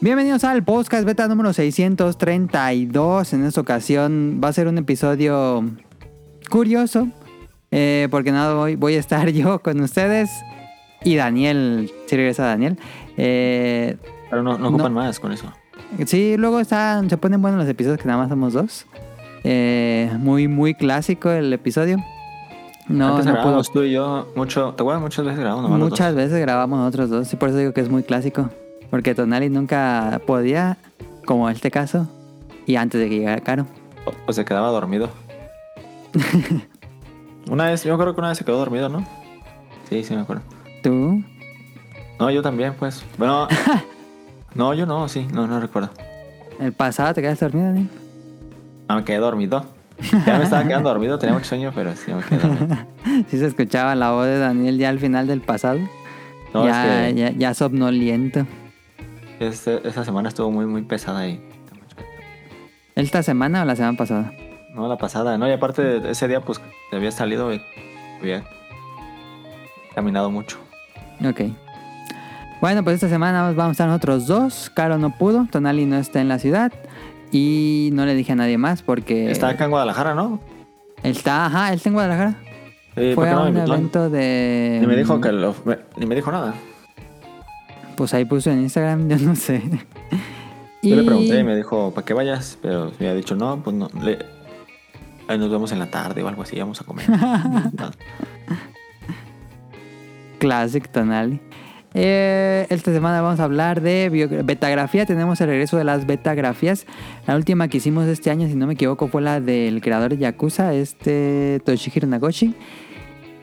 Bienvenidos 0.00 0.44
al 0.44 0.64
podcast 0.64 1.04
beta 1.04 1.28
número 1.28 1.52
632. 1.52 3.32
En 3.34 3.44
esta 3.44 3.60
ocasión 3.60 4.40
va 4.42 4.48
a 4.48 4.52
ser 4.52 4.66
un 4.66 4.78
episodio 4.78 5.62
curioso. 6.50 7.08
eh, 7.70 8.08
porque 8.10 8.32
nada, 8.32 8.54
voy, 8.54 8.76
voy 8.76 8.94
a 8.94 8.98
estar 8.98 9.28
yo 9.32 9.60
con 9.60 9.80
ustedes. 9.80 10.30
Y 11.04 11.16
Daniel, 11.16 11.90
si 12.06 12.16
regresa 12.16 12.44
Daniel. 12.46 12.78
Eh, 13.16 13.96
Pero 14.30 14.42
no, 14.42 14.58
no 14.58 14.68
ocupan 14.68 14.92
más 14.92 15.20
con 15.20 15.32
eso. 15.32 15.52
sí, 16.06 16.36
luego 16.36 16.60
están, 16.60 17.08
se 17.10 17.16
ponen 17.16 17.40
buenos 17.42 17.60
los 17.60 17.68
episodios 17.68 17.98
que 17.98 18.06
nada 18.06 18.18
más 18.18 18.28
somos 18.28 18.52
dos. 18.52 18.86
Eh, 19.44 20.10
muy, 20.18 20.48
muy 20.48 20.74
clásico 20.74 21.30
el 21.30 21.52
episodio. 21.52 21.98
No, 22.88 23.16
Antes 23.16 23.26
no 23.26 23.42
pudo 23.42 23.62
tú 23.62 23.82
y 23.82 23.92
yo 23.92 24.28
mucho. 24.34 24.74
¿Te 24.74 24.82
acuerdas? 24.82 25.02
Muchas 25.02 25.24
veces 25.24 25.40
grabamos 25.40 25.70
Muchas 25.70 26.14
veces 26.14 26.40
grabamos 26.40 26.78
nosotros 26.78 27.10
dos, 27.10 27.32
y 27.32 27.36
por 27.36 27.50
eso 27.50 27.58
digo 27.58 27.72
que 27.72 27.80
es 27.82 27.88
muy 27.88 28.02
clásico. 28.02 28.50
Porque 28.90 29.14
Tonali 29.14 29.48
nunca 29.48 30.20
podía, 30.26 30.76
como 31.24 31.48
en 31.48 31.54
este 31.54 31.70
caso, 31.70 32.08
y 32.66 32.76
antes 32.76 33.00
de 33.00 33.08
que 33.08 33.18
llegara 33.18 33.40
Caro. 33.40 33.66
O, 34.04 34.12
o 34.26 34.32
se 34.32 34.44
quedaba 34.44 34.68
dormido. 34.68 35.10
una 37.50 37.66
vez, 37.66 37.84
yo 37.84 37.96
creo 37.98 38.14
que 38.14 38.20
una 38.20 38.30
vez 38.30 38.38
se 38.38 38.44
quedó 38.44 38.58
dormido, 38.58 38.88
¿no? 38.88 39.06
Sí, 39.88 40.02
sí 40.04 40.14
me 40.14 40.22
acuerdo. 40.22 40.42
¿Tú? 40.82 41.22
No, 42.18 42.30
yo 42.30 42.42
también, 42.42 42.74
pues. 42.78 43.04
Bueno. 43.18 43.48
no, 44.54 44.74
yo 44.74 44.86
no, 44.86 45.08
sí, 45.08 45.26
no, 45.32 45.46
no 45.46 45.60
recuerdo. 45.60 45.90
¿El 46.60 46.72
pasado 46.72 47.14
te 47.14 47.22
quedaste 47.22 47.46
dormido, 47.46 47.66
Daniel? 47.68 47.88
Ah, 48.88 48.96
me 48.96 49.04
quedé 49.04 49.18
dormido. 49.18 49.64
Ya 50.26 50.38
me 50.38 50.44
estaba 50.44 50.64
quedando 50.64 50.88
dormido, 50.88 51.18
tenía 51.18 51.34
mucho 51.34 51.46
sueño, 51.46 51.72
pero 51.74 51.94
sí 51.94 52.12
me 52.12 52.22
quedé 52.22 52.38
dormido. 52.38 52.76
Sí 53.28 53.38
se 53.38 53.46
escuchaba 53.46 53.94
la 53.94 54.12
voz 54.12 54.26
de 54.26 54.38
Daniel 54.38 54.78
ya 54.78 54.88
al 54.88 54.98
final 54.98 55.26
del 55.26 55.40
pasado. 55.40 55.78
No, 56.52 56.64
ya, 56.64 57.08
es 57.08 57.14
que 57.14 57.20
ya, 57.20 57.30
ya 57.30 57.54
somnoliento. 57.54 58.46
Este- 59.40 59.86
esta 59.88 60.04
semana 60.04 60.28
estuvo 60.28 60.50
muy, 60.50 60.66
muy 60.66 60.82
pesada 60.82 61.20
ahí. 61.20 61.40
¿Esta 62.94 63.22
semana 63.22 63.62
o 63.62 63.64
la 63.64 63.76
semana 63.76 63.96
pasada? 63.96 64.32
No, 64.74 64.86
la 64.88 64.96
pasada, 64.98 65.36
no, 65.38 65.48
y 65.48 65.52
aparte 65.52 65.82
de 65.82 66.10
ese 66.10 66.28
día, 66.28 66.40
pues, 66.40 66.60
había 66.92 67.10
salido 67.10 67.52
y 67.52 67.60
había 68.20 68.44
caminado 69.94 70.30
mucho. 70.30 70.58
Ok. 71.26 71.40
Bueno, 72.60 72.84
pues 72.84 72.94
esta 72.96 73.08
semana 73.08 73.42
vamos 73.52 73.68
a 73.68 73.70
estar 73.72 73.88
nosotros 73.88 74.26
dos. 74.26 74.70
Caro 74.74 74.98
no 74.98 75.16
pudo, 75.16 75.46
Tonali 75.50 75.86
no 75.86 75.96
está 75.96 76.20
en 76.20 76.28
la 76.28 76.38
ciudad. 76.38 76.72
Y 77.32 77.90
no 77.94 78.04
le 78.06 78.14
dije 78.14 78.32
a 78.32 78.36
nadie 78.36 78.58
más 78.58 78.82
porque... 78.82 79.30
Está 79.30 79.48
acá 79.50 79.64
en 79.64 79.70
Guadalajara, 79.70 80.14
¿no? 80.14 80.40
Él 81.02 81.12
está, 81.12 81.46
ajá, 81.46 81.68
él 81.70 81.76
está 81.76 81.88
en 81.88 81.94
Guadalajara. 81.94 82.34
Sí, 82.96 83.12
¿por 83.14 83.24
Fue 83.24 83.30
a 83.30 83.34
no 83.34 83.44
un 83.44 83.56
evento 83.56 84.10
de... 84.10 84.78
Ni 84.80 84.86
me 84.86 84.96
dijo 84.96 85.20
que 85.20 85.32
lo, 85.32 85.54
me- 85.64 85.78
ni 85.96 86.06
me 86.06 86.14
dijo 86.16 86.30
nada. 86.32 86.54
Pues 88.00 88.14
ahí 88.14 88.24
puso 88.24 88.50
en 88.50 88.62
Instagram, 88.62 89.08
yo 89.10 89.18
no 89.18 89.36
sé. 89.36 89.60
Yo 90.82 90.96
le 90.96 91.02
pregunté 91.02 91.38
y 91.38 91.44
me 91.44 91.54
dijo, 91.54 91.92
¿para 91.92 92.02
qué 92.02 92.14
vayas? 92.14 92.56
Pero 92.62 92.86
me 92.98 93.08
había 93.08 93.14
dicho, 93.14 93.36
no, 93.36 93.62
pues 93.62 93.76
no. 93.76 93.90
Le... 94.02 94.18
Ahí 95.28 95.36
nos 95.36 95.50
vemos 95.50 95.70
en 95.70 95.80
la 95.80 95.90
tarde 95.90 96.22
o 96.22 96.28
algo 96.28 96.40
así, 96.40 96.58
vamos 96.58 96.80
a 96.80 96.84
comer. 96.84 97.04
No. 97.10 97.90
Classic 100.38 100.88
Tonali. 100.88 101.42
Eh, 101.92 102.66
esta 102.70 102.90
semana 102.90 103.20
vamos 103.20 103.38
a 103.38 103.44
hablar 103.44 103.82
de 103.82 104.08
betografía. 104.46 105.04
Tenemos 105.04 105.38
el 105.42 105.48
regreso 105.48 105.76
de 105.76 105.84
las 105.84 106.06
betografías. 106.06 106.86
La 107.26 107.36
última 107.36 107.68
que 107.68 107.76
hicimos 107.76 108.06
este 108.08 108.30
año, 108.30 108.48
si 108.48 108.54
no 108.54 108.66
me 108.66 108.72
equivoco, 108.72 109.08
fue 109.08 109.20
la 109.20 109.42
del 109.42 109.82
creador 109.82 110.12
de 110.12 110.16
Yakuza, 110.16 110.72
este 110.72 111.60
Toshihiro 111.66 112.08
Nagoshi. 112.08 112.54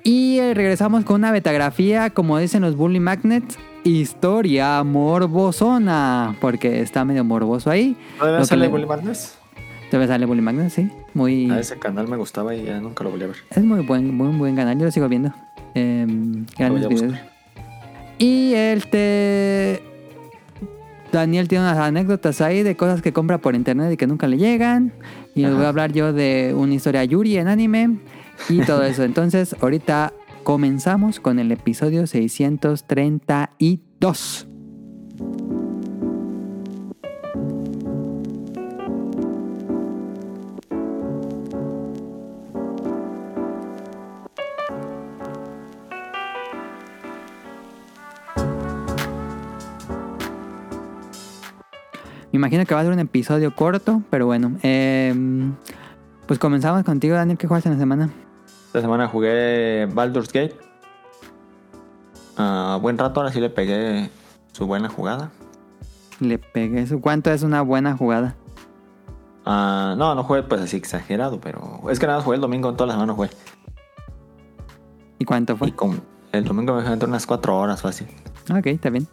Y 0.04 0.40
regresamos 0.54 1.04
con 1.04 1.18
una 1.18 1.32
betografía, 1.32 2.10
como 2.10 2.40
dicen 2.40 2.64
los 2.64 2.76
Bully 2.76 3.00
Magnets, 3.00 3.60
historia 3.88 4.84
morbosona, 4.84 6.36
porque 6.40 6.82
está 6.82 7.06
medio 7.06 7.24
morboso 7.24 7.70
ahí. 7.70 7.96
¿Todavía 8.20 8.46
sale 8.46 8.62
le- 8.64 8.68
Bully 8.70 8.86
Madness? 8.86 9.38
Todavía 9.90 10.08
sale 10.14 10.26
Bully 10.26 10.42
Magnet, 10.42 10.70
sí. 10.70 10.90
Muy, 11.14 11.50
A 11.50 11.60
ese 11.60 11.78
canal 11.80 12.08
me 12.10 12.18
gustaba 12.18 12.54
y 12.54 12.66
ya 12.66 12.80
nunca 12.82 13.04
lo 13.06 13.10
volví 13.12 13.24
a 13.24 13.28
ver. 13.28 13.38
Es 13.50 13.64
muy 13.64 13.80
buen, 13.82 14.16
muy 14.16 14.36
buen 14.36 14.56
canal, 14.56 14.78
yo 14.78 14.86
lo 14.86 14.92
sigo 14.92 15.08
viendo. 15.08 15.32
Em, 15.74 16.46
grandes 16.58 16.88
videos. 16.90 17.16
Y 18.18 18.54
este. 18.54 19.82
Daniel 21.12 21.48
tiene 21.48 21.64
unas 21.64 21.78
anécdotas 21.78 22.42
ahí 22.42 22.64
de 22.64 22.76
cosas 22.76 23.02
que 23.02 23.14
compra 23.14 23.38
por 23.38 23.56
internet 23.56 23.94
y 23.94 23.98
que 23.98 24.08
nunca 24.08 24.28
le 24.28 24.38
llegan. 24.38 24.92
Y 25.36 25.44
les 25.44 25.56
voy 25.56 25.64
a 25.64 25.70
hablar 25.70 25.94
yo 25.94 26.12
de 26.12 26.54
una 26.56 26.74
historia 26.74 27.04
Yuri 27.06 27.38
en 27.38 27.48
anime 27.48 27.98
y 28.50 28.60
todo 28.60 28.84
eso. 28.84 29.04
Entonces, 29.04 29.56
ahorita 29.62 30.12
comenzamos 30.48 31.20
con 31.20 31.40
el 31.40 31.52
episodio 31.52 32.08
632. 32.08 34.48
Me 52.32 52.32
imagino 52.32 52.66
que 52.66 52.74
va 52.74 52.80
a 52.80 52.84
ser 52.86 52.94
un 52.94 53.00
episodio 53.00 53.54
corto, 53.54 54.02
pero 54.10 54.28
bueno. 54.28 54.56
em, 54.64 55.56
pues 56.26 56.40
comenzamos 56.40 56.86
contigo, 56.86 57.16
Daniel. 57.16 57.38
¿Qué 57.38 57.48
jugaste 57.48 57.68
en 57.68 57.76
la 57.76 57.80
semana? 57.80 58.10
Esta 58.68 58.82
semana 58.82 59.08
jugué 59.08 59.88
Baldur's 59.92 60.32
Gate. 60.32 60.56
Ah, 62.38 62.78
buen 62.82 62.98
rato, 62.98 63.20
ahora 63.20 63.32
sí 63.32 63.40
le 63.40 63.50
pegué 63.50 64.10
su 64.52 64.68
buena 64.68 64.90
jugada. 64.90 65.32
Le 66.20 66.38
pegué 66.38 66.82
eso. 66.82 67.00
¿Cuánto 67.00 67.32
es 67.32 67.44
una 67.44 67.62
buena 67.62 67.96
jugada? 67.96 68.36
Ah, 69.46 69.96
no, 69.98 70.14
no 70.14 70.24
jugué 70.24 70.44
pues 70.44 70.62
así 70.62 70.78
exagerado, 70.78 71.40
pero 71.40 71.82
es 71.90 72.00
que 72.00 72.06
nada, 72.06 72.20
más 72.20 72.26
jugué 72.26 72.36
el 72.36 72.42
domingo, 72.42 72.74
toda 72.74 72.88
la 72.88 72.94
semana 72.94 73.14
jugué. 73.14 73.30
¿Y 75.20 75.26
cuánto 75.26 75.54
Y 75.54 75.58
fue? 75.58 75.72
con 75.74 76.02
el 76.32 76.44
domingo 76.44 76.76
me 76.76 76.84
dejé 76.84 77.06
unas 77.06 77.26
cuatro 77.26 77.58
horas 77.58 77.82
fácil. 77.82 78.08
Ok, 78.52 78.68
está 78.68 78.90
bien. 78.90 79.08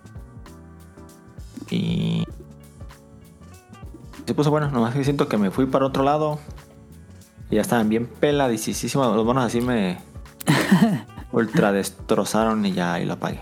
Y 1.71 2.25
se 4.27 4.35
puso 4.35 4.51
bueno, 4.51 4.71
nomás 4.71 4.95
que 4.95 5.05
siento 5.05 5.29
que 5.29 5.39
me 5.39 5.51
fui 5.51 5.67
para 5.67 5.87
otro 5.87 6.03
lado. 6.03 6.39
Y 7.55 7.57
ya 7.57 7.61
estaban 7.61 7.89
bien 7.89 8.07
peladísimos. 8.09 9.15
Los 9.15 9.25
bonos 9.25 9.45
así 9.45 9.61
me 9.61 9.99
ultra 11.33 11.71
destrozaron 11.71 12.67
y 12.67 12.73
ya 12.73 12.95
ahí 12.95 13.05
lo 13.05 13.13
apagué. 13.13 13.39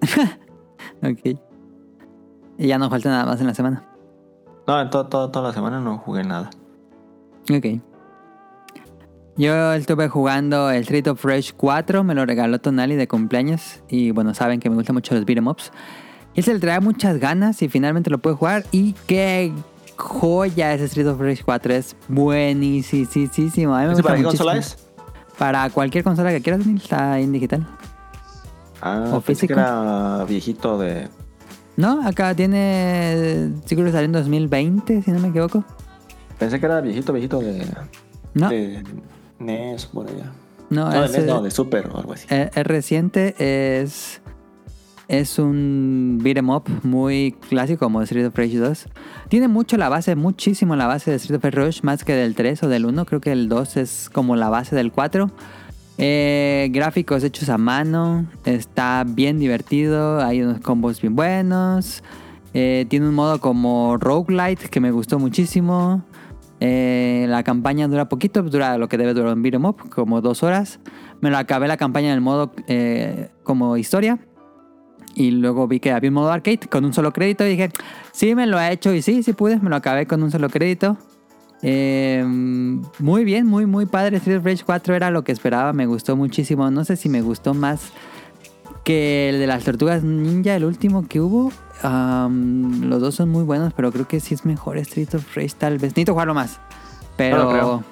Ok. 1.02 1.38
Y 2.56 2.66
ya 2.66 2.78
no 2.78 2.88
falta 2.88 3.10
nada 3.10 3.26
más 3.26 3.38
en 3.42 3.48
la 3.48 3.54
semana. 3.54 3.84
No, 4.66 4.80
en 4.80 4.88
todo, 4.88 5.08
todo- 5.08 5.30
toda 5.30 5.48
la 5.48 5.54
semana 5.54 5.78
no 5.78 5.98
jugué 5.98 6.24
nada. 6.24 6.48
Ok. 7.54 7.80
Yo 9.36 9.74
estuve 9.74 10.08
jugando 10.08 10.70
el 10.70 10.80
Street 10.84 11.06
of 11.08 11.22
Rage 11.22 11.52
4, 11.54 12.02
me 12.04 12.14
lo 12.14 12.24
regaló 12.24 12.58
Tonali 12.60 12.96
de 12.96 13.06
cumpleaños. 13.08 13.80
Y 13.90 14.10
bueno, 14.10 14.32
saben 14.32 14.58
que 14.58 14.70
me 14.70 14.76
gustan 14.76 14.94
mucho 14.94 15.14
los 15.14 15.26
beat'em 15.26 15.46
ups. 15.48 15.70
Y 16.32 16.40
se 16.42 16.54
le 16.54 16.60
traía 16.60 16.80
muchas 16.80 17.18
ganas 17.18 17.60
y 17.60 17.68
finalmente 17.68 18.08
lo 18.08 18.18
pude 18.18 18.32
jugar. 18.34 18.64
Y 18.72 18.94
qué 19.06 19.52
joya 19.98 20.72
ese 20.74 20.84
Street 20.86 21.06
of 21.08 21.20
Rage 21.20 21.42
4, 21.44 21.74
es 21.74 21.96
buenísimo. 22.08 23.74
A 23.74 23.80
mí 23.80 23.86
me 23.86 23.92
¿Ese 23.92 23.94
gusta 23.94 24.02
para 24.02 24.16
qué 24.16 24.22
muchísimo. 24.22 24.46
consola 24.46 24.56
es? 24.56 24.76
Para 25.38 25.70
cualquier 25.70 26.04
consola 26.04 26.30
que 26.30 26.40
quieras, 26.40 26.66
está 26.66 27.18
en 27.20 27.32
digital. 27.32 27.66
Ah, 28.80 29.04
¿O 29.12 29.20
pensé 29.20 29.46
que 29.48 29.54
físico? 29.54 29.60
era 29.60 30.24
viejito 30.24 30.78
de... 30.78 31.08
No, 31.76 32.06
acá 32.06 32.34
tiene. 32.34 33.52
Seguro 33.66 33.86
que 33.86 33.92
salió 33.92 34.06
en 34.06 34.12
2020, 34.12 35.02
si 35.02 35.10
no 35.12 35.20
me 35.20 35.28
equivoco. 35.28 35.64
Pensé 36.38 36.58
que 36.58 36.66
era 36.66 36.80
viejito, 36.80 37.12
viejito 37.12 37.38
de... 37.40 37.66
No, 38.34 38.48
De 38.48 38.82
NES, 39.38 39.86
por 39.86 40.08
allá. 40.08 40.32
no, 40.70 40.84
No, 40.86 41.00
de 41.00 41.06
es, 41.06 41.12
NES, 41.12 41.26
no, 41.26 41.38
eh, 41.38 41.42
de 41.42 41.50
Super 41.52 41.88
o 41.92 41.98
algo 41.98 42.12
así. 42.12 42.26
es 42.30 42.54
reciente. 42.66 43.34
Es. 43.38 44.20
Es 45.08 45.38
un 45.38 46.18
beat'em 46.22 46.50
up 46.50 46.64
muy 46.82 47.34
clásico 47.48 47.86
como 47.86 48.02
Street 48.02 48.26
of 48.26 48.36
Rage 48.36 48.58
2. 48.58 48.88
Tiene 49.30 49.48
mucho 49.48 49.78
la 49.78 49.88
base, 49.88 50.14
muchísimo 50.16 50.76
la 50.76 50.86
base 50.86 51.10
de 51.10 51.16
Street 51.16 51.38
of 51.42 51.54
Rage, 51.54 51.80
más 51.82 52.04
que 52.04 52.12
del 52.12 52.34
3 52.34 52.64
o 52.64 52.68
del 52.68 52.84
1. 52.84 53.06
Creo 53.06 53.18
que 53.22 53.32
el 53.32 53.48
2 53.48 53.78
es 53.78 54.10
como 54.12 54.36
la 54.36 54.50
base 54.50 54.76
del 54.76 54.92
4. 54.92 55.30
Eh, 55.96 56.68
gráficos 56.72 57.24
hechos 57.24 57.48
a 57.48 57.56
mano. 57.56 58.26
Está 58.44 59.02
bien 59.08 59.38
divertido. 59.38 60.20
Hay 60.20 60.42
unos 60.42 60.60
combos 60.60 61.00
bien 61.00 61.16
buenos. 61.16 62.04
Eh, 62.52 62.84
tiene 62.90 63.08
un 63.08 63.14
modo 63.14 63.40
como 63.40 63.96
roguelite 63.96 64.68
que 64.68 64.78
me 64.78 64.90
gustó 64.90 65.18
muchísimo. 65.18 66.04
Eh, 66.60 67.24
la 67.30 67.44
campaña 67.44 67.88
dura 67.88 68.10
poquito, 68.10 68.42
dura 68.42 68.76
lo 68.76 68.90
que 68.90 68.98
debe 68.98 69.14
durar 69.14 69.32
un 69.32 69.42
beat'em 69.42 69.64
up, 69.64 69.88
como 69.88 70.20
dos 70.20 70.42
horas. 70.42 70.80
Me 71.22 71.30
lo 71.30 71.38
acabé 71.38 71.66
la 71.66 71.78
campaña 71.78 72.08
en 72.08 72.14
el 72.14 72.20
modo 72.20 72.52
como 73.42 73.78
historia. 73.78 74.18
Y 75.18 75.32
luego 75.32 75.66
vi 75.66 75.80
que 75.80 75.90
había 75.90 76.10
un 76.10 76.14
modo 76.14 76.30
arcade 76.30 76.60
con 76.70 76.84
un 76.84 76.92
solo 76.94 77.12
crédito. 77.12 77.44
Y 77.44 77.50
dije, 77.50 77.70
sí, 78.12 78.36
me 78.36 78.46
lo 78.46 78.60
he 78.60 78.70
hecho. 78.70 78.94
Y 78.94 79.02
sí, 79.02 79.24
sí 79.24 79.32
pude. 79.32 79.58
Me 79.58 79.68
lo 79.68 79.74
acabé 79.74 80.06
con 80.06 80.22
un 80.22 80.30
solo 80.30 80.48
crédito. 80.48 80.96
Eh, 81.60 82.24
muy 83.00 83.24
bien, 83.24 83.44
muy, 83.44 83.66
muy 83.66 83.86
padre. 83.86 84.18
Street 84.18 84.38
of 84.38 84.44
Rage 84.44 84.62
4 84.64 84.94
era 84.94 85.10
lo 85.10 85.24
que 85.24 85.32
esperaba. 85.32 85.72
Me 85.72 85.86
gustó 85.86 86.14
muchísimo. 86.14 86.70
No 86.70 86.84
sé 86.84 86.94
si 86.94 87.08
me 87.08 87.20
gustó 87.20 87.52
más 87.52 87.90
que 88.84 89.30
el 89.30 89.40
de 89.40 89.48
las 89.48 89.64
tortugas 89.64 90.04
ninja, 90.04 90.54
el 90.54 90.64
último 90.64 91.08
que 91.08 91.20
hubo. 91.20 91.50
los 91.82 93.00
dos 93.00 93.16
son 93.16 93.28
muy 93.28 93.42
buenos, 93.42 93.72
pero 93.72 93.90
creo 93.90 94.06
que 94.06 94.20
sí 94.20 94.34
es 94.34 94.44
mejor 94.44 94.78
Street 94.78 95.16
of 95.16 95.34
Rage 95.34 95.54
tal 95.58 95.72
vez. 95.74 95.90
Necesito 95.90 96.12
jugarlo 96.12 96.34
más. 96.34 96.60
Pero, 97.16 97.52
No 97.52 97.84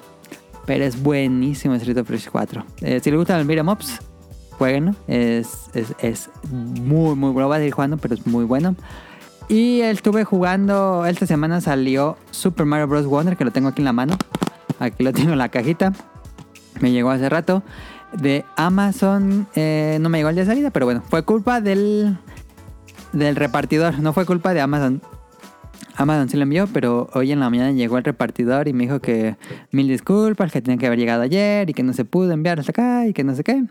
pero 0.65 0.83
es 0.83 1.01
buenísimo 1.01 1.75
Street 1.75 1.97
of 1.97 2.09
Rage 2.09 2.29
4. 2.29 2.65
Eh, 2.81 2.99
si 3.01 3.09
les 3.09 3.17
gustan 3.17 3.39
los 3.39 3.47
beat'em 3.47 3.67
ups, 3.67 3.99
jueguenlo. 4.57 4.95
Es, 5.07 5.69
es, 5.73 5.93
es 5.99 6.29
muy, 6.51 7.15
muy 7.15 7.31
bueno. 7.31 7.47
Voy 7.47 7.55
a 7.55 7.59
seguir 7.59 7.73
jugando, 7.73 7.97
pero 7.97 8.15
es 8.15 8.25
muy 8.25 8.45
bueno. 8.45 8.75
Y 9.49 9.81
estuve 9.81 10.25
jugando, 10.25 11.05
esta 11.05 11.25
semana 11.25 11.61
salió 11.61 12.17
Super 12.31 12.65
Mario 12.65 12.87
Bros. 12.87 13.05
Wonder, 13.05 13.37
que 13.37 13.45
lo 13.45 13.51
tengo 13.51 13.69
aquí 13.69 13.81
en 13.81 13.85
la 13.85 13.93
mano. 13.93 14.17
Aquí 14.79 15.03
lo 15.03 15.13
tengo 15.13 15.31
en 15.31 15.37
la 15.37 15.49
cajita. 15.49 15.93
Me 16.81 16.91
llegó 16.91 17.11
hace 17.11 17.29
rato. 17.29 17.63
De 18.13 18.45
Amazon, 18.55 19.47
eh, 19.55 19.97
no 19.99 20.09
me 20.09 20.17
llegó 20.17 20.29
el 20.29 20.35
día 20.35 20.45
de 20.45 20.49
salida, 20.49 20.69
pero 20.71 20.85
bueno, 20.85 21.03
fue 21.09 21.23
culpa 21.23 21.59
del, 21.59 22.17
del 23.11 23.35
repartidor, 23.35 23.99
no 23.99 24.13
fue 24.13 24.25
culpa 24.25 24.53
de 24.53 24.61
Amazon. 24.61 25.01
Amazon 25.97 26.29
sí 26.29 26.37
lo 26.37 26.43
envió, 26.43 26.67
pero 26.67 27.09
hoy 27.13 27.33
en 27.33 27.41
la 27.41 27.49
mañana 27.49 27.71
llegó 27.71 27.97
el 27.97 28.05
repartidor 28.05 28.69
y 28.69 28.73
me 28.73 28.83
dijo 28.83 29.01
que 29.01 29.35
mil 29.71 29.87
disculpas, 29.89 30.51
que 30.51 30.61
tenía 30.61 30.77
que 30.77 30.87
haber 30.87 30.99
llegado 30.99 31.23
ayer 31.23 31.69
y 31.69 31.73
que 31.73 31.83
no 31.83 31.91
se 31.91 32.05
pudo 32.05 32.31
enviar 32.31 32.59
hasta 32.59 32.71
acá 32.71 33.07
y 33.07 33.13
que 33.13 33.25
no 33.25 33.35
sé 33.35 33.43
qué. 33.43 33.65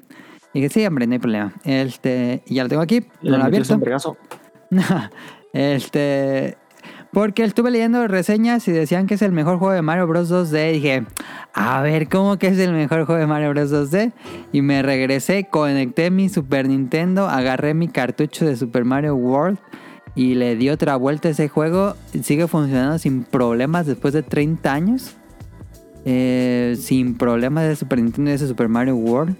Y 0.56 0.60
que 0.62 0.70
sí, 0.70 0.86
hombre, 0.86 1.06
no 1.06 1.12
hay 1.12 1.18
problema. 1.18 1.52
Este, 1.64 2.42
ya 2.46 2.62
lo 2.62 2.70
tengo 2.70 2.80
aquí, 2.80 3.00
¿Le 3.20 3.30
no 3.30 3.36
lo 3.36 3.42
he 3.42 3.46
abierto. 3.46 4.16
este. 5.52 6.56
Porque 7.12 7.44
estuve 7.44 7.70
leyendo 7.70 8.08
reseñas 8.08 8.66
y 8.66 8.72
decían 8.72 9.06
que 9.06 9.14
es 9.14 9.22
el 9.22 9.32
mejor 9.32 9.58
juego 9.58 9.74
de 9.74 9.82
Mario 9.82 10.06
Bros. 10.06 10.32
2D. 10.32 10.70
Y 10.70 10.72
dije, 10.72 11.04
a 11.52 11.82
ver, 11.82 12.08
¿cómo 12.08 12.38
que 12.38 12.46
es 12.46 12.58
el 12.58 12.72
mejor 12.72 13.04
juego 13.04 13.20
de 13.20 13.26
Mario 13.26 13.50
Bros. 13.50 13.70
2D? 13.70 14.14
Y 14.50 14.62
me 14.62 14.80
regresé, 14.80 15.46
conecté 15.50 16.10
mi 16.10 16.30
Super 16.30 16.66
Nintendo, 16.68 17.28
agarré 17.28 17.74
mi 17.74 17.88
cartucho 17.88 18.46
de 18.46 18.56
Super 18.56 18.86
Mario 18.86 19.14
World 19.14 19.58
y 20.14 20.36
le 20.36 20.56
di 20.56 20.70
otra 20.70 20.96
vuelta 20.96 21.28
a 21.28 21.32
ese 21.32 21.50
juego. 21.50 21.96
Sigue 22.22 22.48
funcionando 22.48 22.98
sin 22.98 23.24
problemas 23.24 23.84
después 23.84 24.14
de 24.14 24.22
30 24.22 24.72
años. 24.72 25.16
Eh, 26.06 26.76
sin 26.80 27.18
problemas 27.18 27.64
de 27.64 27.76
Super 27.76 28.00
Nintendo 28.00 28.30
y 28.30 28.34
ese 28.34 28.48
Super 28.48 28.70
Mario 28.70 28.96
World. 28.96 29.36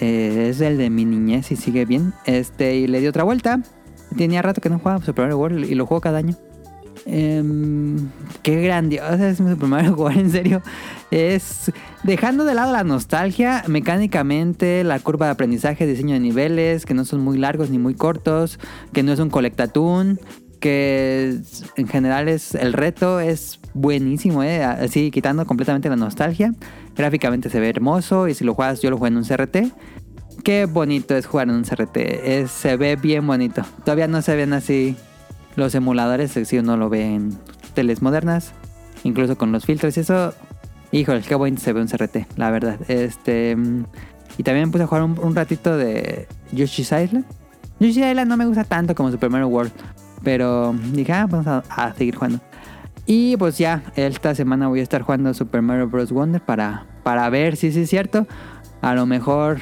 Eh, 0.00 0.48
es 0.50 0.60
el 0.60 0.78
de 0.78 0.90
mi 0.90 1.04
niñez 1.04 1.50
y 1.52 1.56
sigue 1.56 1.84
bien. 1.84 2.12
Este, 2.24 2.76
y 2.76 2.86
le 2.86 3.00
di 3.00 3.06
otra 3.06 3.24
vuelta. 3.24 3.60
Tenía 4.16 4.42
rato 4.42 4.60
que 4.60 4.70
no 4.70 4.78
jugaba 4.78 5.04
Super 5.04 5.24
Mario 5.24 5.38
World 5.38 5.70
y 5.70 5.74
lo 5.74 5.86
juego 5.86 6.00
cada 6.00 6.18
año. 6.18 6.36
Em, 7.08 8.10
qué 8.42 8.60
grandiosa 8.62 9.28
es 9.28 9.40
mi 9.40 9.50
Super 9.50 9.68
Mario 9.68 9.94
World, 9.94 10.18
en 10.20 10.30
serio. 10.30 10.62
Es 11.10 11.70
dejando 12.02 12.44
de 12.44 12.54
lado 12.54 12.72
la 12.72 12.84
nostalgia, 12.84 13.62
mecánicamente, 13.68 14.82
la 14.84 14.98
curva 14.98 15.26
de 15.26 15.32
aprendizaje, 15.32 15.86
diseño 15.86 16.14
de 16.14 16.20
niveles, 16.20 16.84
que 16.84 16.94
no 16.94 17.04
son 17.04 17.20
muy 17.20 17.38
largos 17.38 17.70
ni 17.70 17.78
muy 17.78 17.94
cortos, 17.94 18.58
que 18.92 19.02
no 19.02 19.12
es 19.12 19.20
un 19.20 19.30
colectatún, 19.30 20.20
que 20.60 21.38
en 21.76 21.88
general 21.88 22.28
es 22.28 22.54
el 22.54 22.72
reto 22.72 23.20
es 23.20 23.60
buenísimo, 23.74 24.42
¿eh? 24.42 24.64
así 24.64 25.10
quitando 25.10 25.46
completamente 25.46 25.88
la 25.88 25.96
nostalgia. 25.96 26.52
Gráficamente 26.94 27.50
se 27.50 27.60
ve 27.60 27.68
hermoso 27.68 28.28
y 28.28 28.34
si 28.34 28.44
lo 28.44 28.54
juegas, 28.54 28.80
yo 28.80 28.90
lo 28.90 28.98
juego 28.98 29.08
en 29.08 29.16
un 29.18 29.24
CRT. 29.24 29.72
Qué 30.44 30.66
bonito 30.66 31.16
es 31.16 31.26
jugar 31.26 31.48
en 31.48 31.56
un 31.56 31.64
CRT. 31.64 32.46
Se 32.48 32.76
ve 32.76 32.96
bien 32.96 33.26
bonito. 33.26 33.62
Todavía 33.84 34.08
no 34.08 34.22
se 34.22 34.36
ven 34.36 34.52
así 34.52 34.96
los 35.56 35.74
emuladores, 35.74 36.32
si 36.32 36.58
uno 36.58 36.76
lo 36.76 36.88
ve 36.88 37.14
en 37.14 37.36
teles 37.74 38.02
modernas, 38.02 38.52
incluso 39.04 39.36
con 39.36 39.52
los 39.52 39.64
filtros 39.64 39.96
y 39.96 40.00
eso. 40.00 40.34
Híjole, 40.92 41.22
qué 41.22 41.34
bonito 41.34 41.60
se 41.60 41.72
ve 41.72 41.80
un 41.80 41.88
CRT, 41.88 42.16
la 42.36 42.50
verdad. 42.50 42.78
Este 42.88 43.56
y 44.38 44.42
también 44.42 44.68
me 44.68 44.72
puse 44.72 44.84
a 44.84 44.86
jugar 44.86 45.04
un, 45.04 45.18
un 45.18 45.34
ratito 45.34 45.76
de 45.76 46.28
Yoshi's 46.52 46.92
Island. 46.92 47.24
Yoshi's 47.80 47.98
Island 47.98 48.28
no 48.28 48.36
me 48.36 48.46
gusta 48.46 48.64
tanto 48.64 48.94
como 48.94 49.10
Super 49.10 49.30
Mario 49.30 49.48
World, 49.48 49.72
pero 50.22 50.74
dije, 50.92 51.12
ah, 51.12 51.26
vamos 51.28 51.46
a, 51.46 51.62
a 51.68 51.92
seguir 51.94 52.16
jugando. 52.16 52.40
Y 53.06 53.36
pues 53.36 53.56
ya, 53.56 53.84
esta 53.94 54.34
semana 54.34 54.66
voy 54.66 54.80
a 54.80 54.82
estar 54.82 55.02
jugando 55.02 55.32
Super 55.32 55.62
Mario 55.62 55.88
Bros. 55.88 56.10
Wonder 56.10 56.40
para, 56.40 56.86
para 57.04 57.30
ver 57.30 57.56
si 57.56 57.70
sí 57.70 57.82
es 57.82 57.90
cierto. 57.90 58.26
A 58.82 58.94
lo 58.94 59.06
mejor 59.06 59.58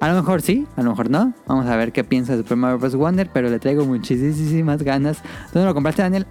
a 0.00 0.08
lo 0.08 0.14
mejor 0.14 0.42
sí, 0.42 0.66
a 0.76 0.82
lo 0.82 0.90
mejor 0.90 1.10
no. 1.10 1.34
Vamos 1.46 1.66
a 1.66 1.76
ver 1.76 1.92
qué 1.92 2.04
piensa 2.04 2.36
Super 2.36 2.56
Mario 2.56 2.78
Bros. 2.78 2.96
Wonder, 2.96 3.28
pero 3.32 3.50
le 3.50 3.58
traigo 3.58 3.84
muchísimas 3.84 4.82
ganas. 4.82 5.22
¿Dónde 5.52 5.66
lo 5.66 5.74
compraste, 5.74 6.02
Daniel? 6.02 6.26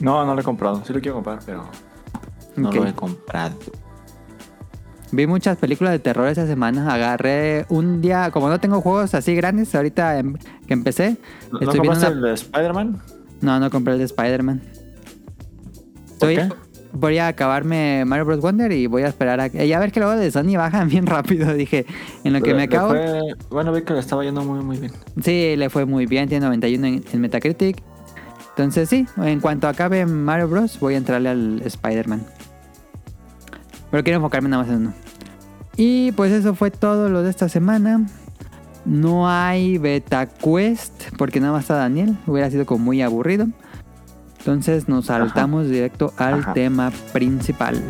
No, 0.00 0.24
no 0.26 0.34
lo 0.34 0.40
he 0.40 0.44
comprado. 0.44 0.82
Sí 0.84 0.92
lo 0.92 1.00
quiero 1.00 1.14
comprar, 1.14 1.38
pero 1.46 1.64
no 2.56 2.70
lo 2.70 2.86
he 2.86 2.92
comprado. 2.92 3.56
Vi 5.16 5.26
muchas 5.26 5.56
películas 5.56 5.92
de 5.94 5.98
terror 5.98 6.28
esa 6.28 6.46
semana. 6.46 6.92
Agarré 6.92 7.64
un 7.70 8.02
día, 8.02 8.30
como 8.30 8.50
no 8.50 8.60
tengo 8.60 8.82
juegos 8.82 9.14
así 9.14 9.34
grandes, 9.34 9.74
ahorita 9.74 10.18
em- 10.18 10.34
que 10.66 10.74
empecé. 10.74 11.16
¿No, 11.50 11.58
¿no 11.58 11.60
Estoy 11.60 11.80
viendo 11.80 11.92
compraste 11.92 12.06
una- 12.06 12.14
el 12.16 12.22
de 12.22 12.32
Spider-Man? 12.34 13.02
No, 13.40 13.58
no 13.60 13.70
compré 13.70 13.94
el 13.94 13.98
de 14.00 14.04
Spider-Man. 14.04 14.60
¿Por 16.20 16.30
Estoy- 16.30 16.36
qué? 16.36 16.48
Voy 16.92 17.18
a 17.18 17.28
acabarme 17.28 18.04
Mario 18.06 18.24
Bros. 18.24 18.40
Wonder 18.40 18.72
y 18.72 18.86
voy 18.86 19.02
a 19.02 19.08
esperar 19.08 19.38
a 19.40 19.48
que. 19.50 19.66
Y 19.66 19.72
a 19.72 19.78
ver 19.78 19.92
que 19.92 20.00
luego 20.00 20.16
de 20.16 20.30
Sony 20.30 20.56
bajan 20.56 20.88
bien 20.88 21.06
rápido. 21.06 21.52
Dije, 21.54 21.84
en 22.24 22.32
lo 22.34 22.40
que 22.40 22.50
Le- 22.50 22.56
me 22.56 22.62
acabo. 22.64 22.88
fue- 22.90 23.20
Bueno, 23.50 23.72
vi 23.72 23.82
que 23.82 23.92
le 23.94 24.00
estaba 24.00 24.22
yendo 24.24 24.42
muy, 24.44 24.62
muy 24.64 24.76
bien. 24.78 24.92
Sí, 25.22 25.54
le 25.56 25.68
fue 25.70 25.84
muy 25.86 26.06
bien, 26.06 26.28
tiene 26.28 26.44
91 26.46 26.86
en, 26.86 27.04
en 27.12 27.20
Metacritic. 27.20 27.82
Entonces 28.50 28.88
sí, 28.88 29.06
en 29.22 29.40
cuanto 29.40 29.68
acabe 29.68 30.04
Mario 30.06 30.48
Bros. 30.48 30.78
voy 30.80 30.94
a 30.94 30.96
entrarle 30.98 31.28
al 31.30 31.62
Spider-Man. 31.64 32.22
Pero 33.96 34.04
quiero 34.04 34.18
enfocarme 34.18 34.50
nada 34.50 34.62
más 34.62 34.70
en 34.70 34.80
uno. 34.80 34.92
Y 35.74 36.12
pues 36.12 36.30
eso 36.30 36.54
fue 36.54 36.70
todo 36.70 37.08
lo 37.08 37.22
de 37.22 37.30
esta 37.30 37.48
semana. 37.48 38.04
No 38.84 39.26
hay 39.26 39.78
Beta 39.78 40.26
Quest 40.26 41.04
porque 41.16 41.40
nada 41.40 41.54
más 41.54 41.62
está 41.62 41.76
Daniel. 41.76 42.14
Hubiera 42.26 42.50
sido 42.50 42.66
como 42.66 42.84
muy 42.84 43.00
aburrido. 43.00 43.46
Entonces 44.40 44.86
nos 44.86 45.06
saltamos 45.06 45.70
directo 45.70 46.12
al 46.18 46.40
Ajá. 46.40 46.52
tema 46.52 46.92
principal. 47.14 47.82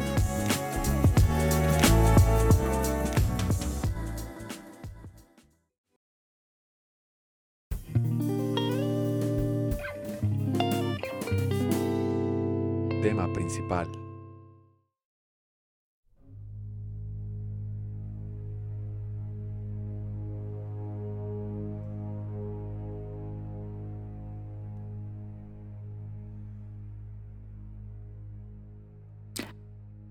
Tema 13.03 13.33
principal. 13.33 14.06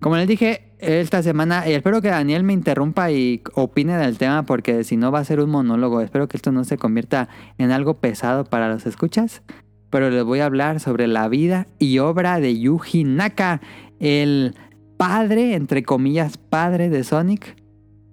Como 0.06 0.18
les 0.18 0.28
dije, 0.28 0.62
esta 0.78 1.24
semana, 1.24 1.68
y 1.68 1.74
espero 1.74 2.00
que 2.00 2.10
Daniel 2.10 2.44
me 2.44 2.54
interrumpa 2.54 3.10
y 3.10 3.42
opine 3.56 3.98
del 3.98 4.20
tema, 4.20 4.44
porque 4.44 4.84
si 4.84 4.98
no 4.98 5.12
va 5.12 5.18
a 5.18 5.26
ser 5.26 5.40
un 5.40 5.50
monólogo. 5.50 6.00
Espero 6.00 6.28
que 6.28 6.38
esto 6.38 6.52
no 6.52 6.64
se 6.64 6.78
convierta 6.78 7.28
en 7.58 7.72
algo 7.72 7.96
pesado 7.96 8.46
para 8.46 8.70
los 8.70 8.86
escuchas. 8.86 9.42
Pero 9.90 10.12
les 10.12 10.24
voy 10.24 10.42
a 10.42 10.46
hablar 10.46 10.80
sobre 10.80 11.08
la 11.08 11.28
vida 11.28 11.66
y 11.80 11.98
obra 11.98 12.40
de 12.40 12.60
Yuji 12.60 13.04
Naka, 13.04 13.62
el 14.00 14.54
padre, 14.96 15.56
entre 15.56 15.82
comillas, 15.82 16.38
padre 16.38 16.92
de 16.92 17.04
Sonic, 17.04 17.56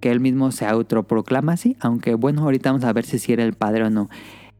que 0.01 0.09
él 0.09 0.19
mismo 0.19 0.51
se 0.51 0.65
autoproclama 0.65 1.53
así, 1.53 1.77
aunque 1.79 2.15
bueno, 2.15 2.41
ahorita 2.41 2.71
vamos 2.71 2.85
a 2.85 2.93
ver 2.93 3.05
si 3.05 3.31
era 3.31 3.43
el 3.43 3.53
padre 3.53 3.83
o 3.83 3.91
no. 3.91 4.09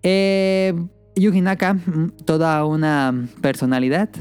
Eh, 0.03 0.75
Yuji 1.15 1.41
Naka, 1.41 1.73
mm, 1.73 2.11
toda 2.25 2.63
una 2.63 3.27
personalidad, 3.41 4.11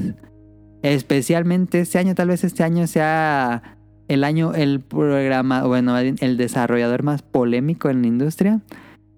especialmente 0.83 1.79
este 1.79 1.97
año, 1.97 2.13
tal 2.13 2.27
vez 2.27 2.43
este 2.43 2.63
año 2.63 2.85
sea 2.87 3.77
el 4.07 4.23
año, 4.23 4.53
el 4.53 4.81
programa, 4.81 5.63
bueno, 5.63 5.97
el 5.97 6.37
desarrollador 6.37 7.03
más 7.03 7.21
polémico 7.21 7.89
en 7.89 8.01
la 8.01 8.07
industria. 8.07 8.61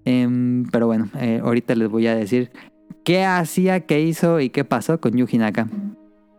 Em, 0.04 0.64
pero 0.70 0.86
bueno, 0.86 1.08
eh, 1.20 1.40
ahorita 1.42 1.74
les 1.74 1.88
voy 1.88 2.06
a 2.06 2.14
decir 2.14 2.50
qué 3.04 3.24
hacía, 3.24 3.80
qué 3.80 4.00
hizo 4.00 4.40
y 4.40 4.50
qué 4.50 4.64
pasó 4.64 5.00
con 5.00 5.16
Yuji 5.16 5.38
Naka. 5.38 5.68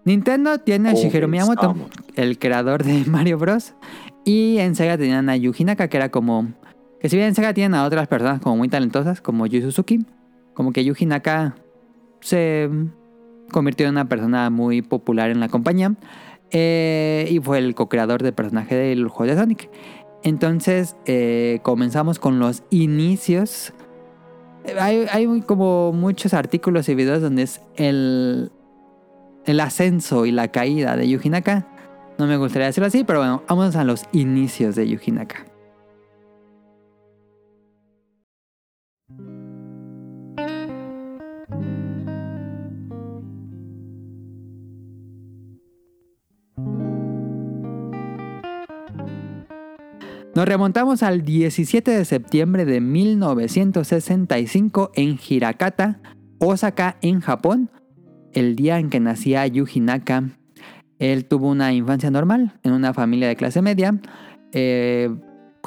Nintendo 0.05 0.57
tiene 0.59 0.89
a 0.89 0.93
Shigeru 0.93 1.27
Miyamoto, 1.27 1.75
el 2.15 2.39
creador 2.39 2.85
de 2.85 3.03
Mario 3.07 3.37
Bros. 3.37 3.75
Y 4.23 4.57
en 4.59 4.75
Sega 4.75 4.97
tenían 4.97 5.29
a 5.29 5.35
Yuji 5.35 5.65
Naka, 5.65 5.89
que 5.89 5.97
era 5.97 6.09
como... 6.09 6.47
Que 7.01 7.09
si 7.09 7.17
bien 7.17 7.29
en 7.29 7.35
Sega 7.35 7.53
tienen 7.53 7.75
a 7.75 7.85
otras 7.85 8.07
personas 8.07 8.39
como 8.39 8.55
muy 8.55 8.69
talentosas, 8.69 9.21
como 9.21 9.45
Yu 9.45 9.61
Suzuki, 9.61 10.05
como 10.53 10.71
que 10.71 10.83
Yuji 10.83 11.05
Naka 11.05 11.55
se 12.21 12.69
convirtió 13.51 13.85
en 13.85 13.93
una 13.93 14.09
persona 14.09 14.49
muy 14.49 14.81
popular 14.81 15.29
en 15.29 15.39
la 15.39 15.49
compañía. 15.49 15.95
eh, 16.51 17.27
y 17.29 17.39
fue 17.39 17.57
el 17.57 17.75
co-creador 17.75 18.23
del 18.23 18.33
personaje 18.33 18.75
del 18.75 19.07
juego 19.07 19.33
de 19.33 19.39
Sonic. 19.39 19.69
Entonces 20.23 20.95
eh, 21.05 21.59
comenzamos 21.63 22.19
con 22.19 22.39
los 22.39 22.63
inicios. 22.69 23.73
Hay, 24.79 25.05
hay 25.11 25.41
como 25.41 25.93
muchos 25.93 26.33
artículos 26.33 26.89
y 26.89 26.95
videos 26.95 27.21
donde 27.21 27.43
es 27.43 27.61
el, 27.75 28.51
el 29.45 29.59
ascenso 29.59 30.25
y 30.25 30.31
la 30.31 30.49
caída 30.49 30.95
de 30.95 31.07
Yuji 31.07 31.29
Naka. 31.29 31.67
No 32.17 32.25
me 32.25 32.37
gustaría 32.37 32.67
decirlo 32.67 32.87
así, 32.87 33.03
pero 33.03 33.19
bueno, 33.19 33.43
vamos 33.47 33.75
a 33.75 33.83
los 33.83 34.05
inicios 34.11 34.75
de 34.75 34.87
Yuji 34.89 35.11
Naka. 35.11 35.46
Nos 50.37 50.47
remontamos 50.47 51.01
al 51.01 51.23
17 51.23 51.89
de 51.89 52.05
septiembre 52.05 52.65
de 52.65 52.79
1965 52.79 54.91
en 54.93 55.17
Hirakata, 55.27 55.99
Osaka, 56.37 56.97
en 57.01 57.21
Japón, 57.21 57.71
el 58.33 58.55
día 58.55 58.77
en 58.77 58.91
que 58.91 58.99
nacía 58.99 59.47
Yuji 59.47 59.79
Naka. 59.79 60.29
Él 60.99 61.25
tuvo 61.25 61.49
una 61.49 61.73
infancia 61.73 62.11
normal 62.11 62.53
en 62.61 62.73
una 62.73 62.93
familia 62.93 63.27
de 63.27 63.35
clase 63.35 63.63
media. 63.63 63.99
Eh, 64.51 65.09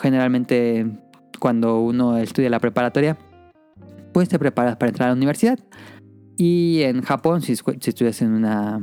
generalmente 0.01 0.87
cuando 1.41 1.81
uno 1.81 2.17
estudia 2.17 2.49
la 2.49 2.61
preparatoria, 2.61 3.19
pues 4.13 4.29
te 4.29 4.39
preparas 4.39 4.77
para 4.77 4.91
entrar 4.91 5.09
a 5.09 5.11
la 5.11 5.17
universidad. 5.17 5.59
Y 6.37 6.83
en 6.83 7.03
Japón, 7.03 7.43
si, 7.43 7.57
si 7.57 7.91
estudias 7.91 8.23
en 8.23 8.35
una 8.35 8.79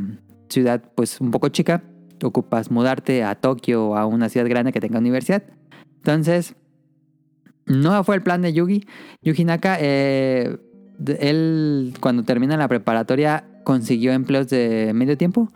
ciudad 0.50 0.84
pues 0.96 1.22
un 1.22 1.32
poco 1.32 1.48
chica, 1.48 1.82
ocupas 2.25 2.72
mudarte 2.72 3.24
a 3.24 3.36
Tokio 3.36 3.89
o 3.89 3.96
a 3.96 4.06
una 4.06 4.27
ciudad 4.27 4.50
grande 4.50 4.74
que 4.74 4.82
tenga 4.82 5.00
universidad. 5.00 5.44
Entonces, 6.08 6.56
no 7.66 8.02
fue 8.06 8.16
el 8.16 8.24
plan 8.24 8.42
de 8.42 8.54
Yugi. 8.54 8.88
Yugi 9.24 9.44
Naka, 9.44 9.78
eh, 9.82 10.58
él 11.20 11.94
cuando 12.00 12.24
termina 12.24 12.56
la 12.56 12.70
preparatoria 12.70 13.44
consiguió 13.66 14.14
empleos 14.14 14.48
de 14.48 14.94
medio 14.96 15.18
tiempo. 15.18 15.50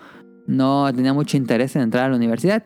No 0.48 0.94
tenía 0.94 1.14
mucho 1.14 1.38
interés 1.38 1.78
en 1.78 1.84
entrar 1.84 2.06
a 2.06 2.10
la 2.10 2.18
universidad. 2.18 2.64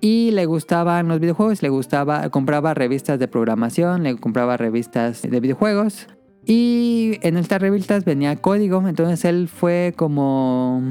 Y 0.00 0.32
le 0.32 0.46
gustaban 0.46 1.06
los 1.06 1.20
videojuegos, 1.20 1.62
le 1.62 1.68
gustaba, 1.68 2.28
compraba 2.30 2.74
revistas 2.74 3.20
de 3.20 3.28
programación, 3.28 4.02
le 4.02 4.16
compraba 4.16 4.56
revistas 4.56 5.22
de 5.22 5.40
videojuegos. 5.40 6.08
Y 6.44 7.18
en 7.22 7.36
estas 7.36 7.60
revistas 7.60 8.04
venía 8.04 8.34
código, 8.34 8.82
entonces 8.88 9.24
él 9.24 9.46
fue 9.48 9.94
como 9.96 10.82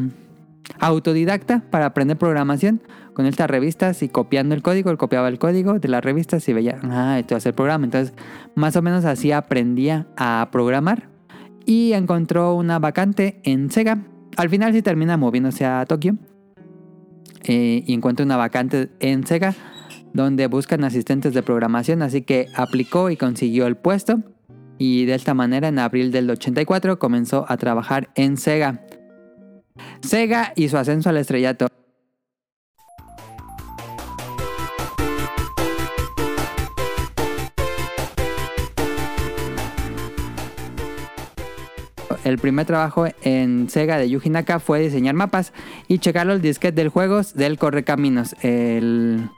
autodidacta 0.79 1.63
para 1.69 1.87
aprender 1.87 2.17
programación 2.17 2.81
con 3.13 3.25
estas 3.25 3.49
revistas 3.49 4.03
y 4.03 4.09
copiando 4.09 4.53
el 4.53 4.61
código, 4.61 4.91
él 4.91 4.97
copiaba 4.97 5.27
el 5.27 5.39
código 5.39 5.79
de 5.79 5.87
las 5.87 6.03
revistas 6.03 6.47
y 6.49 6.53
veía, 6.53 6.79
ah, 6.83 7.17
esto 7.19 7.35
es 7.35 7.45
el 7.45 7.53
programa. 7.53 7.85
Entonces, 7.85 8.13
más 8.55 8.75
o 8.75 8.81
menos 8.81 9.05
así 9.05 9.31
aprendía 9.31 10.07
a 10.17 10.49
programar 10.51 11.09
y 11.65 11.93
encontró 11.93 12.53
una 12.53 12.79
vacante 12.79 13.41
en 13.43 13.71
Sega. 13.71 14.03
Al 14.35 14.49
final 14.49 14.73
sí 14.73 14.81
termina 14.81 15.17
moviéndose 15.17 15.65
a 15.65 15.85
Tokio 15.85 16.15
eh, 17.43 17.83
y 17.85 17.93
encuentra 17.93 18.25
una 18.25 18.37
vacante 18.37 18.89
en 18.99 19.25
Sega 19.25 19.55
donde 20.13 20.47
buscan 20.47 20.83
asistentes 20.83 21.33
de 21.33 21.43
programación, 21.43 22.01
así 22.01 22.21
que 22.21 22.47
aplicó 22.55 23.09
y 23.09 23.17
consiguió 23.17 23.67
el 23.67 23.77
puesto. 23.77 24.23
Y 24.79 25.05
de 25.05 25.15
esta 25.15 25.33
manera, 25.33 25.69
en 25.69 25.79
abril 25.79 26.11
del 26.11 26.29
84, 26.29 26.99
comenzó 26.99 27.45
a 27.47 27.57
trabajar 27.57 28.09
en 28.15 28.37
Sega. 28.37 28.81
Sega 30.01 30.53
y 30.55 30.69
su 30.69 30.77
ascenso 30.77 31.09
al 31.09 31.17
estrellato. 31.17 31.67
El 42.23 42.39
primer 42.39 42.65
trabajo 42.65 43.05
en 43.21 43.69
Sega 43.69 43.97
de 43.97 44.09
Yuji 44.09 44.29
Naka 44.29 44.59
fue 44.59 44.79
diseñar 44.79 45.15
mapas 45.15 45.53
y 45.87 45.99
checar 45.99 46.27
los 46.27 46.41
disquetes 46.41 46.75
del 46.75 46.89
juego 46.89 47.21
del 47.35 47.57
Correcaminos. 47.57 48.35
El, 48.41 49.29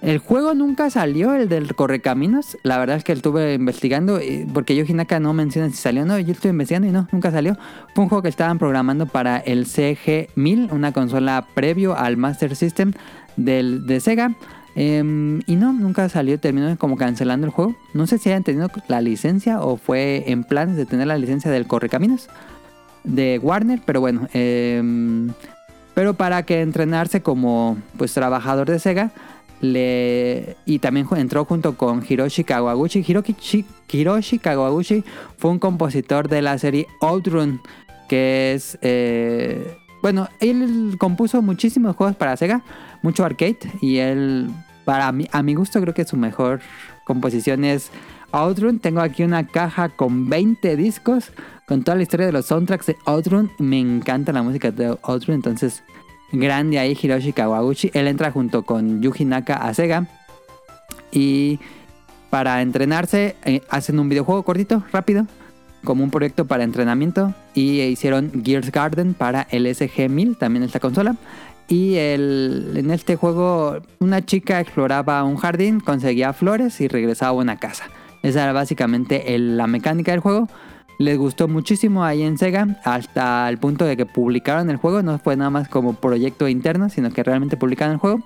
el 0.00 0.18
juego 0.18 0.54
nunca 0.54 0.90
salió, 0.90 1.34
el 1.34 1.48
del 1.48 1.74
Correcaminos. 1.74 2.56
La 2.62 2.78
verdad 2.78 2.96
es 2.96 3.04
que 3.04 3.12
estuve 3.12 3.54
investigando, 3.54 4.20
porque 4.54 4.76
Yuji 4.76 4.94
Naka 4.94 5.18
no 5.18 5.32
menciona 5.32 5.70
si 5.70 5.76
salió 5.76 6.02
o 6.02 6.06
no. 6.06 6.18
Yo 6.18 6.32
estuve 6.32 6.50
investigando 6.50 6.86
y 6.86 6.92
no, 6.92 7.08
nunca 7.10 7.30
salió. 7.32 7.56
Fue 7.94 8.04
un 8.04 8.08
juego 8.08 8.22
que 8.22 8.28
estaban 8.28 8.58
programando 8.58 9.06
para 9.06 9.38
el 9.38 9.66
CG1000, 9.66 10.72
una 10.72 10.92
consola 10.92 11.46
previo 11.54 11.96
al 11.96 12.16
Master 12.16 12.54
System 12.54 12.92
del, 13.36 13.86
de 13.86 14.00
Sega. 14.00 14.34
Em, 14.76 15.40
y 15.46 15.56
no, 15.56 15.72
nunca 15.72 16.08
salió, 16.08 16.38
terminó 16.38 16.76
como 16.78 16.96
cancelando 16.96 17.46
el 17.46 17.52
juego. 17.52 17.74
No 17.92 18.06
sé 18.06 18.18
si 18.18 18.28
hayan 18.28 18.44
tenido 18.44 18.70
la 18.86 19.00
licencia 19.00 19.60
o 19.60 19.76
fue 19.76 20.22
en 20.28 20.44
planes 20.44 20.76
de 20.76 20.86
tener 20.86 21.08
la 21.08 21.18
licencia 21.18 21.50
del 21.50 21.66
Correcaminos 21.66 22.28
de 23.02 23.40
Warner, 23.42 23.80
pero 23.84 24.00
bueno. 24.00 24.28
Em, 24.32 25.32
pero 25.94 26.14
para 26.14 26.44
que 26.44 26.60
entrenarse 26.60 27.22
como 27.22 27.76
pues 27.96 28.14
trabajador 28.14 28.70
de 28.70 28.78
Sega, 28.78 29.10
le, 29.60 30.56
y 30.66 30.78
también 30.78 31.06
entró 31.16 31.44
junto 31.44 31.76
con 31.76 32.04
Hiroshi 32.06 32.44
Kawaguchi. 32.44 33.04
Hiroshi, 33.90 34.38
Kawaguchi 34.38 35.04
fue 35.36 35.50
un 35.50 35.58
compositor 35.58 36.28
de 36.28 36.42
la 36.42 36.58
serie 36.58 36.86
Outrun, 37.00 37.60
que 38.08 38.54
es... 38.54 38.78
Eh, 38.82 39.76
bueno, 40.00 40.28
él 40.40 40.96
compuso 40.98 41.42
muchísimos 41.42 41.96
juegos 41.96 42.14
para 42.16 42.36
Sega, 42.36 42.62
mucho 43.02 43.24
arcade, 43.24 43.58
y 43.80 43.96
él 43.96 44.48
para 44.84 45.08
a 45.08 45.42
mi 45.42 45.54
gusto 45.54 45.80
creo 45.80 45.92
que 45.92 46.04
su 46.04 46.16
mejor 46.16 46.60
composición 47.04 47.64
es 47.64 47.90
Outrun. 48.32 48.78
Tengo 48.78 49.00
aquí 49.00 49.22
una 49.22 49.46
caja 49.46 49.88
con 49.88 50.28
20 50.28 50.76
discos 50.76 51.32
con 51.66 51.82
toda 51.82 51.96
la 51.96 52.02
historia 52.02 52.26
de 52.26 52.32
los 52.32 52.46
soundtracks 52.46 52.86
de 52.86 52.96
Outrun. 53.04 53.50
Me 53.58 53.78
encanta 53.78 54.32
la 54.32 54.42
música 54.42 54.70
de 54.70 54.96
Outrun, 55.02 55.34
entonces 55.34 55.82
grande 56.32 56.78
ahí 56.78 56.96
Hiroshi 57.00 57.32
Kawaguchi. 57.32 57.90
Él 57.94 58.08
entra 58.08 58.30
junto 58.30 58.62
con 58.64 59.02
Yuji 59.02 59.24
Naka 59.24 59.54
a 59.54 59.74
Sega 59.74 60.06
y 61.10 61.58
para 62.30 62.60
entrenarse 62.62 63.36
eh, 63.44 63.62
hacen 63.70 63.98
un 63.98 64.08
videojuego 64.08 64.42
cortito, 64.42 64.82
rápido, 64.92 65.26
como 65.84 66.04
un 66.04 66.10
proyecto 66.10 66.46
para 66.46 66.64
entrenamiento 66.64 67.34
y 67.54 67.80
hicieron 67.80 68.44
Gears 68.44 68.70
Garden 68.70 69.14
para 69.14 69.46
el 69.50 69.66
SG-1000, 69.66 70.38
también 70.38 70.62
esta 70.62 70.80
consola. 70.80 71.16
Y 71.68 71.96
el, 71.96 72.72
en 72.76 72.90
este 72.90 73.16
juego 73.16 73.78
una 73.98 74.24
chica 74.24 74.60
exploraba 74.60 75.22
un 75.24 75.36
jardín, 75.36 75.80
conseguía 75.80 76.32
flores 76.32 76.80
y 76.80 76.88
regresaba 76.88 77.30
a 77.30 77.34
una 77.34 77.56
casa. 77.58 77.84
Esa 78.22 78.42
era 78.42 78.52
básicamente 78.52 79.38
la 79.38 79.66
mecánica 79.66 80.12
del 80.12 80.20
juego. 80.20 80.48
Les 80.98 81.16
gustó 81.16 81.46
muchísimo 81.46 82.04
ahí 82.04 82.22
en 82.22 82.38
Sega 82.38 82.80
hasta 82.84 83.48
el 83.48 83.58
punto 83.58 83.84
de 83.84 83.96
que 83.96 84.04
publicaron 84.04 84.68
el 84.68 84.76
juego. 84.76 85.00
No 85.02 85.18
fue 85.18 85.36
nada 85.36 85.48
más 85.48 85.68
como 85.68 85.94
proyecto 85.94 86.48
interno, 86.48 86.90
sino 86.90 87.10
que 87.10 87.22
realmente 87.22 87.56
publicaron 87.56 87.94
el 87.94 88.00
juego. 88.00 88.20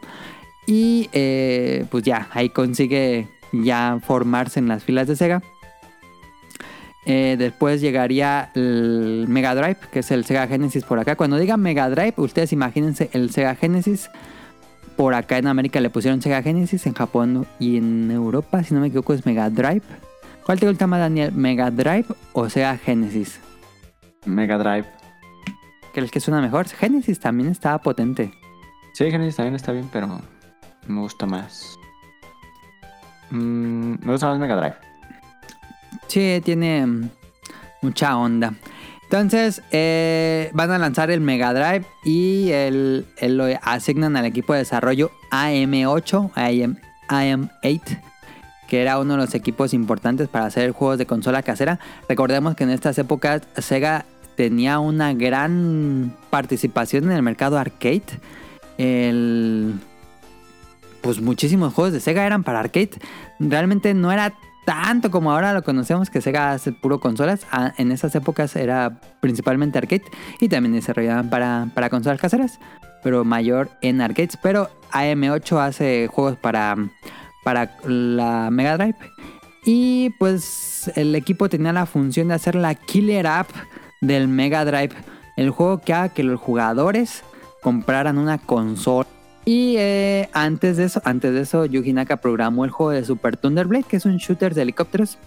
Y 0.66 1.10
eh, 1.12 1.84
pues 1.90 2.02
ya, 2.02 2.28
ahí 2.32 2.48
consigue 2.48 3.28
ya 3.52 3.98
formarse 4.02 4.58
en 4.58 4.68
las 4.68 4.84
filas 4.84 5.06
de 5.06 5.16
Sega. 5.16 5.42
Eh, 7.04 7.36
después 7.38 7.80
llegaría 7.82 8.50
el 8.54 9.26
Mega 9.28 9.54
Drive, 9.54 9.78
que 9.90 9.98
es 9.98 10.10
el 10.10 10.24
Sega 10.24 10.46
Genesis 10.46 10.84
por 10.84 10.98
acá. 10.98 11.14
Cuando 11.16 11.36
diga 11.36 11.58
Mega 11.58 11.90
Drive, 11.90 12.14
ustedes 12.16 12.54
imagínense 12.54 13.10
el 13.12 13.30
Sega 13.30 13.54
Genesis. 13.54 14.08
Por 14.96 15.12
acá 15.12 15.36
en 15.36 15.46
América 15.46 15.80
le 15.80 15.90
pusieron 15.90 16.22
Sega 16.22 16.42
Genesis, 16.42 16.86
en 16.86 16.94
Japón 16.94 17.46
y 17.58 17.76
en 17.76 18.10
Europa, 18.10 18.62
si 18.62 18.72
no 18.72 18.80
me 18.80 18.86
equivoco, 18.86 19.12
es 19.12 19.26
Mega 19.26 19.50
Drive. 19.50 19.82
¿Cuál 20.44 20.58
te 20.58 20.68
gusta 20.68 20.86
más, 20.86 21.00
Daniel? 21.00 21.32
¿Mega 21.32 21.70
Drive 21.70 22.06
o 22.32 22.48
Sega 22.48 22.76
Genesis? 22.76 23.40
Mega 24.24 24.58
Drive. 24.58 24.86
¿Crees 25.92 26.10
que 26.10 26.20
suena 26.20 26.40
mejor? 26.40 26.66
Genesis 26.68 27.20
también 27.20 27.50
estaba 27.50 27.78
potente. 27.78 28.32
Sí, 28.94 29.10
Genesis 29.10 29.36
también 29.36 29.54
está 29.54 29.72
bien, 29.72 29.88
pero 29.92 30.20
me 30.86 31.00
gusta 31.00 31.26
más. 31.26 31.78
Mm, 33.30 33.94
me 34.04 34.12
gusta 34.12 34.28
más 34.28 34.38
Mega 34.38 34.56
Drive. 34.56 34.76
Sí, 36.08 36.40
tiene 36.44 36.86
mm, 36.86 37.10
mucha 37.82 38.16
onda. 38.16 38.54
Entonces, 39.04 39.62
eh, 39.70 40.50
van 40.54 40.70
a 40.70 40.78
lanzar 40.78 41.10
el 41.10 41.20
Mega 41.20 41.52
Drive 41.52 41.86
y 42.02 42.50
el, 42.50 43.06
lo 43.20 43.44
asignan 43.62 44.16
al 44.16 44.24
equipo 44.24 44.54
de 44.54 44.60
desarrollo 44.60 45.10
AM8, 45.30 46.30
AM, 46.34 46.78
AM8, 47.08 48.00
que 48.68 48.82
era 48.82 48.98
uno 48.98 49.14
de 49.14 49.18
los 49.18 49.34
equipos 49.34 49.74
importantes 49.74 50.28
para 50.28 50.46
hacer 50.46 50.72
juegos 50.72 50.98
de 50.98 51.06
consola 51.06 51.42
casera. 51.42 51.78
Recordemos 52.08 52.54
que 52.54 52.64
en 52.64 52.70
estas 52.70 52.98
épocas 52.98 53.42
Sega 53.58 54.06
tenía 54.36 54.78
una 54.78 55.12
gran 55.12 56.16
participación 56.30 57.04
en 57.04 57.12
el 57.12 57.22
mercado 57.22 57.58
arcade. 57.58 58.02
El, 58.78 59.74
pues 61.02 61.20
muchísimos 61.20 61.74
juegos 61.74 61.92
de 61.92 62.00
Sega 62.00 62.24
eran 62.24 62.44
para 62.44 62.60
arcade. 62.60 62.92
Realmente 63.38 63.94
no 63.94 64.10
era 64.12 64.32
tanto 64.64 65.10
como 65.10 65.32
ahora 65.32 65.52
lo 65.52 65.62
conocemos, 65.62 66.08
que 66.08 66.20
Sega 66.20 66.52
hace 66.52 66.72
puro 66.72 67.00
consolas. 67.00 67.46
Ah, 67.50 67.72
en 67.76 67.92
esas 67.92 68.14
épocas 68.14 68.56
era 68.56 69.00
principalmente 69.20 69.78
arcade 69.78 70.04
y 70.40 70.48
también 70.48 70.74
desarrollaban 70.74 71.30
para, 71.30 71.68
para 71.74 71.90
consolas 71.90 72.20
caseras, 72.20 72.58
pero 73.02 73.24
mayor 73.24 73.70
en 73.82 74.00
arcades. 74.00 74.38
Pero 74.40 74.70
AM8 74.92 75.58
hace 75.60 76.06
juegos 76.06 76.36
para, 76.36 76.76
para 77.44 77.76
la 77.84 78.50
Mega 78.50 78.76
Drive. 78.76 78.96
Y 79.64 80.10
pues 80.18 80.90
el 80.96 81.14
equipo 81.14 81.48
tenía 81.48 81.72
la 81.72 81.86
función 81.86 82.28
de 82.28 82.34
hacer 82.34 82.54
la 82.54 82.74
killer 82.74 83.26
app 83.26 83.50
del 84.00 84.28
Mega 84.28 84.64
Drive. 84.64 84.94
El 85.36 85.50
juego 85.50 85.78
que 85.78 85.92
haga 85.92 86.08
que 86.08 86.24
los 86.24 86.40
jugadores 86.40 87.22
compraran 87.62 88.18
una 88.18 88.38
consola 88.38 89.06
y 89.44 89.76
eh, 89.78 90.28
antes 90.32 90.76
de 90.76 90.84
eso, 90.84 91.02
antes 91.04 91.32
de 91.34 91.40
eso, 91.40 91.66
Yuji 91.66 91.92
Naka 91.92 92.18
programó 92.18 92.64
el 92.64 92.70
juego 92.70 92.92
de 92.92 93.04
Super 93.04 93.36
Thunder 93.36 93.66
Blade, 93.66 93.84
que 93.84 93.96
es 93.96 94.04
un 94.04 94.16
shooter 94.18 94.54
de 94.54 94.62
helicópteros. 94.62 95.18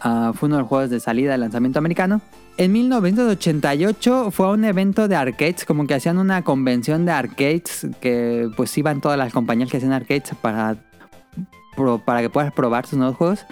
Ah, 0.00 0.32
fue 0.34 0.46
uno 0.48 0.56
de 0.56 0.62
los 0.62 0.68
juegos 0.68 0.90
de 0.90 0.98
salida 0.98 1.32
de 1.32 1.38
lanzamiento 1.38 1.78
americano. 1.78 2.22
En 2.56 2.72
1988 2.72 4.30
fue 4.30 4.50
un 4.50 4.64
evento 4.64 5.08
de 5.08 5.16
arcades, 5.16 5.64
como 5.64 5.86
que 5.86 5.94
hacían 5.94 6.18
una 6.18 6.42
convención 6.42 7.04
de 7.04 7.12
arcades, 7.12 7.86
que 8.00 8.48
pues 8.56 8.76
iban 8.78 9.00
todas 9.00 9.18
las 9.18 9.32
compañías 9.32 9.70
que 9.70 9.76
hacían 9.76 9.92
arcades 9.92 10.30
para 10.40 10.76
para 12.04 12.20
que 12.20 12.30
puedas 12.30 12.52
probar 12.52 12.86
sus 12.86 12.98
nuevos 12.98 13.16
juegos. 13.16 13.46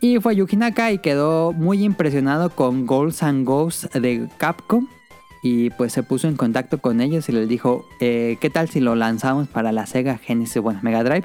Y 0.00 0.18
fue 0.18 0.34
Yuji 0.34 0.56
Naka 0.56 0.92
y 0.92 0.98
quedó 0.98 1.52
muy 1.52 1.84
impresionado 1.84 2.50
con 2.50 2.86
Goals 2.86 3.22
and 3.22 3.46
Ghosts 3.46 3.90
de 3.92 4.28
Capcom. 4.38 4.88
Y 5.42 5.70
pues 5.70 5.92
se 5.92 6.02
puso 6.02 6.28
en 6.28 6.36
contacto 6.36 6.78
con 6.78 7.00
ellos 7.00 7.28
y 7.28 7.32
les 7.32 7.48
dijo, 7.48 7.86
eh, 8.00 8.36
¿qué 8.40 8.50
tal 8.50 8.68
si 8.68 8.80
lo 8.80 8.94
lanzamos 8.94 9.48
para 9.48 9.72
la 9.72 9.86
Sega 9.86 10.18
Genesis, 10.18 10.60
bueno, 10.62 10.80
Mega 10.82 11.02
Drive? 11.02 11.24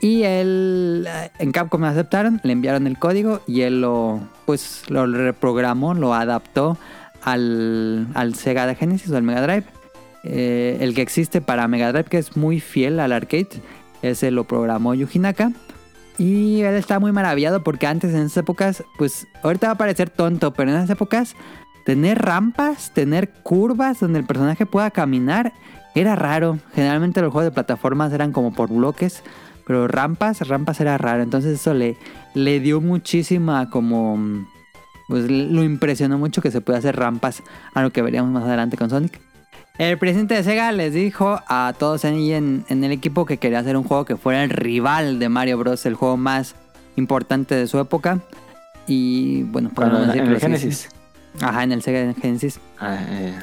Y 0.00 0.22
él, 0.22 1.06
eh, 1.08 1.30
en 1.38 1.52
Capcom 1.52 1.80
lo 1.80 1.86
aceptaron, 1.86 2.40
le 2.42 2.52
enviaron 2.52 2.86
el 2.86 2.98
código 2.98 3.40
y 3.46 3.62
él 3.62 3.80
lo, 3.80 4.20
pues, 4.46 4.82
lo 4.88 5.06
reprogramó, 5.06 5.94
lo 5.94 6.14
adaptó 6.14 6.78
al, 7.22 8.06
al 8.14 8.34
Sega 8.34 8.66
de 8.66 8.74
Genesis 8.74 9.10
o 9.10 9.16
al 9.16 9.22
Mega 9.22 9.42
Drive. 9.42 9.64
Eh, 10.24 10.78
el 10.80 10.94
que 10.94 11.02
existe 11.02 11.42
para 11.42 11.68
Mega 11.68 11.92
Drive, 11.92 12.08
que 12.08 12.18
es 12.18 12.36
muy 12.36 12.60
fiel 12.60 12.98
al 12.98 13.12
arcade, 13.12 13.48
ese 14.00 14.30
lo 14.30 14.44
programó 14.44 14.94
Yuji 14.94 15.18
Naka. 15.18 15.52
Y 16.16 16.62
él 16.62 16.74
está 16.74 17.00
muy 17.00 17.12
maravillado 17.12 17.64
porque 17.64 17.86
antes 17.86 18.14
en 18.14 18.20
esas 18.20 18.38
épocas, 18.38 18.84
pues 18.98 19.26
ahorita 19.42 19.66
va 19.68 19.72
a 19.72 19.78
parecer 19.78 20.10
tonto, 20.10 20.52
pero 20.52 20.70
en 20.70 20.76
esas 20.76 20.90
épocas 20.90 21.34
tener 21.84 22.22
rampas, 22.22 22.92
tener 22.92 23.30
curvas 23.42 24.00
donde 24.00 24.20
el 24.20 24.24
personaje 24.24 24.64
pueda 24.64 24.90
caminar, 24.90 25.52
era 25.94 26.16
raro. 26.16 26.58
Generalmente 26.74 27.20
los 27.20 27.32
juegos 27.32 27.50
de 27.50 27.54
plataformas 27.54 28.12
eran 28.12 28.32
como 28.32 28.52
por 28.52 28.70
bloques, 28.70 29.22
pero 29.66 29.88
rampas, 29.88 30.46
rampas 30.46 30.80
era 30.80 30.98
raro. 30.98 31.22
Entonces 31.22 31.60
eso 31.60 31.74
le, 31.74 31.96
le 32.34 32.60
dio 32.60 32.80
muchísima 32.80 33.70
como... 33.70 34.46
Pues 35.06 35.30
lo 35.30 35.62
impresionó 35.62 36.16
mucho 36.16 36.40
que 36.40 36.50
se 36.50 36.62
puede 36.62 36.78
hacer 36.78 36.96
rampas, 36.96 37.42
a 37.74 37.82
lo 37.82 37.90
que 37.90 38.00
veríamos 38.00 38.32
más 38.32 38.44
adelante 38.44 38.78
con 38.78 38.88
Sonic. 38.88 39.20
El 39.76 39.98
presidente 39.98 40.34
de 40.34 40.44
Sega 40.44 40.70
les 40.70 40.94
dijo 40.94 41.40
a 41.48 41.74
todos 41.76 42.04
ahí 42.04 42.32
en, 42.32 42.64
en 42.68 42.84
el 42.84 42.92
equipo 42.92 43.26
que 43.26 43.38
quería 43.38 43.58
hacer 43.58 43.76
un 43.76 43.82
juego 43.82 44.04
que 44.04 44.16
fuera 44.16 44.44
el 44.44 44.50
rival 44.50 45.18
de 45.18 45.28
Mario 45.28 45.58
Bros, 45.58 45.84
el 45.84 45.94
juego 45.94 46.16
más 46.16 46.54
importante 46.94 47.56
de 47.56 47.66
su 47.66 47.80
época. 47.80 48.20
Y 48.86 49.42
bueno, 49.44 49.70
Bueno, 49.74 49.94
no 49.94 50.00
en 50.02 50.06
decirlo 50.08 50.30
el 50.30 50.36
así, 50.36 50.46
Genesis. 50.46 50.88
Ajá, 51.40 51.64
en 51.64 51.72
el 51.72 51.82
Sega 51.82 52.14
Genesis. 52.14 52.60
Ah, 52.78 52.98
eh, 53.08 53.34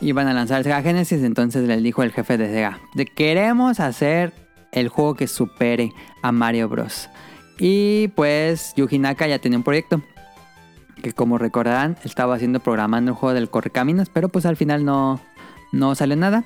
Iban 0.00 0.28
a 0.28 0.32
lanzar 0.32 0.58
el 0.58 0.64
Sega 0.64 0.80
Genesis, 0.80 1.22
entonces 1.22 1.68
les 1.68 1.82
dijo 1.82 2.02
el 2.02 2.10
jefe 2.12 2.38
de 2.38 2.48
Sega, 2.48 2.80
de 2.94 3.04
queremos 3.04 3.78
hacer 3.78 4.32
el 4.72 4.88
juego 4.88 5.14
que 5.14 5.26
supere 5.26 5.92
a 6.22 6.32
Mario 6.32 6.70
Bros. 6.70 7.10
Y 7.58 8.08
pues 8.08 8.72
Yuji 8.76 8.98
Naka 8.98 9.26
ya 9.26 9.38
tenía 9.40 9.58
un 9.58 9.64
proyecto 9.64 10.00
que 11.02 11.12
como 11.12 11.36
recordarán 11.36 11.98
estaba 12.02 12.34
haciendo 12.34 12.60
programando 12.60 13.10
el 13.10 13.16
juego 13.16 13.34
del 13.34 13.50
Correcaminos, 13.50 14.08
pero 14.10 14.30
pues 14.30 14.46
al 14.46 14.56
final 14.56 14.84
no, 14.84 15.20
no 15.72 15.94
salió 15.94 16.16
nada. 16.16 16.44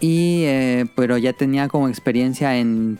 Y 0.00 0.42
eh, 0.44 0.86
pero 0.94 1.16
ya 1.16 1.32
tenía 1.32 1.68
como 1.68 1.88
experiencia 1.88 2.58
en 2.58 2.98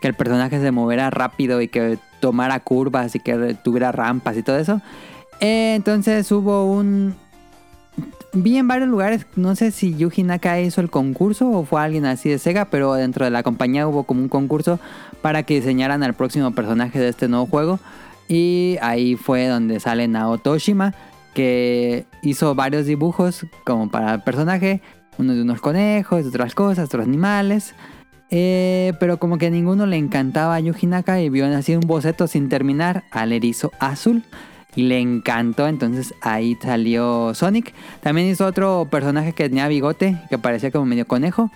que 0.00 0.08
el 0.08 0.14
personaje 0.14 0.60
se 0.60 0.70
moviera 0.70 1.10
rápido 1.10 1.60
y 1.60 1.68
que 1.68 1.98
tomara 2.20 2.60
curvas 2.60 3.14
y 3.14 3.20
que 3.20 3.56
tuviera 3.62 3.92
rampas 3.92 4.36
y 4.36 4.42
todo 4.42 4.58
eso. 4.58 4.80
Entonces 5.40 6.30
hubo 6.32 6.70
un... 6.70 7.14
Vi 8.32 8.56
en 8.56 8.66
varios 8.66 8.88
lugares, 8.88 9.26
no 9.36 9.54
sé 9.54 9.70
si 9.70 9.94
Yuji 9.94 10.22
Naka 10.22 10.58
hizo 10.60 10.80
el 10.80 10.88
concurso 10.88 11.50
o 11.50 11.64
fue 11.64 11.82
alguien 11.82 12.06
así 12.06 12.30
de 12.30 12.38
Sega, 12.38 12.64
pero 12.66 12.94
dentro 12.94 13.26
de 13.26 13.30
la 13.30 13.42
compañía 13.42 13.86
hubo 13.86 14.04
como 14.04 14.22
un 14.22 14.28
concurso 14.28 14.80
para 15.20 15.42
que 15.42 15.56
diseñaran 15.56 16.02
al 16.02 16.14
próximo 16.14 16.52
personaje 16.52 16.98
de 16.98 17.08
este 17.08 17.28
nuevo 17.28 17.46
juego. 17.46 17.78
Y 18.28 18.78
ahí 18.80 19.16
fue 19.16 19.46
donde 19.48 19.80
sale 19.80 20.08
Naoto 20.08 20.52
Oshima, 20.52 20.94
que 21.34 22.06
hizo 22.22 22.54
varios 22.54 22.86
dibujos 22.86 23.46
como 23.64 23.90
para 23.90 24.14
el 24.14 24.22
personaje, 24.22 24.80
uno 25.18 25.34
de 25.34 25.42
unos 25.42 25.60
conejos, 25.60 26.26
otras 26.26 26.54
cosas, 26.54 26.86
otros 26.86 27.06
animales. 27.06 27.74
Eh, 28.30 28.94
pero 28.98 29.18
como 29.18 29.36
que 29.36 29.48
a 29.48 29.50
ninguno 29.50 29.84
le 29.84 29.96
encantaba 29.96 30.54
a 30.54 30.60
Yuji 30.60 30.86
Naka 30.86 31.20
y 31.20 31.28
vio 31.28 31.46
así 31.54 31.74
un 31.74 31.82
boceto 31.82 32.26
sin 32.26 32.48
terminar 32.48 33.04
al 33.10 33.32
erizo 33.32 33.72
azul. 33.78 34.22
Y 34.74 34.84
le 34.84 35.00
encantó, 35.00 35.68
entonces 35.68 36.14
ahí 36.22 36.56
salió 36.62 37.34
Sonic. 37.34 37.74
También 38.00 38.28
hizo 38.28 38.46
otro 38.46 38.88
personaje 38.90 39.34
que 39.34 39.48
tenía 39.50 39.68
bigote, 39.68 40.16
que 40.30 40.38
parecía 40.38 40.70
como 40.70 40.86
medio 40.86 41.06
conejo. 41.06 41.50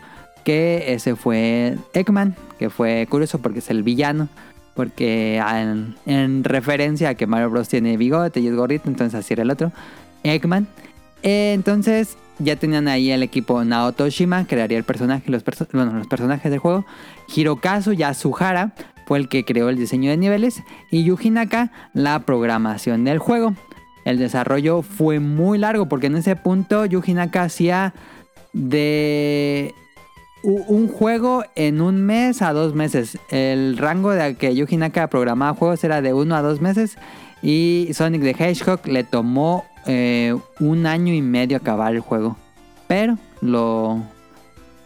Que 0.45 0.93
ese 0.93 1.17
fue 1.17 1.79
Eggman, 1.95 2.37
que 2.59 2.69
fue 2.69 3.07
curioso 3.09 3.39
porque 3.39 3.61
es 3.61 3.71
el 3.71 3.83
villano. 3.83 4.29
Porque 4.77 5.39
en, 5.39 5.97
en 6.07 6.45
referencia 6.45 7.09
a 7.09 7.15
que 7.15 7.27
Mario 7.27 7.51
Bros 7.51 7.69
tiene 7.69 7.97
bigote 7.97 8.41
y 8.41 8.47
es 8.47 8.55
gordito, 8.55 8.89
entonces 8.89 9.19
así 9.19 9.33
era 9.35 9.43
el 9.43 9.51
otro. 9.51 9.73
Eggman. 10.23 10.69
Eh, 11.23 11.53
entonces 11.55 12.17
ya 12.39 12.57
tenían 12.57 12.87
ahí 12.87 13.11
el 13.11 13.23
equipo 13.23 13.65
Naoto 13.65 14.05
Oshima, 14.05 14.47
crearía 14.47 14.77
el 14.79 14.85
personaje, 14.85 15.31
los, 15.31 15.43
bueno, 15.73 15.93
los 15.95 16.07
personajes 16.07 16.51
del 16.51 16.61
juego. 16.61 16.85
Hirokazu 17.35 17.95
Yasuhara 17.95 18.75
fue 19.07 19.19
el 19.19 19.29
que 19.29 19.45
creó 19.45 19.69
el 19.69 19.77
diseño 19.77 20.11
de 20.11 20.17
niveles. 20.17 20.63
Y 20.91 21.05
Yuji 21.05 21.31
Naka 21.31 21.73
la 21.95 22.21
programación 22.21 23.05
del 23.05 23.19
juego. 23.19 23.55
El 24.05 24.19
desarrollo 24.19 24.83
fue 24.83 25.21
muy 25.21 25.59
largo 25.59 25.89
porque 25.89 26.09
en 26.09 26.17
ese 26.17 26.37
punto 26.37 26.85
Yuji 26.85 27.15
Naka 27.15 27.43
hacía 27.43 27.95
de 28.53 29.75
un 30.47 30.89
juego 30.89 31.45
en 31.57 31.81
un 31.81 32.05
mes 32.05 32.41
a 32.41 32.53
dos 32.53 32.75
meses. 32.75 33.19
El 33.31 33.77
rango 33.77 34.11
de 34.11 34.37
que 34.37 34.55
Yuji 34.55 34.77
Naka 34.77 35.09
programaba 35.09 35.55
juegos 35.55 35.83
era 35.83 36.01
de 36.03 36.13
uno 36.13 36.37
a 36.37 36.43
dos 36.43 36.61
meses. 36.61 36.97
Y 37.43 37.89
Sonic 37.93 38.23
the 38.23 38.31
Hedgehog 38.31 38.87
le 38.87 39.05
tomó 39.05 39.65
eh, 39.87 40.37
un 40.61 40.87
año 40.87 41.13
y 41.13 41.21
medio 41.21 41.57
acabar 41.57 41.95
el 41.95 42.01
juego. 42.01 42.37
Pero 42.87 43.19
lo, 43.41 44.03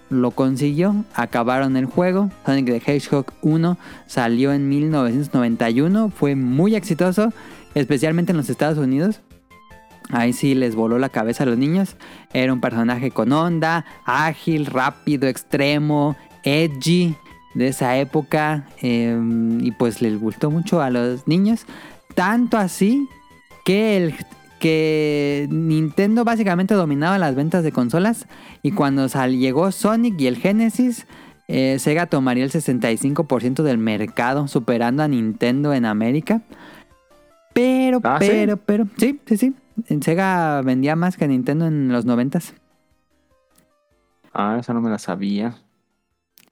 lo 0.09 0.31
consiguió. 0.31 1.05
Acabaron 1.15 1.77
el 1.77 1.85
juego. 1.85 2.31
Sonic 2.47 2.67
the 2.67 2.93
Hedgehog 2.93 3.27
1 3.43 3.79
salió 4.07 4.53
en 4.53 4.69
1991. 4.69 6.11
Fue 6.11 6.37
muy 6.37 6.75
exitoso. 6.75 7.33
Especialmente 7.75 8.33
en 8.33 8.39
los 8.39 8.49
Estados 8.49 8.79
Unidos. 8.79 9.21
Ahí 10.13 10.33
sí 10.33 10.55
les 10.55 10.75
voló 10.75 10.99
la 10.99 11.09
cabeza 11.09 11.45
a 11.45 11.47
los 11.47 11.59
niños. 11.59 11.97
Era 12.33 12.53
un 12.53 12.61
personaje 12.61 13.11
con 13.11 13.33
onda, 13.33 13.85
ágil, 14.05 14.67
rápido, 14.67 15.27
extremo, 15.29 16.17
edgy 16.45 17.15
de 17.55 17.69
esa 17.69 17.97
época. 17.99 18.67
eh, 18.83 19.19
y 19.61 19.73
pues 19.73 20.01
les 20.03 20.19
gustó 20.19 20.51
mucho 20.51 20.81
a 20.81 20.91
los 20.91 21.27
niños. 21.27 21.67
Tanto 22.15 22.57
así 22.59 23.09
que, 23.65 23.97
el, 23.97 24.15
que 24.59 25.49
Nintendo 25.51 26.25
básicamente 26.25 26.75
dominaba 26.75 27.19
las 27.19 27.35
ventas 27.35 27.65
de 27.65 27.73
consolas. 27.73 28.27
Y 28.63 28.73
cuando 28.73 29.09
sal- 29.09 29.39
llegó 29.39 29.71
Sonic 29.73 30.21
y 30.21 30.27
el 30.29 30.37
Genesis, 30.37 31.07
eh, 31.49 31.79
Sega 31.81 32.07
tomaría 32.07 32.45
el 32.45 32.51
65% 32.53 33.63
del 33.65 33.79
mercado, 33.79 34.47
superando 34.47 35.03
a 35.03 35.09
Nintendo 35.09 35.75
en 35.75 35.85
América. 35.85 36.43
Pero, 37.53 38.01
Ah, 38.05 38.19
¿sí? 38.21 38.29
pero, 38.29 38.57
pero, 38.57 38.87
sí, 38.97 39.19
sí, 39.27 39.37
sí. 39.37 39.55
En 39.89 40.03
Sega 40.03 40.63
vendía 40.63 40.97
más 40.97 41.17
que 41.17 41.29
Nintendo 41.29 41.67
en 41.67 41.89
los 41.89 42.05
noventas. 42.05 42.55
Ah, 44.33 44.59
eso 44.61 44.75
no 44.75 44.81
me 44.81 44.91
la 44.91 44.99
sabía. 44.99 45.57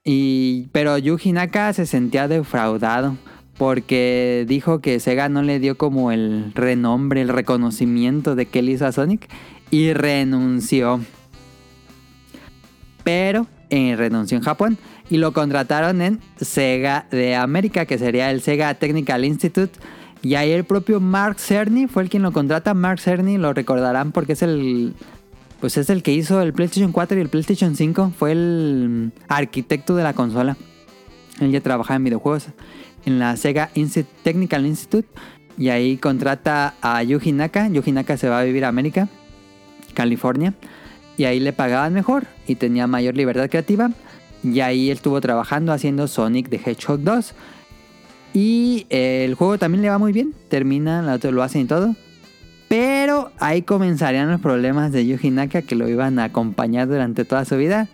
Y, 0.03 0.69
pero 0.71 0.97
Yuji 0.97 1.31
Naka 1.33 1.73
se 1.73 1.85
sentía 1.85 2.27
defraudado 2.27 3.15
porque 3.57 4.45
dijo 4.47 4.79
que 4.79 4.99
Sega 4.99 5.29
no 5.29 5.41
le 5.41 5.59
dio 5.59 5.77
como 5.77 6.11
el 6.11 6.53
renombre, 6.55 7.21
el 7.21 7.29
reconocimiento 7.29 8.35
de 8.35 8.45
que 8.45 8.59
él 8.59 8.69
hizo 8.69 8.85
a 8.85 8.91
Sonic 8.91 9.29
y 9.69 9.93
renunció. 9.93 11.01
Pero 13.03 13.47
eh, 13.69 13.95
renunció 13.97 14.37
en 14.37 14.43
Japón 14.43 14.77
y 15.09 15.17
lo 15.17 15.33
contrataron 15.33 16.01
en 16.01 16.19
Sega 16.37 17.07
de 17.11 17.35
América, 17.35 17.85
que 17.85 17.97
sería 17.97 18.31
el 18.31 18.41
Sega 18.41 18.73
Technical 18.75 19.25
Institute. 19.25 19.77
Y 20.21 20.35
ahí 20.35 20.51
el 20.51 20.65
propio 20.65 20.99
Mark 20.99 21.39
Cerny 21.39 21.87
fue 21.87 22.03
el 22.03 22.09
quien 22.09 22.23
lo 22.23 22.31
contrata. 22.31 22.73
Mark 22.73 22.99
Cerny 22.99 23.37
lo 23.37 23.53
recordarán 23.53 24.11
porque 24.11 24.33
es 24.33 24.41
el 24.41 24.93
pues 25.59 25.77
es 25.77 25.89
el 25.89 26.03
que 26.03 26.13
hizo 26.13 26.41
el 26.41 26.53
PlayStation 26.53 26.91
4 26.91 27.17
y 27.17 27.21
el 27.21 27.29
PlayStation 27.29 27.75
5. 27.75 28.13
Fue 28.17 28.31
el 28.31 29.11
arquitecto 29.27 29.95
de 29.95 30.03
la 30.03 30.13
consola. 30.13 30.57
Él 31.39 31.51
ya 31.51 31.61
trabajaba 31.61 31.97
en 31.97 32.05
videojuegos 32.05 32.47
en 33.05 33.19
la 33.19 33.35
Sega 33.35 33.69
Technical 34.23 34.65
Institute. 34.65 35.07
Y 35.57 35.69
ahí 35.69 35.97
contrata 35.97 36.75
a 36.81 37.03
Yuji 37.03 37.33
Naka. 37.33 37.67
Yuji 37.67 37.91
Naka 37.91 38.15
se 38.15 38.29
va 38.29 38.39
a 38.39 38.43
vivir 38.43 38.63
a 38.63 38.69
América, 38.69 39.09
California. 39.93 40.53
Y 41.17 41.25
ahí 41.25 41.41
le 41.41 41.51
pagaban 41.51 41.93
mejor 41.93 42.27
y 42.47 42.55
tenía 42.55 42.87
mayor 42.87 43.17
libertad 43.17 43.49
creativa. 43.49 43.91
Y 44.41 44.61
ahí 44.61 44.89
él 44.89 44.95
estuvo 44.95 45.19
trabajando 45.19 45.73
haciendo 45.73 46.07
Sonic 46.07 46.49
the 46.49 46.61
Hedgehog 46.63 47.01
2. 47.01 47.33
Y 48.33 48.85
eh, 48.89 49.25
el 49.25 49.35
juego 49.35 49.57
también 49.57 49.81
le 49.81 49.89
va 49.89 49.97
muy 49.97 50.11
bien. 50.11 50.33
Termina, 50.49 51.01
lo 51.17 51.43
hacen 51.43 51.61
y 51.61 51.65
todo. 51.65 51.95
Pero 52.67 53.31
ahí 53.39 53.63
comenzarían 53.63 54.29
los 54.29 54.41
problemas 54.41 54.91
de 54.91 55.05
Yuji 55.07 55.31
Naka 55.31 55.63
que 55.63 55.75
lo 55.75 55.89
iban 55.89 56.19
a 56.19 56.25
acompañar 56.25 56.87
durante 56.87 57.25
toda 57.25 57.43
su 57.45 57.57
vida. 57.57 57.87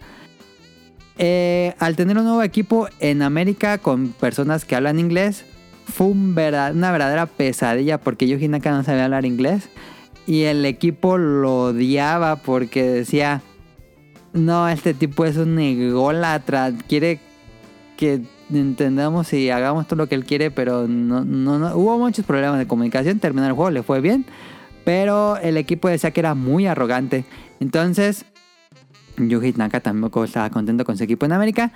Eh, 1.17 1.73
al 1.79 1.95
tener 1.95 2.17
un 2.17 2.25
nuevo 2.25 2.43
equipo 2.43 2.89
en 2.99 3.21
América 3.21 3.77
con 3.77 4.09
personas 4.09 4.65
que 4.65 4.75
hablan 4.75 4.99
inglés, 4.99 5.45
fue 5.85 6.07
una 6.07 6.91
verdadera 6.91 7.25
pesadilla 7.25 7.99
porque 7.99 8.27
Yuji 8.27 8.49
Naka 8.49 8.71
no 8.71 8.83
sabía 8.83 9.05
hablar 9.05 9.25
inglés. 9.25 9.69
Y 10.27 10.43
el 10.43 10.65
equipo 10.65 11.17
lo 11.17 11.65
odiaba 11.65 12.35
porque 12.35 12.83
decía, 12.83 13.41
no, 14.33 14.67
este 14.67 14.93
tipo 14.93 15.23
es 15.23 15.37
un 15.37 15.57
ególatra, 15.59 16.73
quiere 16.87 17.19
que 17.95 18.21
entendamos 18.53 19.33
y 19.33 19.49
hagamos 19.49 19.87
todo 19.87 19.97
lo 19.97 20.07
que 20.07 20.15
él 20.15 20.25
quiere, 20.25 20.51
pero 20.51 20.87
no, 20.87 21.23
no, 21.25 21.57
no- 21.59 21.75
hubo 21.75 21.97
muchos 21.97 22.25
problemas 22.25 22.59
de 22.59 22.67
comunicación, 22.67 23.19
terminó 23.19 23.45
el 23.47 23.53
juego, 23.53 23.71
le 23.71 23.83
fue 23.83 24.01
bien, 24.01 24.25
pero 24.83 25.37
el 25.37 25.57
equipo 25.57 25.87
decía 25.89 26.11
que 26.11 26.19
era 26.19 26.35
muy 26.35 26.67
arrogante. 26.67 27.25
Entonces, 27.59 28.25
Yuji 29.17 29.53
Naka 29.57 29.79
tampoco 29.79 30.23
estaba 30.23 30.49
contento 30.49 30.85
con 30.85 30.97
su 30.97 31.03
equipo 31.03 31.25
en 31.25 31.31
América, 31.33 31.71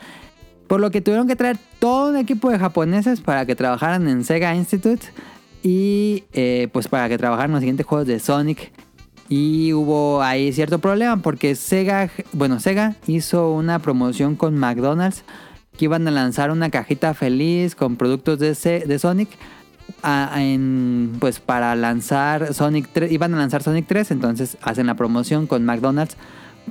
por 0.67 0.79
lo 0.79 0.91
que 0.91 1.01
tuvieron 1.01 1.27
que 1.27 1.35
traer 1.35 1.57
todo 1.79 2.11
un 2.11 2.17
equipo 2.17 2.49
de 2.51 2.59
japoneses 2.59 3.21
para 3.21 3.45
que 3.45 3.55
trabajaran 3.55 4.07
en 4.07 4.23
Sega 4.23 4.53
Institute 4.55 5.07
y 5.63 6.25
eh, 6.33 6.67
pues 6.71 6.87
para 6.87 7.09
que 7.09 7.17
trabajaran 7.17 7.51
los 7.51 7.61
siguientes 7.61 7.85
juegos 7.85 8.05
de 8.07 8.19
Sonic. 8.19 8.71
Y 9.31 9.73
hubo 9.73 10.21
ahí 10.23 10.51
cierto 10.53 10.79
problema 10.79 11.17
porque 11.17 11.55
Sega, 11.55 12.09
bueno, 12.33 12.59
Sega 12.59 12.95
hizo 13.07 13.51
una 13.51 13.79
promoción 13.79 14.35
con 14.35 14.57
McDonald's 14.57 15.23
que 15.79 15.85
iban 15.85 16.05
a 16.09 16.11
lanzar 16.11 16.51
una 16.51 16.69
cajita 16.69 17.13
feliz 17.13 17.73
con 17.73 17.95
productos 17.95 18.37
de, 18.37 18.99
Sonic. 18.99 19.29
pues 21.19 21.39
para 21.39 21.73
lanzar 21.75 22.53
Sonic 22.53 22.89
3, 22.91 23.11
iban 23.11 23.33
a 23.33 23.37
lanzar 23.37 23.63
Sonic 23.63 23.85
3, 23.87 24.11
entonces 24.11 24.57
hacen 24.61 24.87
la 24.87 24.95
promoción 24.95 25.47
con 25.47 25.63
McDonald's 25.63 26.17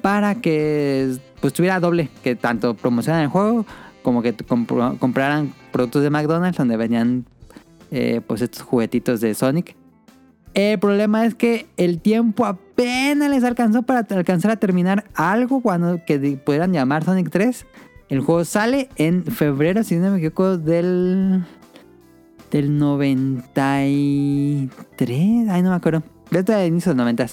para 0.03 0.37
que 0.37 1.17
pues 1.41 1.55
tuviera 1.55 1.81
doble, 1.81 2.11
que 2.23 2.37
tanto 2.37 2.75
promocionan 2.75 3.23
el 3.23 3.29
juego 3.29 3.65
como 4.03 4.21
que 4.21 4.35
compraran 4.35 5.55
productos 5.73 6.03
de 6.03 6.11
McDonald's 6.11 6.59
donde 6.59 6.77
venían 6.77 7.25
eh, 7.91 8.21
pues 8.27 8.43
estos 8.43 8.61
juguetitos 8.63 9.21
de 9.23 9.35
Sonic. 9.35 9.75
El 10.55 10.79
problema 10.79 11.25
es 11.25 11.35
que 11.35 11.67
el 11.77 12.01
tiempo 12.01 12.45
apenas 12.45 13.31
les 13.31 13.45
alcanzó 13.45 13.83
para 13.83 14.01
alcanzar 14.11 14.51
a 14.51 14.57
terminar 14.57 15.05
algo 15.15 15.61
cuando 15.63 16.05
que 16.07 16.19
di- 16.19 16.37
pudieran 16.37 16.73
llamar 16.73 17.05
Sonic 17.05 17.31
3. 17.31 17.67
El 18.09 18.21
juego 18.21 18.45
sale 18.45 18.89
en 18.97 19.25
febrero, 19.25 19.85
si 19.85 19.97
no 19.97 20.11
me 20.11 20.19
equivoco, 20.19 20.57
del 20.57 21.45
del 22.51 22.79
93, 22.79 25.49
ay 25.51 25.63
no 25.63 25.71
me 25.71 25.77
acuerdo. 25.77 26.03
Desde 26.31 26.63
el 26.63 26.69
inicio 26.69 26.93
de 26.93 26.97
los 26.97 27.05
90. 27.05 27.27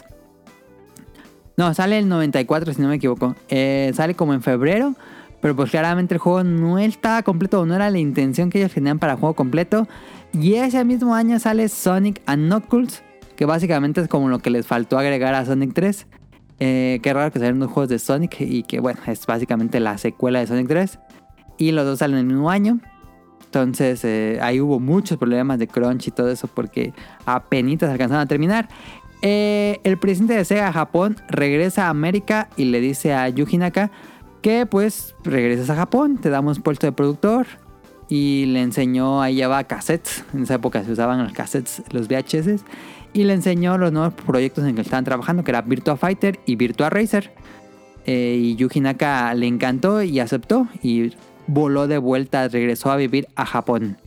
No, 1.58 1.74
sale 1.74 2.00
el 2.00 2.10
94 2.10 2.74
si 2.74 2.82
no 2.82 2.90
me 2.90 2.96
equivoco. 2.96 3.36
Eh, 3.48 3.94
sale 3.96 4.16
como 4.16 4.34
en 4.34 4.42
febrero, 4.42 4.94
pero 5.42 5.56
pues 5.56 5.72
claramente 5.72 6.16
el 6.16 6.20
juego 6.20 6.44
no 6.44 6.80
estaba 6.80 7.24
completo, 7.24 7.66
no 7.66 7.76
era 7.76 7.90
la 7.90 8.00
intención 8.00 8.50
que 8.50 8.60
ellos 8.60 8.74
tenían 8.74 9.00
para 9.00 9.16
juego 9.16 9.36
completo. 9.36 9.88
Y 10.34 10.56
ese 10.56 10.84
mismo 10.84 11.16
año 11.16 11.40
sale 11.40 11.70
Sonic 11.70 12.22
and 12.26 12.48
Knuckles, 12.48 13.04
que 13.38 13.46
básicamente 13.46 14.02
es 14.02 14.10
como 14.10 14.28
lo 14.28 14.40
que 14.40 14.50
les 14.50 14.68
faltó 14.68 14.98
agregar 14.98 15.34
a 15.34 15.46
Sonic 15.46 15.74
3. 15.74 16.08
Eh, 16.60 17.00
qué 17.04 17.14
raro 17.14 17.32
que 17.32 17.40
salieron 17.40 17.60
dos 17.60 17.72
juegos 17.72 17.90
de 17.90 18.00
Sonic 18.00 18.40
y 18.40 18.64
que 18.64 18.80
bueno, 18.80 19.00
es 19.08 19.26
básicamente 19.26 19.80
la 19.80 19.98
secuela 19.98 20.40
de 20.40 20.48
Sonic 20.48 20.68
3. 20.68 21.00
Y 21.58 21.72
los 21.72 21.86
dos 21.86 22.00
salen 22.00 22.20
en 22.20 22.28
el 22.28 22.34
mismo 22.34 22.50
año. 22.50 22.80
Entonces 23.46 24.04
eh, 24.04 24.40
ahí 24.42 24.60
hubo 24.60 24.80
muchos 24.80 25.18
problemas 25.18 25.60
de 25.60 25.68
crunch 25.68 26.08
y 26.08 26.12
todo 26.12 26.30
eso 26.30 26.48
porque 26.48 26.94
apenas 27.26 27.84
alcanzaron 27.84 28.22
a 28.22 28.26
terminar. 28.26 28.68
Eh, 29.22 29.80
el 29.84 29.98
presidente 29.98 30.36
de 30.36 30.46
Sega 30.46 30.72
Japón 30.74 31.16
regresa 31.30 31.88
a 31.88 31.90
América 31.90 32.50
y 32.58 32.66
le 32.66 32.82
dice 32.82 33.14
a 33.14 33.28
Yuji 33.30 33.58
Naka 33.58 33.92
que 34.42 34.66
pues 34.66 35.16
regresas 35.24 35.70
a 35.70 35.76
Japón, 35.76 36.18
te 36.18 36.30
damos 36.30 36.60
puesto 36.60 36.86
de 36.86 36.92
productor. 36.92 37.48
Y 38.08 38.46
le 38.46 38.62
enseñó, 38.62 39.24
ahí 39.24 39.34
llevaba 39.34 39.64
cassettes, 39.64 40.24
en 40.32 40.44
esa 40.44 40.54
época 40.54 40.84
se 40.84 40.92
usaban 40.92 41.24
los 41.24 41.34
cassettes, 41.34 41.82
los 41.90 42.08
VHS. 42.08 42.64
Y 43.16 43.24
le 43.24 43.34
enseñó 43.34 43.78
los 43.78 43.94
nuevos 43.94 44.14
proyectos 44.14 44.66
en 44.66 44.76
que 44.76 44.82
estaban 44.82 45.06
trabajando, 45.06 45.44
que 45.46 45.52
era 45.52 45.62
Virtua 45.62 45.96
Fighter 45.96 46.38
y 46.46 46.58
Virtua 46.58 46.90
Racer. 46.90 47.32
Eh, 48.06 48.38
y 48.40 48.56
Yuji 48.58 48.82
Naka 48.82 49.34
le 49.34 49.48
encantó 49.48 50.04
y 50.04 50.20
aceptó 50.20 50.68
y 50.84 51.14
voló 51.48 51.88
de 51.88 51.98
vuelta, 51.98 52.48
regresó 52.50 52.92
a 52.92 52.98
vivir 52.98 53.28
a 53.36 53.46
Japón. 53.46 53.98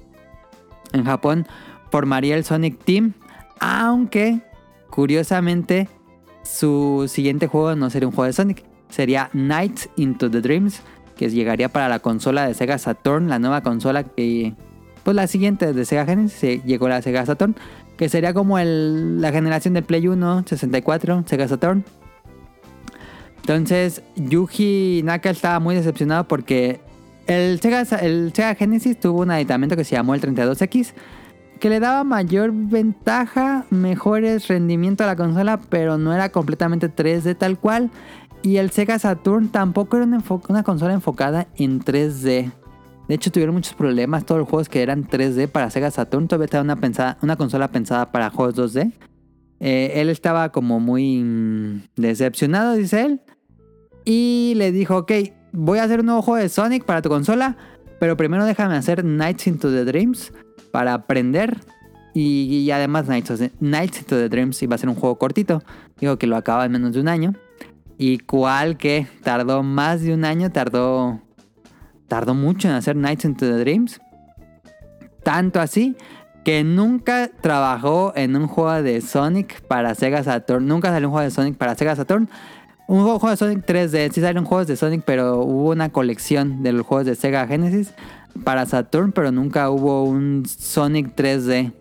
En 0.92 1.04
Japón 1.04 1.46
formaría 1.90 2.36
el 2.36 2.44
Sonic 2.44 2.78
Team, 2.84 3.14
aunque 3.60 4.40
curiosamente 4.90 5.88
su 6.42 7.06
siguiente 7.08 7.46
juego 7.46 7.74
no 7.76 7.88
sería 7.88 8.08
un 8.08 8.14
juego 8.14 8.26
de 8.26 8.34
Sonic, 8.34 8.64
sería 8.90 9.30
Nights 9.32 9.88
into 9.96 10.30
the 10.30 10.42
Dreams, 10.42 10.82
que 11.16 11.30
llegaría 11.30 11.70
para 11.70 11.88
la 11.88 11.98
consola 11.98 12.46
de 12.46 12.52
Sega 12.52 12.76
Saturn, 12.76 13.28
la 13.28 13.38
nueva 13.38 13.62
consola 13.62 14.04
que 14.04 14.54
pues 15.02 15.16
la 15.16 15.26
siguiente 15.26 15.72
de 15.72 15.84
Sega 15.84 16.04
Genesis 16.04 16.62
llegó 16.64 16.88
la 16.88 17.00
Sega 17.00 17.24
Saturn, 17.24 17.56
que 17.98 18.08
sería 18.08 18.32
como 18.32 18.58
la 18.58 19.32
generación 19.32 19.74
del 19.74 19.84
Play 19.84 20.08
1, 20.08 20.44
64, 20.46 21.24
Sega 21.26 21.48
Saturn. 21.48 21.84
Entonces, 23.40 24.02
Yuji 24.14 25.02
Naka 25.04 25.30
estaba 25.30 25.58
muy 25.58 25.74
decepcionado 25.74 26.28
porque 26.28 26.80
el 27.26 27.60
Sega, 27.60 27.84
Genesis 28.54 29.00
tuvo 29.00 29.22
un 29.22 29.30
aditamento 29.30 29.76
que 29.76 29.84
se 29.84 29.96
llamó 29.96 30.14
el 30.14 30.20
32X, 30.20 30.92
que 31.58 31.68
le 31.68 31.80
daba 31.80 32.04
mayor 32.04 32.52
ventaja, 32.52 33.66
mejores 33.70 34.46
rendimiento 34.46 35.02
a 35.02 35.08
la 35.08 35.16
consola, 35.16 35.58
pero 35.68 35.98
no 35.98 36.14
era 36.14 36.28
completamente 36.28 36.88
3D 36.94 37.36
tal 37.36 37.58
cual. 37.58 37.90
Y 38.42 38.58
el 38.58 38.70
Sega 38.70 38.98
Saturn 39.00 39.48
tampoco 39.48 39.96
era 39.96 40.06
una 40.06 40.62
consola 40.62 40.94
enfocada 40.94 41.48
en 41.56 41.80
3D. 41.80 42.52
De 43.08 43.14
hecho, 43.14 43.32
tuvieron 43.32 43.54
muchos 43.54 43.74
problemas. 43.74 44.26
Todos 44.26 44.40
los 44.40 44.48
juegos 44.48 44.68
que 44.68 44.82
eran 44.82 45.08
3D 45.08 45.48
para 45.48 45.70
Sega 45.70 45.90
Saturn 45.90 46.28
todavía 46.28 46.44
estaba 46.44 46.62
una, 46.62 46.76
pensada, 46.76 47.18
una 47.22 47.36
consola 47.36 47.68
pensada 47.68 48.12
para 48.12 48.30
juegos 48.30 48.54
2D. 48.54 48.92
Eh, 49.60 49.92
él 49.96 50.10
estaba 50.10 50.50
como 50.52 50.78
muy 50.78 51.22
mm, 51.22 51.82
decepcionado, 51.96 52.74
dice 52.74 53.02
él. 53.02 53.20
Y 54.04 54.52
le 54.56 54.72
dijo, 54.72 54.98
ok, 54.98 55.12
voy 55.52 55.78
a 55.78 55.84
hacer 55.84 56.00
un 56.00 56.06
nuevo 56.06 56.22
juego 56.22 56.40
de 56.40 56.48
Sonic 56.48 56.84
para 56.84 57.02
tu 57.02 57.08
consola, 57.08 57.56
pero 57.98 58.16
primero 58.16 58.44
déjame 58.44 58.76
hacer 58.76 59.04
Nights 59.04 59.46
into 59.46 59.70
the 59.70 59.84
Dreams 59.84 60.32
para 60.70 60.94
aprender. 60.94 61.58
Y, 62.14 62.68
además 62.70 63.06
Nights, 63.06 63.52
Nights 63.60 63.98
into 64.00 64.16
the 64.16 64.28
Dreams 64.28 64.60
iba 64.62 64.74
a 64.74 64.78
ser 64.78 64.88
un 64.88 64.96
juego 64.96 65.18
cortito. 65.18 65.62
Dijo 66.00 66.18
que 66.18 66.26
lo 66.26 66.36
acaba 66.36 66.64
en 66.64 66.72
menos 66.72 66.92
de 66.92 67.00
un 67.00 67.08
año. 67.08 67.34
Y 67.96 68.18
cual 68.18 68.76
que 68.76 69.06
tardó 69.22 69.62
más 69.62 70.02
de 70.02 70.14
un 70.14 70.24
año, 70.24 70.50
tardó, 70.50 71.20
tardó 72.08 72.34
mucho 72.34 72.68
en 72.68 72.74
hacer 72.74 72.96
Nights 72.96 73.24
into 73.24 73.46
the 73.46 73.58
Dreams. 73.58 74.00
Tanto 75.22 75.60
así 75.60 75.96
que 76.44 76.64
nunca 76.64 77.30
trabajó 77.40 78.12
en 78.16 78.34
un 78.34 78.46
juego 78.48 78.82
de 78.82 79.00
Sonic 79.00 79.60
para 79.62 79.94
Sega 79.94 80.22
Saturn. 80.22 80.66
Nunca 80.66 80.88
salió 80.88 81.08
un 81.08 81.12
juego 81.12 81.24
de 81.24 81.30
Sonic 81.30 81.56
para 81.56 81.74
Sega 81.74 81.94
Saturn. 81.94 82.28
Un 82.86 83.02
juego, 83.02 83.28
de 83.28 83.36
Sonic 83.36 83.66
3D. 83.66 84.10
Sí 84.12 84.22
salieron 84.22 84.46
juegos 84.46 84.66
de 84.66 84.76
Sonic, 84.76 85.02
pero 85.04 85.42
hubo 85.42 85.72
una 85.72 85.90
colección 85.90 86.62
de 86.62 86.72
los 86.72 86.86
juegos 86.86 87.04
de 87.04 87.16
Sega 87.16 87.46
Genesis 87.46 87.92
para 88.44 88.64
Saturn, 88.64 89.12
pero 89.12 89.30
nunca 89.30 89.68
hubo 89.68 90.04
un 90.04 90.44
Sonic 90.46 91.14
3D. 91.14 91.74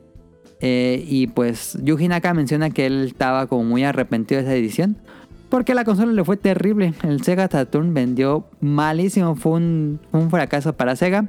Eh, 0.59 1.05
y 1.07 1.27
pues 1.27 1.77
Yuji 1.81 2.09
Naka 2.09 2.33
menciona 2.33 2.71
que 2.71 2.87
él 2.87 3.05
estaba 3.05 3.47
como 3.47 3.63
muy 3.63 3.85
arrepentido 3.85 4.41
de 4.41 4.47
esa 4.47 4.55
edición. 4.55 4.97
Porque 5.49 5.73
la 5.73 5.85
consola 5.85 6.11
le 6.11 6.23
fue 6.23 6.37
terrible. 6.37 6.93
El 7.03 7.23
Sega 7.23 7.47
Saturn 7.49 7.93
vendió 7.93 8.45
malísimo. 8.59 9.35
Fue 9.35 9.53
un, 9.53 9.99
fracaso 10.29 10.73
para 10.73 10.95
Sega. 10.95 11.25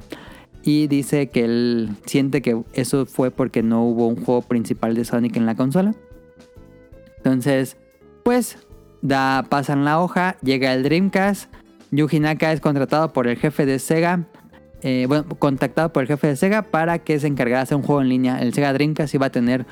Y 0.61 0.87
dice 0.87 1.27
que 1.29 1.45
él 1.45 1.91
siente 2.05 2.41
que 2.41 2.61
eso 2.73 3.05
fue 3.05 3.31
porque 3.31 3.63
no 3.63 3.83
hubo 3.85 4.07
un 4.07 4.17
juego 4.17 4.41
principal 4.41 4.93
de 4.93 5.05
Sonic 5.05 5.37
en 5.37 5.45
la 5.45 5.55
consola. 5.55 5.93
Entonces, 7.17 7.77
pues, 8.23 8.57
da, 9.01 9.45
pasan 9.49 9.85
la 9.85 10.01
hoja, 10.01 10.37
llega 10.41 10.73
el 10.73 10.83
Dreamcast. 10.83 11.51
Yuji 11.91 12.19
Naka 12.19 12.51
es 12.51 12.59
contratado 12.59 13.13
por 13.13 13.27
el 13.27 13.37
jefe 13.37 13.65
de 13.65 13.79
Sega. 13.79 14.25
eh, 14.81 15.05
bueno, 15.07 15.25
contactado 15.39 15.91
por 15.91 16.03
el 16.03 16.07
jefe 16.07 16.27
de 16.27 16.35
Sega 16.35 16.61
para 16.61 16.99
que 16.99 17.19
se 17.19 17.27
encargara 17.27 17.59
de 17.59 17.63
hacer 17.63 17.77
un 17.77 17.83
juego 17.83 18.01
en 18.01 18.09
línea. 18.09 18.41
El 18.41 18.53
Sega 18.53 18.73
Dreamcast 18.73 19.13
iba 19.13 19.27
a 19.27 19.31
tener 19.31 19.65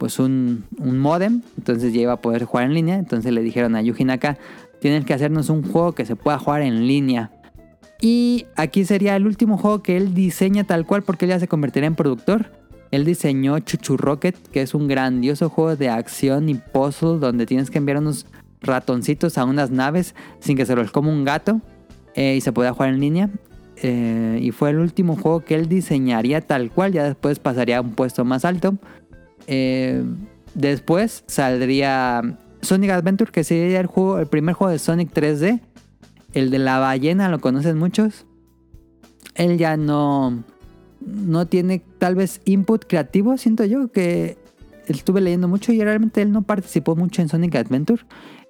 pues 0.00 0.18
un, 0.18 0.64
un 0.78 0.98
modem, 0.98 1.42
entonces 1.58 1.92
ya 1.92 2.00
iba 2.00 2.14
a 2.14 2.22
poder 2.22 2.44
jugar 2.44 2.64
en 2.64 2.72
línea. 2.72 2.96
Entonces 2.96 3.34
le 3.34 3.42
dijeron 3.42 3.76
a 3.76 3.82
Yuji 3.82 4.04
Naka, 4.06 4.38
tienes 4.80 5.04
que 5.04 5.12
hacernos 5.12 5.50
un 5.50 5.62
juego 5.62 5.92
que 5.92 6.06
se 6.06 6.16
pueda 6.16 6.38
jugar 6.38 6.62
en 6.62 6.86
línea. 6.86 7.30
Y 8.00 8.46
aquí 8.56 8.86
sería 8.86 9.14
el 9.14 9.26
último 9.26 9.58
juego 9.58 9.82
que 9.82 9.98
él 9.98 10.14
diseña 10.14 10.64
tal 10.64 10.86
cual 10.86 11.02
porque 11.02 11.26
él 11.26 11.32
ya 11.32 11.38
se 11.38 11.48
convertiría 11.48 11.86
en 11.86 11.96
productor. 11.96 12.50
Él 12.90 13.04
diseñó 13.04 13.58
Chuchu 13.58 13.98
Rocket, 13.98 14.36
que 14.50 14.62
es 14.62 14.74
un 14.74 14.88
grandioso 14.88 15.50
juego 15.50 15.76
de 15.76 15.90
acción 15.90 16.48
y 16.48 16.54
puzzle 16.54 17.18
donde 17.18 17.44
tienes 17.44 17.70
que 17.70 17.76
enviar 17.76 17.98
unos 17.98 18.24
ratoncitos 18.62 19.36
a 19.36 19.44
unas 19.44 19.70
naves 19.70 20.14
sin 20.38 20.56
que 20.56 20.64
se 20.64 20.74
los 20.74 20.90
coma 20.90 21.10
un 21.10 21.24
gato 21.24 21.60
eh, 22.14 22.36
y 22.36 22.40
se 22.40 22.52
pueda 22.52 22.72
jugar 22.72 22.88
en 22.88 23.00
línea. 23.00 23.28
Eh, 23.82 24.38
y 24.42 24.50
fue 24.50 24.70
el 24.70 24.78
último 24.78 25.16
juego 25.16 25.44
que 25.44 25.56
él 25.56 25.68
diseñaría 25.68 26.40
tal 26.40 26.70
cual, 26.70 26.92
ya 26.92 27.04
después 27.04 27.38
pasaría 27.38 27.78
a 27.78 27.80
un 27.82 27.90
puesto 27.90 28.24
más 28.24 28.46
alto. 28.46 28.78
Eh, 29.52 30.04
después 30.54 31.24
saldría 31.26 32.38
Sonic 32.62 32.90
Adventure, 32.90 33.32
que 33.32 33.42
sería 33.42 33.80
el, 33.80 33.86
juego, 33.86 34.20
el 34.20 34.28
primer 34.28 34.54
juego 34.54 34.70
de 34.70 34.78
Sonic 34.78 35.12
3D. 35.12 35.60
El 36.32 36.50
de 36.50 36.58
la 36.60 36.78
ballena, 36.78 37.28
lo 37.28 37.40
conocen 37.40 37.76
muchos. 37.76 38.26
Él 39.34 39.58
ya 39.58 39.76
no, 39.76 40.44
no 41.00 41.46
tiene 41.46 41.82
tal 41.98 42.14
vez 42.14 42.40
input 42.44 42.84
creativo, 42.86 43.36
siento 43.36 43.64
yo, 43.64 43.90
que 43.90 44.38
estuve 44.86 45.20
leyendo 45.20 45.48
mucho 45.48 45.72
y 45.72 45.82
realmente 45.82 46.22
él 46.22 46.30
no 46.30 46.42
participó 46.42 46.94
mucho 46.94 47.20
en 47.20 47.28
Sonic 47.28 47.56
Adventure. 47.56 48.02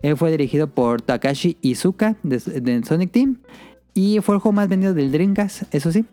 Él 0.02 0.18
fue 0.18 0.30
dirigido 0.30 0.68
por 0.68 1.00
Takashi 1.00 1.56
Izuka 1.62 2.16
de, 2.22 2.82
Sonic 2.84 3.10
Team 3.10 3.38
y 3.94 4.20
fue 4.20 4.34
el 4.34 4.40
juego 4.40 4.54
más 4.54 4.68
vendido 4.68 4.92
del 4.92 5.12
Dreamcast, 5.12 5.74
eso 5.74 5.92
sí. 5.92 6.04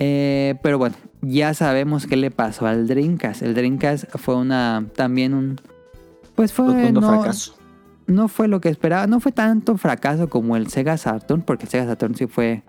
Eh, 0.00 0.56
pero 0.62 0.78
bueno, 0.78 0.96
ya 1.22 1.54
sabemos 1.54 2.06
qué 2.06 2.16
le 2.16 2.32
pasó 2.32 2.66
al 2.66 2.88
Dreamcast. 2.88 3.42
El 3.42 3.54
Dreamcast 3.54 4.16
fue 4.16 4.34
una 4.34 4.86
también 4.96 5.34
un 5.34 5.60
pues 6.34 6.52
fue 6.52 6.66
Rotundo 6.66 7.02
no, 7.02 7.08
fracaso. 7.08 7.54
no 8.06 8.26
fue 8.26 8.48
lo 8.48 8.60
que 8.60 8.70
esperaba, 8.70 9.06
no 9.06 9.20
fue 9.20 9.30
tanto 9.30 9.76
fracaso 9.76 10.28
como 10.28 10.56
el 10.56 10.68
Sega 10.68 10.96
Saturn, 10.96 11.42
porque 11.42 11.64
el 11.64 11.70
Sega 11.70 11.86
Saturn 11.86 12.16
sí 12.16 12.26
fue 12.26 12.62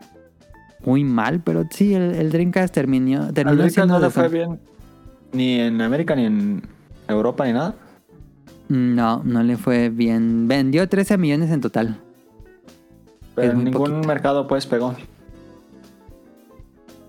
muy 0.86 1.04
mal, 1.04 1.39
pero 1.39 1.65
sí 1.72 1.96
el, 1.96 2.13
el 2.15 2.32
Dreamcast 2.32 2.74
terminó 2.74 3.32
terminó 3.34 3.56
Dreamcast 3.56 3.76
siendo 3.76 3.94
no 3.98 4.06
le 4.06 4.12
fue 4.12 4.28
bien 4.28 4.60
ni 5.34 5.60
en 5.60 5.82
América, 5.82 6.15
ni 6.15 6.26
en 6.26 6.63
Europa, 7.08 7.46
ni 7.46 7.54
nada. 7.54 7.76
No, 8.70 9.22
no 9.24 9.44
le 9.44 9.58
fue 9.58 9.89
bien. 9.89 10.48
Vendió 10.48 10.88
13 10.88 11.17
millones 11.17 11.52
en 11.52 11.62
total. 11.62 11.98
Pero 13.36 13.54
en 13.54 13.63
ningún 13.63 13.91
poquito. 13.91 14.08
mercado 14.08 14.48
pues 14.48 14.65
pegó. 14.65 14.96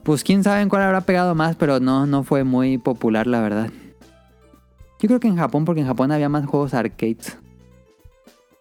Pues 0.02 0.24
quién 0.24 0.42
sabe 0.42 0.62
en 0.62 0.68
cuál 0.68 0.82
habrá 0.82 1.02
pegado 1.02 1.34
más, 1.34 1.56
pero 1.56 1.78
no, 1.78 2.06
no 2.06 2.24
fue 2.24 2.42
muy 2.44 2.78
popular, 2.78 3.26
la 3.26 3.40
verdad. 3.40 3.70
Yo 5.00 5.08
creo 5.08 5.20
que 5.20 5.28
en 5.28 5.36
Japón, 5.36 5.64
porque 5.64 5.80
en 5.80 5.86
Japón 5.86 6.12
había 6.12 6.28
más 6.28 6.46
juegos 6.46 6.74
arcades. 6.74 7.36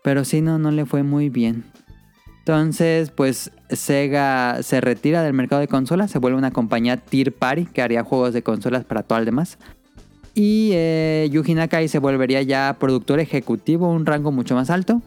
Pero 0.04 0.24
sí, 0.26 0.42
no, 0.42 0.60
no 0.60 0.72
le 0.72 0.86
fue 0.86 1.04
muy 1.04 1.30
bien. 1.30 1.66
Entonces, 2.40 3.12
pues 3.12 3.52
Sega 3.70 4.64
se 4.64 4.82
retira 4.82 5.22
del 5.22 5.34
mercado 5.34 5.62
de 5.62 5.68
consolas, 5.68 6.10
se 6.10 6.18
vuelve 6.18 6.38
una 6.38 6.52
compañía 6.52 6.98
Tier 6.98 7.32
Party 7.32 7.66
que 7.66 7.84
haría 7.84 8.04
juegos 8.04 8.34
de 8.34 8.42
consolas 8.42 8.84
para 8.84 9.04
todo 9.04 9.20
el 9.20 9.26
demás. 9.26 9.60
Y 10.34 10.72
eh, 10.74 11.30
Yuji 11.32 11.54
Nakai 11.54 11.88
se 11.88 12.00
volvería 12.00 12.42
ya 12.42 12.78
productor 12.80 13.20
ejecutivo, 13.20 13.92
un 13.92 14.06
rango 14.06 14.32
mucho 14.32 14.56
más 14.56 14.70
alto. 14.70 15.02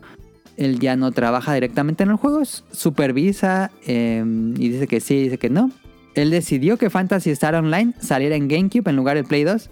Él 0.56 0.78
ya 0.78 0.94
no 0.94 1.10
trabaja 1.10 1.54
directamente 1.54 2.04
en 2.04 2.10
los 2.10 2.20
juegos, 2.20 2.64
supervisa 2.70 3.72
eh, 3.84 4.22
y 4.56 4.68
dice 4.68 4.86
que 4.86 5.00
sí, 5.00 5.24
dice 5.24 5.38
que 5.38 5.50
no. 5.50 5.72
Él 6.14 6.30
decidió 6.30 6.76
que 6.76 6.90
Fantasy 6.90 7.30
Star 7.30 7.54
Online 7.54 7.92
saliera 7.98 8.36
en 8.36 8.48
GameCube 8.48 8.88
en 8.88 8.96
lugar 8.96 9.16
del 9.16 9.24
Play 9.24 9.44
2. 9.44 9.70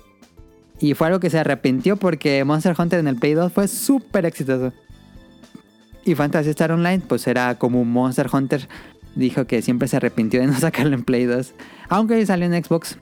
Y 0.80 0.94
fue 0.94 1.06
algo 1.06 1.20
que 1.20 1.30
se 1.30 1.38
arrepintió 1.38 1.96
porque 1.96 2.44
Monster 2.44 2.74
Hunter 2.76 2.98
en 2.98 3.06
el 3.06 3.16
Play 3.16 3.34
2 3.34 3.52
fue 3.52 3.68
súper 3.68 4.26
exitoso. 4.26 4.72
Y 6.04 6.16
Fantasy 6.16 6.50
Star 6.50 6.72
Online 6.72 7.02
pues 7.06 7.26
era 7.26 7.56
como 7.56 7.80
un 7.80 7.92
Monster 7.92 8.28
Hunter. 8.32 8.68
Dijo 9.14 9.46
que 9.46 9.62
siempre 9.62 9.86
se 9.86 9.98
arrepintió 9.98 10.40
de 10.40 10.48
no 10.48 10.54
sacarlo 10.58 10.94
en 10.94 11.04
Play 11.04 11.26
2. 11.26 11.54
Aunque 11.88 12.24
salió 12.26 12.46
en 12.46 12.64
Xbox. 12.64 12.98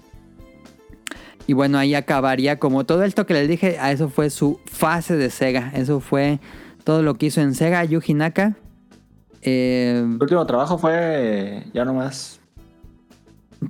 Y 1.46 1.54
bueno, 1.54 1.78
ahí 1.78 1.94
acabaría 1.94 2.58
como 2.58 2.84
todo 2.84 3.02
esto 3.02 3.26
que 3.26 3.34
les 3.34 3.48
dije. 3.48 3.78
A 3.80 3.92
eso 3.92 4.08
fue 4.10 4.28
su 4.28 4.60
fase 4.66 5.16
de 5.16 5.30
Sega. 5.30 5.72
Eso 5.74 6.00
fue 6.00 6.38
todo 6.84 7.02
lo 7.02 7.14
que 7.14 7.26
hizo 7.26 7.40
en 7.40 7.54
Sega 7.54 7.82
Yuji 7.84 8.14
Naka. 8.14 8.56
Eh, 9.42 10.04
último 10.20 10.44
trabajo 10.44 10.76
fue 10.76 11.64
ya 11.72 11.84
nomás. 11.84 12.39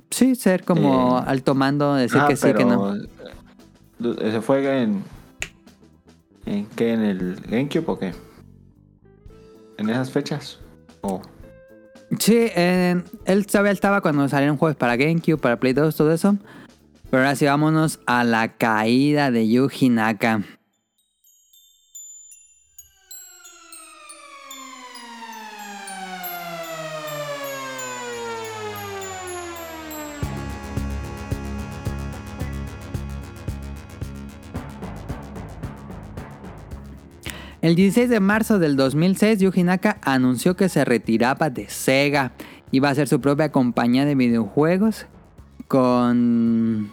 Sí, 0.09 0.35
ser 0.35 0.63
como 0.63 1.19
Eh, 1.19 1.23
alto 1.27 1.55
mando, 1.55 1.95
decir 1.95 2.19
Ah, 2.21 2.27
que 2.27 2.35
sí, 2.35 2.53
que 2.53 2.65
no. 2.65 2.95
¿Se 3.99 4.41
fue 4.41 4.81
en. 4.81 5.03
¿En 6.45 6.65
qué? 6.67 6.93
¿En 6.93 7.01
el 7.03 7.35
GameCube 7.47 7.83
o 7.87 7.99
qué? 7.99 8.13
¿En 9.77 9.89
esas 9.89 10.11
fechas? 10.11 10.59
Oh. 11.01 11.21
Sí, 12.19 12.35
eh, 12.37 13.01
él 13.25 13.45
todavía 13.47 13.71
estaba 13.71 14.01
cuando 14.01 14.27
salieron 14.27 14.57
juegos 14.57 14.75
para 14.75 14.97
GameCube, 14.97 15.37
para 15.37 15.59
Play 15.59 15.73
2, 15.73 15.95
todo 15.95 16.11
eso. 16.11 16.35
Pero 17.09 17.23
ahora 17.23 17.35
sí, 17.35 17.45
vámonos 17.45 17.99
a 18.05 18.23
la 18.23 18.57
caída 18.57 19.31
de 19.31 19.47
Yuji 19.47 19.89
Naka. 19.89 20.43
El 37.61 37.75
16 37.75 38.09
de 38.09 38.19
marzo 38.19 38.57
del 38.57 38.75
2006, 38.75 39.37
Yuji 39.39 39.61
Naka 39.61 39.99
anunció 40.01 40.55
que 40.55 40.67
se 40.67 40.83
retiraba 40.83 41.51
de 41.51 41.69
Sega. 41.69 42.31
Iba 42.71 42.89
a 42.89 42.91
hacer 42.91 43.07
su 43.07 43.21
propia 43.21 43.51
compañía 43.51 44.03
de 44.05 44.15
videojuegos 44.15 45.05
con... 45.67 46.91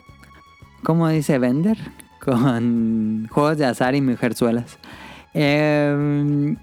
¿Cómo 0.82 1.08
dice 1.08 1.38
Vender? 1.38 1.78
Con 2.20 3.26
juegos 3.30 3.56
de 3.56 3.64
azar 3.64 3.94
y 3.94 4.02
mujerzuelas. 4.02 4.76
Eh, 5.32 6.54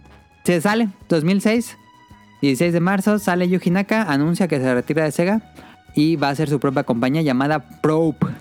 se 0.44 0.62
sale, 0.62 0.90
2006, 1.10 1.76
16 2.42 2.74
de 2.74 2.80
marzo, 2.80 3.18
sale 3.18 3.50
Yuji 3.50 3.72
Naka, 3.72 4.04
anuncia 4.04 4.48
que 4.48 4.60
se 4.60 4.76
retira 4.76 5.06
de 5.06 5.12
Sega 5.12 5.54
y 5.96 6.18
va 6.18 6.28
a 6.28 6.32
hacer 6.32 6.50
su 6.50 6.60
propia 6.60 6.84
compañía 6.84 7.24
llamada 7.24 7.82
Probe. 7.82 8.36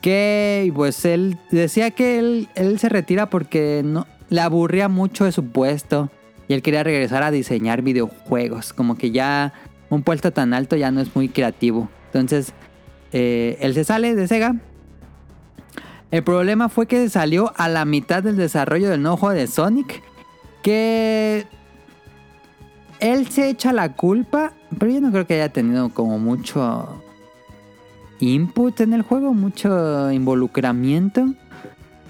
Que 0.00 0.72
pues 0.74 1.04
él 1.04 1.36
decía 1.50 1.90
que 1.90 2.18
él 2.54 2.78
se 2.78 2.88
retira 2.88 3.28
porque 3.28 3.82
no, 3.84 4.06
le 4.30 4.40
aburría 4.40 4.88
mucho 4.88 5.24
de 5.24 5.32
su 5.32 5.44
puesto 5.44 6.10
y 6.48 6.54
él 6.54 6.62
quería 6.62 6.82
regresar 6.82 7.22
a 7.22 7.30
diseñar 7.30 7.82
videojuegos. 7.82 8.72
Como 8.72 8.96
que 8.96 9.10
ya 9.10 9.52
un 9.90 10.02
puesto 10.02 10.32
tan 10.32 10.54
alto 10.54 10.76
ya 10.76 10.90
no 10.90 11.00
es 11.00 11.14
muy 11.14 11.28
creativo. 11.28 11.88
Entonces 12.06 12.54
eh, 13.12 13.58
él 13.60 13.74
se 13.74 13.84
sale 13.84 14.14
de 14.14 14.26
Sega. 14.26 14.56
El 16.10 16.24
problema 16.24 16.68
fue 16.68 16.86
que 16.86 17.08
salió 17.08 17.52
a 17.56 17.68
la 17.68 17.84
mitad 17.84 18.22
del 18.22 18.36
desarrollo 18.36 18.88
del 18.88 19.02
nuevo 19.02 19.30
de 19.30 19.46
Sonic. 19.46 20.02
Que 20.62 21.46
él 23.00 23.28
se 23.28 23.48
echa 23.48 23.72
la 23.72 23.94
culpa, 23.94 24.52
pero 24.78 24.92
yo 24.92 25.00
no 25.00 25.10
creo 25.10 25.26
que 25.26 25.34
haya 25.34 25.52
tenido 25.52 25.88
como 25.90 26.18
mucho 26.18 27.02
input 28.18 28.80
en 28.80 28.92
el 28.92 29.02
juego, 29.02 29.34
mucho 29.34 30.10
involucramiento. 30.10 31.26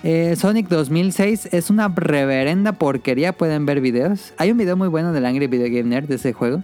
Eh, 0.02 0.34
Sonic 0.36 0.68
2006 0.68 1.50
es 1.52 1.68
una 1.68 1.88
reverenda 1.88 2.72
porquería, 2.72 3.32
pueden 3.32 3.66
ver 3.66 3.80
videos. 3.80 4.32
Hay 4.38 4.50
un 4.50 4.56
video 4.56 4.76
muy 4.76 4.88
bueno 4.88 5.12
del 5.12 5.26
Angry 5.26 5.46
Video 5.46 5.66
Game 5.66 5.90
Nerd 5.90 6.06
de 6.06 6.14
ese 6.14 6.32
juego. 6.32 6.62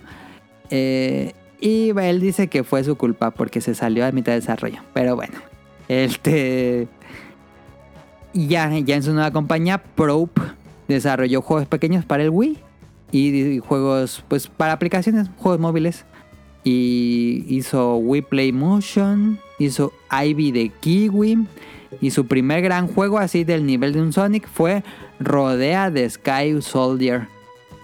Eh, 0.70 1.32
y 1.60 1.90
él 1.98 2.20
dice 2.20 2.48
que 2.48 2.64
fue 2.64 2.82
su 2.84 2.96
culpa 2.96 3.30
porque 3.30 3.60
se 3.60 3.74
salió 3.74 4.06
a 4.06 4.12
mitad 4.12 4.32
de 4.32 4.40
desarrollo. 4.40 4.80
Pero 4.94 5.16
bueno, 5.16 5.38
este... 5.88 6.88
Ya, 8.32 8.70
ya 8.78 8.96
en 8.96 9.02
su 9.02 9.14
nueva 9.14 9.30
compañía, 9.30 9.78
Probe 9.78 10.30
desarrolló 10.88 11.40
juegos 11.40 11.66
pequeños 11.66 12.04
para 12.04 12.22
el 12.22 12.30
Wii 12.30 12.58
y 13.10 13.60
juegos 13.60 14.24
pues 14.28 14.48
para 14.48 14.72
aplicaciones, 14.72 15.30
juegos 15.38 15.60
móviles. 15.60 16.04
Y 16.62 17.44
hizo 17.48 17.96
Wii 17.96 18.22
Play 18.22 18.52
Motion, 18.52 19.38
hizo 19.58 19.92
Ivy 20.10 20.52
de 20.52 20.68
Kiwi. 20.68 21.46
Y 22.00 22.10
su 22.10 22.26
primer 22.26 22.62
gran 22.62 22.88
juego 22.88 23.18
así 23.18 23.44
del 23.44 23.66
nivel 23.66 23.92
de 23.92 24.02
un 24.02 24.12
Sonic 24.12 24.48
fue 24.48 24.82
Rodea 25.18 25.90
de 25.90 26.08
Sky 26.08 26.60
Soldier. 26.60 27.28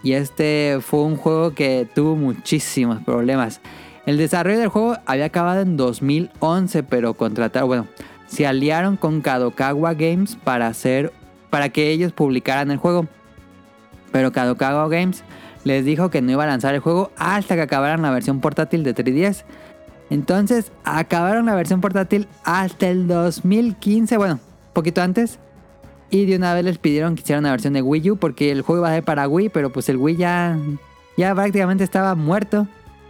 Y 0.03 0.13
este 0.13 0.79
fue 0.81 1.03
un 1.03 1.17
juego 1.17 1.55
que 1.55 1.89
tuvo 1.95 2.17
muchísimos 2.17 3.03
problemas. 3.03 3.61
El 4.05 4.19
desarrollo 4.19 4.59
del 4.59 4.69
juego 4.69 4.97
había 5.07 5.27
acabado 5.27 5.61
en 5.61 5.77
2011, 5.77 6.83
pero 6.83 7.15
contrataron, 7.15 7.69
bueno, 7.69 7.87
se 8.27 8.47
aliaron 8.47 8.97
con 8.97 9.21
Kadokawa 9.21 9.95
Games 9.95 10.37
para 10.43 10.67
hacer 10.67 11.13
para 11.51 11.69
que 11.69 11.91
ellos 11.91 12.13
publicaran 12.13 12.71
el 12.71 12.79
juego. 12.79 13.07
Pero 14.11 14.33
Kadokawa 14.33 14.89
Games 14.89 15.23
les 15.65 15.85
dijo 15.85 16.11
que 16.11 16.23
no 16.23 16.33
iba 16.33 16.45
a 16.45 16.49
lanzar 16.49 16.75
el 16.75 16.81
juego 16.81 17.13
hasta 17.17 17.55
que 17.55 17.63
acabaran 17.63 18.03
la 18.03 18.11
versión 18.11 18.41
portátil 18.41 18.83
de 18.83 18.95
3DS. 18.95 19.45
Entonces 20.13 20.73
acabaron 20.85 21.47
la 21.47 21.55
versión 21.55 21.81
portátil 21.81 22.29
hasta 22.45 22.87
el 22.87 23.09
2015, 23.09 24.19
bueno, 24.19 24.41
poquito 24.75 25.01
antes. 25.01 25.39
Y 26.11 26.27
de 26.27 26.37
una 26.37 26.53
vez 26.53 26.65
les 26.65 26.77
pidieron 26.77 27.15
que 27.15 27.23
hicieran 27.23 27.45
una 27.45 27.53
versión 27.53 27.73
de 27.73 27.81
Wii 27.81 28.11
U 28.11 28.17
porque 28.19 28.53
el 28.53 28.61
juego 28.61 28.83
iba 28.83 28.91
a 28.91 28.95
ser 28.95 29.05
para 29.05 29.27
Wii, 29.27 29.49
pero 29.49 29.73
pues 29.73 29.89
el 29.89 29.97
Wii 29.97 30.17
ya, 30.17 30.59
ya 31.17 31.35
prácticamente 31.35 31.83
estaba 31.83 32.15
muerto. 32.15 32.69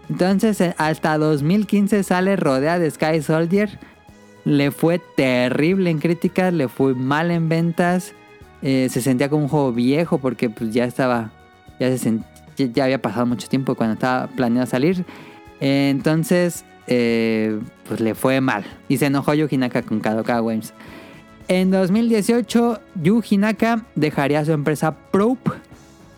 Entonces 0.09 0.61
eh, 0.61 0.77
hasta 0.79 1.19
2015 1.19 2.05
sale 2.05 2.37
Rodea 2.37 2.79
de 2.79 2.89
Sky 2.89 3.21
Soldier. 3.21 3.81
Le 4.45 4.71
fue 4.71 5.01
terrible 5.17 5.91
en 5.91 5.99
críticas, 5.99 6.55
le 6.55 6.69
fue 6.69 6.95
mal 6.95 7.33
en 7.33 7.49
ventas. 7.49 8.13
Eh, 8.63 8.87
se 8.93 9.01
sentía 9.01 9.29
como 9.29 9.43
un 9.43 9.49
juego 9.49 9.73
viejo 9.73 10.19
porque 10.19 10.51
pues 10.51 10.73
ya 10.73 10.85
estaba, 10.85 11.33
ya, 11.81 11.99
se 11.99 12.21
ya 12.57 12.85
había 12.85 13.03
pasado 13.03 13.27
mucho 13.27 13.49
tiempo 13.49 13.75
cuando 13.75 13.95
estaba 13.95 14.29
planeado 14.29 14.69
salir. 14.69 15.05
Eh, 15.61 15.91
entonces, 15.91 16.65
eh, 16.87 17.59
pues 17.89 18.01
le 18.01 18.15
fue 18.15 18.41
mal. 18.41 18.65
Y 18.89 18.99
se 18.99 19.07
enojó 19.07 19.35
Yuji 19.35 19.57
Naka 19.57 19.83
con 19.83 20.01
Kadokawa 20.01 20.53
Games. 20.53 20.75
En 21.49 21.71
2018, 21.71 22.81
Yuji 23.03 23.37
Naka 23.37 23.85
dejaría 23.95 24.45
su 24.45 24.53
empresa 24.53 24.97
Probe 25.11 25.41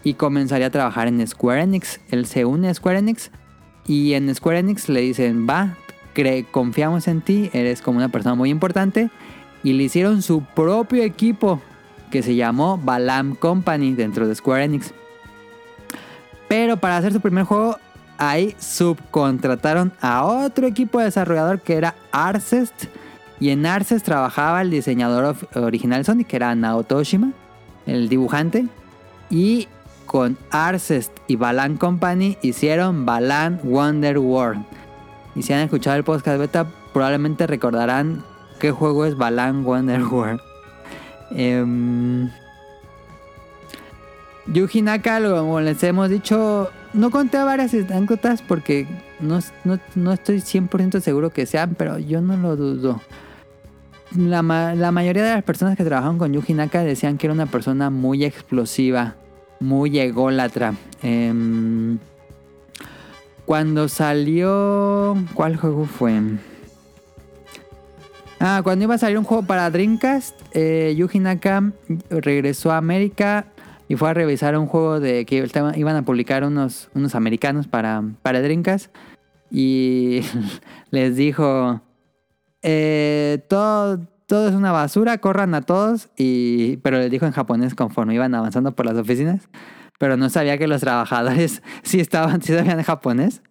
y 0.02 0.14
comenzaría 0.14 0.66
a 0.66 0.70
trabajar 0.70 1.08
en 1.08 1.26
Square 1.26 1.62
Enix. 1.62 2.00
Él 2.10 2.26
se 2.26 2.44
une 2.44 2.68
a 2.68 2.74
Square 2.74 2.98
Enix 2.98 3.30
y 3.86 4.14
en 4.14 4.32
Square 4.34 4.60
Enix 4.60 4.88
le 4.88 5.00
dicen, 5.00 5.46
va, 5.48 5.76
confiamos 6.50 7.08
en 7.08 7.20
ti, 7.20 7.50
eres 7.52 7.82
como 7.82 7.98
una 7.98 8.08
persona 8.10 8.34
muy 8.34 8.50
importante. 8.50 9.10
Y 9.62 9.72
le 9.72 9.84
hicieron 9.84 10.20
su 10.20 10.42
propio 10.42 11.02
equipo 11.02 11.60
que 12.10 12.22
se 12.22 12.36
llamó 12.36 12.78
Balam 12.78 13.34
Company 13.34 13.94
dentro 13.94 14.28
de 14.28 14.34
Square 14.34 14.64
Enix. 14.64 14.92
Pero 16.48 16.76
para 16.76 16.98
hacer 16.98 17.12
su 17.12 17.20
primer 17.20 17.44
juego 17.44 17.78
ahí 18.18 18.54
subcontrataron 18.58 19.92
a 20.00 20.24
otro 20.24 20.66
equipo 20.66 21.00
desarrollador 21.00 21.60
que 21.60 21.74
era 21.74 21.94
Arcest. 22.12 22.84
Y 23.40 23.50
en 23.50 23.66
Arcest 23.66 24.04
trabajaba 24.04 24.62
el 24.62 24.70
diseñador 24.70 25.36
original 25.54 26.00
de 26.00 26.04
Sonic, 26.04 26.28
que 26.28 26.36
era 26.36 26.54
Naoto 26.54 26.96
Oshima, 26.96 27.32
el 27.86 28.08
dibujante. 28.08 28.66
Y 29.30 29.68
con 30.06 30.38
Arcest 30.50 31.12
y 31.26 31.36
Balan 31.36 31.76
Company 31.76 32.38
hicieron 32.42 33.04
Balan 33.04 33.60
Wonder 33.64 34.18
World. 34.18 34.64
Y 35.34 35.42
si 35.42 35.52
han 35.52 35.60
escuchado 35.60 35.96
el 35.96 36.04
podcast 36.04 36.38
beta, 36.38 36.66
probablemente 36.92 37.46
recordarán 37.46 38.22
qué 38.60 38.70
juego 38.70 39.04
es 39.04 39.16
Balan 39.16 39.64
Wonder 39.64 40.02
World. 40.10 40.40
Em, 41.30 42.30
Yuji 44.46 44.82
Naka, 44.82 45.20
como 45.20 45.60
les 45.60 45.82
hemos 45.82 46.08
dicho, 46.10 46.70
no 46.94 47.10
conté 47.10 47.38
varias 47.42 47.74
anécdotas 47.74 48.40
porque 48.42 48.86
no, 49.20 49.40
no- 49.64 49.78
no 49.94 50.12
estoy 50.12 50.38
100% 50.40 51.00
seguro 51.00 51.30
que 51.30 51.44
sean, 51.46 51.74
pero 51.76 51.98
yo 51.98 52.20
no 52.20 52.36
lo 52.36 52.56
dudo. 52.56 53.00
La, 54.16 54.42
la 54.42 54.92
mayoría 54.92 55.24
de 55.24 55.34
las 55.34 55.42
personas 55.42 55.76
que 55.76 55.84
trabajaron 55.84 56.18
con 56.18 56.32
Yuji 56.32 56.54
Naka 56.54 56.82
decían 56.84 57.18
que 57.18 57.26
era 57.26 57.34
una 57.34 57.46
persona 57.46 57.90
muy 57.90 58.24
explosiva, 58.24 59.16
muy 59.60 59.98
ególatra. 59.98 60.74
Em, 61.02 61.98
cuando 63.44 63.88
salió... 63.88 65.16
¿Cuál 65.34 65.56
juego 65.56 65.86
fue? 65.86 66.20
Ah, 68.40 68.60
cuando 68.62 68.84
iba 68.84 68.94
a 68.94 68.98
salir 68.98 69.18
un 69.18 69.24
juego 69.24 69.42
para 69.44 69.70
Dreamcast, 69.70 70.38
eh, 70.52 70.94
Yuji 70.96 71.18
Naka 71.18 71.72
regresó 72.10 72.70
a 72.72 72.76
América 72.76 73.46
y 73.88 73.96
fue 73.96 74.10
a 74.10 74.14
revisar 74.14 74.56
un 74.56 74.66
juego 74.66 75.00
de 75.00 75.26
que 75.26 75.46
iban 75.76 75.96
a 75.96 76.04
publicar 76.04 76.44
unos, 76.44 76.88
unos 76.94 77.14
americanos 77.14 77.68
para, 77.68 78.02
para 78.22 78.40
Dreamcast. 78.40 78.94
Y 79.50 80.22
les 80.90 81.16
dijo, 81.16 81.82
eh, 82.62 83.44
todo, 83.48 84.00
todo 84.26 84.48
es 84.48 84.54
una 84.54 84.72
basura, 84.72 85.18
corran 85.18 85.54
a 85.54 85.60
todos. 85.62 86.08
Y, 86.16 86.78
pero 86.78 86.98
les 86.98 87.10
dijo 87.10 87.26
en 87.26 87.32
japonés 87.32 87.74
conforme 87.74 88.14
iban 88.14 88.34
avanzando 88.34 88.72
por 88.72 88.86
las 88.86 88.96
oficinas. 88.96 89.48
Pero 89.98 90.16
no 90.16 90.30
sabía 90.30 90.58
que 90.58 90.66
los 90.66 90.80
trabajadores 90.80 91.62
sí 91.82 92.00
estaban, 92.00 92.40
sí 92.40 92.54
sabían 92.54 92.82
japonés. 92.82 93.42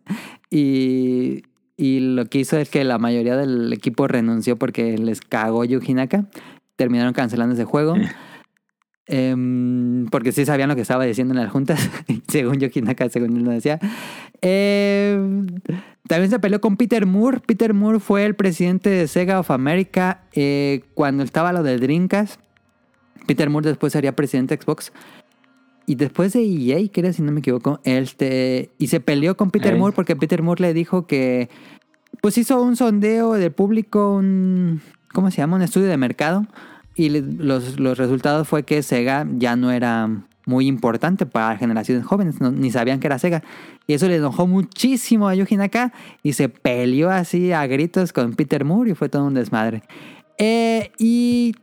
Y, 0.50 1.44
y 1.78 2.00
lo 2.00 2.26
que 2.26 2.40
hizo 2.40 2.58
es 2.58 2.70
que 2.70 2.84
la 2.84 2.98
mayoría 2.98 3.38
del 3.38 3.72
equipo 3.72 4.08
renunció 4.08 4.58
porque 4.58 4.98
les 4.98 5.22
cagó 5.22 5.64
Yuji 5.64 5.94
Naka. 5.94 6.26
Terminaron 6.76 7.14
cancelando 7.14 7.54
ese 7.54 7.66
juego. 7.66 7.96
Em, 9.06 10.06
porque 10.08 10.32
sí 10.32 10.46
sabían 10.46 10.70
lo 10.70 10.76
que 10.76 10.82
estaba 10.82 11.04
diciendo 11.04 11.34
en 11.34 11.42
las 11.42 11.52
juntas, 11.52 11.90
según 12.28 12.60
Yuji 12.60 12.82
Naka, 12.82 13.10
según 13.10 13.38
él 13.38 13.44
lo 13.44 13.52
decía. 13.52 13.80
Em, 14.42 15.48
también 16.08 16.30
se 16.30 16.40
peleó 16.40 16.62
con 16.62 16.78
Peter 16.78 17.06
Moore. 17.06 17.40
Peter 17.46 17.74
Moore 17.74 18.00
fue 18.00 18.26
el 18.26 18.36
presidente 18.36 18.90
de 18.90 19.08
Sega 19.08 19.40
of 19.40 19.52
America 19.52 20.24
eh, 20.34 20.84
cuando 20.94 21.24
estaba 21.24 21.54
lo 21.54 21.64
del 21.64 21.80
Dreamcast. 21.80 22.40
Peter 23.26 23.50
Moore 23.50 23.70
después 23.70 23.94
sería 23.94 24.16
presidente 24.16 24.56
de 24.56 24.64
Xbox. 24.64 24.92
Y 25.86 25.96
después 25.96 26.32
de 26.32 26.44
EA, 26.44 26.80
creo, 26.92 27.12
si 27.12 27.22
no 27.22 27.34
me 27.34 27.40
equivoco, 27.40 27.82
este, 27.84 28.72
y 28.78 28.88
se 28.88 29.02
peleó 29.02 29.36
con 29.36 29.52
Peter. 29.52 29.78
Moore 29.78 29.94
porque 29.94 30.16
Peter 30.16 30.42
Moore 30.42 30.62
le 30.62 30.74
dijo 30.74 31.08
que, 31.08 31.50
pues 32.22 32.38
hizo 32.38 32.62
un 32.62 32.78
sondeo 32.78 33.34
del 33.34 33.52
público, 33.52 34.16
un, 34.16 34.82
¿cómo 35.12 35.30
se 35.30 35.38
llama? 35.38 35.58
Un 35.58 35.62
estudio 35.62 35.88
de 35.88 35.98
mercado. 35.98 36.48
Y 36.96 37.10
los, 37.10 37.80
los 37.80 37.98
resultados 37.98 38.48
fue 38.48 38.64
que 38.64 38.84
Sega 38.84 39.28
ya 39.38 39.56
no 39.56 39.72
era 39.72 40.10
muy 40.46 40.68
importante 40.68 41.26
para 41.26 41.58
generaciones 41.58 42.06
jóvenes, 42.06 42.40
ni 42.42 42.72
sabían 42.72 43.00
que 43.00 43.08
era 43.08 43.20
Sega. 43.20 43.44
Y 43.88 43.94
eso 43.94 44.08
le 44.08 44.18
enojó 44.18 44.46
muchísimo 44.48 45.28
a 45.28 45.36
Yuji 45.36 45.58
Naka 45.58 45.94
y 46.22 46.34
se 46.34 46.50
peleó 46.50 47.10
así 47.10 47.52
a 47.52 47.66
gritos 47.68 48.14
con 48.14 48.34
Peter 48.34 48.64
Moore 48.66 48.92
y 48.92 48.96
fue 48.96 49.10
todo 49.10 49.26
un 49.26 49.34
desmadre. 49.34 49.84
Eh, 50.38 50.92
y 50.98 51.56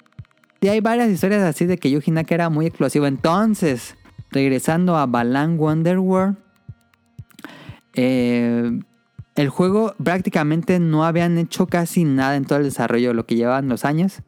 y 0.63 0.69
hay 0.69 0.81
varias 0.81 1.09
historias 1.09 1.43
así 1.43 1.65
de 1.65 1.79
que 1.79 1.91
Yuji 1.91 2.11
Naka 2.11 2.35
era 2.35 2.51
muy 2.51 2.67
explosivo. 2.67 3.07
Entonces, 3.07 3.97
regresando 4.31 4.97
a 4.97 5.07
Balan 5.07 5.59
Wonderworld, 5.59 6.37
eh, 7.95 8.79
el 9.37 9.49
juego 9.49 9.95
prácticamente 10.03 10.79
no 10.79 11.05
habían 11.05 11.39
hecho 11.39 11.67
casi 11.67 12.05
nada 12.05 12.37
en 12.37 12.45
todo 12.45 12.59
el 12.59 12.65
desarrollo, 12.65 13.15
lo 13.15 13.25
que 13.25 13.37
llevaban 13.37 13.69
los 13.69 13.87
años. 13.87 14.23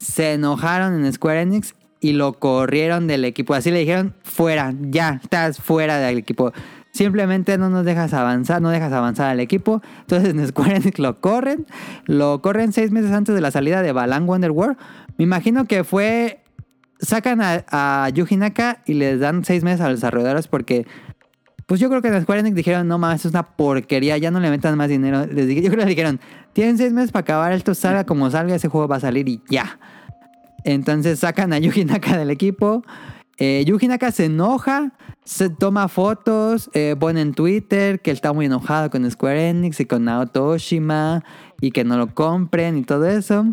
Se 0.00 0.32
enojaron 0.32 1.04
en 1.04 1.12
Square 1.12 1.42
Enix 1.42 1.76
y 2.00 2.14
lo 2.14 2.32
corrieron 2.32 3.06
del 3.06 3.24
equipo. 3.24 3.54
Así 3.54 3.70
le 3.70 3.78
dijeron, 3.78 4.14
fuera, 4.24 4.74
ya, 4.80 5.20
estás 5.22 5.58
fuera 5.58 5.98
del 5.98 6.18
equipo. 6.18 6.52
Simplemente 6.92 7.56
no 7.58 7.70
nos 7.70 7.84
dejas 7.84 8.12
avanzar, 8.14 8.60
no 8.60 8.70
dejas 8.70 8.92
avanzar 8.92 9.30
al 9.30 9.38
equipo. 9.38 9.82
Entonces 10.00 10.30
en 10.30 10.48
Square 10.48 10.76
Enix 10.76 10.98
lo 10.98 11.20
corren. 11.20 11.66
Lo 12.06 12.42
corren 12.42 12.72
seis 12.72 12.90
meses 12.90 13.12
antes 13.12 13.34
de 13.34 13.40
la 13.40 13.50
salida 13.50 13.82
de 13.82 13.92
Balan 13.92 14.28
Wonderworld. 14.28 14.76
Me 15.16 15.24
imagino 15.24 15.66
que 15.66 15.84
fue... 15.84 16.42
Sacan 16.98 17.40
a, 17.40 17.64
a 17.70 18.10
Yuji 18.10 18.36
Naka 18.36 18.82
y 18.84 18.92
les 18.94 19.20
dan 19.20 19.44
seis 19.44 19.62
meses 19.62 19.80
a 19.80 19.88
los 19.88 20.00
desarrolladores 20.00 20.48
porque... 20.48 20.86
Pues 21.66 21.78
yo 21.78 21.88
creo 21.88 22.02
que 22.02 22.08
en 22.08 22.20
Square 22.20 22.40
Enix 22.40 22.56
dijeron, 22.56 22.88
no 22.88 22.98
mames, 22.98 23.24
es 23.24 23.30
una 23.30 23.44
porquería, 23.44 24.18
ya 24.18 24.32
no 24.32 24.40
le 24.40 24.50
metan 24.50 24.76
más 24.76 24.88
dinero. 24.88 25.24
Les 25.26 25.46
dije, 25.46 25.62
yo 25.62 25.68
creo 25.68 25.84
que 25.84 25.86
les 25.86 25.96
dijeron, 25.96 26.18
tienen 26.52 26.76
seis 26.76 26.92
meses 26.92 27.12
para 27.12 27.20
acabar 27.20 27.52
esto, 27.52 27.76
salga 27.76 28.04
como 28.04 28.28
salga, 28.28 28.56
ese 28.56 28.66
juego 28.66 28.88
va 28.88 28.96
a 28.96 29.00
salir 29.00 29.28
y 29.28 29.40
ya. 29.48 29.78
Entonces 30.64 31.20
sacan 31.20 31.52
a 31.52 31.58
Yuji 31.58 31.84
Naka 31.84 32.16
del 32.16 32.30
equipo. 32.30 32.82
Eh, 33.38 33.64
Yuji 33.66 33.88
Naka 33.88 34.12
se 34.12 34.26
enoja, 34.26 34.92
se 35.24 35.48
toma 35.48 35.88
fotos, 35.88 36.70
eh, 36.74 36.94
pone 36.98 37.22
en 37.22 37.32
Twitter 37.32 38.00
que 38.00 38.10
él 38.10 38.16
está 38.16 38.32
muy 38.32 38.46
enojado 38.46 38.90
con 38.90 39.10
Square 39.10 39.48
Enix 39.48 39.80
y 39.80 39.86
con 39.86 40.04
Naoto 40.04 40.46
Oshima 40.48 41.24
y 41.60 41.70
que 41.70 41.84
no 41.84 41.96
lo 41.96 42.14
compren 42.14 42.76
y 42.76 42.82
todo 42.82 43.06
eso. 43.06 43.46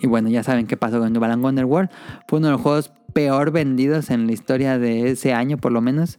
Y 0.00 0.06
bueno, 0.06 0.28
ya 0.28 0.42
saben 0.42 0.66
qué 0.66 0.76
pasó 0.76 0.98
con 0.98 1.12
Balan 1.12 1.44
Wonderworld. 1.44 1.90
Fue 2.26 2.38
uno 2.38 2.48
de 2.48 2.52
los 2.52 2.60
juegos 2.62 2.92
peor 3.12 3.52
vendidos 3.52 4.10
en 4.10 4.26
la 4.26 4.32
historia 4.32 4.78
de 4.78 5.10
ese 5.10 5.34
año, 5.34 5.58
por 5.58 5.72
lo 5.72 5.80
menos. 5.80 6.18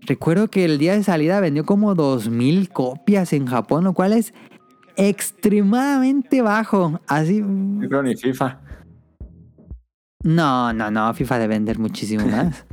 Recuerdo 0.00 0.48
que 0.48 0.64
el 0.64 0.78
día 0.78 0.94
de 0.94 1.04
salida 1.04 1.38
vendió 1.40 1.64
como 1.64 1.94
2000 1.94 2.70
copias 2.70 3.32
en 3.32 3.46
Japón, 3.46 3.84
lo 3.84 3.92
cual 3.92 4.12
es 4.12 4.34
extremadamente 4.96 6.42
bajo. 6.42 7.00
Así. 7.06 7.38
Yo 7.38 8.02
ni 8.02 8.16
FIFA. 8.16 8.58
No, 10.22 10.72
no, 10.72 10.90
no. 10.90 11.12
FIFA 11.14 11.38
de 11.38 11.46
vender 11.48 11.78
muchísimo 11.78 12.26
más. 12.28 12.64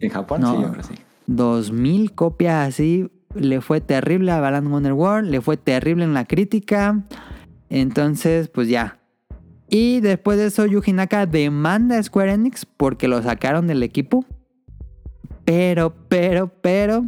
En 0.00 0.10
Japón 0.10 0.40
No. 0.40 0.56
sí, 0.56 0.62
yo 0.62 0.70
creo 0.72 0.82
sí. 0.82 0.94
2000 1.26 2.12
copias 2.12 2.68
así. 2.68 3.10
Le 3.34 3.60
fue 3.60 3.80
terrible 3.80 4.30
a 4.32 4.40
Balan 4.40 4.66
Wonderworld. 4.66 5.30
Le 5.30 5.40
fue 5.40 5.56
terrible 5.56 6.04
en 6.04 6.14
la 6.14 6.24
crítica. 6.24 7.02
Entonces, 7.70 8.48
pues 8.48 8.68
ya. 8.68 8.98
Y 9.68 10.00
después 10.00 10.36
de 10.36 10.46
eso, 10.46 10.66
Yuji 10.66 10.92
Naka 10.92 11.24
demanda 11.24 11.96
a 11.98 12.02
Square 12.02 12.34
Enix 12.34 12.66
porque 12.66 13.08
lo 13.08 13.22
sacaron 13.22 13.66
del 13.66 13.82
equipo. 13.82 14.26
Pero, 15.46 15.94
pero, 16.08 16.48
pero, 16.60 17.06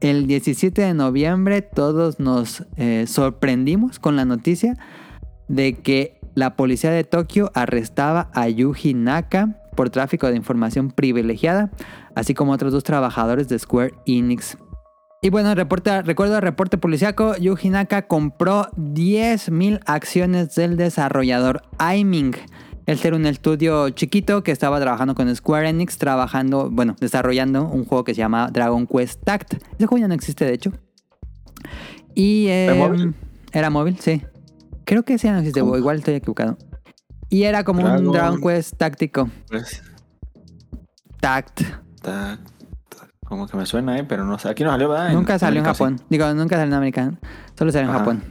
el 0.00 0.26
17 0.26 0.80
de 0.80 0.94
noviembre 0.94 1.62
todos 1.62 2.20
nos 2.20 2.64
eh, 2.76 3.06
sorprendimos 3.08 3.98
con 3.98 4.16
la 4.16 4.24
noticia 4.24 4.76
de 5.48 5.74
que 5.74 6.20
la 6.34 6.56
policía 6.56 6.90
de 6.90 7.04
Tokio 7.04 7.50
arrestaba 7.54 8.30
a 8.34 8.48
Yuji 8.48 8.94
Naka 8.94 9.60
por 9.76 9.90
tráfico 9.90 10.28
de 10.28 10.36
información 10.36 10.90
privilegiada, 10.90 11.70
así 12.14 12.34
como 12.34 12.52
otros 12.52 12.72
dos 12.72 12.84
trabajadores 12.84 13.48
de 13.48 13.58
Square 13.58 13.94
Enix. 14.06 14.56
Y 15.22 15.30
bueno, 15.30 15.54
reporte, 15.54 16.02
recuerdo 16.02 16.36
el 16.36 16.42
reporte 16.42 16.76
policiaco, 16.76 17.34
Yuji 17.36 17.70
Naka 17.70 18.06
compró 18.06 18.68
10.000 18.76 19.80
acciones 19.86 20.54
del 20.54 20.76
desarrollador 20.76 21.62
Aiming. 21.78 22.36
Este 22.86 23.08
era 23.08 23.16
un 23.16 23.24
estudio 23.24 23.88
chiquito 23.90 24.42
que 24.42 24.52
estaba 24.52 24.78
trabajando 24.78 25.14
con 25.14 25.34
Square 25.34 25.70
Enix, 25.70 25.96
trabajando, 25.96 26.68
bueno, 26.70 26.94
desarrollando 27.00 27.66
un 27.66 27.86
juego 27.86 28.04
que 28.04 28.14
se 28.14 28.18
llama 28.18 28.50
Dragon 28.52 28.86
Quest 28.86 29.24
Tact. 29.24 29.54
Ese 29.54 29.86
juego 29.86 29.98
ya 30.02 30.08
no 30.08 30.14
existe, 30.14 30.44
de 30.44 30.52
hecho. 30.52 30.72
Y 32.14 32.48
¿Era 32.48 32.74
em, 32.74 32.78
móvil? 32.78 33.14
Era 33.52 33.70
móvil, 33.70 33.98
sí. 34.00 34.20
Creo 34.84 35.02
que 35.04 35.14
ese 35.14 35.30
no 35.30 35.38
existe, 35.38 35.60
o 35.62 35.76
igual 35.76 35.98
estoy 35.98 36.14
equivocado. 36.14 36.56
Y 37.30 37.44
era 37.44 37.64
como 37.64 37.80
un 37.84 38.12
Dragon- 38.12 38.40
Quest 38.40 38.76
táctico. 38.76 39.28
Pues, 39.48 39.82
Tact. 41.20 41.62
ta- 42.02 42.38
ta- 42.88 43.08
como 43.24 43.46
que 43.46 43.56
me 43.56 43.66
suena, 43.66 43.98
¿eh? 43.98 44.04
Pero 44.04 44.24
no 44.24 44.38
sé. 44.38 44.48
Aquí 44.48 44.62
no 44.64 44.70
salió, 44.70 44.88
¿verdad? 44.88 45.12
Nunca 45.12 45.38
salió 45.38 45.60
en 45.60 45.64
Japón. 45.66 46.00
Digo, 46.10 46.32
nunca 46.34 46.56
salió 46.56 46.68
en 46.72 46.74
América. 46.74 47.12
Solo 47.58 47.72
salió 47.72 47.88
en 47.88 47.94
Ajá. 47.94 47.98
Japón. 48.00 48.22
sí. 48.26 48.30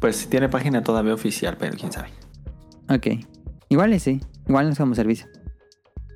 Pues 0.00 0.28
tiene 0.28 0.48
página 0.48 0.82
todavía 0.82 1.12
oficial, 1.12 1.56
pero 1.58 1.76
quién 1.76 1.90
sabe. 1.90 2.08
Ok. 2.88 3.24
Igual 3.68 3.92
y 3.94 3.98
sí. 3.98 4.20
Igual 4.46 4.66
no 4.66 4.72
es 4.72 4.78
como 4.78 4.94
servicio. 4.94 5.26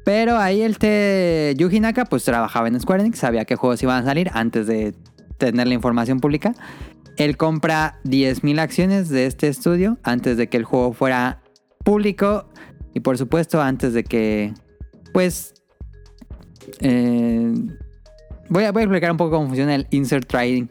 Pero 0.05 0.39
ahí 0.39 0.63
el 0.63 0.79
te 0.79 1.55
Yuji 1.59 1.81
Naka 1.81 2.05
pues 2.05 2.25
trabajaba 2.25 2.69
en 2.69 2.81
Square 2.81 3.03
Enix, 3.03 3.19
sabía 3.19 3.45
qué 3.45 3.57
juegos 3.57 3.83
iban 3.83 4.03
a 4.03 4.07
salir 4.07 4.31
antes 4.35 4.67
de 4.67 4.95
tener 5.39 5.67
la 5.67 5.75
información 5.75 6.21
pública. 6.21 6.55
Él 7.17 7.37
compra 7.37 8.01
10.000 8.05 8.59
acciones 8.59 9.09
de 9.09 9.27
este 9.27 9.49
estudio 9.49 9.99
antes 10.03 10.37
de 10.37 10.49
que 10.49 10.57
el 10.57 10.65
juego 10.65 10.93
fuera 10.93 11.43
público 11.85 12.49
y 12.95 13.01
por 13.01 13.19
supuesto 13.19 13.61
antes 13.61 13.93
de 13.93 14.05
que 14.05 14.55
pues 15.13 15.55
eh, 16.81 17.53
Voy 18.53 18.65
a, 18.65 18.69
explicar 18.69 19.11
un 19.11 19.17
poco 19.17 19.31
cómo 19.31 19.47
funciona 19.47 19.75
el 19.75 19.87
insert 19.91 20.29
trading. 20.29 20.67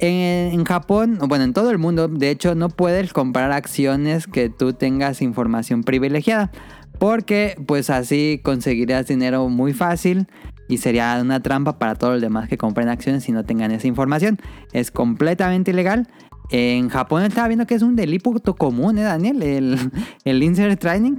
En, 0.00 0.52
en 0.52 0.64
Japón, 0.64 1.18
bueno, 1.28 1.44
en 1.44 1.54
todo 1.54 1.70
el 1.70 1.78
mundo, 1.78 2.08
de 2.08 2.28
hecho, 2.28 2.54
no 2.54 2.68
puedes 2.68 3.14
comprar 3.14 3.52
acciones 3.52 4.26
que 4.26 4.50
tú 4.50 4.74
tengas 4.74 5.22
información 5.22 5.82
privilegiada. 5.82 6.50
Porque 6.98 7.56
pues 7.66 7.90
así 7.90 8.40
conseguirías 8.42 9.06
dinero 9.06 9.48
muy 9.48 9.72
fácil 9.74 10.26
y 10.68 10.78
sería 10.78 11.18
una 11.20 11.40
trampa 11.42 11.78
para 11.78 11.94
todos 11.94 12.14
los 12.14 12.22
demás 12.22 12.48
que 12.48 12.56
compren 12.58 12.88
acciones 12.88 13.24
si 13.24 13.32
no 13.32 13.44
tengan 13.44 13.70
esa 13.70 13.86
información. 13.86 14.38
Es 14.72 14.90
completamente 14.90 15.70
ilegal. 15.70 16.08
En 16.50 16.88
Japón 16.88 17.22
estaba 17.24 17.48
viendo 17.48 17.66
que 17.66 17.74
es 17.74 17.82
un 17.82 17.96
delito 17.96 18.32
común, 18.56 18.98
¿eh, 18.98 19.02
Daniel? 19.02 19.42
El, 19.42 19.78
el 20.24 20.42
insert 20.42 20.80
trading. 20.80 21.16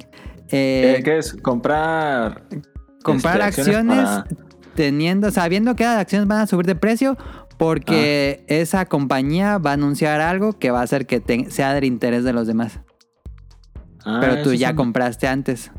Eh, 0.50 0.94
¿Qué, 0.98 1.04
qué 1.04 1.18
es? 1.18 1.34
Comprar. 1.34 2.44
comprar 3.04 3.42
este, 3.42 3.62
acciones, 3.62 3.98
para- 4.06 4.26
teniendo, 4.76 5.32
sabiendo 5.32 5.76
que 5.76 5.84
las 5.84 5.98
acciones 5.98 6.28
van 6.28 6.40
a 6.40 6.48
subir 6.48 6.66
de 6.66 6.76
precio 6.76 7.18
porque 7.58 8.40
Ah. 8.42 8.54
esa 8.54 8.86
compañía 8.86 9.58
va 9.58 9.72
a 9.72 9.74
anunciar 9.74 10.22
algo 10.22 10.54
que 10.54 10.72
va 10.72 10.80
a 10.82 10.84
hacer 10.84 11.06
que 11.08 11.20
te- 11.20 11.50
sea 11.50 11.74
del 11.74 11.84
interés 11.86 12.24
de 12.24 12.32
los 12.34 12.48
demás. 12.48 12.80
Ah, 14.10 14.18
pero 14.22 14.36
tú 14.36 14.50
eso 14.52 14.54
ya 14.54 14.74
compraste 14.76 15.28
antes. 15.28 15.72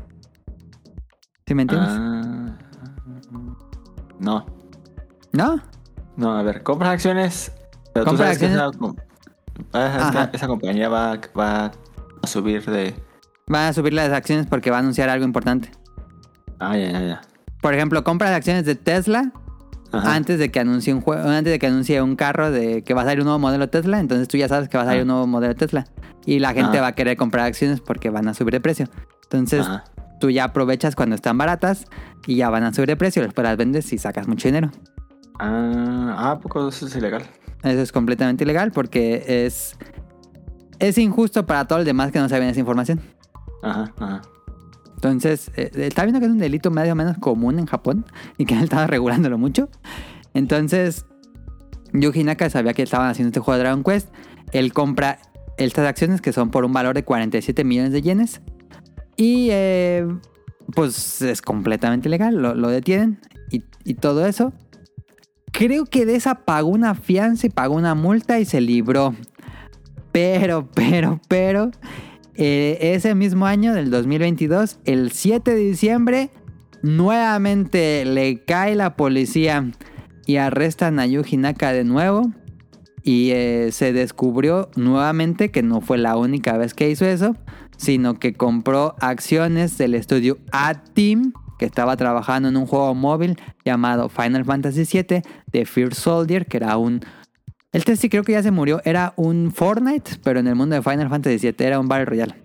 ¿Sí 1.47 1.55
me 1.55 1.63
entiendes? 1.63 1.89
Ah, 1.91 2.57
no, 4.19 4.45
¿No? 5.31 5.61
no, 6.15 6.37
a 6.37 6.43
ver, 6.43 6.61
compras 6.63 6.91
acciones. 6.91 7.51
Pero 7.93 8.05
tú 8.05 8.09
Compras 8.11 8.37
sabes 8.37 8.39
que 8.39 8.45
acciones. 8.45 8.69
esa, 8.69 8.79
com- 8.79 8.95
ah, 9.73 10.29
esa 10.31 10.47
compañía 10.47 10.89
va, 10.89 11.19
va 11.37 11.71
a 12.21 12.27
subir 12.27 12.63
de. 12.65 12.93
Van 13.47 13.63
a 13.67 13.73
subir 13.73 13.93
las 13.93 14.11
acciones 14.11 14.45
porque 14.45 14.69
va 14.69 14.77
a 14.77 14.79
anunciar 14.81 15.09
algo 15.09 15.25
importante. 15.25 15.71
Ah, 16.59 16.77
ya, 16.77 16.91
ya, 16.91 17.01
ya. 17.01 17.21
Por 17.61 17.73
ejemplo, 17.73 18.03
compras 18.03 18.31
acciones 18.31 18.65
de 18.65 18.75
Tesla 18.75 19.31
Ajá. 19.91 20.15
antes 20.15 20.37
de 20.37 20.51
que 20.51 20.59
anuncie 20.59 20.93
un 20.93 21.01
juego, 21.01 21.27
antes 21.27 21.51
de 21.51 21.59
que 21.59 21.67
anuncie 21.67 22.01
un 22.01 22.15
carro 22.15 22.51
de 22.51 22.83
que 22.83 22.93
va 22.93 23.01
a 23.01 23.05
salir 23.05 23.19
un 23.19 23.25
nuevo 23.25 23.39
modelo 23.39 23.69
Tesla, 23.69 23.99
entonces 23.99 24.27
tú 24.27 24.37
ya 24.37 24.47
sabes 24.47 24.69
que 24.69 24.77
va 24.77 24.83
a 24.83 24.87
salir 24.87 25.01
un 25.01 25.07
nuevo 25.07 25.27
modelo 25.27 25.55
Tesla 25.55 25.85
y 26.25 26.39
la 26.39 26.53
gente 26.53 26.79
va 26.79 26.87
a 26.87 26.91
querer 26.93 27.17
comprar 27.17 27.45
acciones 27.45 27.81
porque 27.81 28.09
van 28.09 28.27
a 28.27 28.33
subir 28.33 28.53
de 28.53 28.61
precio. 28.61 28.87
Entonces, 29.23 29.67
tú 30.19 30.29
ya 30.29 30.45
aprovechas 30.45 30.95
cuando 30.95 31.15
están 31.15 31.37
baratas 31.37 31.85
y 32.27 32.35
ya 32.35 32.49
van 32.49 32.63
a 32.63 32.73
subir 32.73 32.87
de 32.87 32.97
precio, 32.97 33.23
después 33.23 33.45
las 33.45 33.57
vendes 33.57 33.91
y 33.93 33.97
sacas 33.97 34.27
mucho 34.27 34.47
dinero. 34.47 34.71
Ah, 35.39 36.15
ah, 36.17 36.31
¿a 36.31 36.39
poco 36.39 36.67
eso 36.67 36.85
es 36.85 36.95
ilegal. 36.95 37.23
Eso 37.63 37.81
es 37.81 37.91
completamente 37.91 38.43
ilegal 38.43 38.71
porque 38.71 39.23
es 39.45 39.75
es 40.79 40.97
injusto 40.97 41.45
para 41.45 41.65
todos 41.65 41.79
los 41.79 41.85
demás 41.85 42.11
que 42.11 42.19
no 42.19 42.29
saben 42.29 42.49
esa 42.49 42.59
información. 42.59 43.01
Ajá, 43.61 43.93
ajá. 43.99 44.21
Entonces, 44.99 45.49
eh, 45.55 45.71
está 45.75 46.03
viendo 46.03 46.19
que 46.19 46.25
es 46.25 46.31
un 46.31 46.39
delito 46.39 46.71
medio 46.71 46.91
o 46.91 46.95
menos 46.95 47.17
común 47.19 47.57
en 47.57 47.67
Japón 47.67 48.05
y 48.37 48.45
que 48.45 48.55
él 48.55 48.63
estaba 48.65 48.85
regulándolo 48.85 49.37
mucho. 49.37 49.69
Entonces, 50.33 51.05
Yuji 51.93 52.25
Naka 52.25 52.49
sabía 52.49 52.73
que 52.73 52.83
estaban 52.83 53.09
haciendo 53.09 53.29
este 53.29 53.39
juego 53.39 53.57
de 53.57 53.63
Dragon 53.63 53.83
Quest. 53.83 54.09
Él 54.51 54.73
compra 54.73 55.19
estas 55.57 55.87
acciones 55.87 56.19
que 56.19 56.33
son 56.33 56.51
por 56.51 56.65
un 56.65 56.73
valor 56.73 56.95
de 56.95 57.05
47 57.05 57.63
millones 57.63 57.93
de 57.93 58.01
yenes. 58.01 58.41
Y 59.15 59.47
eh, 59.51 60.05
pues 60.75 61.21
es 61.21 61.41
completamente 61.41 62.09
ilegal, 62.09 62.35
lo, 62.35 62.53
lo 62.53 62.67
detienen 62.67 63.21
y, 63.51 63.63
y 63.85 63.93
todo 63.93 64.25
eso. 64.25 64.51
Creo 65.53 65.85
que 65.85 66.05
de 66.05 66.15
esa 66.15 66.35
pagó 66.35 66.67
una 66.67 66.93
fianza 66.93 67.47
y 67.47 67.49
pagó 67.49 67.75
una 67.75 67.95
multa 67.95 68.37
y 68.39 68.43
se 68.43 68.59
libró. 68.59 69.15
Pero, 70.11 70.67
pero, 70.73 71.21
pero, 71.29 71.71
eh, 72.41 72.93
ese 72.93 73.15
mismo 73.15 73.47
año 73.47 73.73
del 73.73 73.91
2022, 73.91 74.79
el 74.85 75.11
7 75.11 75.53
de 75.53 75.59
diciembre, 75.59 76.29
nuevamente 76.81 78.05
le 78.05 78.45
cae 78.45 78.75
la 78.75 78.95
policía 78.95 79.69
y 80.25 80.37
arrestan 80.37 80.99
a 80.99 81.05
Yuji 81.05 81.35
Naka 81.35 81.73
de 81.73 81.83
nuevo. 81.83 82.31
Y 83.03 83.31
eh, 83.31 83.71
se 83.73 83.91
descubrió 83.91 84.69
nuevamente 84.77 85.51
que 85.51 85.63
no 85.63 85.81
fue 85.81 85.97
la 85.97 86.15
única 86.15 86.55
vez 86.57 86.73
que 86.73 86.89
hizo 86.89 87.05
eso, 87.05 87.35
sino 87.75 88.19
que 88.19 88.33
compró 88.33 88.95
acciones 89.01 89.77
del 89.77 89.93
estudio 89.93 90.37
A-Team, 90.53 91.33
que 91.57 91.65
estaba 91.65 91.97
trabajando 91.97 92.47
en 92.47 92.55
un 92.55 92.67
juego 92.67 92.95
móvil 92.95 93.37
llamado 93.65 94.07
Final 94.07 94.45
Fantasy 94.45 94.85
VII 94.85 95.23
de 95.51 95.65
Fear 95.65 95.93
Soldier, 95.93 96.45
que 96.45 96.55
era 96.55 96.77
un... 96.77 97.01
El 97.71 97.85
test 97.85 98.01
sí 98.01 98.09
creo 98.09 98.23
que 98.23 98.31
ya 98.31 98.41
se 98.41 98.49
murió, 98.49 98.81
era 98.83 99.13
un 99.15 99.51
Fortnite, 99.51 100.13
pero 100.23 100.39
en 100.39 100.47
el 100.47 100.55
mundo 100.55 100.75
de 100.75 100.81
Final 100.81 101.07
Fantasy 101.07 101.37
VII 101.37 101.55
era 101.59 101.79
un 101.79 101.87
Battle 101.87 102.05
Royale. 102.05 102.35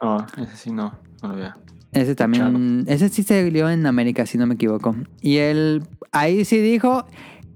Oh, 0.00 0.24
ese 0.38 0.56
sí 0.56 0.70
no, 0.72 0.98
no 1.22 1.28
lo 1.28 1.36
veo. 1.36 1.52
Ese 1.92 2.14
también, 2.14 2.84
ese 2.88 3.10
sí 3.10 3.22
se 3.22 3.50
dio 3.50 3.68
en 3.68 3.86
América, 3.86 4.24
si 4.24 4.38
no 4.38 4.46
me 4.46 4.54
equivoco. 4.54 4.96
Y 5.20 5.36
él 5.36 5.82
ahí 6.12 6.46
sí 6.46 6.58
dijo, 6.58 7.06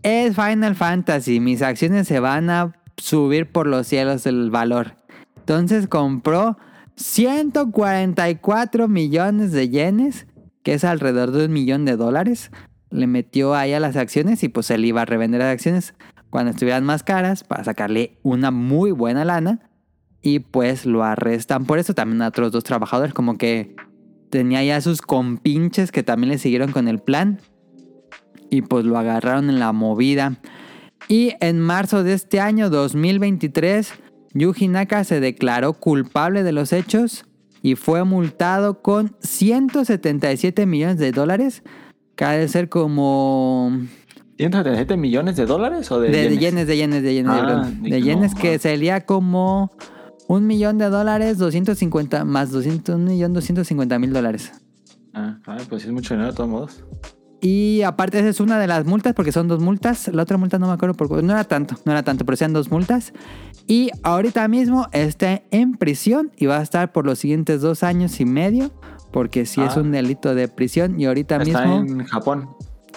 es 0.03 0.37
Final 0.37 0.77
Fantasy, 0.77 1.41
mis 1.41 1.63
acciones 1.63 2.07
se 2.07 2.21
van 2.21 2.51
a 2.51 2.75
subir 2.99 3.51
por 3.51 3.67
los 3.67 3.87
cielos 3.87 4.27
el 4.27 4.51
valor. 4.51 4.97
Entonces 5.39 5.89
compró 5.89 6.59
144 6.97 8.87
millones 8.87 9.53
de 9.53 9.71
yenes, 9.71 10.27
que 10.63 10.75
es 10.75 10.85
alrededor 10.85 11.31
de 11.31 11.47
un 11.47 11.53
millón 11.53 11.87
de 11.87 11.97
dólares. 11.97 12.51
Le 12.91 13.07
metió 13.07 13.55
ahí 13.55 13.73
a 13.73 13.81
las 13.81 13.97
acciones 13.97 14.43
y 14.45 14.49
pues 14.49 14.71
él 14.71 14.85
iba 14.85 15.03
a 15.03 15.07
revender 15.07 15.41
las 15.41 15.53
acciones 15.53 15.95
cuando 16.31 16.51
estuvieran 16.51 16.85
más 16.85 17.03
caras 17.03 17.45
para 17.45 17.65
sacarle 17.65 18.19
una 18.23 18.51
muy 18.51 18.91
buena 18.91 19.25
lana. 19.25 19.61
Y 20.21 20.41
pues 20.41 20.85
lo 20.85 21.05
arrestan 21.05 21.65
por 21.65 21.79
eso. 21.79 21.95
También 21.95 22.23
a 22.23 22.29
otros 22.29 22.53
dos 22.53 22.65
trabajadores, 22.65 23.15
como 23.15 23.39
que 23.39 23.77
tenía 24.31 24.63
ya 24.65 24.81
sus 24.81 25.01
compinches 25.01 25.93
que 25.93 26.03
también 26.03 26.31
le 26.31 26.39
siguieron 26.39 26.73
con 26.73 26.89
el 26.89 26.99
plan. 26.99 27.41
Y 28.51 28.63
pues 28.63 28.85
lo 28.85 28.99
agarraron 28.99 29.49
en 29.49 29.59
la 29.59 29.73
movida. 29.73 30.39
Y 31.07 31.35
en 31.41 31.61
marzo 31.61 32.03
de 32.03 32.15
este 32.15 32.41
año, 32.41 32.71
2023, 32.71 33.93
Yuji 34.35 34.69
Naka 34.69 35.05
se 35.05 35.21
declaró 35.21 35.75
culpable 35.75 36.43
de 36.43 36.53
los 36.53 36.73
hechos 36.73 37.25
y 37.63 37.77
fue 37.77 38.05
multado 38.05 38.83
con 38.83 39.17
177 39.21 40.67
millones 40.67 40.99
de 40.99 41.13
dólares. 41.13 41.63
Que 42.17 42.25
ha 42.25 42.33
de 42.33 42.49
ser 42.49 42.69
como 42.69 43.73
¿177 44.39 44.97
millones 44.97 45.37
de 45.37 45.47
dólares 45.47 45.91
o 45.91 46.01
de, 46.01 46.11
de, 46.11 46.29
de 46.31 46.39
yenes? 46.39 46.41
yenes, 46.41 46.67
de 46.67 46.77
yenes, 46.77 47.03
de 47.03 47.15
yenes, 47.15 47.33
de 47.35 47.41
Ah, 47.41 47.71
De 47.83 47.91
no, 47.91 47.97
yenes 47.99 48.35
que 48.35 48.55
ah. 48.55 48.59
sería 48.59 49.05
como 49.05 49.73
un 50.29 50.47
millón 50.47 50.79
de 50.79 50.89
dólares, 50.91 51.39
250 51.39 52.25
más 52.25 52.51
200, 52.53 52.95
un 52.95 53.05
millón 53.05 53.33
250 53.33 53.99
mil 53.99 54.13
dólares. 54.13 54.53
Ah, 55.15 55.39
pues 55.69 55.85
es 55.85 55.91
mucho 55.93 56.15
dinero 56.15 56.31
de 56.31 56.37
todos 56.37 56.49
modos. 56.51 56.85
Y 57.41 57.83
aparte 57.83 58.19
esa 58.19 58.29
es 58.29 58.41
una 58.41 58.59
de 58.59 58.67
las 58.67 58.85
multas 58.85 59.15
porque 59.15 59.31
son 59.33 59.47
dos 59.49 59.61
multas. 59.61 60.09
La 60.09 60.23
otra 60.23 60.37
multa 60.39 60.59
no 60.59 60.67
me 60.67 60.73
acuerdo 60.73 60.95
por 60.95 61.23
no 61.23 61.33
era 61.33 61.45
tanto, 61.45 61.77
no 61.85 61.93
era 61.93 62.03
tanto, 62.03 62.25
pero 62.25 62.37
sean 62.37 62.53
dos 62.53 62.71
multas. 62.71 63.13
Y 63.67 63.91
ahorita 64.03 64.47
mismo 64.49 64.87
está 64.93 65.43
en 65.51 65.75
prisión 65.75 66.33
y 66.37 66.47
va 66.47 66.59
a 66.59 66.63
estar 66.63 66.91
por 66.93 67.07
los 67.07 67.19
siguientes 67.21 67.61
dos 67.61 67.83
años 67.83 68.19
y 68.21 68.25
medio 68.25 68.73
porque 69.13 69.47
sí 69.47 69.61
es 69.63 69.77
Ah. 69.77 69.81
un 69.81 69.93
delito 69.93 70.35
de 70.35 70.49
prisión 70.49 71.01
y 71.01 71.07
ahorita 71.07 71.37
Está 71.37 71.65
mismo 71.65 71.77
en 72.01 72.05
Japón. 72.07 72.49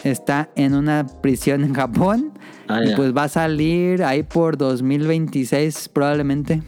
Está 0.03 0.49
en 0.55 0.73
una 0.73 1.05
prisión 1.21 1.63
en 1.63 1.73
Japón 1.73 2.33
Ah, 2.71 2.81
y 2.85 2.95
pues 2.95 3.15
va 3.15 3.23
a 3.23 3.29
salir 3.29 4.01
ahí 4.01 4.23
por 4.23 4.57
2026 4.57 5.89
probablemente. 5.89 6.63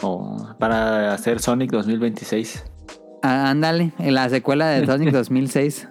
O 0.00 0.54
para 0.60 1.12
hacer 1.12 1.40
Sonic 1.40 1.72
2026. 1.72 2.64
Ah, 3.22 3.50
ándale, 3.50 3.92
en 3.98 4.14
la 4.14 4.28
secuela 4.28 4.68
de 4.68 4.86
Sonic 4.86 5.10
2006. 5.12 5.88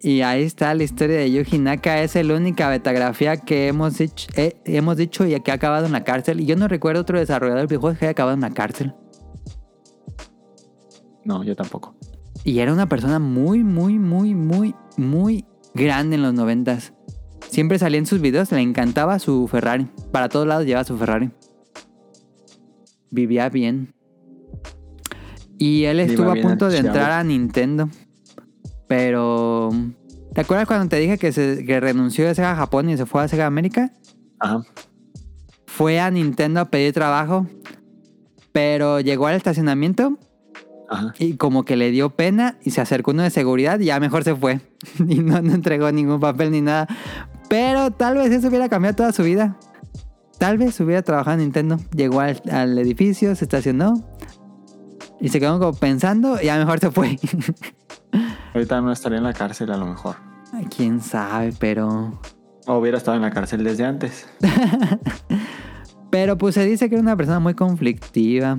y 0.01 0.23
ahí 0.23 0.43
está 0.43 0.75
la 0.75 0.83
historia 0.83 1.19
de 1.19 1.31
Yuji 1.31 1.59
Naka. 1.59 2.03
Es 2.03 2.17
la 2.17 2.35
única 2.35 2.69
betagrafía 2.69 3.37
que 3.37 3.69
hemos 3.69 3.99
dicho, 3.99 4.27
eh, 4.37 4.57
hemos 4.65 4.97
dicho 4.97 5.25
y 5.27 5.39
que 5.41 5.53
ha 5.53 5.55
acabado 5.55 5.87
en 5.87 5.93
la 5.93 6.03
cárcel. 6.03 6.41
Y 6.41 6.47
yo 6.47 6.57
no 6.57 6.67
recuerdo 6.67 7.03
otro 7.03 7.21
desarrollador 7.21 7.61
de 7.61 7.67
videojuegos 7.67 7.99
que 8.01 8.07
haya 8.07 8.13
acabado 8.13 8.35
en 8.35 8.41
la 8.41 8.51
cárcel. 8.51 8.95
No, 11.25 11.45
yo 11.45 11.55
tampoco. 11.55 11.95
Y 12.47 12.61
era 12.61 12.73
una 12.73 12.89
persona 12.89 13.19
muy, 13.19 13.65
muy, 13.65 13.99
muy, 13.99 14.37
muy, 14.37 14.77
muy 14.97 15.45
grande 15.75 16.15
en 16.15 16.23
los 16.23 16.33
noventas. 16.33 16.95
Siempre 17.49 17.77
salía 17.77 17.99
en 17.99 18.07
sus 18.07 18.21
videos, 18.21 18.53
le 18.53 18.61
encantaba 18.61 19.19
su 19.19 19.49
Ferrari. 19.49 19.89
Para 20.13 20.29
todos 20.29 20.47
lados 20.47 20.65
llevaba 20.65 20.85
su 20.85 20.97
Ferrari. 20.97 21.33
Vivía 23.11 23.49
bien. 23.49 23.93
Y 25.59 25.87
él 25.87 25.99
estuvo 25.99 26.31
a 26.31 26.37
punto 26.37 26.69
de 26.69 26.79
entrar 26.79 27.11
a 27.11 27.25
Nintendo. 27.25 27.91
Pero... 28.87 29.71
¿Te 30.33 30.43
acuerdas 30.43 30.69
cuando 30.69 30.89
te 30.89 30.99
dije 30.99 31.19
que, 31.19 31.33
se, 31.33 31.65
que 31.65 31.81
renunció 31.81 32.29
de 32.29 32.37
Sega 32.37 32.55
Japón 32.55 32.89
y 32.91 32.97
se 32.97 33.07
fue 33.07 33.25
a 33.25 33.29
Sega 33.29 33.47
América? 33.47 33.91
Ajá. 34.39 34.63
Fue 35.67 35.99
a 35.99 36.13
Nintendo 36.13 36.61
a 36.61 36.71
pedir 36.71 36.95
trabajo. 36.95 37.45
Pero 38.53 39.01
llegó 39.01 39.27
al 39.27 39.35
estacionamiento 39.35 40.17
Ajá. 40.89 41.15
y 41.19 41.37
como 41.37 41.65
que 41.65 41.77
le 41.77 41.91
dio 41.91 42.11
pena 42.11 42.59
y 42.63 42.71
se 42.71 42.81
acercó 42.81 43.11
uno 43.11 43.23
de 43.23 43.31
seguridad 43.31 43.81
y 43.81 43.87
ya 43.87 44.01
mejor 44.01 44.25
se 44.25 44.35
fue. 44.35 44.61
y 45.09 45.17
no, 45.19 45.41
no 45.43 45.53
entregó 45.53 45.91
ningún 45.93 46.21
papel 46.21 46.51
ni 46.51 46.61
nada. 46.61 46.87
Pero 47.49 47.91
tal 47.91 48.17
vez 48.17 48.31
eso 48.33 48.49
hubiera 48.49 48.69
cambiado 48.69 48.97
toda 48.97 49.13
su 49.13 49.23
vida. 49.23 49.57
Tal 50.39 50.59
vez 50.59 50.79
hubiera 50.81 51.03
trabajado 51.03 51.35
en 51.35 51.45
Nintendo. 51.45 51.79
Llegó 51.95 52.21
al, 52.21 52.41
al 52.51 52.79
edificio, 52.79 53.35
se 53.35 53.45
estacionó. 53.45 54.05
Y 55.21 55.31
se 55.31 55.41
quedó 55.41 55.59
como 55.59 55.73
pensando 55.73 56.41
y 56.41 56.47
ya 56.47 56.59
mejor 56.59 56.79
se 56.79 56.91
fue. 56.91 57.19
Ahorita 58.55 58.81
no 58.81 58.93
estaría 58.93 59.19
en 59.19 59.25
la 59.25 59.33
cárcel 59.33 59.71
a 59.71 59.77
lo 59.77 59.87
mejor. 59.87 60.17
Quién 60.75 61.01
sabe, 61.01 61.53
pero. 61.59 62.21
O 62.67 62.79
hubiera 62.79 62.99
estado 62.99 63.17
en 63.17 63.23
la 63.23 63.31
cárcel 63.31 63.63
desde 63.65 63.85
antes. 63.85 64.27
Pero 66.11 66.39
pues 66.39 66.55
se 66.55 66.65
dice 66.65 66.89
que 66.89 66.95
era 66.95 67.03
una 67.03 67.17
persona 67.17 67.41
muy 67.41 67.55
conflictiva. 67.55 68.59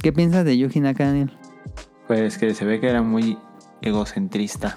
¿Qué 0.00 0.12
piensas 0.12 0.44
de 0.44 0.56
Yuji 0.56 0.80
Naka, 0.80 1.06
Daniel? 1.06 1.32
Pues 2.12 2.36
que 2.36 2.52
se 2.52 2.66
ve 2.66 2.78
que 2.78 2.90
era 2.90 3.00
muy 3.00 3.38
egocentrista. 3.80 4.76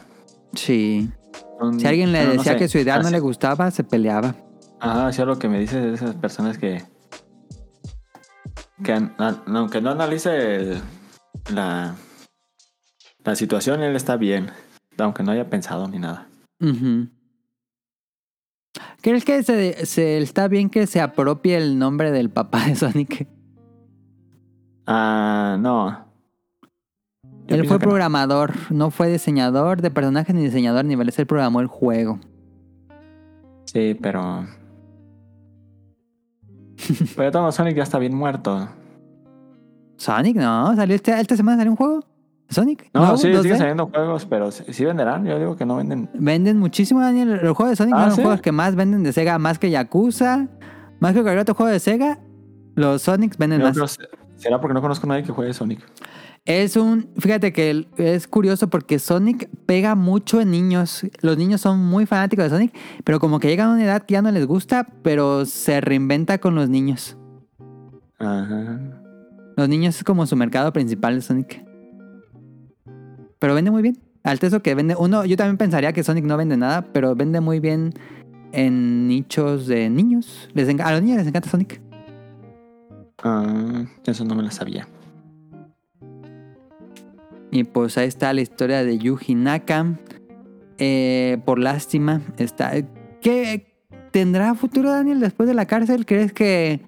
Sí. 0.53 1.11
Un- 1.59 1.77
Si 1.81 1.85
alguien 1.85 2.13
le 2.13 2.19
bueno, 2.19 2.33
no 2.35 2.37
decía 2.39 2.53
sé, 2.53 2.59
que 2.59 2.69
su 2.69 2.77
idea 2.77 2.97
no 2.99 3.09
le 3.09 3.19
gustaba, 3.19 3.69
se 3.71 3.83
peleaba. 3.83 4.35
Así 4.79 5.19
es 5.21 5.27
lo 5.27 5.37
que 5.37 5.49
me 5.49 5.59
dices 5.59 5.83
de 5.83 5.93
esas 5.93 6.15
personas 6.15 6.57
que. 6.57 6.81
que 8.85 8.93
an- 8.93 9.13
aunque 9.47 9.81
no 9.81 9.89
analice 9.91 10.55
el- 10.55 10.81
la. 11.53 11.95
la 13.25 13.35
situación, 13.35 13.83
él 13.83 13.97
está 13.97 14.15
bien. 14.15 14.51
Aunque 14.97 15.21
no 15.21 15.33
haya 15.33 15.49
pensado 15.49 15.89
ni 15.89 15.99
nada. 15.99 16.29
¿Crees 19.01 19.25
que 19.25 19.43
se, 19.43 19.85
se- 19.85 20.19
está 20.19 20.47
bien 20.47 20.69
que 20.69 20.87
se 20.87 21.01
apropie 21.01 21.57
el 21.57 21.77
nombre 21.79 22.11
del 22.11 22.29
papá 22.29 22.65
de 22.65 22.75
Sonic? 22.77 23.27
Ah, 24.87 25.57
no. 25.59 26.05
Yo 27.47 27.55
Él 27.55 27.65
fue 27.67 27.75
no. 27.77 27.79
programador, 27.79 28.53
no. 28.71 28.89
fue 28.91 29.09
diseñador 29.11 29.81
de 29.81 29.91
personajes 29.91 30.33
ni 30.33 30.43
diseñador 30.43 30.83
de 30.83 30.89
niveles, 30.89 31.17
él 31.19 31.27
programó 31.27 31.59
el 31.61 31.67
juego. 31.67 32.19
Sí, 33.65 33.97
pero. 34.01 34.45
Pero 37.15 37.31
todo 37.31 37.51
Sonic 37.51 37.75
ya 37.75 37.83
está 37.83 37.99
bien 37.99 38.15
muerto. 38.15 38.67
Sonic, 39.97 40.35
no, 40.37 40.75
salió 40.75 40.95
este, 40.95 41.19
esta 41.19 41.35
semana 41.35 41.57
salió 41.57 41.71
un 41.71 41.77
juego. 41.77 42.03
Sonic. 42.49 42.89
No, 42.93 43.17
sí, 43.17 43.27
2D. 43.29 43.41
siguen 43.41 43.57
saliendo 43.57 43.87
juegos, 43.87 44.25
pero 44.25 44.51
sí 44.51 44.63
sí 44.71 44.85
venderán. 44.85 45.25
Yo 45.25 45.39
digo 45.39 45.55
que 45.55 45.65
no 45.65 45.77
venden. 45.77 46.09
Venden 46.13 46.59
muchísimo, 46.59 47.01
Daniel. 47.01 47.39
Los 47.41 47.55
juegos 47.57 47.71
de 47.71 47.75
Sonic 47.75 47.95
Ah, 47.95 47.99
son 48.01 48.07
los 48.09 48.15
¿sí? 48.17 48.21
juegos 48.21 48.41
que 48.41 48.51
más 48.51 48.75
venden 48.75 49.03
de 49.03 49.13
Sega, 49.13 49.39
más 49.39 49.57
que 49.57 49.71
Yakuza, 49.71 50.47
más 50.99 51.13
que 51.13 51.21
cualquier 51.21 51.39
otro 51.39 51.55
juego 51.55 51.71
de 51.71 51.79
Sega. 51.79 52.19
Los 52.75 53.01
Sonics 53.03 53.37
venden 53.37 53.61
Yo 53.61 53.67
más. 53.67 53.97
creo- 53.97 54.09
¿Será 54.35 54.59
porque 54.61 54.73
no 54.75 54.81
conozco 54.81 55.07
a 55.07 55.09
nadie 55.09 55.23
que 55.23 55.31
juegue 55.31 55.53
Sonic? 55.53 55.79
Es 56.45 56.75
un, 56.75 57.09
fíjate 57.17 57.51
que 57.51 57.87
es 57.97 58.27
curioso 58.27 58.69
porque 58.69 58.99
Sonic 58.99 59.49
pega 59.65 59.95
mucho 59.95 60.39
en 60.39 60.51
niños. 60.51 61.03
Los 61.21 61.39
niños 61.39 61.61
son 61.61 61.79
muy 61.79 62.05
fanáticos 62.05 62.45
de 62.45 62.49
Sonic, 62.51 62.77
pero 63.03 63.19
como 63.19 63.39
que 63.39 63.47
llegan 63.47 63.69
a 63.69 63.73
una 63.73 63.83
edad 63.83 64.03
que 64.03 64.13
ya 64.13 64.21
no 64.21 64.29
les 64.31 64.45
gusta, 64.45 64.85
pero 65.01 65.45
se 65.45 65.81
reinventa 65.81 66.37
con 66.37 66.53
los 66.53 66.69
niños. 66.69 67.17
Ajá. 68.19 68.79
Los 69.57 69.69
niños 69.69 69.95
es 69.95 70.03
como 70.03 70.27
su 70.27 70.35
mercado 70.35 70.71
principal 70.71 71.15
de 71.15 71.21
Sonic. 71.21 71.65
Pero 73.39 73.55
vende 73.55 73.71
muy 73.71 73.81
bien. 73.81 73.97
Al 74.23 74.37
eso 74.39 74.61
que 74.61 74.75
vende, 74.75 74.95
uno, 74.97 75.25
yo 75.25 75.37
también 75.37 75.57
pensaría 75.57 75.93
que 75.93 76.03
Sonic 76.03 76.25
no 76.25 76.37
vende 76.37 76.57
nada, 76.57 76.83
pero 76.93 77.15
vende 77.15 77.41
muy 77.41 77.59
bien 77.59 77.93
en 78.51 79.07
nichos 79.07 79.65
de 79.65 79.89
niños. 79.89 80.47
Les 80.53 80.69
a 80.79 80.91
los 80.91 81.01
niños 81.01 81.17
les 81.17 81.27
encanta 81.27 81.49
Sonic. 81.49 81.81
Ah, 83.23 83.85
eso 84.05 84.25
no 84.25 84.35
me 84.35 84.43
lo 84.43 84.51
sabía. 84.51 84.87
Y 87.55 87.63
pues 87.63 87.97
ahí 87.97 88.07
está 88.09 88.33
la 88.33 88.41
historia 88.41 88.83
de 88.83 88.97
Yuji 88.97 89.33
Naka. 89.33 89.97
Eh, 90.77 91.37
por 91.45 91.57
lástima, 91.57 92.21
está. 92.37 92.73
¿Qué 93.21 93.77
tendrá 94.11 94.55
futuro 94.55 94.89
Daniel 94.91 95.21
después 95.21 95.47
de 95.47 95.55
la 95.55 95.65
cárcel? 95.65 96.05
¿Crees 96.05 96.33
que.? 96.33 96.81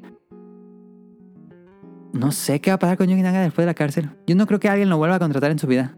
No 2.12 2.34
sé 2.34 2.60
qué 2.60 2.72
va 2.72 2.76
a 2.76 2.80
pasar 2.80 2.98
con 2.98 3.08
Yuji 3.08 3.22
Naka 3.22 3.40
después 3.40 3.64
de 3.64 3.68
la 3.68 3.74
cárcel. 3.76 4.10
Yo 4.28 4.36
no 4.36 4.46
creo 4.46 4.60
que 4.60 4.68
alguien 4.68 4.90
lo 4.90 4.98
vuelva 4.98 5.16
a 5.16 5.20
contratar 5.20 5.52
en 5.52 5.60
su 5.60 5.68
vida. 5.68 5.96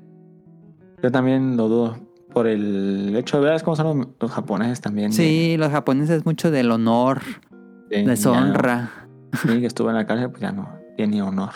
Yo 1.02 1.12
también 1.12 1.58
lo 1.58 1.68
dudo. 1.68 1.98
Por 2.32 2.46
el 2.46 3.16
hecho 3.16 3.42
de 3.42 3.50
ver 3.50 3.64
cómo 3.64 3.76
son 3.76 3.98
los, 3.98 4.08
los 4.20 4.32
japoneses 4.32 4.82
también. 4.82 5.12
Sí, 5.12 5.56
los 5.58 5.72
japoneses 5.72 6.28
mucho 6.28 6.52
del 6.52 6.70
honor, 6.70 7.22
de, 7.90 8.04
de- 8.04 8.06
deshonra. 8.06 8.92
no- 9.34 9.40
Sí, 9.52 9.60
que 9.62 9.66
estuvo 9.66 9.90
en 9.90 9.96
la 9.96 10.06
cárcel, 10.06 10.30
pues 10.30 10.42
ya 10.44 10.52
no 10.52 10.70
tiene 10.96 11.24
honor. 11.24 11.54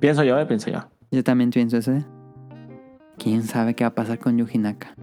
Pienso 0.00 0.24
yo, 0.24 0.38
eh, 0.38 0.46
pienso 0.46 0.70
yo. 0.70 0.88
Yo 1.10 1.22
también 1.22 1.50
pienso 1.50 1.76
eso. 1.76 1.92
¿eh? 1.92 2.04
¿Quién 3.18 3.42
sabe 3.42 3.74
qué 3.74 3.84
va 3.84 3.88
a 3.88 3.94
pasar 3.94 4.18
con 4.18 4.36
Yuji 4.36 4.58
Naka? 4.58 4.94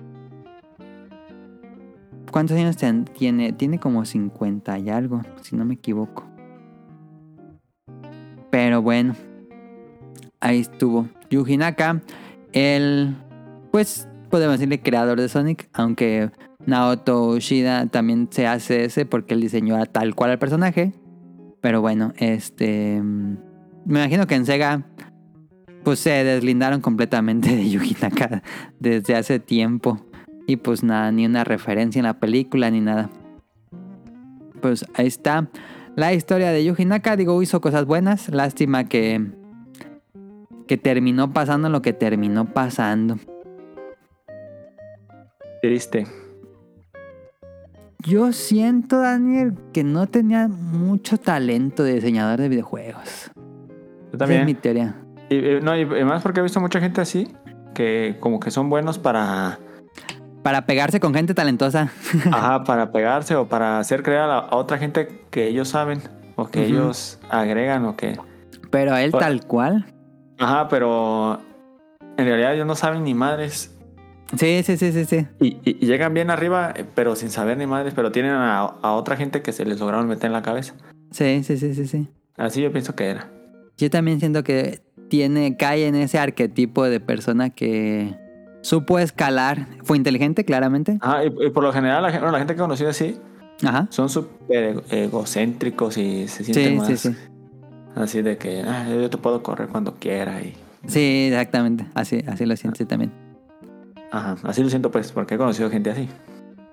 ¿Cuántos 2.31 2.57
años 2.57 2.77
tiene? 3.17 3.53
Tiene 3.53 3.79
como 3.79 4.05
50 4.05 4.79
y 4.79 4.89
algo, 4.89 5.21
si 5.41 5.55
no 5.55 5.65
me 5.65 5.73
equivoco. 5.73 6.25
Pero 8.49 8.81
bueno, 8.81 9.15
ahí 10.39 10.59
estuvo. 10.59 11.07
Yuji 11.29 11.57
Naka, 11.57 12.01
el, 12.53 13.15
pues, 13.71 14.07
podemos 14.29 14.53
decirle 14.53 14.81
creador 14.81 15.19
de 15.19 15.29
Sonic, 15.29 15.69
aunque 15.73 16.31
Naoto 16.65 17.27
Ushida 17.27 17.87
también 17.87 18.27
se 18.31 18.47
hace 18.47 18.85
ese 18.85 19.05
porque 19.05 19.33
él 19.33 19.41
diseñó 19.41 19.75
a 19.77 19.85
tal 19.85 20.15
cual 20.15 20.31
al 20.31 20.39
personaje. 20.39 20.93
Pero 21.61 21.81
bueno, 21.81 22.13
este... 22.17 23.01
Me 23.83 23.99
imagino 23.99 24.27
que 24.27 24.35
en 24.35 24.45
Sega 24.45 24.85
pues 25.83 25.99
se 25.99 26.11
deslindaron 26.23 26.81
completamente 26.81 27.55
de 27.55 27.69
Yuji 27.69 27.97
Naka 28.01 28.43
desde 28.79 29.15
hace 29.15 29.39
tiempo. 29.39 29.99
Y 30.47 30.57
pues 30.57 30.83
nada, 30.83 31.11
ni 31.11 31.25
una 31.25 31.43
referencia 31.43 31.99
en 31.99 32.05
la 32.05 32.19
película 32.19 32.69
ni 32.69 32.81
nada. 32.81 33.09
Pues 34.61 34.85
ahí 34.93 35.07
está 35.07 35.49
la 35.95 36.13
historia 36.13 36.51
de 36.51 36.63
Yuji 36.65 36.85
Naka. 36.85 37.15
Digo, 37.15 37.41
hizo 37.41 37.61
cosas 37.61 37.85
buenas. 37.85 38.29
Lástima 38.29 38.85
que, 38.85 39.25
que 40.67 40.77
terminó 40.77 41.31
pasando 41.33 41.69
lo 41.69 41.81
que 41.81 41.93
terminó 41.93 42.45
pasando. 42.45 43.17
Triste. 45.61 46.07
Yo 47.99 48.33
siento, 48.33 48.99
Daniel, 48.99 49.53
que 49.73 49.83
no 49.83 50.07
tenía 50.07 50.47
mucho 50.47 51.17
talento 51.17 51.83
de 51.83 51.93
diseñador 51.95 52.41
de 52.41 52.49
videojuegos. 52.49 53.31
Yo 53.35 54.15
Esa 54.15 54.23
es 54.25 54.29
mi 54.29 54.55
también. 54.55 54.57
teoría. 54.57 54.95
Y, 55.31 55.35
y- 55.35 55.61
no, 55.61 55.75
y, 55.77 55.81
y 55.81 56.03
más 56.03 56.21
porque 56.21 56.41
he 56.41 56.43
visto 56.43 56.59
mucha 56.59 56.79
gente 56.81 56.99
así, 57.01 57.33
que 57.73 58.17
como 58.19 58.39
que 58.39 58.51
son 58.51 58.69
buenos 58.69 58.99
para, 58.99 59.59
Para 60.43 60.65
pegarse 60.65 60.99
con 60.99 61.13
gente 61.13 61.33
talentosa. 61.33 61.89
ajá, 62.31 62.63
para 62.65 62.91
pegarse 62.91 63.35
o 63.35 63.47
para 63.47 63.79
hacer 63.79 64.03
creer 64.03 64.19
a, 64.21 64.27
la- 64.27 64.37
a 64.39 64.55
otra 64.57 64.77
gente 64.77 65.23
que 65.31 65.47
ellos 65.47 65.69
saben 65.69 66.01
o 66.35 66.47
que 66.47 66.65
ellos 66.65 67.17
agregan 67.29 67.85
o 67.85 67.95
que... 67.95 68.17
Pero 68.69 68.95
él 68.97 69.11
tal 69.11 69.45
cual. 69.47 69.85
Ajá, 70.37 70.67
pero 70.69 71.39
en 72.17 72.25
realidad 72.25 72.53
ellos 72.53 72.67
no 72.67 72.75
saben 72.75 73.03
ni 73.03 73.13
madres. 73.13 73.73
Sí, 74.37 74.63
sí, 74.63 74.77
sí, 74.77 74.91
sí, 74.91 75.05
sí. 75.05 75.27
Y, 75.39 75.47
y- 75.63 75.77
y 75.81 75.85
llegan 75.85 76.13
bien 76.13 76.29
arriba, 76.29 76.73
eh, 76.75 76.85
pero 76.95 77.15
sin 77.15 77.29
saber 77.29 77.57
ni 77.57 77.67
madres, 77.67 77.93
pero 77.93 78.11
tienen 78.11 78.31
a, 78.31 78.59
a 78.61 78.91
otra 78.93 79.15
gente 79.17 79.41
que 79.41 79.51
se 79.53 79.65
les 79.65 79.79
lograron 79.79 80.07
meter 80.07 80.25
en 80.27 80.33
la 80.33 80.41
cabeza. 80.41 80.73
Sí, 81.11 81.43
sí, 81.43 81.57
sí, 81.57 81.73
sí, 81.75 81.85
sí. 81.87 82.09
Así 82.37 82.61
yo 82.61 82.71
pienso 82.71 82.95
que 82.95 83.09
era. 83.09 83.29
Yo 83.77 83.89
también 83.89 84.19
siento 84.19 84.43
que 84.43 84.81
tiene, 85.11 85.57
cae 85.57 85.87
en 85.87 85.95
ese 85.95 86.17
arquetipo 86.19 86.85
de 86.85 87.01
persona 87.01 87.49
que 87.49 88.15
supo 88.61 88.97
escalar. 88.97 89.67
Fue 89.83 89.97
inteligente, 89.97 90.45
claramente. 90.45 90.97
Ajá, 91.01 91.25
y, 91.25 91.27
y 91.27 91.49
por 91.49 91.63
lo 91.63 91.73
general 91.73 92.01
la, 92.01 92.11
gen- 92.11 92.21
bueno, 92.21 92.31
la 92.31 92.37
gente 92.37 92.53
que 92.55 92.59
he 92.59 92.63
conocido 92.63 92.89
así 92.89 93.17
Ajá. 93.61 93.87
son 93.89 94.07
súper 94.07 94.63
ego- 94.63 94.83
egocéntricos 94.89 95.97
y 95.97 96.29
se 96.29 96.45
sienten 96.45 96.71
Sí, 96.71 96.77
más 96.77 96.87
sí, 96.87 96.95
sí. 97.11 97.15
así 97.93 98.21
de 98.21 98.37
que 98.37 98.61
"Ah, 98.61 98.87
yo 98.89 99.09
te 99.09 99.17
puedo 99.17 99.43
correr 99.43 99.67
cuando 99.67 99.95
quiera 99.95 100.39
y 100.41 100.53
Sí, 100.87 101.27
exactamente. 101.29 101.85
Así, 101.93 102.23
así 102.25 102.45
lo 102.45 102.55
siento 102.55 102.87
también. 102.87 103.11
ajá, 104.11 104.37
así 104.43 104.63
lo 104.63 104.69
siento 104.69 104.91
pues 104.91 105.11
porque 105.11 105.35
he 105.35 105.37
conocido 105.37 105.69
gente 105.69 105.89
así. 105.91 106.07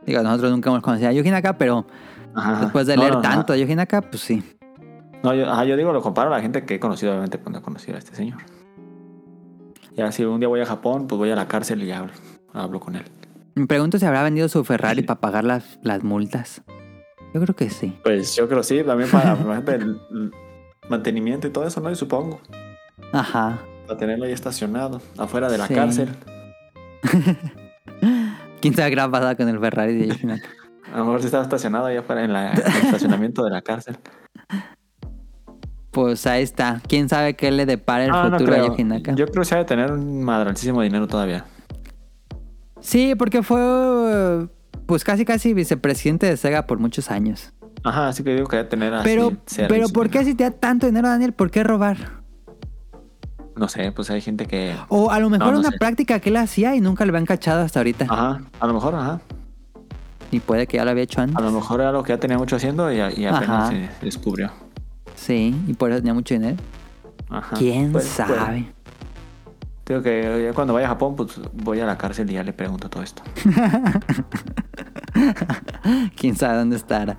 Digo, 0.06 0.22
nosotros 0.22 0.52
nunca 0.52 0.70
hemos 0.70 0.82
conocido 0.82 1.10
a 1.10 1.12
Yuji 1.12 1.30
Naka, 1.30 1.58
pero 1.58 1.84
Ajá, 2.36 2.60
después 2.60 2.86
de 2.86 2.96
leer 2.96 3.14
no, 3.14 3.20
tanto 3.20 3.52
de 3.52 3.60
Yuji 3.60 3.74
Naka, 3.74 4.00
pues 4.00 4.22
sí. 4.22 4.42
No, 5.22 5.34
yo, 5.34 5.50
ajá, 5.50 5.64
yo 5.64 5.76
digo, 5.76 5.92
lo 5.92 6.00
comparo 6.02 6.32
a 6.32 6.36
la 6.36 6.42
gente 6.42 6.64
que 6.64 6.76
he 6.76 6.80
conocido 6.80 7.12
obviamente 7.12 7.38
cuando 7.38 7.58
he 7.58 7.62
conocido 7.62 7.96
a 7.96 7.98
este 7.98 8.14
señor. 8.14 8.38
Ya 9.96 10.12
si 10.12 10.24
un 10.24 10.38
día 10.38 10.48
voy 10.48 10.60
a 10.60 10.66
Japón, 10.66 11.06
pues 11.08 11.18
voy 11.18 11.30
a 11.30 11.36
la 11.36 11.48
cárcel 11.48 11.82
y 11.82 11.90
hablo, 11.90 12.12
hablo 12.52 12.78
con 12.78 12.94
él. 12.94 13.04
Me 13.56 13.66
pregunto 13.66 13.98
si 13.98 14.06
habrá 14.06 14.22
vendido 14.22 14.48
su 14.48 14.62
Ferrari 14.64 15.02
para 15.02 15.20
pagar 15.20 15.42
las, 15.44 15.78
las 15.82 16.04
multas. 16.04 16.62
Yo 17.34 17.40
creo 17.40 17.56
que 17.56 17.68
sí. 17.68 17.98
Pues 18.04 18.36
yo 18.36 18.48
creo 18.48 18.62
sí, 18.62 18.82
también 18.84 19.10
para 19.10 19.32
el, 19.74 20.00
el 20.10 20.30
mantenimiento 20.88 21.48
y 21.48 21.50
todo 21.50 21.66
eso, 21.66 21.80
¿no? 21.80 21.90
Y 21.90 21.96
supongo. 21.96 22.40
Ajá. 23.12 23.58
Para 23.88 23.98
tenerlo 23.98 24.24
ahí 24.26 24.32
estacionado, 24.32 25.00
afuera 25.18 25.50
de 25.50 25.58
la 25.58 25.66
Sí. 25.66 25.74
cárcel. 25.74 26.10
¿Quién 28.60 28.74
sabe 28.74 28.90
qué 28.90 28.96
con 29.36 29.48
el 29.48 29.58
Ferrari 29.58 29.94
de? 30.06 30.40
A 30.92 30.98
lo 30.98 31.04
mejor 31.04 31.20
si 31.20 31.26
estaba 31.26 31.42
estacionado 31.42 31.86
ahí 31.86 31.96
afuera 31.96 32.24
en, 32.24 32.32
la- 32.32 32.52
en 32.52 32.58
el 32.60 32.66
estacionamiento 32.84 33.44
de 33.44 33.50
la 33.50 33.62
cárcel. 33.62 33.98
Pues 36.00 36.28
ahí 36.28 36.44
está. 36.44 36.80
¿Quién 36.86 37.08
sabe 37.08 37.34
qué 37.34 37.50
le 37.50 37.66
depara 37.66 38.04
el 38.04 38.12
Ah, 38.14 38.28
no 38.28 38.38
futuro 38.38 38.52
a 38.52 38.56
creo. 38.58 38.68
Yuji 38.68 38.84
Naka? 38.84 39.14
Yo 39.16 39.26
creo 39.26 39.42
que 39.42 39.48
se 39.48 39.56
ha 39.56 39.58
de 39.58 39.64
tener 39.64 39.90
un 39.90 40.22
madralísimo 40.22 40.80
dinero 40.80 41.08
todavía. 41.08 41.44
Sí, 42.80 43.16
porque 43.16 43.42
fue 43.42 44.46
pues 44.86 45.02
casi 45.02 45.24
casi 45.24 45.54
vicepresidente 45.54 46.26
de 46.26 46.36
Sega 46.36 46.66
por 46.68 46.78
muchos 46.78 47.10
años. 47.10 47.52
Ajá, 47.82 48.06
así 48.06 48.22
que 48.22 48.32
digo 48.32 48.46
que 48.46 48.58
debe 48.58 48.68
tener 48.68 48.94
así. 48.94 49.08
Pero, 49.08 49.32
pero 49.68 49.88
¿por 49.88 50.08
qué 50.08 50.24
si 50.24 50.36
te 50.36 50.44
da 50.44 50.52
tanto 50.52 50.86
dinero, 50.86 51.08
Daniel? 51.08 51.32
¿Por 51.32 51.50
qué 51.50 51.64
robar? 51.64 51.96
No 53.56 53.66
sé, 53.66 53.90
pues 53.90 54.08
hay 54.10 54.20
gente 54.20 54.46
que. 54.46 54.76
O 54.88 55.10
a 55.10 55.18
lo 55.18 55.30
mejor 55.30 55.48
No, 55.48 55.52
no 55.54 55.58
una 55.58 55.70
sé. 55.70 55.78
práctica 55.78 56.20
que 56.20 56.28
él 56.28 56.36
hacía 56.36 56.76
y 56.76 56.80
nunca 56.80 57.04
lo 57.06 57.10
habían 57.10 57.26
cachado 57.26 57.62
hasta 57.62 57.80
ahorita. 57.80 58.04
Ajá, 58.08 58.40
a 58.60 58.66
lo 58.68 58.72
mejor, 58.74 58.94
ajá. 58.94 59.20
Y 60.30 60.38
puede 60.38 60.68
que 60.68 60.76
ya 60.76 60.84
lo 60.84 60.92
había 60.92 61.02
hecho 61.02 61.20
antes. 61.22 61.36
A 61.36 61.40
lo 61.40 61.50
mejor 61.50 61.80
era 61.80 61.88
algo 61.88 62.04
que 62.04 62.12
ya 62.12 62.20
tenía 62.20 62.38
mucho 62.38 62.54
haciendo 62.54 62.92
y, 62.92 62.98
y 62.98 63.26
Ajá. 63.26 63.38
apenas 63.38 63.68
se 63.70 63.88
descubrió. 64.04 64.52
Sí, 65.18 65.54
y 65.66 65.74
por 65.74 65.90
eso 65.90 65.98
tenía 65.98 66.14
mucho 66.14 66.34
dinero. 66.34 66.56
Ajá. 67.28 67.56
¿Quién 67.56 68.00
sabe? 68.00 68.72
Digo 69.84 70.02
que 70.02 70.44
ya 70.44 70.52
cuando 70.54 70.74
vaya 70.74 70.86
a 70.86 70.90
Japón, 70.90 71.16
pues 71.16 71.40
voy 71.52 71.80
a 71.80 71.86
la 71.86 71.98
cárcel 71.98 72.30
y 72.30 72.34
ya 72.34 72.44
le 72.44 72.52
pregunto 72.52 72.88
todo 72.88 73.02
esto. 73.02 73.22
¿Quién 76.16 76.36
sabe 76.36 76.58
dónde 76.58 76.76
estará? 76.76 77.16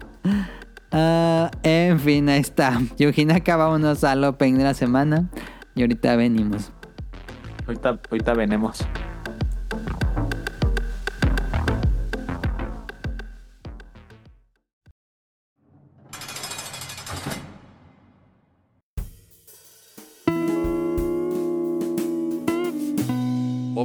Ah, 0.91 1.52
en 1.64 2.00
fin, 2.00 2.30
ahí 2.30 2.39
está. 2.39 2.80
Yujinaka, 2.97 3.56
vámonos 3.56 4.04
al 4.04 4.24
open 4.24 4.58
de 4.58 4.64
la 4.64 4.74
semana. 4.74 5.30
Y 5.76 5.82
ahorita 5.82 6.16
venimos. 6.16 6.72
Ahorita, 7.68 8.00
ahorita 8.10 8.34
venemos. 8.34 8.86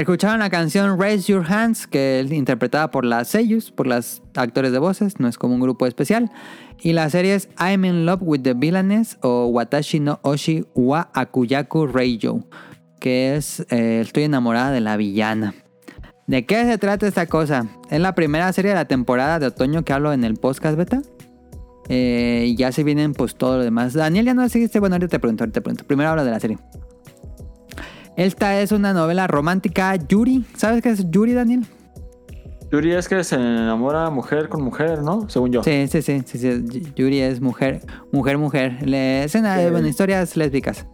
Escucharon 0.00 0.38
la 0.38 0.48
canción 0.48 0.98
Raise 0.98 1.30
Your 1.30 1.44
Hands, 1.46 1.86
que 1.86 2.20
es 2.20 2.32
interpretada 2.32 2.90
por 2.90 3.04
las 3.04 3.28
Seiyus, 3.28 3.70
por 3.70 3.86
las 3.86 4.22
actores 4.34 4.72
de 4.72 4.78
voces, 4.78 5.20
no 5.20 5.28
es 5.28 5.36
como 5.36 5.52
un 5.52 5.60
grupo 5.60 5.86
especial. 5.86 6.30
Y 6.80 6.94
la 6.94 7.10
serie 7.10 7.34
es 7.34 7.50
I'm 7.58 7.84
in 7.84 8.06
Love 8.06 8.22
with 8.22 8.40
the 8.40 8.54
Villainess 8.54 9.18
o 9.20 9.48
Watashi 9.48 10.00
no 10.00 10.18
Oshi 10.22 10.64
wa 10.74 11.10
Akuyaku 11.12 11.86
Reijo, 11.86 12.46
que 12.98 13.36
es 13.36 13.60
eh, 13.68 14.00
Estoy 14.00 14.22
enamorada 14.22 14.70
de 14.70 14.80
la 14.80 14.96
villana. 14.96 15.52
¿De 16.26 16.46
qué 16.46 16.64
se 16.64 16.78
trata 16.78 17.06
esta 17.06 17.26
cosa? 17.26 17.66
Es 17.90 18.00
la 18.00 18.14
primera 18.14 18.50
serie 18.54 18.70
de 18.70 18.76
la 18.76 18.86
temporada 18.86 19.38
de 19.38 19.48
otoño 19.48 19.84
que 19.84 19.92
hablo 19.92 20.14
en 20.14 20.24
el 20.24 20.36
podcast 20.36 20.78
beta. 20.78 21.02
Eh, 21.90 22.54
ya 22.56 22.72
se 22.72 22.84
vienen 22.84 23.12
pues 23.12 23.34
todo 23.34 23.58
lo 23.58 23.64
demás. 23.64 23.92
Daniel, 23.92 24.24
ya 24.24 24.32
no 24.32 24.48
seguiste. 24.48 24.80
Bueno, 24.80 24.94
ahorita 24.94 25.10
te 25.10 25.18
pregunto, 25.18 25.44
ahorita 25.44 25.60
te 25.60 25.60
pregunto. 25.60 25.84
Primero 25.86 26.08
hablo 26.08 26.24
de 26.24 26.30
la 26.30 26.40
serie. 26.40 26.56
Esta 28.20 28.60
es 28.60 28.70
una 28.70 28.92
novela 28.92 29.26
romántica 29.26 29.96
Yuri. 29.96 30.44
¿Sabes 30.54 30.82
qué 30.82 30.90
es 30.90 31.10
Yuri, 31.10 31.32
Daniel? 31.32 31.64
Yuri 32.70 32.92
es 32.92 33.08
que 33.08 33.24
se 33.24 33.36
enamora 33.36 34.10
mujer 34.10 34.50
con 34.50 34.62
mujer, 34.62 35.02
¿no? 35.02 35.26
Según 35.30 35.52
yo. 35.52 35.62
Sí, 35.62 35.86
sí, 35.88 36.02
sí, 36.02 36.20
sí, 36.26 36.38
sí. 36.38 36.92
Yuri 36.94 37.20
es 37.20 37.40
mujer, 37.40 37.80
mujer, 38.12 38.36
mujer. 38.36 38.86
Le, 38.86 39.24
es 39.24 39.34
una, 39.36 39.56
Sí. 39.58 39.70
bueno, 39.70 39.88
historias 39.88 40.36
lésbicas. 40.36 40.84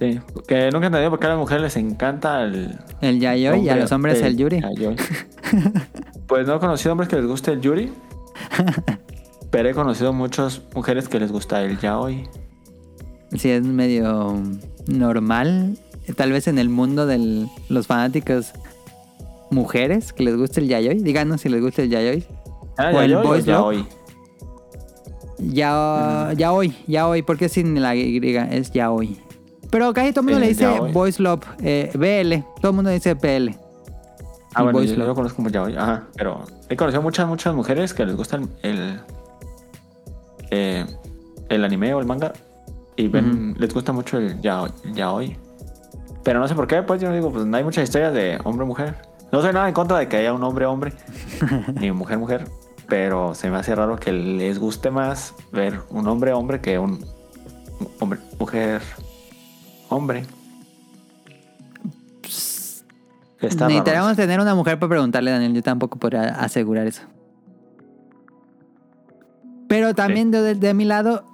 Sí, 0.00 0.18
Que 0.48 0.68
nunca 0.72 0.86
entendí 0.88 1.08
por 1.08 1.20
qué 1.20 1.26
a 1.26 1.28
las 1.30 1.38
mujeres 1.38 1.62
les 1.62 1.76
encanta 1.76 2.42
el. 2.42 2.76
El 3.00 3.20
yayoi 3.20 3.60
y 3.60 3.68
a 3.68 3.76
los 3.76 3.92
hombres 3.92 4.20
el 4.20 4.36
Yuri. 4.36 4.60
yayoi. 4.60 4.96
pues 6.26 6.44
no 6.48 6.56
he 6.56 6.58
conocido 6.58 6.90
hombres 6.90 7.08
que 7.08 7.14
les 7.14 7.26
guste 7.26 7.52
el 7.52 7.60
Yuri. 7.60 7.92
pero 9.52 9.68
he 9.68 9.74
conocido 9.74 10.12
muchas 10.12 10.60
mujeres 10.74 11.08
que 11.08 11.20
les 11.20 11.30
gusta 11.30 11.62
el 11.62 11.78
yaoi. 11.78 12.28
Sí, 13.36 13.48
es 13.50 13.62
medio 13.62 14.42
normal. 14.88 15.78
Tal 16.16 16.32
vez 16.32 16.48
en 16.48 16.58
el 16.58 16.68
mundo 16.68 17.06
de 17.06 17.46
los 17.68 17.86
fanáticos 17.86 18.52
mujeres 19.50 20.12
que 20.12 20.22
les 20.24 20.36
guste 20.36 20.60
el 20.60 20.68
yayoi. 20.68 21.00
Díganos 21.02 21.40
si 21.40 21.48
les 21.48 21.60
gusta 21.62 21.82
el 21.82 21.90
yayoi. 21.90 22.24
Ah, 22.76 22.90
O 22.94 23.00
el 23.00 23.14
boys 23.16 23.46
love. 23.46 23.46
yaoi. 23.46 23.86
Ya, 25.38 26.32
ya 26.36 26.52
hoy, 26.52 26.76
ya 26.86 27.08
hoy, 27.08 27.22
porque 27.22 27.48
sin 27.48 27.80
la 27.82 27.94
Y, 27.96 28.20
es 28.50 28.70
ya 28.70 28.90
hoy. 28.90 29.18
Pero 29.70 29.92
casi 29.92 30.12
todo 30.12 30.20
el 30.20 30.26
mundo 30.26 30.38
Eh, 30.38 30.40
le 30.40 30.48
dice. 30.48 30.92
Voice 30.92 31.22
Love, 31.22 31.42
eh, 31.62 31.90
BL, 31.94 32.44
todo 32.60 32.70
el 32.70 32.76
mundo 32.76 32.90
dice 32.90 33.14
BL. 33.14 33.50
Ah, 34.54 34.62
bueno, 34.62 34.78
boys 34.78 34.90
yo, 34.90 34.96
yo 34.96 35.04
lo 35.06 35.14
conozco 35.14 35.36
como 35.36 35.48
yaoi. 35.48 35.76
Ajá, 35.76 36.04
pero 36.16 36.44
he 36.68 36.76
conocido 36.76 37.02
muchas, 37.02 37.26
muchas 37.26 37.54
mujeres 37.54 37.92
que 37.92 38.06
les 38.06 38.14
gusta 38.16 38.36
el, 38.36 38.48
el, 38.62 39.00
eh, 40.50 40.86
el 41.48 41.64
anime 41.64 41.92
o 41.94 41.98
el 42.00 42.06
manga. 42.06 42.32
Y 42.96 43.08
ven, 43.08 43.56
les 43.58 43.74
gusta 43.74 43.92
mucho 43.92 44.18
el 44.18 44.40
yaoi, 44.40 44.70
yaoi. 44.94 45.36
Pero 46.24 46.40
no 46.40 46.48
sé 46.48 46.54
por 46.54 46.66
qué, 46.66 46.82
pues 46.82 47.00
yo 47.00 47.12
digo, 47.12 47.30
pues 47.30 47.46
no 47.46 47.56
hay 47.56 47.62
muchas 47.62 47.84
historias 47.84 48.12
de 48.14 48.40
hombre-mujer. 48.42 48.96
No 49.30 49.42
soy 49.42 49.52
nada 49.52 49.68
en 49.68 49.74
contra 49.74 49.98
de 49.98 50.08
que 50.08 50.16
haya 50.16 50.32
un 50.32 50.42
hombre-hombre, 50.42 50.92
ni 51.80 51.92
mujer-mujer. 51.92 52.48
Pero 52.88 53.34
se 53.34 53.50
me 53.50 53.58
hace 53.58 53.74
raro 53.74 53.96
que 53.96 54.12
les 54.12 54.58
guste 54.58 54.90
más 54.90 55.34
ver 55.52 55.80
un 55.90 56.08
hombre-hombre 56.08 56.60
que 56.60 56.78
un 56.78 57.04
hombre-mujer-hombre. 58.00 60.26
Raro 63.40 63.66
Necesitaríamos 63.66 64.16
tener 64.16 64.40
una 64.40 64.54
mujer 64.54 64.78
para 64.78 64.88
preguntarle, 64.88 65.30
Daniel. 65.30 65.52
Yo 65.52 65.62
tampoco 65.62 65.98
podría 65.98 66.28
asegurar 66.40 66.86
eso. 66.86 67.02
Pero 69.68 69.94
también 69.94 70.30
de, 70.30 70.54
de 70.54 70.74
mi 70.74 70.84
lado, 70.84 71.24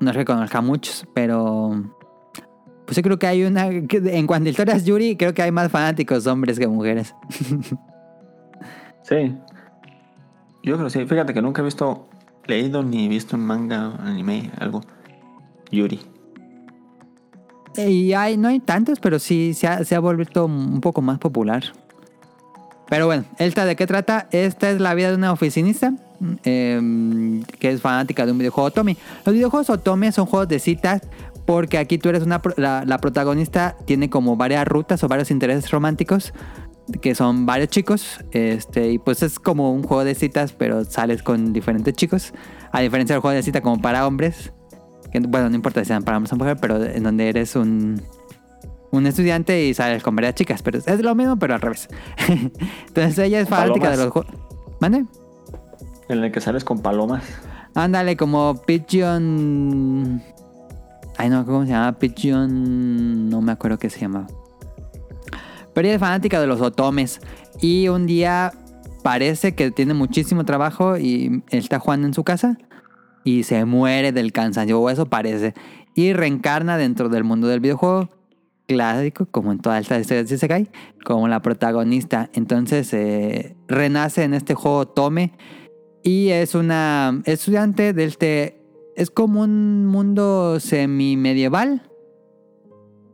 no 0.00 0.10
es 0.10 0.16
que 0.16 0.24
conozca 0.24 0.60
muchos, 0.60 1.06
pero. 1.14 1.84
Yo 2.94 3.02
creo 3.02 3.18
que 3.18 3.26
hay 3.26 3.44
una. 3.44 3.66
En 3.68 4.26
cuanto 4.26 4.48
a 4.48 4.50
historias 4.50 4.84
Yuri, 4.84 5.16
creo 5.16 5.34
que 5.34 5.42
hay 5.42 5.50
más 5.50 5.70
fanáticos 5.70 6.26
hombres 6.26 6.58
que 6.58 6.66
mujeres. 6.66 7.14
Sí. 9.02 9.36
Yo 10.62 10.76
creo 10.76 10.84
que 10.84 10.90
sí. 10.90 11.04
Fíjate 11.04 11.34
que 11.34 11.42
nunca 11.42 11.60
he 11.60 11.64
visto, 11.64 12.08
leído 12.46 12.82
ni 12.82 13.06
visto 13.06 13.36
un 13.36 13.44
manga, 13.44 13.94
anime, 14.00 14.50
algo. 14.58 14.80
Yuri. 15.70 16.00
Y 17.76 18.12
hay, 18.12 18.36
no 18.36 18.48
hay 18.48 18.60
tantos, 18.60 18.98
pero 19.00 19.18
sí 19.18 19.52
se 19.52 19.66
ha, 19.66 19.84
se 19.84 19.94
ha 19.94 20.00
vuelto 20.00 20.46
un 20.46 20.80
poco 20.80 21.02
más 21.02 21.18
popular. 21.18 21.64
Pero 22.88 23.06
bueno, 23.06 23.24
¿esta 23.38 23.64
de 23.64 23.76
qué 23.76 23.86
trata? 23.86 24.28
Esta 24.30 24.70
es 24.70 24.80
la 24.80 24.94
vida 24.94 25.10
de 25.10 25.16
una 25.16 25.32
oficinista 25.32 25.94
eh, 26.44 27.42
que 27.58 27.70
es 27.70 27.80
fanática 27.80 28.24
de 28.26 28.32
un 28.32 28.38
videojuego 28.38 28.68
Otome. 28.68 28.96
Los 29.24 29.34
videojuegos 29.34 29.70
Otome 29.70 30.12
son 30.12 30.26
juegos 30.26 30.48
de 30.48 30.58
citas 30.58 31.02
porque 31.46 31.78
aquí 31.78 31.98
tú 31.98 32.08
eres 32.08 32.22
una... 32.22 32.40
La, 32.56 32.84
la 32.86 32.98
protagonista 32.98 33.76
tiene 33.84 34.10
como 34.10 34.36
varias 34.36 34.66
rutas 34.66 35.02
o 35.04 35.08
varios 35.08 35.30
intereses 35.30 35.70
románticos 35.70 36.32
que 37.00 37.14
son 37.14 37.46
varios 37.46 37.70
chicos. 37.70 38.20
Este, 38.32 38.90
y 38.90 38.98
pues 38.98 39.22
es 39.22 39.38
como 39.38 39.72
un 39.72 39.82
juego 39.82 40.04
de 40.04 40.14
citas, 40.14 40.52
pero 40.52 40.84
sales 40.84 41.22
con 41.22 41.52
diferentes 41.52 41.94
chicos. 41.94 42.32
A 42.72 42.80
diferencia 42.80 43.14
del 43.14 43.20
juego 43.20 43.34
de 43.34 43.42
cita 43.42 43.60
como 43.60 43.80
para 43.80 44.06
hombres. 44.06 44.52
Que, 45.12 45.20
bueno, 45.20 45.48
no 45.48 45.54
importa 45.54 45.80
si 45.80 45.86
sean 45.86 46.02
para 46.02 46.16
hombres 46.16 46.32
o 46.32 46.36
mujeres, 46.36 46.58
pero 46.60 46.82
en 46.82 47.02
donde 47.02 47.28
eres 47.28 47.56
un, 47.56 48.02
un 48.90 49.06
estudiante 49.06 49.64
y 49.64 49.74
sales 49.74 50.02
con 50.02 50.14
varias 50.16 50.34
chicas. 50.34 50.62
Pero 50.62 50.78
es 50.78 51.00
lo 51.00 51.14
mismo, 51.14 51.38
pero 51.38 51.54
al 51.54 51.60
revés. 51.60 51.88
Entonces 52.88 53.18
ella 53.18 53.40
es 53.40 53.48
fanática 53.48 53.90
de 53.90 53.96
los 53.96 54.10
juegos. 54.10 54.32
¿Mande? 54.80 55.04
En 56.08 56.24
el 56.24 56.32
que 56.32 56.40
sales 56.40 56.64
con 56.64 56.80
palomas. 56.80 57.24
Ándale, 57.74 58.16
como 58.16 58.60
Pigeon. 58.66 60.22
Ay, 61.16 61.28
no, 61.30 61.44
¿cómo 61.46 61.64
se 61.64 61.70
llama? 61.70 61.98
Pigeon. 61.98 63.28
No 63.28 63.40
me 63.40 63.52
acuerdo 63.52 63.78
qué 63.78 63.90
se 63.90 64.00
llama. 64.00 64.26
Pero 65.72 65.86
ella 65.86 65.94
es 65.96 66.00
fanática 66.00 66.40
de 66.40 66.46
los 66.46 66.60
otomes. 66.60 67.20
Y 67.60 67.88
un 67.88 68.06
día 68.06 68.52
parece 69.02 69.54
que 69.54 69.70
tiene 69.70 69.94
muchísimo 69.94 70.44
trabajo 70.44 70.96
y 70.96 71.42
está 71.50 71.78
jugando 71.78 72.06
en 72.06 72.14
su 72.14 72.24
casa. 72.24 72.58
Y 73.24 73.44
se 73.44 73.64
muere 73.64 74.12
del 74.12 74.32
cansancio, 74.32 74.80
o 74.80 74.90
eso 74.90 75.06
parece. 75.06 75.54
Y 75.94 76.12
reencarna 76.12 76.76
dentro 76.76 77.08
del 77.08 77.24
mundo 77.24 77.48
del 77.48 77.60
videojuego. 77.60 78.08
Clásico, 78.66 79.26
como 79.26 79.52
en 79.52 79.58
todas 79.58 79.82
estas 79.82 80.00
historias 80.00 80.28
de 80.30 80.36
Isekai, 80.36 80.70
como 81.04 81.28
la 81.28 81.42
protagonista. 81.42 82.30
Entonces 82.32 82.94
eh, 82.94 83.56
renace 83.68 84.24
en 84.24 84.32
este 84.32 84.54
juego 84.54 84.78
Otome. 84.78 85.32
Y 86.02 86.28
es 86.30 86.54
una 86.54 87.22
estudiante 87.24 87.92
del 87.92 88.08
este. 88.08 88.63
Es 88.96 89.10
como 89.10 89.42
un 89.42 89.86
mundo 89.86 90.60
semi-medieval. 90.60 91.82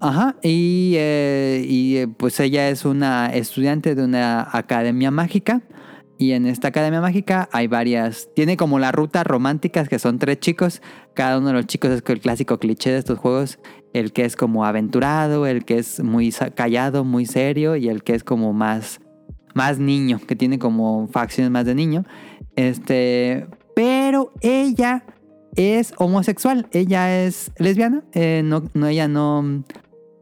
Ajá. 0.01 0.37
Y, 0.43 0.95
eh, 0.97 1.65
y, 1.67 1.97
eh, 1.99 2.09
pues 2.09 2.41
ella 2.41 2.69
es 2.69 2.85
una 2.85 3.27
estudiante 3.27 3.95
de 3.95 4.05
una 4.05 4.49
academia 4.51 5.11
mágica. 5.11 5.63
Y 6.19 6.33
en 6.33 6.45
esta 6.47 6.69
academia 6.69 7.01
mágica 7.01 7.49
hay 7.51 7.67
varias. 7.67 8.29
Tiene 8.35 8.59
como 8.59 8.79
las 8.79 8.93
rutas 8.93 9.27
románticas 9.27 9.89
que 9.89 9.99
son 9.99 10.19
tres 10.19 10.41
chicos. 10.41 10.83
Cada 11.15 11.39
uno 11.39 11.49
de 11.49 11.53
los 11.55 11.67
chicos 11.67 11.91
es 11.91 12.03
el 12.07 12.21
clásico 12.21 12.59
cliché 12.59 12.91
de 12.91 12.99
estos 12.99 13.19
juegos. 13.19 13.59
El 13.95 14.13
que 14.13 14.27
es 14.27 14.37
como 14.37 14.67
aventurado, 14.67 15.47
el 15.47 15.65
que 15.65 15.79
es 15.79 16.03
muy 16.03 16.31
callado, 16.55 17.05
muy 17.05 17.25
serio. 17.25 17.75
Y 17.77 17.89
el 17.89 18.03
que 18.03 18.15
es 18.15 18.23
como 18.23 18.53
más, 18.53 19.01
más 19.55 19.79
niño, 19.79 20.21
que 20.27 20.37
tiene 20.37 20.59
como 20.59 21.09
facciones 21.09 21.51
más 21.51 21.65
de 21.65 21.75
niño. 21.75 22.05
Este, 22.55 23.47
pero 23.75 24.33
ella 24.43 25.05
es 25.61 25.95
homosexual, 25.99 26.67
ella 26.73 27.25
es 27.25 27.53
lesbiana, 27.59 28.03
eh, 28.13 28.43
no, 28.45 28.65
no, 28.75 28.87
ella 28.87 29.09
no, 29.09 29.63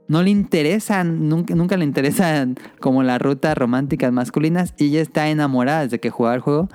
no 0.09 0.23
le 0.23 0.31
interesa, 0.31 1.05
nunca, 1.05 1.55
nunca 1.55 1.77
le 1.77 1.85
interesan 1.85 2.57
como 2.81 3.03
las 3.03 3.21
rutas 3.21 3.57
románticas 3.57 4.13
masculinas 4.13 4.75
y 4.79 4.87
ella 4.87 5.01
está 5.01 5.29
enamorada 5.29 5.83
desde 5.83 6.01
que 6.01 6.11
juega 6.11 6.35
el 6.35 6.41
juego 6.41 6.69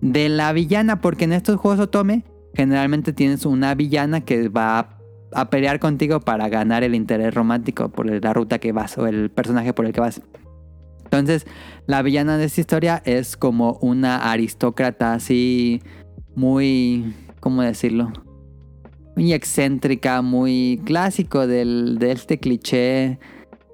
de 0.00 0.28
la 0.28 0.52
villana, 0.52 1.00
porque 1.00 1.24
en 1.24 1.32
estos 1.32 1.56
juegos 1.56 1.80
Otome 1.80 2.24
generalmente 2.54 3.12
tienes 3.12 3.46
una 3.46 3.74
villana 3.74 4.22
que 4.22 4.48
va 4.48 4.78
a, 4.78 4.98
a 5.32 5.50
pelear 5.50 5.78
contigo 5.78 6.20
para 6.20 6.48
ganar 6.48 6.82
el 6.82 6.94
interés 6.94 7.32
romántico 7.34 7.90
por 7.90 8.06
la 8.06 8.32
ruta 8.32 8.58
que 8.58 8.72
vas 8.72 8.98
o 8.98 9.06
el 9.06 9.30
personaje 9.30 9.72
por 9.72 9.86
el 9.86 9.92
que 9.92 10.00
vas. 10.00 10.20
Entonces, 11.04 11.46
la 11.86 12.02
villana 12.02 12.38
de 12.38 12.44
esta 12.44 12.60
historia 12.60 13.02
es 13.04 13.36
como 13.36 13.78
una 13.80 14.30
aristócrata 14.30 15.12
así 15.12 15.82
muy, 16.36 17.14
¿cómo 17.40 17.62
decirlo? 17.62 18.12
Muy 19.16 19.32
excéntrica, 19.32 20.22
muy 20.22 20.80
clásico 20.84 21.46
del, 21.46 21.98
de 21.98 22.12
este 22.12 22.38
cliché 22.38 23.18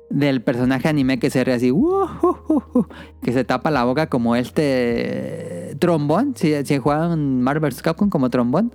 del 0.09 0.41
personaje 0.41 0.89
anime 0.89 1.19
que 1.19 1.31
se 1.31 1.45
ríe 1.45 1.55
así, 1.55 1.71
"Wujujuju", 1.71 2.87
que 3.23 3.33
se 3.33 3.45
tapa 3.45 3.71
la 3.71 3.85
boca 3.85 4.09
como 4.09 4.37
este 4.37 5.77
trombón, 5.79 6.35
si, 6.37 6.55
si 6.65 6.79
juegan 6.79 7.43
Marvel 7.43 7.71
vs. 7.71 7.83
Capcom 7.83 8.09
como 8.09 8.31
trombón. 8.31 8.73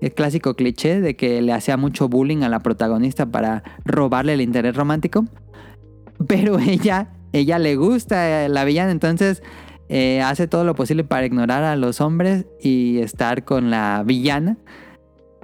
El 0.00 0.12
clásico 0.12 0.54
cliché 0.54 1.00
de 1.00 1.16
que 1.16 1.40
le 1.40 1.52
hacía 1.52 1.78
mucho 1.78 2.08
bullying 2.08 2.42
a 2.42 2.50
la 2.50 2.60
protagonista 2.60 3.26
para 3.26 3.62
robarle 3.84 4.34
el 4.34 4.42
interés 4.42 4.76
romántico. 4.76 5.24
Pero 6.26 6.58
ella, 6.60 7.14
ella 7.32 7.58
le 7.58 7.76
gusta 7.76 8.44
eh, 8.44 8.48
la 8.50 8.64
villana, 8.64 8.90
entonces 8.90 9.42
eh, 9.88 10.20
hace 10.22 10.48
todo 10.48 10.64
lo 10.64 10.74
posible 10.74 11.04
para 11.04 11.26
ignorar 11.26 11.62
a 11.62 11.76
los 11.76 12.00
hombres 12.00 12.46
y 12.60 12.98
estar 12.98 13.44
con 13.44 13.70
la 13.70 14.02
villana 14.04 14.58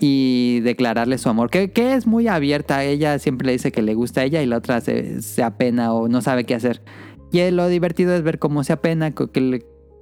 y 0.01 0.61
declararle 0.61 1.17
su 1.19 1.29
amor, 1.29 1.49
que, 1.49 1.71
es 1.77 2.07
muy 2.09 2.27
abierta. 2.27 2.83
Ella 2.83 3.19
siempre 3.21 3.47
le 3.47 3.53
dice 3.53 3.71
que 3.71 3.83
le 3.83 3.95
gusta 3.95 4.23
a 4.23 4.25
ella 4.25 4.43
y 4.43 4.47
la 4.47 4.57
otra 4.57 4.81
se, 4.81 5.23
se 5.23 5.45
apena 5.45 5.95
o 5.95 6.09
no 6.09 6.21
sabe 6.23 6.45
qué 6.45 6.57
hacer. 6.57 6.83
Y 7.31 7.39
eh, 7.39 7.53
lo 7.53 7.69
divertido 7.69 8.13
es 8.15 8.23
ver 8.23 8.41
cómo 8.41 8.65
se 8.65 8.73
apena, 8.73 9.13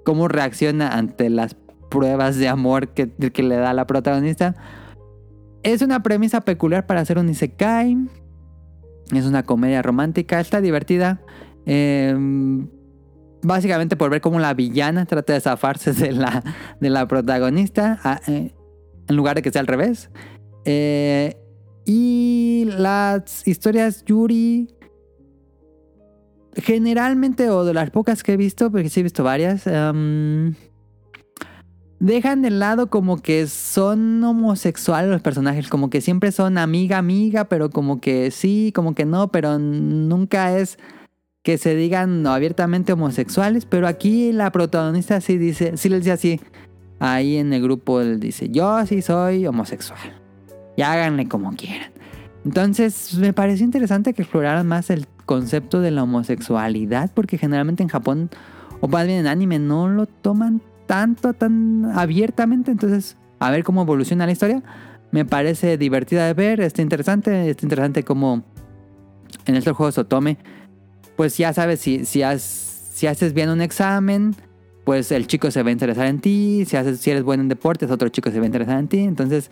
cómo 0.05 0.28
reacciona 0.28 0.97
ante 0.97 1.28
las 1.28 1.55
pruebas 1.91 2.36
de 2.38 2.49
amor 2.49 2.88
que, 2.88 3.11
que 3.11 3.43
le 3.43 3.57
da 3.57 3.74
la 3.74 3.86
protagonista. 3.86 4.55
Es 5.62 5.82
una 5.82 6.03
premisa 6.03 6.41
peculiar 6.41 6.86
para 6.86 7.01
hacer 7.01 7.18
un 7.18 7.28
Isekai. 7.28 7.99
Es 9.12 9.26
una 9.26 9.43
comedia 9.43 9.82
romántica, 9.82 10.41
está 10.41 10.62
divertida. 10.62 11.20
Eh, 11.66 12.16
básicamente 13.43 13.97
por 13.97 14.11
ver 14.11 14.20
cómo 14.20 14.38
la 14.41 14.55
villana 14.55 15.07
trata 15.07 15.32
de 15.32 15.41
zafarse 15.41 15.93
de 15.93 16.12
la, 16.12 16.43
de 16.80 16.91
la 16.91 17.07
protagonista, 17.09 17.99
a- 18.03 18.20
eh, 18.26 18.55
en 19.09 19.16
lugar 19.16 19.36
de 19.36 19.43
que 19.43 19.51
sea 19.51 19.61
al 19.61 19.66
revés. 19.66 20.11
Eh, 20.64 21.36
y 21.86 22.68
las 22.76 23.47
historias 23.49 24.05
Yuri, 24.05 24.68
generalmente, 26.55 27.49
o 27.51 27.64
de 27.64 27.74
las 27.74 27.91
pocas 27.91 28.22
que 28.22 28.32
he 28.32 28.36
visto, 28.36 28.70
porque 28.70 28.88
sí 28.91 29.01
he 29.01 29.03
visto 29.03 29.24
varias, 29.24 29.66
em, 29.66 30.55
dejan 31.99 32.43
de 32.43 32.51
lado 32.51 32.88
como 32.88 33.18
que 33.18 33.47
son 33.47 34.22
homosexuales 34.24 35.11
los 35.11 35.22
personajes, 35.22 35.68
como 35.68 35.91
que 35.91 36.01
siempre 36.01 36.32
son 36.32 36.59
amiga, 36.59 36.99
amiga, 36.99 37.45
pero 37.45 37.70
como 37.70 38.01
que 38.01 38.30
sí, 38.30 38.72
como 38.74 38.95
que 38.95 39.05
no, 39.05 39.28
pero 39.30 39.59
nunca 39.59 40.57
es 40.59 40.78
que 41.43 41.57
se 41.59 41.74
digan 41.74 42.26
abiertamente 42.26 42.93
homosexuales, 42.93 43.64
pero 43.64 43.86
aquí 43.86 44.32
la 44.32 44.53
protagonista 44.53 45.20
sí 45.20 45.38
dice, 45.38 45.76
sí 45.76 45.88
les 45.88 46.01
dice 46.01 46.12
así, 46.12 46.41
ahí 46.99 47.36
en 47.36 47.53
el 47.53 47.62
grupo 47.62 48.01
él 48.01 48.20
dice, 48.20 48.51
yo 48.51 48.84
sí 48.86 49.01
soy 49.01 49.47
homosexual, 49.47 49.99
y 50.76 50.82
háganle 50.82 51.28
como 51.28 51.53
quieran. 51.53 51.93
Entonces 52.45 53.14
me 53.18 53.32
pareció 53.32 53.64
interesante 53.64 54.12
que 54.14 54.22
exploraran 54.22 54.66
más 54.66 54.91
el 54.91 55.07
concepto 55.26 55.80
de 55.80 55.91
la 55.91 56.03
homosexualidad, 56.03 57.11
porque 57.14 57.38
generalmente 57.38 57.82
en 57.82 57.88
Japón, 57.88 58.30
o 58.80 58.88
más 58.88 59.07
bien 59.07 59.20
en 59.20 59.26
anime, 59.26 59.59
no 59.59 59.88
lo 59.88 60.07
toman 60.07 60.61
tanto, 60.86 61.32
tan 61.34 61.91
abiertamente, 61.95 62.70
entonces 62.70 63.16
a 63.38 63.51
ver 63.51 63.64
cómo 63.64 63.82
evoluciona 63.82 64.26
la 64.26 64.32
historia. 64.32 64.62
Me 65.12 65.24
parece 65.24 65.76
divertida 65.76 66.26
de 66.26 66.34
ver, 66.34 66.61
está 66.61 66.82
interesante, 66.82 67.49
está 67.49 67.64
interesante 67.64 68.05
como 68.05 68.45
en 69.47 69.57
estos 69.57 69.76
juegos 69.76 69.99
Otome 69.99 70.38
pues 71.21 71.37
ya 71.37 71.53
sabes, 71.53 71.81
si, 71.81 72.07
si, 72.07 72.23
has- 72.23 72.41
si 72.95 73.07
haces 73.07 73.35
bien 73.35 73.51
un 73.51 73.61
examen, 73.61 74.35
pues 74.85 75.12
el 75.12 75.27
chico 75.27 75.51
se 75.51 75.62
va 75.62 75.68
a 75.68 75.73
interesar 75.73 76.07
en 76.07 76.18
ti. 76.18 76.64
Si, 76.66 76.79
haces, 76.79 76.99
si 76.99 77.11
eres 77.11 77.25
bueno 77.25 77.43
en 77.43 77.51
deportes, 77.51 77.91
otro 77.91 78.09
chico 78.09 78.31
se 78.31 78.39
va 78.39 78.45
a 78.45 78.47
interesar 78.47 78.79
en 78.79 78.89
ti. 78.89 79.01
Entonces, 79.01 79.51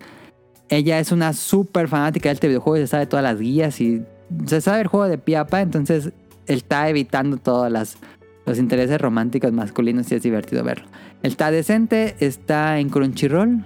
ella 0.71 0.99
es 0.99 1.13
una 1.13 1.35
súper 1.35 1.87
fanática 1.89 2.31
de 2.31 2.33
este 2.37 2.49
videojuego 2.49 2.79
y 2.79 2.81
se 2.81 2.87
sabe 2.87 3.05
todas 3.05 3.23
las 3.23 3.39
guías 3.39 3.83
y 3.83 4.03
se 4.47 4.63
sabe 4.63 4.81
el 4.81 4.87
juego 4.87 5.09
de 5.09 5.19
pie 5.19 5.37
a 5.37 5.47
pa. 5.47 5.61
Entonces, 5.61 6.11
está 6.47 6.89
evitando 6.89 7.37
todos 7.37 7.71
las, 7.71 7.99
los 8.47 8.57
intereses 8.59 8.99
románticos 8.99 9.53
masculinos 9.53 10.11
y 10.11 10.15
es 10.15 10.23
divertido 10.23 10.65
verlo. 10.65 10.87
Está 11.23 11.51
decente, 11.51 12.17
está 12.21 12.79
en 12.79 12.89
Crunchyroll. 12.89 13.63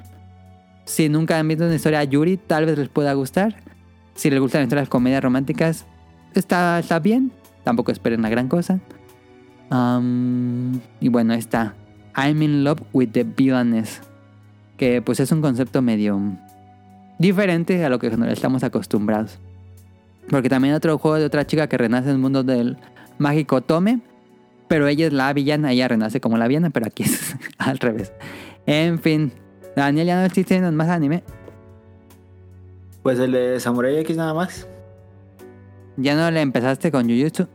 Si 0.87 1.09
nunca 1.09 1.39
han 1.39 1.47
visto 1.47 1.67
una 1.67 1.77
historia 1.77 2.03
Yuri, 2.03 2.37
tal 2.37 2.67
vez 2.67 2.77
les 2.77 2.89
pueda 2.89 3.13
gustar. 3.13 3.63
Si 4.17 4.29
les 4.29 4.41
gustan 4.41 4.63
las 4.63 4.67
historias 4.67 4.89
comedias 4.89 5.23
románticas, 5.23 5.87
está, 6.35 6.81
está 6.81 6.99
bien. 6.99 7.31
Tampoco 7.65 7.93
esperen 7.93 8.23
la 8.23 8.29
gran 8.29 8.49
cosa. 8.49 8.81
Y 11.01 11.09
bueno, 11.09 11.35
está 11.35 11.75
I'm 12.17 12.43
in 12.43 12.65
love 12.65 12.81
with 12.93 13.11
the 13.13 13.25
villainess. 13.25 14.03
Que 14.77 15.01
pues 15.01 15.21
es 15.21 15.31
un 15.33 15.41
concepto 15.41 15.81
medio 15.81 16.21
diferente 17.19 17.85
a 17.85 17.89
lo 17.89 17.99
que 17.99 18.13
estamos 18.29 18.65
acostumbrados. 18.65 19.39
Porque 20.29 20.49
también 20.49 20.75
otro 20.75 20.99
juego 20.99 21.19
de 21.19 21.25
otra 21.25 21.47
chica 21.47 21.69
que 21.69 21.79
renace 21.79 22.09
en 22.09 22.17
el 22.17 22.21
mundo 22.21 22.43
del 22.43 22.79
mágico 23.19 23.61
Tome. 23.61 24.01
Pero 24.69 24.89
ella 24.89 25.07
es 25.07 25.13
la 25.13 25.33
villana, 25.33 25.73
ella 25.73 25.89
renace 25.89 26.21
como 26.21 26.39
la 26.39 26.49
villana, 26.49 26.71
pero 26.71 26.87
aquí 26.87 27.03
es 27.03 27.37
al 27.59 27.79
revés. 27.79 28.13
En 28.67 28.99
fin, 28.99 29.33
Daniel 29.77 30.07
ya 30.07 30.17
no 30.17 30.25
existe 30.25 30.61
más 30.61 30.89
anime. 30.89 31.23
Pues 33.03 33.19
el 33.19 33.33
de 33.33 33.61
Samurai 33.61 33.97
X 33.99 34.17
nada 34.17 34.33
más. 34.33 34.67
¿Ya 35.97 36.15
no 36.15 36.31
le 36.31 36.41
empezaste 36.41 36.91
con 36.91 37.09
Jujutsu? 37.09 37.47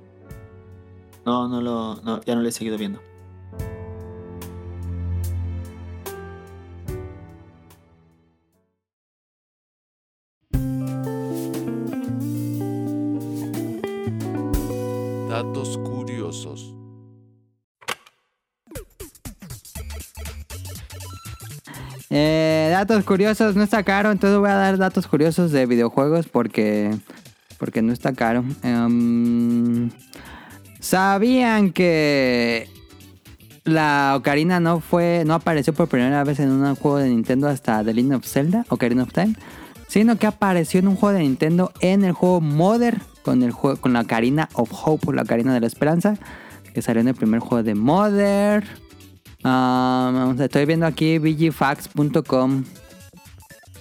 No, 1.25 1.47
no 1.47 1.61
lo. 1.61 1.95
No, 2.03 2.21
ya 2.23 2.35
no 2.35 2.41
le 2.41 2.49
he 2.49 2.51
seguido 2.51 2.77
viendo. 2.77 3.01
Datos 15.29 15.77
curiosos. 15.79 16.73
Eh, 22.09 22.69
datos 22.71 23.03
curiosos 23.03 23.55
no 23.55 23.63
está 23.63 23.83
caro, 23.83 24.11
entonces 24.11 24.39
voy 24.39 24.49
a 24.49 24.55
dar 24.55 24.77
datos 24.77 25.07
curiosos 25.07 25.51
de 25.51 25.65
videojuegos 25.65 26.27
porque 26.27 26.95
porque 27.57 27.81
no 27.81 27.93
está 27.93 28.13
caro. 28.13 28.43
Em, 28.63 29.89
¿Sabían 30.79 31.71
que 31.71 32.69
la 33.63 34.13
Ocarina 34.15 34.59
no 34.59 34.79
fue, 34.79 35.23
no 35.25 35.33
apareció 35.33 35.73
por 35.73 35.87
primera 35.87 36.23
vez 36.23 36.39
en 36.39 36.51
un 36.51 36.75
juego 36.75 36.97
de 36.97 37.09
Nintendo 37.09 37.47
hasta 37.47 37.83
The 37.83 37.93
Legend 37.93 38.13
of 38.13 38.25
Zelda, 38.25 38.65
Ocarina 38.69 39.03
of 39.03 39.11
Time? 39.11 39.35
Sino 39.87 40.17
que 40.17 40.27
apareció 40.27 40.79
en 40.79 40.87
un 40.87 40.95
juego 40.95 41.17
de 41.17 41.23
Nintendo 41.23 41.71
en 41.81 42.03
el 42.03 42.11
juego 42.11 42.41
Mother 42.41 42.99
con 43.23 43.43
el 43.43 43.51
juego 43.51 43.81
con 43.81 43.93
la 43.93 44.01
Ocarina 44.01 44.47
of 44.53 44.71
Hope, 44.71 45.13
la 45.13 45.23
Ocarina 45.23 45.53
de 45.53 45.59
la 45.59 45.67
Esperanza, 45.67 46.17
que 46.73 46.81
salió 46.81 47.01
en 47.01 47.09
el 47.09 47.15
primer 47.15 47.39
juego 47.41 47.63
de 47.63 47.75
Mother. 47.75 48.63
Estoy 50.39 50.65
viendo 50.65 50.85
aquí 50.85 51.17
VGFacts.com. 51.19 52.63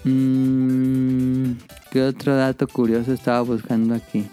Mm, 0.05 1.53
¿Qué 1.97 2.03
otro 2.03 2.37
dato 2.37 2.69
curioso 2.69 3.15
estaba 3.15 3.41
buscando 3.41 3.95
aquí? 3.95 4.29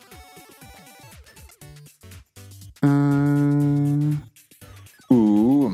Ah, 2.81 4.11
Uh, 5.07 5.73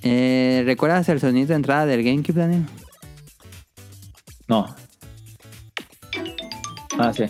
eh, 0.00 0.62
¿Recuerdas 0.64 1.06
el 1.10 1.20
sonido 1.20 1.48
de 1.48 1.56
entrada 1.56 1.84
del 1.84 2.02
GameCube, 2.02 2.40
Daniel? 2.40 2.64
no. 4.48 4.64
Ah, 6.98 7.12
sí. 7.12 7.24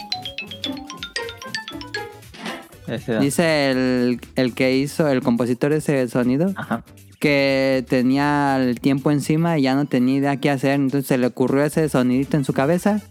Ese. 2.87 3.19
Dice 3.19 3.71
el, 3.73 4.21
el 4.37 4.55
que 4.55 4.77
hizo, 4.77 5.09
el 5.09 5.21
compositor 5.21 5.73
ese 5.73 6.07
sonido, 6.07 6.53
Ajá. 6.55 6.85
que 7.19 7.85
tenía 7.89 8.57
el 8.63 8.79
tiempo 8.79 9.11
encima 9.11 9.59
y 9.59 9.63
ya 9.63 9.75
no 9.75 9.87
tenía 9.87 10.17
idea 10.19 10.37
qué 10.37 10.51
hacer. 10.51 10.75
Entonces 10.75 11.09
se 11.09 11.19
le 11.19 11.27
ocurrió 11.27 11.65
ese 11.65 11.89
sonidito 11.89 12.37
en 12.37 12.45
su 12.45 12.53
cabeza. 12.53 13.03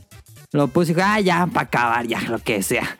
Lo 0.53 0.67
puso 0.67 0.91
y 0.91 0.95
dijo, 0.95 1.01
ah, 1.03 1.19
ya, 1.19 1.47
para 1.47 1.65
acabar, 1.65 2.07
ya, 2.07 2.21
lo 2.21 2.39
que 2.39 2.61
sea. 2.63 2.97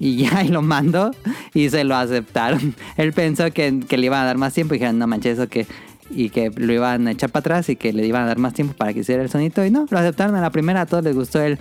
Y 0.00 0.16
ya, 0.16 0.42
y 0.42 0.48
lo 0.48 0.62
mandó 0.62 1.12
y 1.52 1.68
se 1.68 1.84
lo 1.84 1.94
aceptaron. 1.94 2.74
Él 2.96 3.12
pensó 3.12 3.50
que, 3.52 3.80
que 3.86 3.96
le 3.96 4.06
iban 4.06 4.22
a 4.22 4.24
dar 4.24 4.38
más 4.38 4.52
tiempo 4.52 4.74
y 4.74 4.78
dijeron, 4.78 4.98
no 4.98 5.06
manches, 5.06 5.38
eso 5.38 5.48
que... 5.48 5.66
Y 6.10 6.28
que 6.28 6.50
lo 6.50 6.70
iban 6.72 7.08
a 7.08 7.12
echar 7.12 7.30
para 7.30 7.40
atrás 7.40 7.68
y 7.70 7.76
que 7.76 7.92
le 7.92 8.06
iban 8.06 8.24
a 8.24 8.26
dar 8.26 8.38
más 8.38 8.52
tiempo 8.52 8.74
para 8.74 8.92
que 8.92 9.00
hiciera 9.00 9.22
el 9.22 9.30
sonito. 9.30 9.64
Y 9.64 9.70
no, 9.70 9.86
lo 9.88 9.98
aceptaron 9.98 10.36
a 10.36 10.40
la 10.42 10.50
primera, 10.50 10.82
a 10.82 10.86
todos 10.86 11.02
les 11.02 11.14
gustó 11.14 11.40
el... 11.40 11.58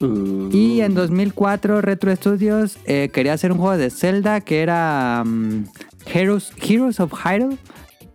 Uh, 0.00 0.50
Y 0.52 0.80
en 0.82 0.94
2004 0.94 1.80
Retro 1.80 2.14
Studios 2.14 2.76
eh, 2.84 3.08
quería 3.12 3.32
hacer 3.32 3.52
un 3.52 3.58
juego 3.58 3.76
de 3.76 3.88
Zelda 3.88 4.40
que 4.40 4.60
era 4.60 5.22
mm, 5.24 5.64
Heroes, 6.12 6.52
Heroes 6.60 7.00
of 7.00 7.12
Hyrule. 7.24 7.56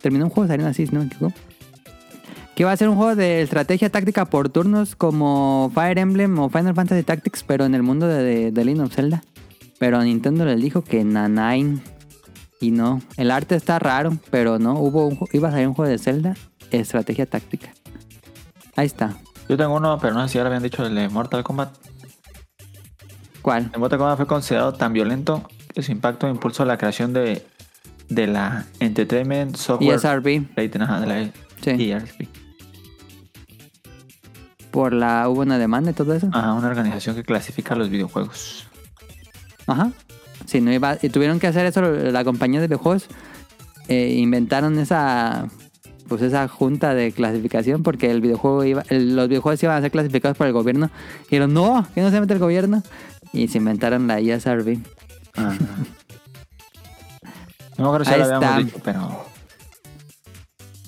Terminó 0.01 0.25
un 0.25 0.32
juego 0.32 0.47
saliendo 0.47 0.69
así, 0.69 0.86
si 0.86 0.93
no 0.93 1.01
me 1.01 1.07
equivoco. 1.07 1.34
Que 2.58 2.64
iba 2.64 2.72
a 2.72 2.78
ser 2.78 2.89
un 2.89 2.95
juego 2.95 3.16
de 3.16 3.43
estrategia 3.43 3.91
táctica 3.91 4.26
por 4.26 4.49
turnos 4.49 4.95
como 4.95 5.72
Fire 5.76 5.99
Emblem 5.99 6.39
o 6.39 6.49
Final 6.49 6.74
Fantasy 6.74 7.03
Tactics, 7.03 7.43
pero 7.43 7.66
en 7.66 7.76
el 7.76 7.84
mundo 7.84 8.08
de, 8.08 8.24
de, 8.24 8.51
de 8.51 8.66
Legend 8.66 8.88
of 8.88 8.95
Zelda. 8.95 9.24
Pero 9.78 10.01
Nintendo 10.03 10.43
les 10.43 10.60
dijo 10.60 10.84
que 10.84 11.03
Nanine. 11.03 11.82
Y 12.60 12.72
no, 12.72 12.99
el 13.18 13.30
arte 13.30 13.53
está 13.53 13.78
raro, 13.78 14.18
pero 14.32 14.58
no, 14.58 14.74
hubo 14.80 15.05
un 15.05 15.20
iba 15.34 15.49
a 15.49 15.51
salir 15.51 15.68
un 15.68 15.76
juego 15.76 15.91
de 15.91 15.99
Zelda, 15.99 16.34
estrategia 16.72 17.28
táctica. 17.28 17.70
Ahí 18.76 18.88
está. 18.88 19.18
Yo 19.47 19.55
tengo 19.55 19.76
uno, 19.76 19.99
pero 20.01 20.16
no 20.16 20.24
sé 20.24 20.30
si 20.30 20.38
ahora 20.39 20.47
habían 20.47 20.64
dicho 20.64 20.84
el 20.84 20.95
de 20.95 21.10
Mortal 21.10 21.43
Kombat. 21.43 21.78
¿Cuál? 23.43 23.70
El 23.72 23.80
Mortal 23.80 23.99
Kombat 23.99 24.18
fue 24.18 24.26
considerado 24.26 24.74
tan 24.74 24.93
violento 24.93 25.47
que 25.76 25.84
su 25.84 25.91
impacto 25.91 26.28
impulsó 26.28 26.66
la 26.66 26.80
creación 26.80 27.14
de, 27.14 27.45
de 28.10 28.26
la 28.26 28.66
Entertainment 28.80 29.55
Software 29.58 29.97
ESRB. 29.97 30.82
Ajá, 30.82 30.99
de 31.01 31.05
la 31.05 31.32
Sí. 31.62 31.91
ERB. 31.91 32.47
Por 34.78 34.93
la 34.93 35.28
hubo 35.28 35.41
una 35.41 35.57
demanda 35.57 35.89
y 35.89 35.93
todo 35.95 36.13
eso. 36.13 36.30
Ajá, 36.32 36.53
una 36.53 36.67
organización 36.67 37.15
que 37.15 37.23
clasifica 37.23 37.73
los 37.75 37.89
videojuegos. 37.89 38.67
Ajá. 39.65 39.89
Si 40.45 40.61
no 40.61 40.71
iba, 40.71 40.99
y 41.01 41.09
tuvieron 41.09 41.39
que 41.39 41.47
hacer 41.47 41.65
eso 41.65 41.82
la 41.82 42.23
compañía 42.23 42.61
de 42.61 42.67
videojuegos. 42.67 43.07
eh, 43.88 44.13
inventaron 44.19 44.78
esa 44.78 45.47
pues 46.07 46.21
esa 46.21 46.47
junta 46.47 46.93
de 46.93 47.11
clasificación 47.11 47.82
porque 47.82 48.11
el 48.11 48.21
videojuego 48.21 48.63
iba, 48.65 48.84
el- 48.89 49.15
los 49.15 49.28
videojuegos 49.30 49.63
iban 49.63 49.78
a 49.78 49.82
ser 49.82 49.89
clasificados 49.89 50.38
por 50.38 50.45
el 50.45 50.53
gobierno. 50.53 50.91
Y 51.21 51.30
dijeron, 51.32 51.55
no, 51.55 51.88
que 51.95 52.01
no 52.01 52.11
se 52.11 52.21
mete 52.21 52.34
el 52.34 52.39
gobierno. 52.39 52.84
Y 53.34 53.47
se 53.47 53.57
inventaron 53.57 54.05
la 54.05 54.19
ESRB. 54.19 54.78
Ajá. 55.36 55.55
No 57.80 57.84
me 57.84 57.86
acuerdo 57.86 58.05
si 58.05 58.15
lo 58.15 58.23
habíamos 58.25 58.65
dicho, 58.65 58.78
pero, 58.84 59.25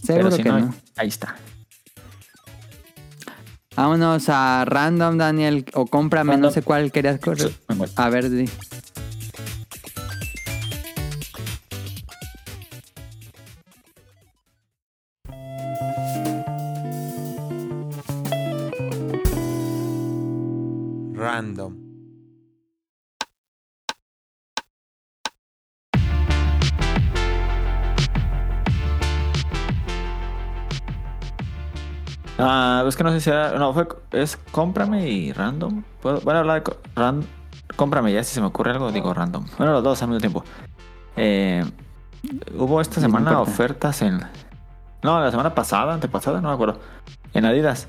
Seguro 0.03 0.25
pero 0.25 0.35
si 0.35 0.43
que 0.43 0.49
no, 0.49 0.59
no. 0.59 0.73
ahí 0.97 1.07
está. 1.07 1.35
Vámonos 3.79 4.27
a 4.27 4.65
random, 4.65 5.15
Daniel. 5.15 5.63
O 5.73 5.85
cómprame, 5.85 6.31
no 6.31 6.33
Random. 6.33 6.51
sé 6.51 6.61
cuál 6.63 6.91
querías 6.91 7.17
correr. 7.21 7.53
A 7.95 8.09
ver, 8.09 8.29
di. 8.29 8.43
Que 32.99 33.03
no 33.05 33.11
sé 33.11 33.21
si 33.21 33.29
era. 33.29 33.57
No, 33.57 33.73
fue. 33.73 33.87
Es 34.11 34.37
cómprame 34.51 35.07
y 35.07 35.31
random. 35.31 35.83
¿Puedo, 36.01 36.19
bueno, 36.21 36.41
hablar 36.41 36.61
de. 36.63 36.77
ran- 36.95 37.25
cómprame, 37.77 38.11
ya 38.11 38.23
si 38.25 38.33
se 38.35 38.41
me 38.41 38.47
ocurre 38.47 38.71
algo, 38.71 38.91
digo 38.91 39.13
random. 39.13 39.45
Bueno, 39.57 39.71
los 39.73 39.83
dos 39.83 40.01
al 40.03 40.09
mismo 40.09 40.19
tiempo. 40.19 40.43
Eh, 41.15 41.63
hubo 42.57 42.81
esta 42.81 42.99
semana 42.99 43.39
ofertas 43.39 44.01
en. 44.01 44.19
No, 45.01 45.19
la 45.21 45.31
semana 45.31 45.55
pasada, 45.55 45.93
antepasada, 45.93 46.41
no 46.41 46.49
me 46.49 46.53
acuerdo. 46.53 46.79
En 47.33 47.45
Adidas. 47.45 47.87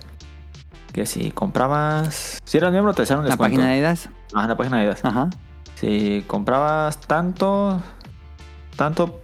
Que 0.92 1.06
si 1.06 1.32
comprabas. 1.32 2.38
Si 2.44 2.58
eras 2.58 2.70
miembro, 2.70 2.94
te 2.94 3.02
un 3.02 3.08
La 3.08 3.30
descuento. 3.30 3.38
página 3.56 3.66
de 3.66 3.72
Adidas. 3.74 4.08
Ah, 4.32 4.46
la 4.46 4.56
página 4.56 4.76
de 4.76 4.82
Adidas. 4.84 5.04
Ajá. 5.04 5.28
Si 5.74 6.24
comprabas 6.28 7.00
tanto, 7.00 7.80
tanto 8.76 9.20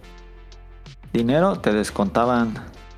dinero, 1.13 1.59
te 1.59 1.71
descontaban 1.71 2.53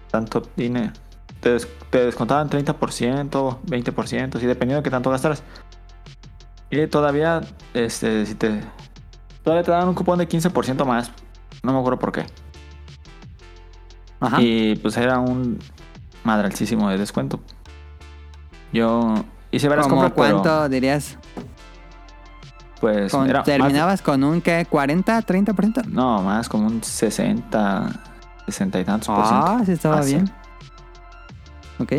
tanto 0.09 0.41
dinero. 0.55 0.91
Te, 1.39 1.51
des- 1.53 1.67
te 1.89 2.05
descontaban 2.05 2.49
30%, 2.49 3.59
20%, 3.65 4.39
sí, 4.39 4.45
dependiendo 4.45 4.77
de 4.77 4.83
qué 4.83 4.89
tanto 4.89 5.09
gastaras. 5.09 5.43
Y 6.69 6.85
todavía, 6.87 7.41
este, 7.73 8.25
si 8.25 8.35
te. 8.35 8.61
Todavía 9.43 9.63
te 9.63 9.71
daban 9.71 9.87
un 9.87 9.95
cupón 9.95 10.19
de 10.19 10.27
15% 10.27 10.85
más. 10.85 11.11
No 11.63 11.73
me 11.73 11.79
acuerdo 11.79 11.97
por 11.99 12.11
qué. 12.11 12.25
Ajá. 14.19 14.41
Y 14.41 14.75
pues 14.75 14.97
era 14.97 15.19
un 15.19 15.59
madralísimo 16.23 16.89
de 16.89 16.97
descuento. 16.97 17.39
Yo 18.73 19.15
hice 19.51 19.67
varias 19.69 19.87
¿Cómo 19.87 20.01
compras, 20.01 20.25
pero, 20.27 20.41
cuánto 20.41 20.69
dirías? 20.69 21.17
pues 22.81 23.11
Con- 23.11 23.29
era 23.29 23.39
más- 23.39 23.45
¿Terminabas 23.45 24.01
con 24.01 24.23
un 24.23 24.41
qué? 24.41 24.67
¿40? 24.69 25.25
¿30%? 25.25 25.85
No, 25.85 26.21
más 26.21 26.47
como 26.49 26.67
un 26.67 26.83
60, 26.83 27.89
60 28.45 28.79
y 28.79 28.83
tantos 28.85 29.07
por 29.07 29.25
ciento. 29.25 29.45
Ah, 29.47 29.61
sí 29.65 29.71
estaba 29.71 29.99
Ah, 29.99 30.03
sí. 30.03 30.15
bien. 30.15 30.31
Ok. 31.79 31.93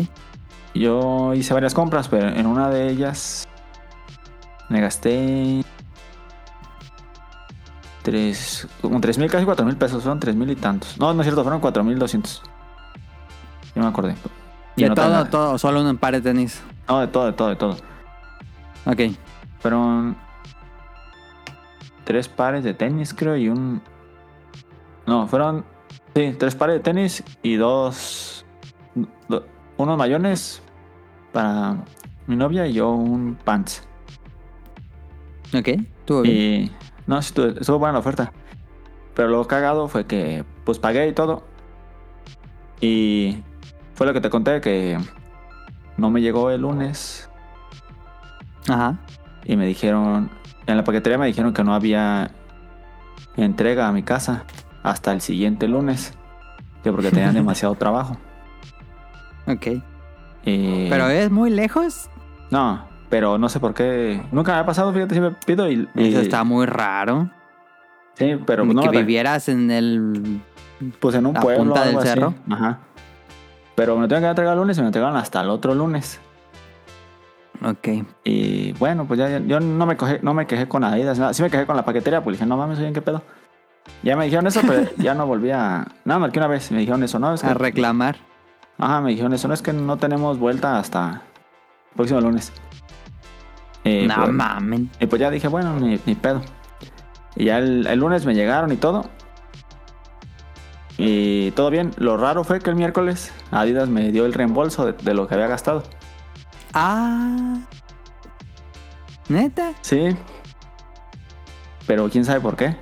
Yo 0.73 1.33
hice 1.33 1.53
varias 1.53 1.73
compras, 1.73 2.07
pero 2.07 2.27
en 2.29 2.45
una 2.45 2.69
de 2.69 2.89
ellas 2.89 3.47
me 4.69 4.79
gasté 4.79 5.63
tres, 8.03 8.67
como 8.81 8.99
tres 9.01 9.17
mil, 9.17 9.29
casi 9.29 9.45
cuatro 9.45 9.65
mil 9.65 9.75
pesos. 9.77 10.01
Fueron 10.03 10.19
tres 10.19 10.35
mil 10.35 10.49
y 10.49 10.55
tantos. 10.55 10.97
No, 10.97 11.13
no 11.13 11.21
es 11.21 11.25
cierto, 11.25 11.43
fueron 11.43 11.59
cuatro 11.59 11.83
mil 11.83 11.99
doscientos. 11.99 12.41
Yo 13.75 13.81
me 13.81 13.87
acordé. 13.87 14.15
Y 14.75 14.83
De 14.83 14.89
no 14.89 14.95
todo, 14.95 15.25
todo, 15.25 15.57
solo 15.57 15.81
un 15.81 15.97
par 15.97 16.13
de 16.13 16.21
tenis. 16.21 16.61
No, 16.87 16.99
de 17.01 17.07
todo, 17.07 17.25
de 17.25 17.33
todo, 17.33 17.49
de 17.49 17.55
todo. 17.55 17.77
Ok. 18.85 18.99
Fueron 19.59 20.17
tres 22.03 22.27
pares 22.27 22.63
de 22.63 22.73
tenis, 22.73 23.13
creo, 23.13 23.35
y 23.35 23.49
un. 23.49 23.81
No, 25.05 25.27
fueron. 25.27 25.65
Sí, 26.15 26.35
tres 26.37 26.55
pares 26.55 26.75
de 26.75 26.79
tenis 26.79 27.23
y 27.43 27.55
dos. 27.55 28.45
do- 29.27 29.45
unos 29.83 29.97
mayones 29.97 30.61
para 31.31 31.77
mi 32.27 32.35
novia 32.35 32.67
y 32.67 32.73
yo 32.73 32.91
un 32.91 33.37
pants. 33.43 33.87
Ok. 35.53 35.67
Estuvo 35.67 36.21
bien. 36.21 36.35
Y. 36.35 36.71
No, 37.07 37.19
estuvo 37.19 37.79
buena 37.79 37.93
la 37.93 37.99
oferta. 37.99 38.31
Pero 39.13 39.29
lo 39.29 39.45
cagado 39.47 39.87
fue 39.87 40.05
que, 40.05 40.45
pues 40.63 40.79
pagué 40.79 41.07
y 41.07 41.13
todo. 41.13 41.43
Y 42.79 43.43
fue 43.95 44.07
lo 44.07 44.13
que 44.13 44.21
te 44.21 44.29
conté 44.29 44.61
que 44.61 44.97
no 45.97 46.09
me 46.09 46.21
llegó 46.21 46.49
el 46.51 46.61
lunes. 46.61 47.29
Ajá. 48.67 48.97
Y 49.43 49.55
me 49.57 49.65
dijeron, 49.65 50.29
en 50.67 50.77
la 50.77 50.83
paquetería 50.83 51.17
me 51.17 51.27
dijeron 51.27 51.53
que 51.53 51.63
no 51.63 51.73
había 51.73 52.31
entrega 53.35 53.87
a 53.87 53.91
mi 53.91 54.03
casa 54.03 54.45
hasta 54.83 55.11
el 55.11 55.21
siguiente 55.21 55.67
lunes. 55.67 56.13
que 56.83 56.91
porque 56.91 57.11
tenían 57.11 57.33
demasiado 57.35 57.75
trabajo. 57.75 58.17
Ok. 59.47 59.67
Y- 60.45 60.89
Pero 60.89 61.07
es 61.09 61.29
muy 61.31 61.49
lejos. 61.49 62.09
No, 62.49 62.85
pero 63.09 63.37
no 63.37 63.47
sé 63.49 63.59
por 63.59 63.73
qué. 63.73 64.21
Nunca 64.31 64.53
me 64.53 64.59
ha 64.59 64.65
pasado, 64.65 64.91
fíjate, 64.93 65.13
siempre 65.15 65.35
pido 65.45 65.69
y. 65.69 65.87
y- 65.95 66.09
Eso 66.09 66.21
está 66.21 66.43
muy 66.43 66.65
raro. 66.65 67.29
Sí, 68.15 68.37
pero 68.45 68.65
no. 68.65 68.81
que 68.83 68.89
vivieras 68.89 69.49
en 69.49 69.71
el. 69.71 70.41
Pues 70.99 71.15
en 71.15 71.25
un 71.27 71.33
la 71.33 71.41
pueblo. 71.41 71.63
punta 71.63 71.85
del 71.85 71.97
así. 71.97 72.07
cerro. 72.07 72.33
Ajá. 72.49 72.79
Pero 73.75 73.95
me 73.95 74.01
lo 74.01 74.07
tengo 74.07 74.21
que 74.21 74.27
entregar 74.27 74.53
el 74.53 74.59
lunes 74.59 74.77
y 74.77 74.81
me 74.81 74.83
lo 74.83 74.87
entregaron 74.89 75.15
hasta 75.17 75.41
el 75.41 75.49
otro 75.49 75.73
lunes. 75.73 76.19
Ok. 77.63 77.87
Y 78.23 78.73
bueno, 78.73 79.05
pues 79.05 79.19
ya, 79.19 79.29
ya- 79.29 79.39
yo 79.45 79.59
no 79.59 79.85
me, 79.85 79.95
coge- 79.95 80.19
no 80.23 80.33
me 80.33 80.47
quejé 80.47 80.67
con 80.67 80.83
Adidas. 80.83 81.19
nada. 81.19 81.33
Sí 81.33 81.43
me 81.43 81.49
quejé 81.49 81.65
con 81.65 81.75
la 81.75 81.85
paquetería, 81.85 82.23
pues 82.23 82.37
dije, 82.37 82.45
no 82.47 82.57
mames, 82.57 82.79
oye, 82.79 82.87
¿en 82.87 82.93
qué 82.93 83.01
pedo? 83.01 83.21
Ya 84.03 84.15
me 84.15 84.25
dijeron 84.25 84.47
eso, 84.47 84.61
pero 84.67 84.89
ya 84.97 85.13
no 85.13 85.25
volví 85.27 85.51
a. 85.51 85.87
Nada, 86.05 86.19
marqué 86.19 86.39
una 86.39 86.47
vez. 86.47 86.71
Me 86.71 86.79
dijeron 86.79 87.03
eso, 87.03 87.19
no, 87.19 87.33
es 87.33 87.41
que. 87.41 87.47
A 87.47 87.53
reclamar. 87.53 88.17
Ajá, 88.77 89.01
me 89.01 89.11
dijeron 89.11 89.33
eso, 89.33 89.47
no 89.47 89.53
es 89.53 89.61
que 89.61 89.73
no 89.73 89.97
tenemos 89.97 90.39
vuelta 90.39 90.79
hasta 90.79 91.21
el 91.91 91.95
próximo 91.95 92.21
lunes. 92.21 92.51
Y 93.83 94.07
no 94.07 94.15
pues, 94.15 94.31
mamen. 94.31 94.89
y 94.99 95.05
pues 95.07 95.19
ya 95.19 95.29
dije, 95.29 95.47
bueno, 95.47 95.79
ni, 95.79 95.99
ni 96.05 96.15
pedo. 96.15 96.41
Y 97.35 97.45
ya 97.45 97.57
el, 97.59 97.87
el 97.87 97.99
lunes 97.99 98.25
me 98.25 98.33
llegaron 98.33 98.71
y 98.71 98.75
todo. 98.75 99.05
Y 100.97 101.51
todo 101.51 101.69
bien. 101.69 101.91
Lo 101.97 102.17
raro 102.17 102.43
fue 102.43 102.59
que 102.59 102.69
el 102.69 102.75
miércoles 102.75 103.31
Adidas 103.49 103.89
me 103.89 104.11
dio 104.11 104.25
el 104.25 104.33
reembolso 104.33 104.85
de, 104.85 104.93
de 104.93 105.13
lo 105.13 105.27
que 105.27 105.33
había 105.33 105.47
gastado. 105.47 105.83
Ah. 106.73 107.57
Neta. 109.29 109.73
Sí. 109.81 110.15
Pero 111.87 112.09
quién 112.09 112.25
sabe 112.25 112.39
por 112.39 112.55
qué. 112.55 112.75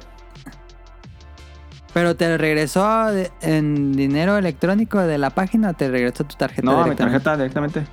Pero 1.94 2.16
te 2.16 2.38
regresó 2.38 3.10
en 3.42 3.94
dinero 3.94 4.38
electrónico 4.38 5.00
de 5.00 5.18
la 5.18 5.32
página 5.32 5.72
o 5.72 5.74
te 5.74 5.90
regresó 5.90 6.24
tu 6.24 6.36
tarjeta 6.36 6.62
No, 6.70 6.86
mi 6.86 6.96
tarjeta 6.96 7.36
directamente. 7.36 7.86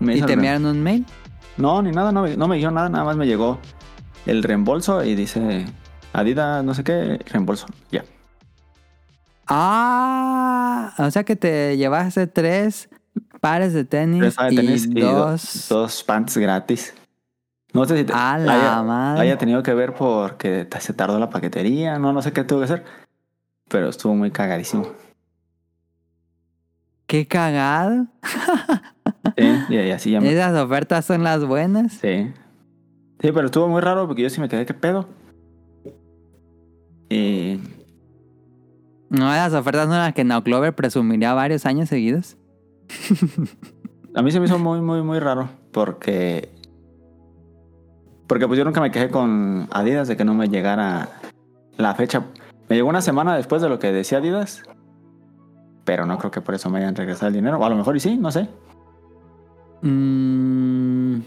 Me 0.00 0.16
¿Y 0.16 0.22
te 0.22 0.32
enviaron 0.32 0.66
un 0.66 0.82
mail? 0.82 1.06
No, 1.56 1.82
ni 1.82 1.92
nada, 1.92 2.10
no, 2.10 2.22
me- 2.22 2.36
no 2.36 2.48
me 2.48 2.56
dijeron 2.56 2.74
nada, 2.74 2.88
nada 2.88 3.04
más 3.04 3.16
me 3.16 3.26
llegó 3.26 3.58
el 4.26 4.42
reembolso 4.42 5.04
y 5.04 5.14
dice 5.14 5.66
Adidas, 6.12 6.64
no 6.64 6.74
sé 6.74 6.82
qué, 6.82 7.18
reembolso. 7.26 7.66
Ya. 7.92 8.04
Ah, 9.46 10.92
o 10.98 11.10
sea 11.10 11.24
que 11.24 11.36
te 11.36 11.76
llevaste 11.76 12.26
tres 12.26 12.88
pares 13.40 13.72
de 13.72 13.84
tenis, 13.84 14.20
Tres 14.20 14.34
pares 14.36 14.56
de 14.56 14.62
tenis 14.62 14.86
y, 14.86 14.98
y 14.98 15.00
do- 15.02 15.12
dos. 15.14 15.66
dos 15.68 16.02
pants 16.04 16.36
gratis. 16.38 16.94
No 17.72 17.84
sé 17.84 17.98
si 17.98 18.04
te- 18.04 18.12
A 18.12 18.36
la 18.38 18.52
haya, 18.52 18.82
madre. 18.82 19.20
haya 19.22 19.38
tenido 19.38 19.62
que 19.62 19.74
ver 19.74 19.94
porque 19.94 20.66
se 20.80 20.92
tardó 20.92 21.18
la 21.18 21.30
paquetería, 21.30 21.98
no, 21.98 22.12
no 22.12 22.20
sé 22.22 22.32
qué 22.32 22.42
tuvo 22.44 22.58
que 22.60 22.64
hacer. 22.64 22.84
Pero 23.68 23.88
estuvo 23.88 24.14
muy 24.14 24.30
cagadísimo. 24.30 24.88
Qué 27.06 27.26
cagado. 27.26 28.06
Sí, 29.36 29.44
y, 29.68 29.74
y 29.76 29.90
así 29.90 30.10
ya 30.12 30.20
me- 30.20 30.32
Esas 30.32 30.54
ofertas 30.60 31.04
son 31.04 31.22
las 31.24 31.44
buenas. 31.44 31.92
Sí. 31.94 32.32
Sí, 33.20 33.32
pero 33.32 33.46
estuvo 33.46 33.68
muy 33.68 33.80
raro 33.80 34.06
porque 34.06 34.22
yo 34.22 34.30
sí 34.30 34.40
me 34.40 34.48
quedé, 34.48 34.64
¿qué 34.66 34.74
pedo? 34.74 35.08
Y 37.08 37.60
No, 39.08 39.32
esas 39.32 39.52
ofertas 39.54 39.86
son 39.88 39.98
las 39.98 40.14
que 40.14 40.24
Now 40.24 40.42
Clover 40.42 40.74
presumiría 40.74 41.34
varios 41.34 41.66
años 41.66 41.88
seguidos. 41.88 42.36
a 44.14 44.22
mí 44.22 44.30
se 44.30 44.40
me 44.40 44.46
hizo 44.46 44.58
muy, 44.58 44.80
muy, 44.80 45.02
muy 45.02 45.18
raro 45.18 45.48
porque... 45.72 46.48
Porque 48.30 48.46
pues 48.46 48.56
yo 48.58 48.64
nunca 48.64 48.80
me 48.80 48.92
quejé 48.92 49.08
con 49.10 49.66
Adidas 49.72 50.06
de 50.06 50.16
que 50.16 50.24
no 50.24 50.34
me 50.34 50.48
llegara 50.48 51.08
la 51.76 51.96
fecha. 51.96 52.22
Me 52.68 52.76
llegó 52.76 52.88
una 52.88 53.00
semana 53.00 53.34
después 53.34 53.60
de 53.60 53.68
lo 53.68 53.80
que 53.80 53.90
decía 53.90 54.18
Adidas. 54.18 54.62
Pero 55.84 56.06
no 56.06 56.16
creo 56.16 56.30
que 56.30 56.40
por 56.40 56.54
eso 56.54 56.70
me 56.70 56.78
hayan 56.78 56.94
regresado 56.94 57.26
el 57.26 57.34
dinero. 57.34 57.58
O 57.58 57.64
a 57.64 57.68
lo 57.68 57.74
mejor 57.74 57.96
y 57.96 58.00
sí, 58.00 58.16
no 58.16 58.30
sé. 58.30 58.48
Mm, 59.82 61.22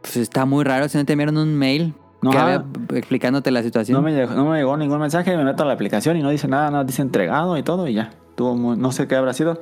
pues 0.00 0.16
está 0.16 0.44
muy 0.44 0.64
raro 0.64 0.88
si 0.88 0.98
no 0.98 1.04
te 1.04 1.12
enviaron 1.12 1.36
un 1.38 1.54
mail 1.54 1.94
No, 2.20 2.32
que 2.32 2.36
ajá. 2.38 2.46
había- 2.54 2.64
explicándote 2.98 3.52
la 3.52 3.62
situación. 3.62 3.94
No 3.96 4.02
me, 4.02 4.12
llegó, 4.12 4.34
no 4.34 4.46
me 4.46 4.56
llegó 4.58 4.76
ningún 4.76 4.98
mensaje. 4.98 5.36
Me 5.36 5.44
meto 5.44 5.62
a 5.62 5.66
la 5.66 5.74
aplicación 5.74 6.16
y 6.16 6.22
no 6.22 6.30
dice 6.30 6.48
nada. 6.48 6.68
Nada 6.68 6.82
dice 6.82 7.00
entregado 7.02 7.56
y 7.58 7.62
todo 7.62 7.86
y 7.86 7.94
ya. 7.94 8.10
Tuvo 8.34 8.56
muy- 8.56 8.76
no 8.76 8.90
sé 8.90 9.06
qué 9.06 9.14
habrá 9.14 9.32
sido. 9.34 9.60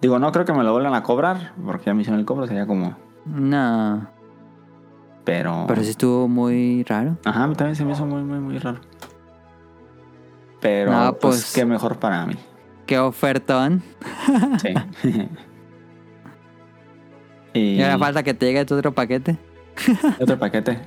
Digo, 0.00 0.20
no 0.20 0.30
creo 0.30 0.44
que 0.44 0.52
me 0.52 0.62
lo 0.62 0.72
vuelvan 0.72 0.94
a 0.94 1.02
cobrar. 1.02 1.54
Porque 1.64 1.86
ya 1.86 1.94
me 1.94 2.02
hicieron 2.02 2.20
el 2.20 2.26
cobro. 2.26 2.46
Sería 2.46 2.68
como... 2.68 2.94
No, 3.26 4.06
Pero... 5.30 5.64
pero 5.68 5.84
sí 5.84 5.90
estuvo 5.90 6.26
muy 6.26 6.82
raro. 6.82 7.16
Ajá, 7.24 7.44
a 7.44 7.46
mí 7.46 7.54
también 7.54 7.76
se 7.76 7.84
me 7.84 7.92
hizo 7.92 8.04
muy, 8.04 8.22
muy, 8.24 8.40
muy 8.40 8.58
raro. 8.58 8.80
Pero, 10.60 10.90
No, 10.90 11.12
pues, 11.12 11.36
pues- 11.36 11.52
qué 11.54 11.64
mejor 11.64 11.98
para 12.00 12.26
mí. 12.26 12.34
Qué 12.84 12.98
ofertón. 12.98 13.80
Sí. 14.60 14.74
y 17.54 17.60
Y 17.76 17.82
ahora 17.82 17.96
falta 17.98 18.24
que 18.24 18.34
te 18.34 18.46
llegue 18.46 18.64
tu 18.64 18.74
otro 18.74 18.92
paquete. 18.92 19.38
otro 20.20 20.36
paquete. 20.36 20.80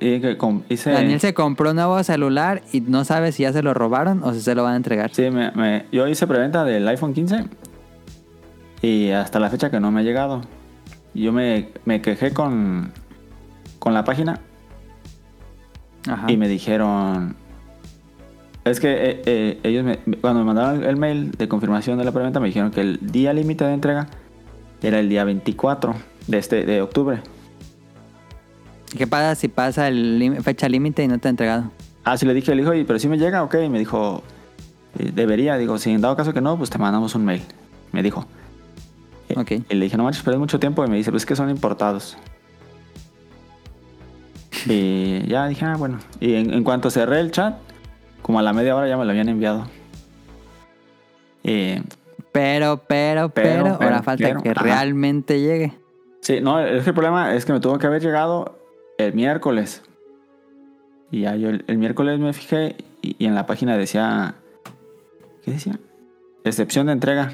Y 0.00 0.18
que 0.20 0.38
hice... 0.70 0.92
Daniel 0.92 1.20
se 1.20 1.34
compró 1.34 1.70
un 1.70 1.76
nuevo 1.76 2.02
celular 2.04 2.62
y 2.72 2.80
no 2.80 3.04
sabe 3.04 3.32
si 3.32 3.42
ya 3.42 3.52
se 3.52 3.62
lo 3.62 3.74
robaron 3.74 4.22
o 4.24 4.32
si 4.32 4.40
se 4.40 4.54
lo 4.54 4.62
van 4.62 4.72
a 4.72 4.76
entregar. 4.76 5.10
Sí, 5.12 5.30
me, 5.30 5.50
me- 5.50 5.84
yo 5.92 6.08
hice 6.08 6.26
preventa 6.26 6.64
del 6.64 6.88
iPhone 6.88 7.12
15 7.12 7.44
y 8.80 9.10
hasta 9.10 9.38
la 9.40 9.50
fecha 9.50 9.70
que 9.70 9.78
no 9.78 9.90
me 9.90 10.00
ha 10.00 10.02
llegado. 10.04 10.40
Yo 11.12 11.32
me, 11.34 11.68
me 11.84 12.00
quejé 12.00 12.32
con, 12.32 12.92
con 13.86 13.94
la 13.94 14.02
página 14.02 14.40
Ajá. 16.08 16.28
y 16.28 16.36
me 16.36 16.48
dijeron... 16.48 17.36
Es 18.64 18.80
que 18.80 18.88
eh, 18.92 19.22
eh, 19.26 19.60
ellos 19.62 19.84
me- 19.84 19.98
cuando 20.16 20.40
me 20.40 20.46
mandaron 20.46 20.82
el 20.82 20.96
mail 20.96 21.30
de 21.30 21.46
confirmación 21.46 21.96
de 21.96 22.04
la 22.04 22.10
preventa 22.10 22.40
me 22.40 22.48
dijeron 22.48 22.72
que 22.72 22.80
el 22.80 22.98
día 23.00 23.32
límite 23.32 23.64
de 23.64 23.74
entrega 23.74 24.08
era 24.82 24.98
el 24.98 25.08
día 25.08 25.22
24 25.22 25.94
de, 26.26 26.36
este, 26.38 26.66
de 26.66 26.82
octubre. 26.82 27.20
¿Qué 28.98 29.06
pasa 29.06 29.36
si 29.36 29.46
pasa 29.46 29.86
el 29.86 30.36
fecha 30.42 30.68
límite 30.68 31.04
y 31.04 31.06
no 31.06 31.18
te 31.20 31.28
ha 31.28 31.30
entregado? 31.30 31.70
Ah, 32.02 32.16
sí 32.18 32.26
le 32.26 32.34
dije, 32.34 32.50
le 32.56 32.62
dijo, 32.62 32.72
"Oye, 32.72 32.84
pero 32.84 32.98
si 32.98 33.06
me 33.06 33.18
llega, 33.18 33.44
ok. 33.44 33.54
Y 33.66 33.68
me 33.68 33.78
dijo, 33.78 34.24
"Eh, 34.98 35.12
debería. 35.14 35.56
Digo, 35.58 35.78
si 35.78 35.92
en 35.92 36.00
dado 36.00 36.16
caso 36.16 36.32
que 36.32 36.40
no, 36.40 36.58
pues 36.58 36.70
te 36.70 36.78
mandamos 36.78 37.14
un 37.14 37.24
mail. 37.24 37.42
Me 37.92 38.02
dijo. 38.02 38.26
Ok. 39.36 39.52
Y 39.70 39.74
le 39.76 39.84
dije, 39.84 39.96
no 39.96 40.02
manches, 40.02 40.22
pero 40.24 40.34
es 40.34 40.40
mucho 40.40 40.58
tiempo. 40.58 40.84
Y 40.84 40.88
me 40.90 40.96
dice, 40.96 41.12
pues 41.12 41.22
es 41.22 41.26
que 41.26 41.36
son 41.36 41.50
importados. 41.50 42.16
Y 44.66 45.26
ya 45.28 45.46
dije, 45.48 45.64
ah, 45.64 45.76
bueno. 45.76 45.98
Y 46.20 46.34
en, 46.34 46.52
en 46.52 46.64
cuanto 46.64 46.90
cerré 46.90 47.20
el 47.20 47.30
chat, 47.30 47.56
como 48.22 48.38
a 48.38 48.42
la 48.42 48.52
media 48.52 48.74
hora 48.76 48.88
ya 48.88 48.96
me 48.96 49.04
lo 49.04 49.10
habían 49.10 49.28
enviado. 49.28 49.66
Y 51.42 51.76
Pero, 52.32 52.82
pero, 52.86 53.28
pero, 53.28 53.30
Pero, 53.30 53.66
ahora 53.66 53.78
pero, 53.78 54.02
falta 54.02 54.26
pero, 54.28 54.42
que 54.42 54.50
ajá. 54.50 54.62
realmente 54.62 55.40
llegue. 55.40 55.72
sí, 56.20 56.40
no, 56.40 56.60
es 56.60 56.82
que 56.82 56.90
el 56.90 56.94
problema 56.94 57.34
es 57.34 57.44
que 57.44 57.52
me 57.52 57.60
tuvo 57.60 57.78
que 57.78 57.86
haber 57.86 58.02
llegado 58.02 58.58
el 58.98 59.14
miércoles. 59.14 59.82
Y 61.10 61.20
ya 61.20 61.36
yo 61.36 61.50
el, 61.50 61.64
el 61.68 61.78
miércoles 61.78 62.18
me 62.18 62.32
fijé 62.32 62.76
y, 63.00 63.14
y 63.18 63.26
en 63.26 63.34
la 63.34 63.46
página 63.46 63.76
decía. 63.76 64.34
¿Qué 65.44 65.52
decía? 65.52 65.78
Excepción 66.44 66.86
de 66.86 66.92
entrega. 66.92 67.32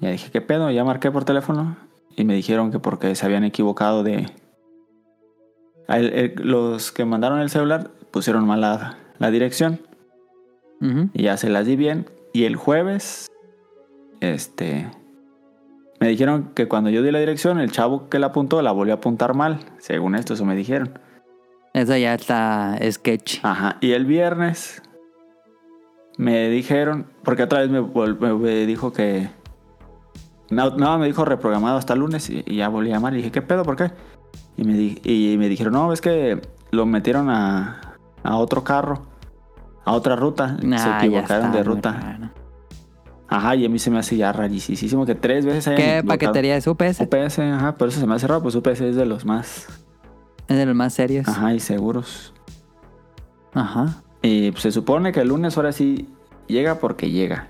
Ya 0.00 0.10
dije, 0.10 0.30
¿qué 0.30 0.42
pedo? 0.42 0.70
Ya 0.70 0.84
marqué 0.84 1.10
por 1.10 1.24
teléfono 1.24 1.76
y 2.16 2.24
me 2.24 2.34
dijeron 2.34 2.70
que 2.70 2.78
porque 2.78 3.14
se 3.14 3.24
habían 3.24 3.44
equivocado 3.44 4.02
de. 4.02 4.26
A 5.88 5.98
el- 5.98 6.12
el- 6.12 6.34
los 6.42 6.92
que 6.92 7.04
mandaron 7.04 7.40
el 7.40 7.50
celular 7.50 7.90
pusieron 8.10 8.46
mal 8.46 8.60
la, 8.60 8.98
la 9.18 9.30
dirección 9.30 9.80
y 11.14 11.22
ya 11.22 11.36
se 11.36 11.48
las 11.48 11.64
di 11.66 11.76
bien. 11.76 12.10
Y 12.32 12.44
el 12.44 12.56
jueves, 12.56 13.28
este. 14.20 14.90
Me 16.00 16.08
dijeron 16.08 16.50
que 16.54 16.68
cuando 16.68 16.90
yo 16.90 17.02
di 17.02 17.10
la 17.10 17.20
dirección, 17.20 17.58
el 17.60 17.70
chavo 17.72 18.08
que 18.10 18.18
la 18.18 18.26
apuntó 18.28 18.60
la 18.60 18.72
volvió 18.72 18.92
a 18.94 18.96
apuntar 18.98 19.34
mal. 19.34 19.60
Según 19.78 20.14
esto, 20.14 20.34
eso 20.34 20.44
me 20.44 20.54
dijeron. 20.56 20.98
Eso 21.72 21.96
ya 21.96 22.14
está 22.14 22.78
sketch. 22.90 23.38
Ajá. 23.42 23.78
Y 23.80 23.92
el 23.92 24.04
viernes 24.04 24.82
me 26.18 26.48
dijeron, 26.50 27.06
porque 27.22 27.44
otra 27.44 27.60
vez 27.60 27.70
me, 27.70 27.80
vol- 27.80 28.18
me- 28.18 28.34
me 28.34 28.66
dijo 28.66 28.92
que. 28.92 29.30
No, 30.50 30.70
no, 30.76 30.98
me 30.98 31.06
dijo 31.06 31.24
reprogramado 31.24 31.78
hasta 31.78 31.94
el 31.94 32.00
lunes 32.00 32.28
y, 32.30 32.42
y 32.46 32.56
ya 32.56 32.68
volví 32.68 32.90
a 32.90 32.94
llamar. 32.94 33.14
Y 33.14 33.18
dije, 33.18 33.32
¿qué 33.32 33.42
pedo? 33.42 33.62
¿Por 33.64 33.76
qué? 33.76 33.90
Y 34.56 34.64
me, 34.64 34.74
di- 34.74 35.00
y 35.04 35.36
me 35.38 35.48
dijeron, 35.48 35.72
no, 35.74 35.92
es 35.92 36.00
que 36.00 36.40
lo 36.70 36.86
metieron 36.86 37.28
a, 37.30 37.96
a 38.22 38.36
otro 38.36 38.62
carro, 38.64 39.02
a 39.84 39.92
otra 39.92 40.16
ruta. 40.16 40.56
Nah, 40.62 40.78
se 40.78 40.84
ya 40.88 40.98
equivocaron 41.00 41.46
está 41.46 41.56
de 41.58 41.64
ruta. 41.64 42.30
Ajá, 43.26 43.56
y 43.56 43.64
a 43.64 43.68
mí 43.68 43.78
se 43.78 43.90
me 43.90 43.98
hace 43.98 44.16
ya 44.16 44.32
rarísimo 44.32 45.06
que 45.06 45.14
tres 45.14 45.44
veces 45.44 45.66
hayan 45.68 45.80
¿Qué 45.80 46.06
paquetería 46.06 46.56
es 46.56 46.66
UPS? 46.66 47.00
UPS, 47.00 47.38
ajá, 47.40 47.74
por 47.76 47.88
eso 47.88 47.98
se 47.98 48.06
me 48.06 48.14
hace 48.14 48.26
raro, 48.28 48.42
pues 48.42 48.54
UPS 48.54 48.80
es 48.82 48.96
de 48.96 49.06
los 49.06 49.24
más, 49.24 49.66
Es 50.46 50.56
de 50.56 50.66
los 50.66 50.76
más 50.76 50.92
serios. 50.94 51.26
ajá, 51.26 51.52
y 51.54 51.58
seguros. 51.58 52.32
Ajá. 53.54 54.02
Y 54.22 54.50
pues, 54.52 54.62
se 54.62 54.70
supone 54.72 55.10
que 55.12 55.20
el 55.20 55.28
lunes 55.28 55.56
ahora 55.56 55.72
sí 55.72 56.08
llega 56.46 56.76
porque 56.78 57.10
llega. 57.10 57.48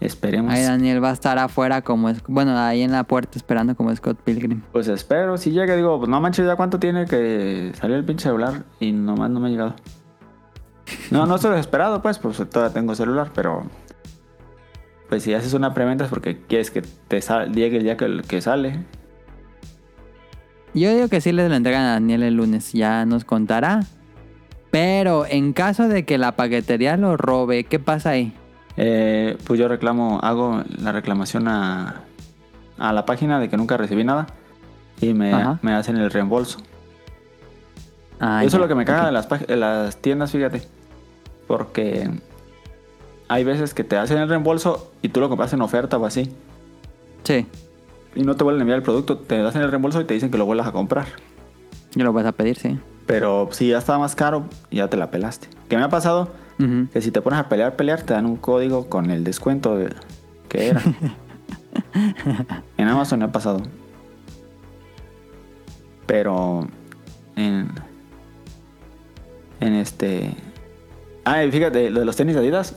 Esperemos. 0.00 0.52
Ahí 0.52 0.62
Daniel 0.62 1.02
va 1.02 1.10
a 1.10 1.12
estar 1.12 1.38
afuera 1.38 1.82
como 1.82 2.08
es, 2.08 2.22
bueno, 2.28 2.56
ahí 2.56 2.82
en 2.82 2.92
la 2.92 3.04
puerta 3.04 3.36
esperando 3.36 3.74
como 3.74 3.94
Scott 3.94 4.20
Pilgrim. 4.22 4.62
Pues 4.72 4.86
espero, 4.86 5.36
si 5.36 5.50
llega, 5.50 5.74
digo, 5.74 5.98
pues 5.98 6.08
no 6.08 6.20
manches, 6.20 6.46
ya 6.46 6.54
cuánto 6.54 6.78
tiene 6.78 7.06
que 7.06 7.72
salir 7.74 7.96
el 7.96 8.04
pinche 8.04 8.24
celular 8.24 8.64
y 8.78 8.92
nomás 8.92 9.30
no 9.30 9.40
me 9.40 9.48
ha 9.48 9.50
llegado. 9.50 9.74
No, 11.10 11.26
no 11.26 11.34
estoy 11.34 11.50
desesperado, 11.50 12.00
pues, 12.00 12.18
pues 12.18 12.36
todavía 12.48 12.72
tengo 12.72 12.94
celular, 12.94 13.30
pero. 13.34 13.64
Pues 15.08 15.22
si 15.22 15.34
haces 15.34 15.54
una 15.54 15.72
preventa 15.72 16.04
es 16.04 16.10
porque 16.10 16.42
quieres 16.46 16.70
que 16.70 16.82
te 16.82 17.20
llegue 17.50 17.78
el 17.78 17.82
día 17.82 17.96
que, 17.96 18.22
que 18.28 18.40
sale. 18.40 18.84
Yo 20.74 20.94
digo 20.94 21.08
que 21.08 21.20
sí 21.20 21.32
les 21.32 21.48
lo 21.48 21.56
entregan 21.56 21.82
a 21.82 21.92
Daniel 21.92 22.22
el 22.22 22.34
lunes, 22.34 22.72
ya 22.72 23.04
nos 23.06 23.24
contará. 23.24 23.80
Pero 24.70 25.24
en 25.26 25.54
caso 25.54 25.88
de 25.88 26.04
que 26.04 26.18
la 26.18 26.36
paquetería 26.36 26.98
lo 26.98 27.16
robe, 27.16 27.64
¿qué 27.64 27.78
pasa 27.78 28.10
ahí? 28.10 28.34
Eh, 28.80 29.36
pues 29.44 29.58
yo 29.58 29.66
reclamo, 29.66 30.20
hago 30.22 30.62
la 30.80 30.92
reclamación 30.92 31.48
a, 31.48 32.02
a 32.78 32.92
la 32.92 33.04
página 33.04 33.40
de 33.40 33.48
que 33.48 33.56
nunca 33.56 33.76
recibí 33.76 34.04
nada 34.04 34.28
y 35.00 35.14
me, 35.14 35.32
me 35.62 35.72
hacen 35.74 35.96
el 35.96 36.10
reembolso. 36.10 36.60
Ah, 38.20 38.42
Eso 38.44 38.52
ya, 38.52 38.56
es 38.58 38.60
lo 38.62 38.68
que 38.68 38.74
me 38.74 38.84
caga 38.84 39.06
de, 39.06 39.12
las, 39.12 39.28
de 39.28 39.56
las 39.56 39.96
tiendas, 39.96 40.30
fíjate. 40.32 40.62
Porque 41.46 42.08
hay 43.28 43.44
veces 43.44 43.74
que 43.74 43.84
te 43.84 43.96
hacen 43.96 44.18
el 44.18 44.28
reembolso 44.28 44.92
y 45.02 45.08
tú 45.08 45.20
lo 45.20 45.28
compras 45.28 45.52
en 45.52 45.62
oferta 45.62 45.96
o 45.98 46.06
así. 46.06 46.32
Sí, 47.24 47.46
Y 48.14 48.22
no 48.22 48.36
te 48.36 48.44
vuelven 48.44 48.60
a 48.60 48.62
enviar 48.62 48.78
el 48.78 48.82
producto, 48.84 49.18
te 49.18 49.40
hacen 49.40 49.62
el 49.62 49.70
reembolso 49.70 50.00
y 50.00 50.04
te 50.04 50.14
dicen 50.14 50.30
que 50.30 50.38
lo 50.38 50.46
vuelvas 50.46 50.66
a 50.68 50.72
comprar. 50.72 51.06
yo 51.94 52.04
lo 52.04 52.12
vas 52.12 52.26
a 52.26 52.32
pedir, 52.32 52.56
sí. 52.58 52.78
Pero 53.06 53.48
si 53.52 53.68
ya 53.68 53.78
estaba 53.78 53.98
más 53.98 54.14
caro, 54.14 54.44
ya 54.70 54.88
te 54.88 54.96
la 54.96 55.10
pelaste. 55.10 55.48
¿Qué 55.68 55.76
me 55.76 55.82
ha 55.82 55.88
pasado? 55.88 56.28
Que 56.92 57.00
si 57.00 57.10
te 57.12 57.20
pones 57.22 57.38
a 57.38 57.48
pelear, 57.48 57.76
pelear, 57.76 58.02
te 58.02 58.14
dan 58.14 58.26
un 58.26 58.36
código 58.36 58.88
con 58.88 59.10
el 59.10 59.22
descuento 59.22 59.76
de- 59.76 59.94
que 60.48 60.68
era. 60.70 60.82
en 62.76 62.88
Amazon 62.88 63.22
ha 63.22 63.30
pasado. 63.30 63.60
Pero 66.06 66.66
en, 67.36 67.68
en 69.60 69.74
este... 69.74 70.34
Ah, 71.24 71.44
y 71.44 71.50
fíjate, 71.52 71.90
lo 71.90 72.00
de 72.00 72.06
los 72.06 72.16
tenis 72.16 72.34
de 72.34 72.40
Adidas, 72.40 72.74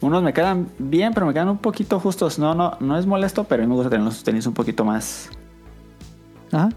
unos 0.00 0.22
me 0.22 0.32
quedan 0.32 0.68
bien, 0.78 1.12
pero 1.12 1.26
me 1.26 1.32
quedan 1.32 1.48
un 1.48 1.58
poquito 1.58 1.98
justos. 1.98 2.38
No, 2.38 2.54
no, 2.54 2.76
no 2.80 2.96
es 2.96 3.06
molesto, 3.06 3.44
pero 3.44 3.62
a 3.62 3.66
mí 3.66 3.68
me 3.68 3.74
gusta 3.74 3.90
tener 3.90 4.04
los 4.04 4.22
tenis 4.22 4.46
un 4.46 4.54
poquito 4.54 4.84
más, 4.84 5.28
Ajá. 6.52 6.68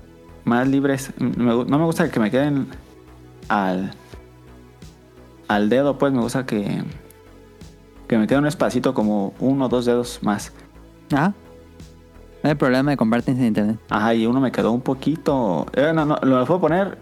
más 0.45 0.67
libres. 0.67 1.13
Me 1.19 1.29
no 1.45 1.65
me 1.65 1.85
gusta 1.85 2.09
que 2.09 2.19
me 2.19 2.31
queden 2.31 2.67
al, 3.47 3.91
al 5.49 5.67
dedo, 5.67 5.97
pues 5.97 6.13
me 6.13 6.21
gusta 6.21 6.45
que, 6.45 6.83
que 8.07 8.17
me 8.17 8.27
quede 8.27 8.37
un 8.37 8.45
espacito 8.45 8.93
como 8.93 9.33
uno 9.39 9.65
o 9.65 9.69
dos 9.69 9.83
dedos 9.83 10.19
más. 10.21 10.53
Ajá. 11.11 11.33
No 12.43 12.49
hay 12.49 12.55
problema 12.55 12.91
de 12.91 12.97
comprar 12.97 13.23
tenis 13.23 13.41
en 13.41 13.47
internet. 13.47 13.79
Ajá, 13.89 14.13
y 14.13 14.25
uno 14.25 14.39
me 14.39 14.51
quedó 14.51 14.71
un 14.71 14.81
poquito. 14.81 15.65
Eh, 15.73 15.91
no, 15.93 16.05
no, 16.05 16.17
lo 16.21 16.45
puedo 16.45 16.61
poner. 16.61 16.99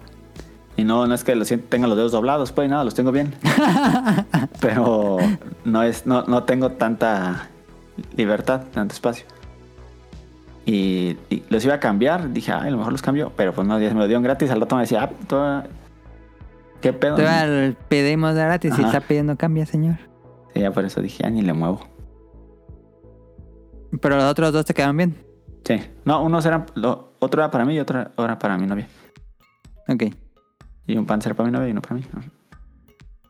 Y 0.77 0.83
no, 0.83 1.05
no 1.05 1.13
es 1.13 1.23
que 1.23 1.35
lo 1.35 1.43
siento, 1.43 1.67
tenga 1.69 1.87
los 1.87 1.97
dedos 1.97 2.11
doblados, 2.13 2.51
pues 2.53 2.69
nada, 2.69 2.83
los 2.83 2.95
tengo 2.95 3.11
bien. 3.11 3.35
Pero 4.61 5.17
no 5.65 5.83
es, 5.83 6.05
no, 6.05 6.23
no 6.23 6.43
tengo 6.43 6.71
tanta 6.71 7.49
libertad, 8.15 8.61
tanto 8.73 8.93
espacio. 8.93 9.25
Y, 10.65 11.17
y 11.29 11.43
los 11.49 11.65
iba 11.65 11.75
a 11.75 11.79
cambiar, 11.79 12.31
dije, 12.31 12.53
ay, 12.53 12.69
a 12.69 12.71
lo 12.71 12.77
mejor 12.77 12.91
los 12.91 13.01
cambio, 13.01 13.31
pero 13.37 13.53
pues 13.53 13.65
no, 13.65 13.79
ya 13.79 13.87
se 13.87 13.93
me 13.93 14.01
lo 14.01 14.07
dieron 14.07 14.21
gratis. 14.21 14.51
Al 14.51 14.59
rato 14.59 14.75
me 14.75 14.81
decía, 14.81 15.09
ah, 15.31 15.63
¿qué 16.81 16.93
pedo? 16.93 17.17
El 17.17 17.75
pedimos 17.89 18.35
de 18.35 18.41
gratis 18.43 18.77
y 18.77 18.81
Ajá. 18.81 18.87
está 18.97 19.01
pidiendo 19.01 19.35
cambia, 19.37 19.65
señor. 19.65 19.97
Sí, 20.53 20.61
ya 20.61 20.71
por 20.71 20.85
eso 20.85 21.01
dije, 21.01 21.23
ya 21.23 21.29
ni 21.29 21.41
le 21.41 21.53
muevo. 21.53 21.79
Pero 24.01 24.15
los 24.17 24.25
otros 24.25 24.51
dos 24.53 24.65
te 24.65 24.73
quedaron 24.73 24.97
bien. 24.97 25.15
Sí, 25.63 25.81
no, 26.05 26.23
unos 26.23 26.45
eran, 26.45 26.65
lo- 26.75 27.13
otro 27.19 27.41
era 27.41 27.51
para 27.51 27.65
mí 27.65 27.75
y 27.75 27.79
otro 27.79 27.99
era 28.17 28.39
para 28.39 28.57
mi 28.57 28.67
novia. 28.67 28.87
Ok. 29.87 30.03
Y 30.87 30.97
un 30.97 31.05
panzer 31.05 31.35
para 31.35 31.49
mi 31.49 31.53
novia 31.53 31.67
y 31.69 31.71
uno 31.71 31.81
para 31.81 31.95
mí. 31.95 32.03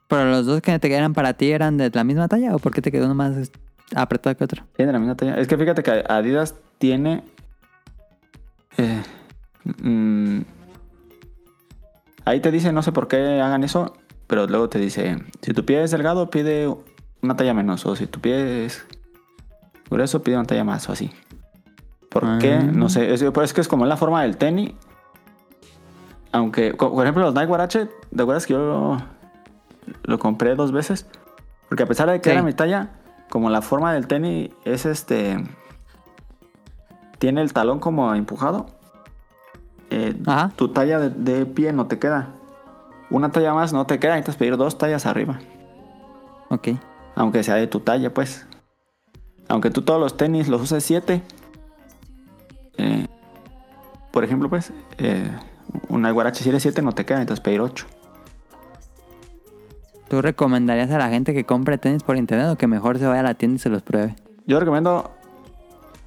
Pero 0.07 0.25
los 0.25 0.45
dos 0.45 0.61
que 0.61 0.77
te 0.79 0.87
quedaran 0.89 1.13
para 1.13 1.33
ti 1.33 1.51
eran 1.51 1.77
de 1.77 1.89
la 1.93 2.03
misma 2.03 2.27
talla 2.27 2.55
o 2.55 2.59
por 2.59 2.73
qué 2.73 2.81
te 2.81 2.91
quedó 2.91 3.05
uno 3.05 3.15
más 3.15 3.51
apretado 3.95 4.35
que 4.37 4.43
otro? 4.43 4.63
Tiene 4.75 4.91
la 4.91 4.99
misma 4.99 5.15
talla. 5.15 5.35
Es 5.37 5.47
que 5.47 5.57
fíjate 5.57 5.83
que 5.83 6.03
Adidas 6.07 6.55
tiene. 6.77 7.23
eh, 8.77 9.01
mm, 9.81 10.41
ahí 12.27 12.39
te 12.39 12.51
dice, 12.51 12.71
no 12.71 12.81
sé 12.83 12.91
por 12.91 13.07
qué 13.07 13.41
hagan 13.41 13.63
eso, 13.63 13.93
pero 14.27 14.45
luego 14.47 14.69
te 14.69 14.79
dice: 14.79 15.17
si 15.41 15.53
tu 15.53 15.65
pie 15.65 15.83
es 15.83 15.91
delgado, 15.91 16.29
pide 16.29 16.73
una 17.21 17.35
talla 17.35 17.53
menos. 17.53 17.85
O 17.85 17.95
si 17.95 18.07
tu 18.07 18.19
pie 18.19 18.65
es 18.65 18.85
grueso, 19.89 20.21
pide 20.23 20.35
una 20.35 20.45
talla 20.45 20.63
más 20.63 20.87
o 20.89 20.91
así. 20.91 21.11
¿Por 22.09 22.25
Ah. 22.25 22.37
qué? 22.39 22.57
No 22.59 22.89
sé. 22.89 23.13
Es, 23.13 23.21
pero 23.23 23.43
es 23.43 23.53
que 23.53 23.61
es 23.61 23.67
como 23.67 23.85
la 23.85 23.97
forma 23.97 24.21
del 24.23 24.37
tenis. 24.37 24.71
Aunque, 26.31 26.73
por 26.73 27.03
ejemplo, 27.03 27.23
los 27.23 27.33
Nike 27.33 27.45
Guarache, 27.47 27.89
¿te 28.15 28.21
acuerdas 28.21 28.45
que 28.45 28.53
yo 28.53 28.59
lo, 28.59 28.97
lo 30.03 30.19
compré 30.19 30.55
dos 30.55 30.71
veces? 30.71 31.07
Porque 31.69 31.83
a 31.83 31.85
pesar 31.85 32.09
de 32.09 32.19
que 32.21 32.29
Sí. 32.29 32.33
era 32.33 32.43
mi 32.43 32.53
talla, 32.53 32.91
como 33.29 33.49
la 33.49 33.61
forma 33.61 33.93
del 33.93 34.07
tenis 34.07 34.49
es 34.65 34.85
este. 34.85 35.43
Tiene 37.17 37.41
el 37.41 37.53
talón 37.53 37.79
como 37.79 38.13
empujado. 38.13 38.67
Eh, 39.89 40.15
tu 40.55 40.69
talla 40.69 40.99
de, 40.99 41.09
de 41.09 41.45
pie 41.45 41.73
no 41.73 41.87
te 41.87 41.99
queda. 41.99 42.29
Una 43.09 43.31
talla 43.31 43.53
más 43.53 43.71
no 43.73 43.85
te 43.85 43.99
queda, 43.99 44.13
necesitas 44.15 44.35
pedir 44.35 44.57
dos 44.57 44.77
tallas 44.77 45.05
arriba. 45.05 45.39
Ok. 46.49 46.69
Aunque 47.15 47.43
sea 47.43 47.55
de 47.55 47.67
tu 47.67 47.79
talla, 47.79 48.13
pues. 48.13 48.45
Aunque 49.47 49.69
tú 49.69 49.81
todos 49.81 49.99
los 49.99 50.17
tenis 50.17 50.47
los 50.49 50.61
uses 50.61 50.83
7. 50.83 51.21
por 54.11 54.23
ejemplo, 54.23 54.49
pues. 54.49 54.73
eh, 54.97 55.29
una 55.89 56.11
guarache 56.11 56.43
si 56.43 56.49
eres 56.49 56.63
7 56.63 56.81
no 56.81 56.91
te 56.91 57.05
queda, 57.05 57.19
necesitas 57.19 57.41
pedir 57.41 57.61
8. 57.61 57.85
¿Tú 60.09 60.21
recomendarías 60.21 60.89
a 60.91 60.97
la 60.97 61.09
gente 61.09 61.33
que 61.33 61.43
compre 61.43 61.77
tenis 61.77 62.03
por 62.03 62.17
internet 62.17 62.47
o 62.49 62.55
que 62.57 62.67
mejor 62.67 62.97
se 62.97 63.05
vaya 63.05 63.19
a 63.19 63.23
la 63.23 63.33
tienda 63.33 63.57
y 63.57 63.59
se 63.59 63.69
los 63.69 63.83
pruebe? 63.83 64.15
Yo 64.45 64.59
recomiendo. 64.59 65.11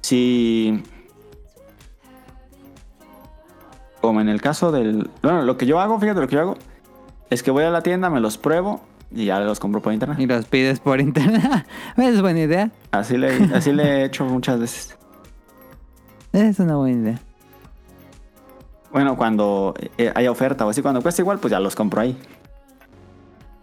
Si. 0.01 0.83
Como 4.01 4.19
en 4.21 4.29
el 4.29 4.41
caso 4.41 4.71
del. 4.71 5.09
Bueno, 5.21 5.43
lo 5.43 5.57
que 5.57 5.65
yo 5.65 5.79
hago, 5.79 5.99
fíjate 5.99 6.19
lo 6.21 6.27
que 6.27 6.35
yo 6.35 6.41
hago. 6.41 6.57
Es 7.29 7.43
que 7.43 7.51
voy 7.51 7.63
a 7.63 7.69
la 7.69 7.81
tienda, 7.83 8.09
me 8.09 8.19
los 8.19 8.37
pruebo 8.37 8.81
y 9.11 9.25
ya 9.25 9.39
los 9.39 9.59
compro 9.59 9.81
por 9.81 9.93
internet. 9.93 10.19
Y 10.19 10.25
los 10.25 10.45
pides 10.45 10.79
por 10.79 10.99
internet. 10.99 11.65
es 11.97 12.21
buena 12.21 12.39
idea. 12.41 12.71
Así 12.91 13.17
le, 13.17 13.35
así 13.55 13.71
le 13.71 13.83
he 13.83 14.05
hecho 14.05 14.25
muchas 14.25 14.59
veces. 14.59 14.97
Es 16.33 16.59
una 16.59 16.75
buena 16.77 16.97
idea. 17.01 17.19
Bueno, 18.91 19.15
cuando 19.15 19.73
eh, 19.97 20.11
haya 20.15 20.31
oferta 20.31 20.65
o 20.65 20.69
así, 20.69 20.81
cuando 20.81 21.01
cuesta 21.01 21.21
igual, 21.21 21.39
pues 21.39 21.51
ya 21.51 21.59
los 21.59 21.75
compro 21.75 22.01
ahí. 22.01 22.17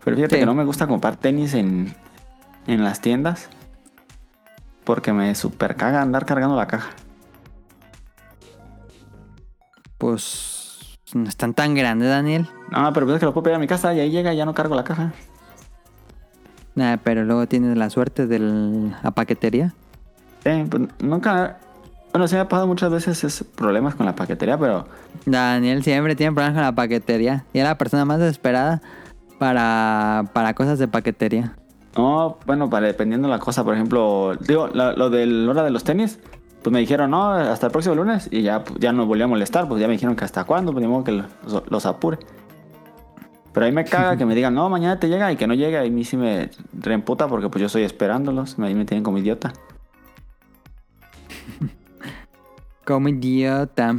Pero 0.04 0.16
fíjate 0.16 0.36
Sí. 0.36 0.40
que 0.40 0.46
no 0.46 0.54
me 0.54 0.64
gusta 0.64 0.86
comprar 0.86 1.16
tenis 1.16 1.52
en, 1.54 1.94
en 2.66 2.84
las 2.84 3.00
tiendas. 3.00 3.48
Porque 4.84 5.12
me 5.12 5.34
super 5.34 5.76
caga 5.76 6.00
andar 6.00 6.24
cargando 6.24 6.56
la 6.56 6.66
caja. 6.66 6.90
Pues 9.98 10.98
no 11.14 11.28
están 11.28 11.54
tan 11.54 11.74
grandes, 11.74 12.08
Daniel. 12.08 12.48
No, 12.70 12.92
pero 12.92 13.06
pues 13.06 13.14
es 13.16 13.20
que 13.20 13.26
lo 13.26 13.32
puedo 13.34 13.44
pedir 13.44 13.56
a 13.56 13.58
mi 13.58 13.66
casa 13.66 13.92
y 13.94 14.00
ahí 14.00 14.10
llega 14.10 14.32
y 14.32 14.36
ya 14.36 14.44
no 14.46 14.54
cargo 14.54 14.74
la 14.74 14.84
caja. 14.84 15.12
Nah, 16.74 16.96
pero 17.02 17.24
luego 17.24 17.46
tienes 17.48 17.76
la 17.76 17.90
suerte 17.90 18.26
de 18.26 18.38
la 18.38 19.10
paquetería. 19.10 19.74
Sí, 20.44 20.64
pues 20.70 20.82
nunca. 21.00 21.58
Bueno, 22.12 22.26
sí 22.28 22.36
me 22.36 22.40
ha 22.42 22.48
pasado 22.48 22.66
muchas 22.66 22.90
veces 22.90 23.22
esos 23.24 23.46
problemas 23.46 23.94
con 23.94 24.06
la 24.06 24.14
paquetería, 24.14 24.56
pero 24.58 24.86
Daniel 25.26 25.82
siempre 25.82 26.14
tiene 26.16 26.32
problemas 26.32 26.54
con 26.54 26.62
la 26.62 26.72
paquetería. 26.74 27.44
Y 27.52 27.58
es 27.58 27.64
la 27.64 27.76
persona 27.76 28.04
más 28.04 28.18
desesperada 28.18 28.80
para, 29.38 30.24
para 30.32 30.54
cosas 30.54 30.78
de 30.78 30.88
paquetería. 30.88 31.54
no, 31.96 32.38
bueno, 32.46 32.70
para 32.70 32.86
dependiendo 32.86 33.28
la 33.28 33.38
cosa, 33.40 33.64
por 33.64 33.74
ejemplo, 33.74 34.36
digo, 34.46 34.68
la- 34.68 34.92
lo 34.92 35.10
de 35.10 35.26
la 35.26 35.50
hora 35.50 35.62
de 35.64 35.70
los 35.70 35.84
tenis, 35.84 36.18
pues 36.62 36.72
me 36.72 36.80
dijeron, 36.80 37.10
no, 37.10 37.32
hasta 37.32 37.66
el 37.66 37.72
próximo 37.72 37.94
lunes 37.94 38.28
y 38.30 38.42
ya, 38.42 38.64
pues, 38.64 38.80
ya 38.80 38.92
no 38.92 39.06
volví 39.06 39.22
a 39.22 39.26
molestar, 39.26 39.68
pues 39.68 39.80
ya 39.80 39.86
me 39.86 39.92
dijeron 39.92 40.16
que 40.16 40.24
hasta 40.24 40.44
cuándo, 40.44 40.72
pues 40.72 40.82
ni 40.82 40.88
modo 40.88 41.04
que 41.04 41.12
los, 41.12 41.26
los 41.68 41.86
apure. 41.86 42.18
Pero 43.52 43.66
ahí 43.66 43.72
me 43.72 43.84
caga 43.84 44.16
que 44.16 44.24
me 44.24 44.36
digan, 44.36 44.54
no, 44.54 44.68
mañana 44.68 45.00
te 45.00 45.08
llega 45.08 45.32
y 45.32 45.36
que 45.36 45.48
no 45.48 45.54
llega. 45.54 45.84
Y 45.84 45.88
a 45.88 45.90
mí 45.90 46.04
sí 46.04 46.16
me 46.16 46.48
reemputa 46.72 47.26
porque 47.26 47.48
pues 47.48 47.60
yo 47.60 47.66
estoy 47.66 47.82
esperándolos. 47.82 48.56
Ahí 48.60 48.74
me 48.74 48.84
tienen 48.84 49.02
como 49.02 49.18
idiota. 49.18 49.52
Como 52.84 53.08
idiota. 53.08 53.96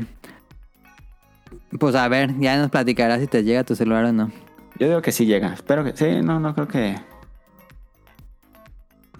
Pues 1.77 1.93
a 1.95 2.07
ver, 2.07 2.39
ya 2.39 2.57
nos 2.57 2.71
platicarás 2.71 3.19
si 3.19 3.27
te 3.27 3.43
llega 3.43 3.65
tu 3.65 3.75
celular 3.75 4.05
o 4.05 4.13
no. 4.13 4.31
Yo 4.79 4.87
digo 4.87 5.01
que 5.01 5.11
sí 5.11 5.25
llega. 5.25 5.53
Espero 5.53 5.83
que... 5.83 5.95
Sí, 5.95 6.21
no, 6.23 6.39
no 6.39 6.55
creo 6.55 6.67
que... 6.69 6.95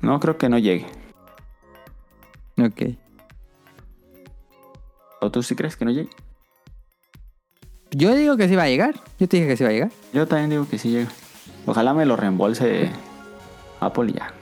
No 0.02 0.22
creo 0.22 0.38
que 0.38 0.48
no 0.48 0.58
llegue. 0.58 0.86
Ok. 2.58 2.98
¿O 5.22 5.32
tú 5.32 5.44
sí 5.44 5.56
crees 5.56 5.76
que 5.76 5.86
no 5.86 5.92
llegue? 5.92 6.10
Yo 7.92 8.16
digo 8.16 8.38
que 8.38 8.48
sí 8.48 8.56
va 8.56 8.64
a 8.64 8.70
llegar. 8.70 8.96
Yo 9.20 9.28
te 9.28 9.38
dije 9.38 9.48
que 9.50 9.58
sí 9.58 9.64
va 9.64 9.70
a 9.70 9.74
llegar. 9.74 9.92
Yo 10.14 10.28
también 10.28 10.50
digo 10.50 10.68
que 10.70 10.78
sí 10.78 10.90
llega. 10.92 11.10
Ojalá 11.66 11.94
me 11.94 12.06
lo 12.06 12.16
reembolse 12.16 12.90
Apple 13.80 14.12
y 14.12 14.14
ya. 14.14 14.34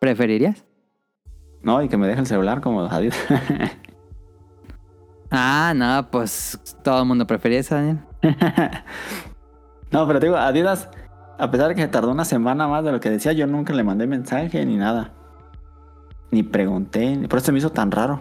¿Preferirías? 0.00 0.64
No, 1.62 1.82
y 1.82 1.88
que 1.88 1.96
me 1.96 2.06
deje 2.06 2.20
el 2.20 2.26
celular 2.26 2.60
como 2.60 2.82
Adidas. 2.82 3.18
Ah, 5.30 5.74
no, 5.76 6.10
pues 6.10 6.58
todo 6.82 7.00
el 7.00 7.04
mundo 7.04 7.26
prefería 7.26 7.58
eso, 7.58 7.74
Daniel. 7.74 7.98
No, 9.90 10.06
pero 10.06 10.20
te 10.20 10.26
digo, 10.26 10.36
Adidas, 10.38 10.88
a 11.38 11.50
pesar 11.50 11.68
de 11.68 11.74
que 11.74 11.82
se 11.82 11.88
tardó 11.88 12.10
una 12.10 12.24
semana 12.24 12.68
más 12.68 12.84
de 12.84 12.92
lo 12.92 13.00
que 13.00 13.10
decía, 13.10 13.32
yo 13.32 13.46
nunca 13.46 13.72
le 13.72 13.82
mandé 13.82 14.06
mensaje 14.06 14.64
ni 14.66 14.76
nada. 14.76 15.12
Ni 16.30 16.42
pregunté, 16.42 17.26
por 17.28 17.38
eso 17.38 17.46
se 17.46 17.52
me 17.52 17.58
hizo 17.58 17.70
tan 17.70 17.90
raro. 17.90 18.20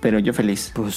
Pero 0.00 0.18
yo 0.18 0.32
feliz. 0.32 0.72
Pues 0.74 0.94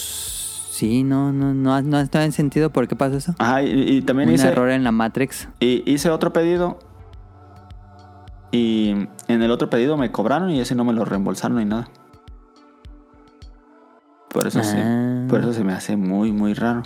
sí, 0.72 1.04
no, 1.04 1.32
no, 1.34 1.54
no, 1.54 1.82
no 1.82 2.00
está 2.00 2.24
en 2.26 2.32
sentido 2.32 2.70
por 2.72 2.88
qué 2.88 2.96
pasó 2.96 3.18
eso. 3.18 3.36
Ajá, 3.40 3.64
y, 3.64 3.98
y 3.98 4.02
también 4.02 4.30
Un 4.30 4.36
hice, 4.36 4.48
error 4.48 4.70
en 4.70 4.84
la 4.84 4.92
Matrix. 4.92 5.48
y 5.60 5.84
hice 5.92 6.10
otro 6.10 6.32
pedido. 6.34 6.80
Y 8.52 8.90
en 9.28 9.42
el 9.42 9.50
otro 9.52 9.70
pedido 9.70 9.98
me 9.98 10.12
cobraron 10.12 10.52
y 10.52 10.60
ese 10.60 10.76
no 10.76 10.86
me 10.86 10.94
lo 10.94 11.06
reembolsaron 11.06 11.58
ni 11.58 11.66
nada. 11.66 11.88
Por 14.30 14.48
eso 14.48 14.64
sí. 14.64 14.78
Ah. 14.78 15.26
Por 15.30 15.40
eso 15.42 15.54
se 15.54 15.64
me 15.64 15.74
hace 15.74 15.96
muy, 15.96 16.32
muy 16.32 16.54
raro. 16.54 16.84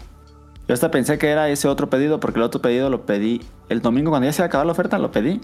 Yo 0.68 0.74
hasta 0.74 0.92
pensé 0.92 1.18
que 1.18 1.30
era 1.30 1.48
ese 1.50 1.68
otro 1.68 1.90
pedido, 1.90 2.20
porque 2.20 2.40
el 2.40 2.44
otro 2.44 2.62
pedido 2.62 2.90
lo 2.90 3.06
pedí 3.06 3.42
el 3.70 3.82
domingo 3.82 4.12
cuando 4.12 4.26
ya 4.28 4.34
se 4.34 4.44
acabó 4.44 4.66
la 4.66 4.74
oferta, 4.74 4.98
lo 4.98 5.12
pedí. 5.12 5.40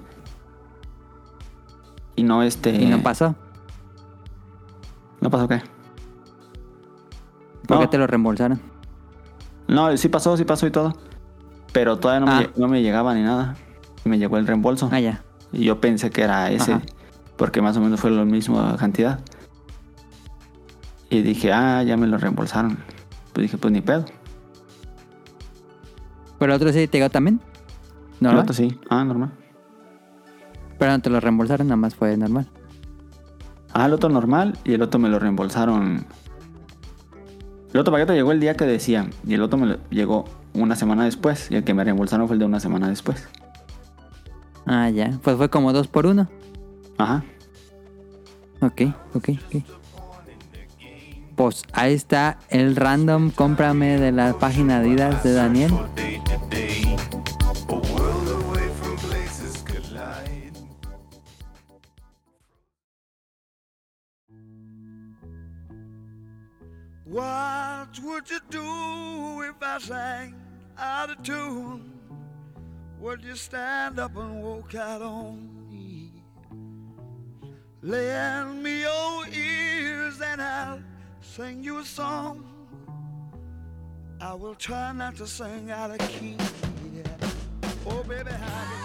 Y 2.15 2.23
no 2.23 2.43
este. 2.43 2.71
Y 2.75 2.85
no 2.87 3.01
pasó. 3.01 3.35
¿No 5.21 5.29
pasó 5.29 5.47
qué? 5.47 5.61
¿Por 7.67 7.77
qué 7.79 7.83
No. 7.85 7.89
te 7.89 7.97
lo 7.97 8.07
reembolsaron? 8.07 8.59
No, 9.67 9.95
sí 9.97 10.09
pasó, 10.09 10.35
sí 10.37 10.43
pasó 10.45 10.67
y 10.67 10.71
todo. 10.71 10.95
Pero 11.71 11.97
todavía 11.97 12.25
no, 12.25 12.31
Ah. 12.31 12.39
me, 12.39 12.45
lle- 12.47 12.51
no 12.57 12.67
me 12.67 12.81
llegaba 12.81 13.13
ni 13.15 13.21
nada. 13.23 13.55
Me 14.03 14.17
llegó 14.19 14.37
el 14.37 14.45
reembolso. 14.45 14.89
Ah, 14.91 14.99
ya. 14.99 15.23
Y 15.51 15.63
yo 15.65 15.79
pensé 15.79 16.09
que 16.09 16.21
era 16.23 16.51
ese, 16.51 16.73
Ajá. 16.73 16.81
porque 17.37 17.61
más 17.61 17.77
o 17.77 17.81
menos 17.81 17.99
fue 17.99 18.11
la 18.11 18.25
misma 18.25 18.75
cantidad. 18.77 19.19
Y 21.09 21.21
dije, 21.21 21.53
ah, 21.53 21.83
ya 21.83 21.95
me 21.95 22.07
lo 22.07 22.17
reembolsaron. 22.17 22.77
Pues 23.33 23.43
dije, 23.43 23.57
pues 23.57 23.71
ni 23.71 23.81
pedo. 23.81 24.05
¿Pero 26.39 26.51
el 26.53 26.55
otro 26.57 26.71
sí 26.73 26.87
te 26.87 26.97
llegó 26.97 27.09
también? 27.09 27.39
El 28.19 28.37
otro 28.37 28.53
sí. 28.53 28.79
Ah, 28.89 29.03
normal. 29.03 29.31
Pero 30.79 30.91
no 30.91 30.99
te 31.01 31.09
lo 31.09 31.19
reembolsaron, 31.19 31.67
nada 31.67 31.77
más 31.77 31.95
fue 31.95 32.15
normal. 32.17 32.47
Ah, 33.73 33.85
el 33.85 33.93
otro 33.93 34.09
normal 34.09 34.57
y 34.63 34.73
el 34.73 34.81
otro 34.81 34.99
me 34.99 35.09
lo 35.09 35.19
reembolsaron. 35.19 36.05
El 37.73 37.79
otro 37.79 37.91
paquete 37.91 38.13
llegó 38.13 38.31
el 38.31 38.39
día 38.39 38.55
que 38.55 38.65
decía 38.65 39.09
y 39.27 39.33
el 39.33 39.41
otro 39.41 39.57
me 39.57 39.65
lo 39.65 39.77
llegó 39.89 40.25
una 40.53 40.75
semana 40.75 41.05
después 41.05 41.49
y 41.49 41.55
el 41.55 41.63
que 41.63 41.73
me 41.73 41.83
reembolsaron 41.83 42.27
fue 42.27 42.35
el 42.35 42.39
de 42.39 42.45
una 42.45 42.59
semana 42.59 42.87
después. 42.87 43.27
Ah, 44.67 44.89
ya. 44.91 45.19
Pues 45.23 45.37
fue 45.37 45.49
como 45.49 45.73
dos 45.73 45.87
por 45.87 46.05
uno. 46.05 46.29
Ajá. 46.99 47.23
Ok, 48.61 48.81
ok, 49.15 49.29
ok. 49.47 49.63
Pues 51.35 51.63
ahí 51.73 51.93
está 51.93 52.37
el 52.49 52.75
random 52.75 53.31
cómprame 53.31 53.99
de 53.99 54.11
la 54.11 54.33
página 54.33 54.77
Adidas 54.77 55.23
de 55.23 55.33
Daniel. 55.33 55.71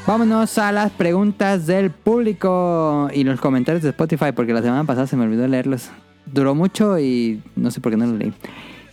Vámonos 0.07 0.59
a 0.59 0.73
las 0.73 0.91
preguntas 0.91 1.67
del 1.67 1.91
público 1.91 3.09
y 3.13 3.25
los 3.25 3.41
comentarios 3.41 3.83
de 3.83 3.91
Spotify, 3.91 4.33
porque 4.35 4.53
la 4.53 4.63
semana 4.63 4.85
pasada 4.85 5.07
se 5.07 5.17
me 5.17 5.25
olvidó 5.25 5.47
leerlos. 5.47 5.91
Duró 6.27 6.55
mucho 6.55 6.99
y 6.99 7.43
no 7.57 7.71
sé 7.71 7.81
por 7.81 7.93
qué 7.93 7.99
no 7.99 8.07
los 8.07 8.19
leí. 8.19 8.33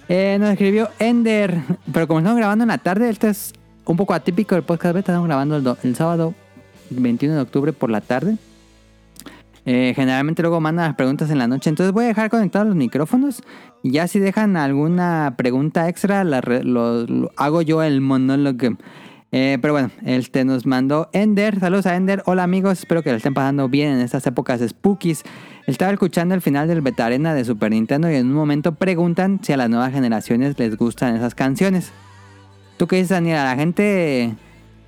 Eh, 0.07 0.37
nos 0.39 0.51
escribió 0.51 0.89
Ender, 0.99 1.61
pero 1.91 2.07
como 2.07 2.19
estamos 2.19 2.37
grabando 2.37 2.63
en 2.63 2.67
la 2.69 2.77
tarde, 2.77 3.09
este 3.09 3.29
es 3.29 3.53
un 3.85 3.97
poco 3.97 4.13
atípico 4.13 4.55
del 4.55 4.63
podcast. 4.63 4.95
Estamos 4.95 5.25
grabando 5.27 5.57
el, 5.57 5.63
do- 5.63 5.77
el 5.83 5.95
sábado 5.95 6.33
21 6.91 7.35
de 7.35 7.41
octubre 7.41 7.73
por 7.73 7.89
la 7.89 8.01
tarde. 8.01 8.37
Eh, 9.67 9.93
generalmente 9.95 10.43
luego 10.43 10.61
mandan 10.61 10.85
las 10.89 10.95
preguntas 10.95 11.31
en 11.31 11.39
la 11.39 11.47
noche, 11.47 11.71
entonces 11.71 11.91
voy 11.91 12.05
a 12.05 12.09
dejar 12.09 12.29
conectados 12.29 12.67
los 12.67 12.75
micrófonos 12.75 13.41
y 13.81 13.89
ya 13.93 14.07
si 14.07 14.19
dejan 14.19 14.57
alguna 14.57 15.33
pregunta 15.39 15.89
extra, 15.89 16.23
la 16.23 16.37
hago 17.35 17.61
yo 17.63 17.81
el 17.81 17.99
monólogo. 17.99 18.77
Eh, 19.31 19.57
pero 19.61 19.73
bueno, 19.73 19.91
este 20.05 20.45
nos 20.45 20.65
mandó 20.65 21.09
Ender. 21.11 21.59
Saludos 21.59 21.85
a 21.87 21.95
Ender. 21.95 22.23
Hola 22.25 22.43
amigos, 22.43 22.79
espero 22.79 23.03
que 23.03 23.11
le 23.11 23.17
estén 23.17 23.33
pasando 23.33 23.67
bien 23.67 23.91
en 23.93 23.99
estas 23.99 24.25
épocas 24.27 24.61
spookies. 24.61 25.23
Estaba 25.67 25.91
escuchando 25.91 26.35
el 26.35 26.41
final 26.41 26.67
del 26.67 26.81
Beta 26.81 27.05
Arena 27.05 27.33
de 27.33 27.43
Super 27.43 27.71
Nintendo 27.71 28.09
y 28.09 28.15
en 28.15 28.27
un 28.27 28.33
momento 28.33 28.75
preguntan 28.75 29.39
si 29.43 29.51
a 29.51 29.57
las 29.57 29.69
nuevas 29.69 29.91
generaciones 29.91 30.57
les 30.59 30.77
gustan 30.77 31.15
esas 31.15 31.35
canciones. 31.35 31.91
¿Tú 32.77 32.87
qué 32.87 32.97
dices, 32.97 33.09
Daniel? 33.09 33.37
¿A 33.37 33.45
la 33.45 33.55
gente, 33.55 34.35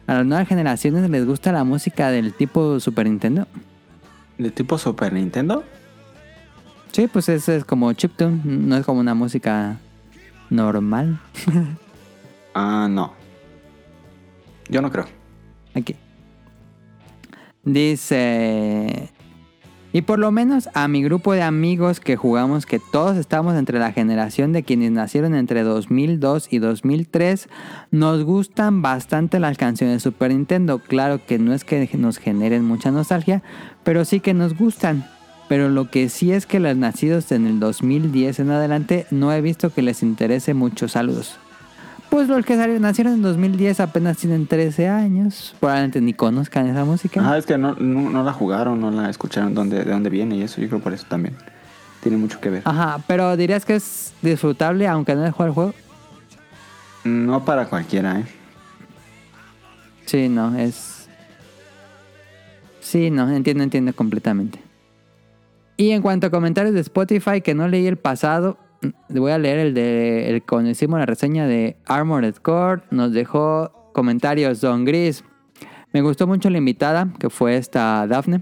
a 0.06 0.16
las 0.16 0.26
nuevas 0.26 0.48
generaciones 0.48 1.10
les 1.10 1.26
gusta 1.26 1.52
la 1.52 1.64
música 1.64 2.12
del 2.12 2.34
tipo 2.34 2.80
Super 2.80 3.08
Nintendo? 3.08 3.48
¿De 4.38 4.52
tipo 4.52 4.78
Super 4.78 5.14
Nintendo? 5.14 5.64
Sí, 6.92 7.08
pues 7.08 7.28
es, 7.30 7.50
es 7.50 7.66
como 7.66 7.92
chiptune, 7.94 8.42
no 8.44 8.78
es 8.78 8.86
como 8.86 9.00
una 9.00 9.14
música 9.14 9.78
normal. 10.50 11.20
Ah, 12.60 12.88
no. 12.90 13.14
Yo 14.70 14.82
no 14.82 14.92
creo. 14.92 15.06
Aquí. 15.74 15.96
Dice... 17.64 19.12
Y 19.94 20.02
por 20.02 20.20
lo 20.20 20.32
menos 20.32 20.70
a 20.74 20.88
mi 20.88 21.02
grupo 21.02 21.34
de 21.34 21.42
amigos 21.42 22.00
que 22.00 22.18
jugamos, 22.18 22.66
que 22.66 22.78
todos 22.78 23.18
estamos 23.18 23.56
entre 23.56 23.80
la 23.80 23.94
generación 23.94 24.52
de 24.52 24.62
quienes 24.62 24.92
nacieron 24.92 25.34
entre 25.34 25.64
2002 25.64 26.50
y 26.52 26.60
2003, 26.60 27.48
nos 27.90 28.24
gustan 28.24 28.82
bastante 28.82 29.40
las 29.40 29.58
canciones 29.58 29.96
de 29.96 30.00
Super 30.02 30.32
Nintendo. 30.32 30.80
Claro 30.80 31.26
que 31.26 31.40
no 31.40 31.54
es 31.54 31.64
que 31.64 31.90
nos 31.98 32.18
generen 32.18 32.64
mucha 32.64 32.92
nostalgia, 32.92 33.42
pero 33.84 34.06
sí 34.06 34.20
que 34.20 34.34
nos 34.34 34.56
gustan. 34.56 35.08
Pero 35.48 35.70
lo 35.70 35.90
que 35.90 36.10
sí 36.10 36.32
es 36.34 36.46
que 36.46 36.60
los 36.60 36.76
nacidos 36.76 37.32
en 37.32 37.48
el 37.48 37.60
2010 37.60 38.40
en 38.40 38.52
adelante 38.52 39.08
no 39.10 39.32
he 39.32 39.42
visto 39.42 39.74
que 39.74 39.82
les 39.82 40.04
interese 40.04 40.54
mucho. 40.54 40.90
Saludos. 40.90 41.40
Pues 42.10 42.28
los 42.30 42.46
que 42.46 42.56
salieron- 42.56 42.82
nacieron 42.82 43.14
en 43.16 43.22
2010 43.22 43.80
apenas 43.80 44.18
tienen 44.18 44.48
13 44.48 44.88
años. 44.88 45.56
Probablemente 45.60 46.00
ni 46.02 46.14
conozcan 46.14 46.68
esa 46.68 46.86
música. 46.86 47.22
Ah, 47.24 47.38
es 47.38 47.46
que 47.46 47.58
no, 47.58 47.76
no, 47.76 48.10
no 48.10 48.24
la 48.24 48.32
jugaron, 48.34 48.80
no 48.80 48.92
la 48.92 49.10
escucharon 49.10 49.54
dónde, 49.54 49.84
de 49.84 49.92
dónde 49.92 50.10
viene 50.10 50.38
y 50.38 50.42
eso. 50.44 50.62
Yo 50.62 50.68
creo 50.70 50.80
por 50.80 50.94
eso 50.94 51.06
también. 51.10 51.36
Tiene 52.02 52.18
mucho 52.18 52.40
que 52.40 52.50
ver. 52.50 52.62
Ajá, 52.66 53.00
pero 53.08 53.36
dirías 53.36 53.66
que 53.66 53.76
es 53.76 54.14
disfrutable 54.22 54.88
aunque 54.88 55.16
no 55.16 55.22
hayas 55.22 55.34
jugado 55.34 55.50
el 55.50 55.54
juego. 55.56 55.74
No 57.04 57.44
para 57.44 57.66
cualquiera, 57.68 58.20
¿eh? 58.20 58.26
Sí, 60.06 60.30
no, 60.30 60.58
es... 60.58 61.08
Sí, 62.80 63.12
no, 63.12 63.30
entiendo, 63.30 63.64
entiendo 63.64 63.94
completamente. 63.94 64.60
Y 65.76 65.92
en 65.92 66.02
cuanto 66.02 66.28
a 66.28 66.30
comentarios 66.30 66.74
de 66.74 66.80
Spotify, 66.82 67.42
que 67.42 67.54
no 67.54 67.68
leí 67.68 67.86
el 67.86 67.98
pasado, 67.98 68.58
voy 69.10 69.32
a 69.32 69.38
leer 69.38 69.60
el 69.60 69.74
de 69.74 70.30
el 70.30 70.44
cuando 70.44 70.70
hicimos 70.70 71.00
la 71.00 71.06
reseña 71.06 71.48
de 71.48 71.78
Armored 71.86 72.36
Core. 72.36 72.84
Nos 72.92 73.12
dejó 73.12 73.92
comentarios 73.94 74.62
Don 74.62 74.86
Gris. 74.86 75.24
Me 75.94 76.02
gustó 76.02 76.28
mucho 76.28 76.50
la 76.50 76.58
invitada, 76.58 77.08
que 77.20 77.30
fue 77.30 77.58
esta 77.58 78.06
Daphne. 78.08 78.42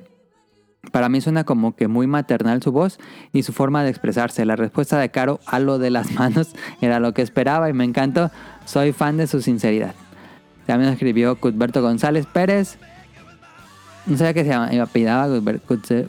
Para 0.92 1.10
mí 1.10 1.22
suena 1.22 1.44
como 1.44 1.76
que 1.76 1.88
muy 1.88 2.08
maternal 2.08 2.62
su 2.62 2.72
voz 2.72 3.00
y 3.34 3.44
su 3.44 3.54
forma 3.54 3.84
de 3.84 3.90
expresarse. 3.90 4.46
La 4.46 4.56
respuesta 4.56 5.00
de 5.00 5.10
Caro 5.10 5.40
a 5.46 5.60
lo 5.60 5.80
de 5.80 5.90
las 5.90 6.12
manos 6.20 6.56
era 6.82 7.00
lo 7.00 7.14
que 7.14 7.22
esperaba 7.22 7.70
y 7.70 7.74
me 7.74 7.84
encantó. 7.84 8.32
Soy 8.66 8.92
fan 8.92 9.18
de 9.18 9.28
su 9.28 9.42
sinceridad. 9.42 9.94
También 10.66 10.92
escribió 10.92 11.36
Cuthberto 11.36 11.82
González 11.82 12.26
Pérez. 12.26 12.78
No 14.06 14.18
sabía 14.18 14.34
que 14.34 14.44
se 14.44 14.54
apellidaba 14.54 15.28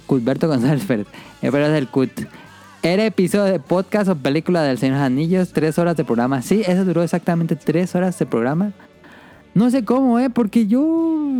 Cuthberto 0.07 0.49
González 0.49 0.85
Pérez. 0.85 1.07
Eh, 1.43 1.51
Pero 1.51 1.67
es 1.67 1.73
el 1.73 1.89
Cut. 1.89 2.11
Era 2.87 3.05
episodio 3.05 3.47
de 3.53 3.59
podcast 3.59 4.09
o 4.09 4.15
película 4.15 4.63
del 4.63 4.79
Señor 4.79 4.95
de 4.95 5.01
los 5.01 5.07
Anillos, 5.07 5.53
tres 5.53 5.77
horas 5.77 5.97
de 5.97 6.05
programa. 6.05 6.41
Sí, 6.41 6.63
eso 6.65 6.85
duró 6.85 7.03
exactamente 7.03 7.57
tres 7.57 7.97
horas 7.97 8.17
de 8.17 8.27
programa. 8.27 8.75
No 9.55 9.71
sé 9.71 9.85
cómo, 9.85 10.21
¿eh? 10.21 10.31
Porque 10.31 10.69
yo 10.69 11.37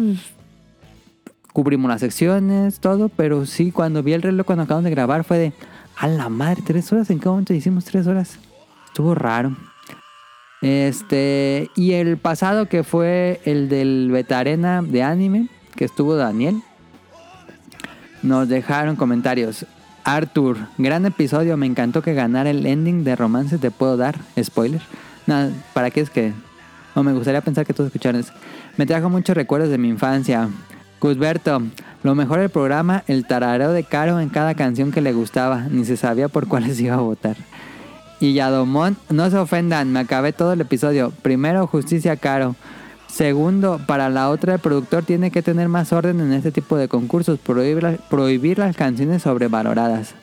cubrimos 1.53 1.89
las 1.89 2.01
secciones, 2.01 2.81
todo, 2.81 3.09
pero 3.09 3.47
sí, 3.47 3.71
cuando 3.71 4.03
vi 4.03 4.15
el 4.15 4.23
reloj 4.23 4.45
cuando 4.45 4.65
acabamos 4.65 4.87
de 4.87 4.91
grabar 4.91 5.23
fue 5.23 5.39
de, 5.39 5.53
a 5.97 6.09
la 6.09 6.29
madre, 6.29 6.65
tres 6.67 6.93
horas, 6.93 7.11
¿en 7.11 7.21
qué 7.21 7.29
momento 7.29 7.55
hicimos 7.55 7.85
tres 7.85 8.09
horas? 8.09 8.41
Estuvo 8.89 9.15
raro. 9.15 9.57
Este, 10.63 11.71
y 11.77 11.93
el 11.93 12.17
pasado 12.17 12.67
que 12.67 12.83
fue 12.83 13.41
el 13.45 13.69
del 13.69 14.09
Beta 14.11 14.41
Arena 14.41 14.83
de 14.83 15.05
anime, 15.05 15.49
que 15.77 15.85
estuvo 15.85 16.17
Daniel, 16.17 16.61
nos 18.25 18.49
dejaron 18.49 18.97
comentarios. 18.97 19.65
Arthur, 20.07 20.57
gran 20.79 21.05
episodio, 21.05 21.57
me 21.57 21.67
encantó 21.67 22.01
que 22.01 22.15
ganara 22.15 22.49
el 22.49 22.65
ending 22.65 23.03
de 23.03 23.17
romance, 23.17 23.59
te 23.59 23.73
puedo 23.73 23.97
dar, 23.97 24.17
spoiler. 24.41 24.81
No, 25.27 25.51
¿para 25.75 25.91
qué 25.91 26.01
es 26.01 26.11
que 26.11 26.33
O 26.95 27.03
me 27.03 27.13
gustaría 27.13 27.41
pensar 27.41 27.67
que 27.67 27.75
todos 27.75 27.89
escucharon 27.89 28.21
eso. 28.21 28.33
Me 28.77 28.87
trajo 28.87 29.11
muchos 29.11 29.37
recuerdos 29.37 29.69
de 29.69 29.79
mi 29.79 29.89
infancia. 29.89 30.49
Cusberto, 31.01 31.61
lo 32.05 32.15
mejor 32.15 32.39
del 32.39 32.51
programa, 32.51 33.03
el 33.09 33.27
tarareo 33.27 33.73
de 33.73 33.83
Caro 33.83 34.21
en 34.21 34.29
cada 34.29 34.55
canción 34.55 34.93
que 34.93 35.01
le 35.01 35.13
gustaba. 35.13 35.67
Ni 35.73 35.85
se 35.85 35.97
sabía 35.97 36.29
por 36.29 36.47
cuáles 36.47 36.79
iba 36.81 36.95
a 36.95 36.99
votar. 37.01 37.37
Y 38.21 38.33
Yadomón, 38.33 38.97
no 39.11 39.29
se 39.29 39.37
ofendan, 39.37 39.93
me 39.93 39.99
acabé 39.99 40.33
todo 40.33 40.53
el 40.53 40.61
episodio. 40.61 41.13
Primero, 41.23 41.67
justicia 41.67 42.17
Caro. 42.17 42.55
Segundo, 43.17 43.81
para 43.87 44.11
la 44.11 44.29
otra, 44.29 44.53
el 44.55 44.59
productor 44.61 45.03
tiene 45.05 45.31
que 45.31 45.41
tener 45.41 45.71
más 45.71 45.91
orden 45.91 46.21
en 46.21 46.35
este 46.35 46.53
tipo 46.53 46.77
de 46.77 46.87
concursos, 46.87 47.39
prohibir, 47.39 47.99
prohibir 48.11 48.59
las 48.59 48.77
canciones 48.77 49.23
sobrevaloradas. 49.23 50.15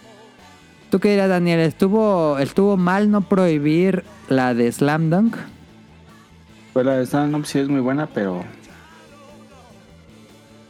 ¿Tú 0.91 0.99
qué 0.99 1.09
dirás, 1.09 1.27
Daniel? 1.27 1.59
¿Estuvo, 1.61 2.37
¿Estuvo 2.37 2.77
mal 2.77 3.09
no 3.09 3.21
prohibir 3.21 4.03
la 4.29 4.53
de 4.53 4.71
Slam 4.71 5.09
Dunk? 5.09 5.35
Pues 6.73 6.85
la 6.85 6.97
de 6.97 7.07
stand 7.07 7.35
up 7.35 7.47
sí 7.47 7.57
es 7.57 7.67
muy 7.67 7.79
buena, 7.81 8.05
pero. 8.05 8.43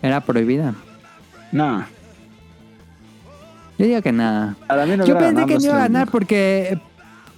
Era 0.01 0.21
prohibida. 0.21 0.75
No. 1.51 1.85
Yo 3.77 3.85
digo 3.85 4.01
que 4.01 4.13
nada. 4.13 4.55
No 4.69 5.05
Yo 5.05 5.17
pensé 5.17 5.45
que 5.45 5.55
no 5.55 5.61
iba 5.61 5.73
a 5.73 5.75
Slam 5.75 5.77
ganar 5.79 6.05
Dunk. 6.05 6.11
porque, 6.13 6.79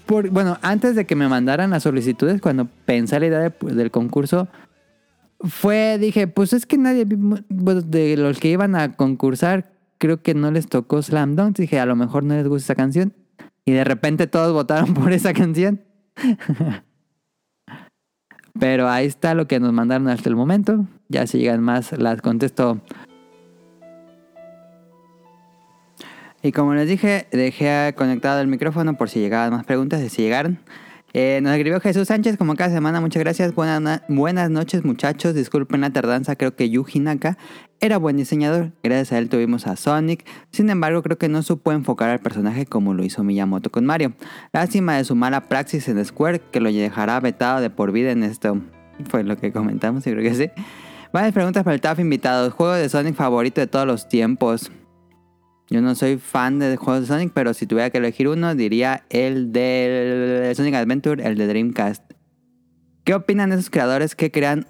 por, 0.05 0.29
bueno, 0.29 0.59
antes 0.61 0.95
de 0.95 1.05
que 1.07 1.15
me 1.15 1.27
mandaran 1.27 1.71
las 1.71 1.81
solicitudes, 1.81 2.39
cuando 2.39 2.67
pensé 2.85 3.19
la 3.19 3.25
idea 3.25 3.39
de- 3.39 3.73
del 3.73 3.89
concurso, 3.89 4.47
fue, 5.39 5.97
dije, 5.99 6.27
pues 6.27 6.53
es 6.53 6.65
que 6.65 6.77
nadie, 6.77 7.05
de 7.05 8.17
los 8.17 8.39
que 8.39 8.49
iban 8.49 8.75
a 8.75 8.93
concursar, 8.93 9.73
creo 9.97 10.21
que 10.21 10.33
no 10.33 10.51
les 10.51 10.67
tocó 10.67 11.01
Slam 11.01 11.35
Dunk. 11.35 11.57
Dije, 11.57 11.79
a 11.79 11.85
lo 11.85 11.95
mejor 11.95 12.23
no 12.23 12.35
les 12.35 12.47
gusta 12.47 12.73
esa 12.73 12.75
canción. 12.75 13.13
Y 13.65 13.71
de 13.71 13.83
repente 13.83 14.27
todos 14.27 14.53
votaron 14.53 14.93
por 14.93 15.11
esa 15.11 15.33
canción. 15.33 15.81
Pero 18.59 18.87
ahí 18.89 19.05
está 19.05 19.33
lo 19.33 19.47
que 19.47 19.59
nos 19.59 19.73
mandaron 19.73 20.07
hasta 20.07 20.29
el 20.29 20.35
momento. 20.35 20.87
Ya 21.09 21.27
si 21.27 21.39
llegan 21.39 21.61
más, 21.61 21.91
las 21.97 22.21
contesto 22.21 22.81
Y 26.45 26.51
como 26.51 26.75
les 26.75 26.87
dije, 26.87 27.27
dejé 27.31 27.95
conectado 27.97 28.39
el 28.39 28.47
micrófono 28.47 28.95
por 28.95 29.09
si 29.09 29.19
llegaban 29.19 29.51
más 29.51 29.65
preguntas 29.65 30.03
y 30.03 30.09
si 30.09 30.21
llegaron. 30.21 30.59
Eh, 31.17 31.39
nos 31.41 31.53
escribió 31.53 31.79
Jesús 31.79 32.09
Sánchez 32.09 32.35
como 32.35 32.55
cada 32.55 32.71
semana. 32.71 32.99
Muchas 32.99 33.23
gracias. 33.23 33.55
Buenas, 33.55 33.79
na- 33.81 34.03
buenas 34.09 34.49
noches 34.49 34.83
muchachos. 34.83 35.33
Disculpen 35.33 35.79
la 35.79 35.89
tardanza. 35.89 36.35
Creo 36.35 36.57
que 36.57 36.69
Yuji 36.69 36.99
Naka 36.99 37.37
era 37.79 37.97
buen 37.97 38.17
diseñador. 38.17 38.73
Gracias 38.83 39.13
a 39.13 39.17
él 39.19 39.29
tuvimos 39.29 39.65
a 39.65 39.77
Sonic. 39.77 40.25
Sin 40.51 40.69
embargo, 40.69 41.01
creo 41.03 41.17
que 41.17 41.29
no 41.29 41.41
supo 41.41 41.71
enfocar 41.71 42.09
al 42.09 42.19
personaje 42.19 42.65
como 42.65 42.93
lo 42.93 43.01
hizo 43.05 43.23
Miyamoto 43.23 43.71
con 43.71 43.85
Mario. 43.85 44.11
Lástima 44.51 44.97
de 44.97 45.05
su 45.05 45.15
mala 45.15 45.47
praxis 45.47 45.87
en 45.87 46.03
Square 46.03 46.41
que 46.51 46.59
lo 46.59 46.69
dejará 46.69 47.17
vetado 47.21 47.61
de 47.61 47.69
por 47.69 47.93
vida 47.93 48.11
en 48.11 48.23
esto. 48.23 48.59
Fue 49.07 49.23
lo 49.23 49.37
que 49.37 49.53
comentamos, 49.53 50.05
y 50.07 50.11
creo 50.11 50.21
que 50.21 50.35
sí. 50.35 50.49
Varias 51.13 51.31
preguntas 51.33 51.63
para 51.63 51.75
el 51.75 51.79
staff 51.79 51.97
invitado. 51.99 52.51
Juego 52.51 52.73
de 52.73 52.89
Sonic 52.89 53.15
favorito 53.15 53.61
de 53.61 53.67
todos 53.67 53.87
los 53.87 54.09
tiempos. 54.09 54.69
Yo 55.69 55.81
no 55.81 55.95
soy 55.95 56.17
fan 56.17 56.59
de 56.59 56.75
juegos 56.77 57.01
de 57.01 57.07
Sonic, 57.07 57.31
pero 57.33 57.53
si 57.53 57.65
tuviera 57.65 57.89
que 57.89 57.97
elegir 57.97 58.27
uno, 58.27 58.53
diría 58.53 59.03
el 59.09 59.51
del 59.51 60.55
Sonic 60.55 60.75
Adventure, 60.75 61.25
el 61.25 61.37
de 61.37 61.47
Dreamcast. 61.47 62.03
¿Qué 63.03 63.13
opinan 63.13 63.49
de 63.49 63.55
esos 63.55 63.69
creadores 63.69 64.15
que 64.15 64.31
crean? 64.31 64.65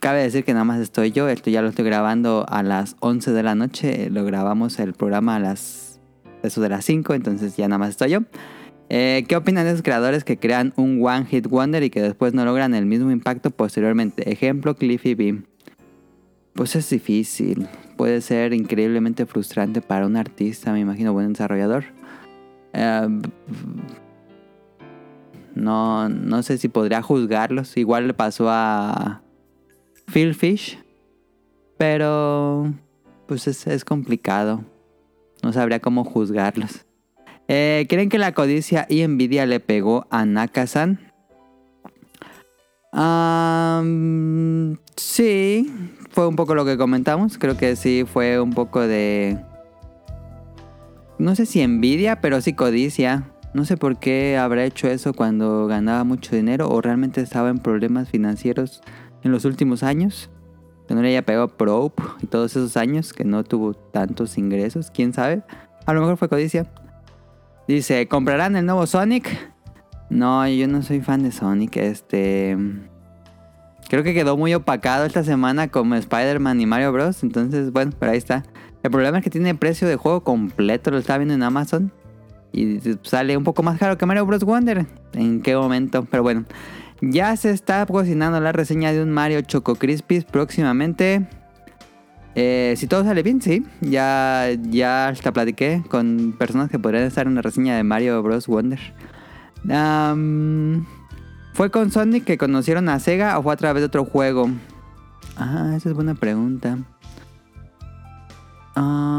Cabe 0.00 0.22
decir 0.22 0.44
que 0.44 0.52
nada 0.52 0.64
más 0.64 0.80
estoy 0.80 1.12
yo, 1.12 1.28
esto 1.28 1.50
ya 1.50 1.62
lo 1.62 1.68
estoy 1.68 1.84
grabando 1.84 2.46
a 2.48 2.62
las 2.62 2.96
11 3.00 3.32
de 3.32 3.42
la 3.42 3.54
noche, 3.54 4.10
lo 4.10 4.24
grabamos 4.24 4.78
el 4.78 4.94
programa 4.94 5.36
a 5.36 5.38
las... 5.38 6.00
eso 6.42 6.60
de 6.60 6.70
las 6.70 6.84
5, 6.84 7.14
entonces 7.14 7.56
ya 7.56 7.68
nada 7.68 7.78
más 7.78 7.90
estoy 7.90 8.10
yo. 8.10 8.20
Eh, 8.90 9.24
¿Qué 9.28 9.36
opinan 9.36 9.64
de 9.64 9.72
esos 9.72 9.82
creadores 9.82 10.24
que 10.24 10.38
crean 10.38 10.72
un 10.76 11.04
One 11.04 11.26
Hit 11.26 11.46
Wonder 11.46 11.82
y 11.82 11.90
que 11.90 12.00
después 12.00 12.32
no 12.32 12.44
logran 12.46 12.74
el 12.74 12.86
mismo 12.86 13.10
impacto 13.10 13.50
posteriormente? 13.50 14.30
Ejemplo, 14.30 14.74
Cliffy 14.74 15.14
B. 15.14 15.42
Pues 16.54 16.74
es 16.74 16.88
difícil. 16.88 17.68
Puede 17.98 18.20
ser 18.20 18.54
increíblemente 18.54 19.26
frustrante 19.26 19.82
para 19.82 20.06
un 20.06 20.16
artista, 20.16 20.72
me 20.72 20.78
imagino, 20.78 21.12
buen 21.12 21.32
desarrollador. 21.32 21.84
Eh, 22.72 23.08
no, 25.56 26.08
no 26.08 26.42
sé 26.44 26.58
si 26.58 26.68
podría 26.68 27.02
juzgarlos. 27.02 27.76
Igual 27.76 28.06
le 28.06 28.14
pasó 28.14 28.46
a 28.48 29.20
Phil 30.06 30.36
Fish. 30.36 30.78
Pero 31.76 32.72
pues 33.26 33.48
es, 33.48 33.66
es 33.66 33.84
complicado. 33.84 34.64
No 35.42 35.52
sabría 35.52 35.80
cómo 35.80 36.04
juzgarlos. 36.04 36.86
Eh, 37.48 37.86
¿Creen 37.88 38.10
que 38.10 38.18
la 38.18 38.32
codicia 38.32 38.86
y 38.88 39.00
envidia 39.00 39.44
le 39.44 39.58
pegó 39.58 40.06
a 40.10 40.24
Nakasan? 40.24 41.00
Am, 42.92 44.78
sí, 44.96 45.70
fue 46.18 46.26
un 46.26 46.34
poco 46.34 46.56
lo 46.56 46.64
que 46.64 46.76
comentamos. 46.76 47.38
Creo 47.38 47.56
que 47.56 47.76
sí 47.76 48.04
fue 48.04 48.40
un 48.40 48.52
poco 48.52 48.80
de... 48.80 49.38
No 51.16 51.36
sé 51.36 51.46
si 51.46 51.60
envidia, 51.60 52.20
pero 52.20 52.40
sí 52.40 52.54
codicia. 52.54 53.30
No 53.54 53.64
sé 53.64 53.76
por 53.76 54.00
qué 54.00 54.36
habrá 54.36 54.64
hecho 54.64 54.88
eso 54.88 55.12
cuando 55.12 55.68
ganaba 55.68 56.02
mucho 56.02 56.34
dinero 56.34 56.68
o 56.70 56.80
realmente 56.80 57.20
estaba 57.20 57.50
en 57.50 57.60
problemas 57.60 58.08
financieros 58.08 58.82
en 59.22 59.30
los 59.30 59.44
últimos 59.44 59.84
años. 59.84 60.28
Le 60.88 61.08
haya 61.08 61.22
pegado 61.22 61.56
Probe 61.56 61.92
y 62.20 62.26
todos 62.26 62.56
esos 62.56 62.76
años 62.76 63.12
que 63.12 63.22
no 63.22 63.44
tuvo 63.44 63.74
tantos 63.74 64.38
ingresos. 64.38 64.90
¿Quién 64.90 65.14
sabe? 65.14 65.44
A 65.86 65.92
lo 65.92 66.00
mejor 66.00 66.16
fue 66.16 66.28
codicia. 66.28 66.66
Dice, 67.68 68.08
¿comprarán 68.08 68.56
el 68.56 68.66
nuevo 68.66 68.88
Sonic? 68.88 69.52
No, 70.10 70.48
yo 70.48 70.66
no 70.66 70.82
soy 70.82 71.00
fan 71.00 71.22
de 71.22 71.30
Sonic. 71.30 71.76
Este... 71.76 72.56
Creo 73.88 74.02
que 74.02 74.14
quedó 74.14 74.36
muy 74.36 74.54
opacado 74.54 75.06
esta 75.06 75.24
semana 75.24 75.68
como 75.68 75.94
Spider-Man 75.94 76.60
y 76.60 76.66
Mario 76.66 76.92
Bros. 76.92 77.22
Entonces, 77.22 77.72
bueno, 77.72 77.92
pero 77.98 78.12
ahí 78.12 78.18
está. 78.18 78.44
El 78.82 78.90
problema 78.90 79.18
es 79.18 79.24
que 79.24 79.30
tiene 79.30 79.54
precio 79.54 79.88
de 79.88 79.96
juego 79.96 80.22
completo. 80.22 80.90
Lo 80.90 80.98
estaba 80.98 81.18
viendo 81.18 81.34
en 81.34 81.42
Amazon. 81.42 81.92
Y 82.52 82.80
sale 83.02 83.36
un 83.36 83.44
poco 83.44 83.62
más 83.62 83.78
caro 83.78 83.96
que 83.96 84.06
Mario 84.06 84.26
Bros. 84.26 84.44
Wonder. 84.44 84.86
¿En 85.14 85.40
qué 85.40 85.56
momento? 85.56 86.06
Pero 86.10 86.22
bueno. 86.22 86.44
Ya 87.00 87.36
se 87.36 87.50
está 87.50 87.86
cocinando 87.86 88.40
la 88.40 88.52
reseña 88.52 88.92
de 88.92 89.02
un 89.02 89.10
Mario 89.10 89.40
Choco 89.42 89.76
Crispies 89.76 90.24
próximamente. 90.24 91.26
Eh, 92.34 92.74
si 92.76 92.86
todo 92.88 93.04
sale 93.04 93.22
bien, 93.22 93.40
sí. 93.40 93.64
Ya, 93.80 94.48
ya 94.62 95.08
hasta 95.08 95.32
platiqué 95.32 95.82
con 95.88 96.34
personas 96.36 96.70
que 96.70 96.78
podrían 96.78 97.04
estar 97.04 97.26
en 97.26 97.36
la 97.36 97.42
reseña 97.42 97.76
de 97.76 97.84
Mario 97.84 98.22
Bros. 98.22 98.48
Wonder. 98.48 98.80
Am, 99.70 100.86
¿Fue 101.58 101.70
con 101.72 101.90
Sonic 101.90 102.22
que 102.22 102.38
conocieron 102.38 102.88
a 102.88 103.00
Sega 103.00 103.36
o 103.36 103.42
fue 103.42 103.52
a 103.52 103.56
través 103.56 103.80
de 103.80 103.86
otro 103.86 104.04
juego? 104.04 104.48
Ah, 105.36 105.72
esa 105.76 105.88
es 105.88 105.94
buena 105.96 106.14
pregunta. 106.14 106.78
Ah, 108.76 109.16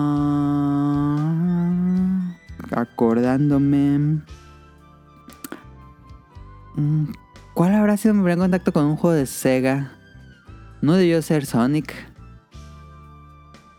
acordándome. 2.71 4.21
Mm, 6.75 7.07
¿Cuál 7.53 7.75
habrá 7.75 7.97
sido 7.97 8.13
mi 8.13 8.21
primer 8.21 8.37
contacto 8.37 8.71
con 8.71 8.85
un 8.85 8.95
juego 8.95 9.17
de 9.17 9.25
Sega? 9.25 9.91
No 10.81 10.93
debió 10.93 11.21
ser 11.21 11.45
Sonic. 11.45 11.93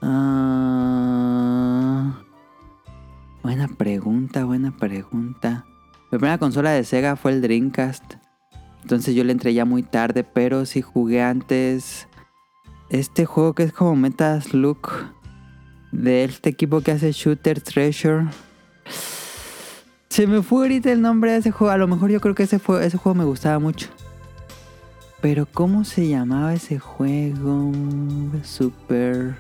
Ah, 0.03 1.31
buena 3.43 3.69
pregunta, 3.69 4.45
buena 4.45 4.77
pregunta. 4.77 5.65
Mi 6.13 6.19
primera 6.19 6.37
consola 6.37 6.73
de 6.73 6.85
Sega 6.85 7.17
fue 7.17 7.33
el 7.33 7.41
Dreamcast. 7.41 8.20
Entonces 8.83 9.15
yo 9.15 9.25
le 9.25 9.33
entré 9.33 9.55
ya 9.55 9.65
muy 9.65 9.83
tarde, 9.83 10.25
pero 10.25 10.67
sí 10.67 10.83
jugué 10.83 11.23
antes 11.23 12.09
este 12.89 13.25
juego 13.25 13.55
que 13.55 13.63
es 13.63 13.73
como 13.73 13.95
Metas 13.95 14.53
Look 14.53 14.91
de 15.93 16.25
este 16.25 16.51
equipo 16.51 16.81
que 16.81 16.93
hace 16.93 17.13
Shooter 17.13 17.61
Treasure. 17.61 18.27
Se 20.09 20.27
me 20.27 20.43
fue 20.43 20.63
ahorita 20.63 20.91
el 20.91 21.01
nombre 21.01 21.33
de 21.33 21.39
ese 21.39 21.51
juego. 21.51 21.73
A 21.73 21.77
lo 21.77 21.87
mejor 21.87 22.11
yo 22.11 22.21
creo 22.21 22.35
que 22.35 22.43
ese, 22.43 22.59
fue, 22.59 22.85
ese 22.85 22.99
juego 22.99 23.17
me 23.17 23.25
gustaba 23.25 23.59
mucho. 23.59 23.89
Pero 25.21 25.47
¿cómo 25.47 25.85
se 25.85 26.09
llamaba 26.09 26.55
ese 26.55 26.79
juego? 26.79 27.73
Super... 28.43 29.37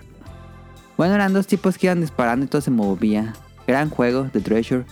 Bueno, 0.96 1.14
eran 1.14 1.32
dos 1.32 1.46
tipos 1.46 1.78
que 1.78 1.86
iban 1.86 2.00
disparando 2.00 2.44
y 2.44 2.48
todo 2.48 2.60
se 2.60 2.70
movía. 2.70 3.32
Gran 3.66 3.88
juego 3.88 4.24
de 4.24 4.40
Treasure 4.40 4.84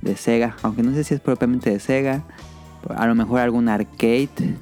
de 0.00 0.16
Sega. 0.16 0.56
Aunque 0.62 0.82
no 0.82 0.94
sé 0.94 1.04
si 1.04 1.14
es 1.14 1.20
propiamente 1.20 1.70
de 1.70 1.80
Sega. 1.80 2.22
A 2.94 3.06
lo 3.06 3.14
mejor 3.14 3.40
algún 3.40 3.68
arcade. 3.68 4.56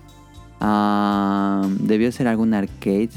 Ah, 0.61 1.67
debió 1.81 2.11
ser 2.13 2.29
algún 2.29 2.55
arcade. 2.55 3.11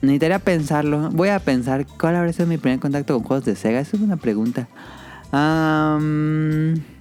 Necesitaría 0.00 0.38
pensarlo. 0.40 1.10
Voy 1.10 1.28
a 1.28 1.38
pensar 1.38 1.86
cuál 1.86 2.16
habrá 2.16 2.32
sido 2.32 2.46
mi 2.46 2.58
primer 2.58 2.80
contacto 2.80 3.14
con 3.14 3.22
juegos 3.22 3.44
de 3.44 3.54
Sega. 3.54 3.80
Esa 3.80 3.96
es 3.96 4.02
una 4.02 4.16
pregunta. 4.16 4.66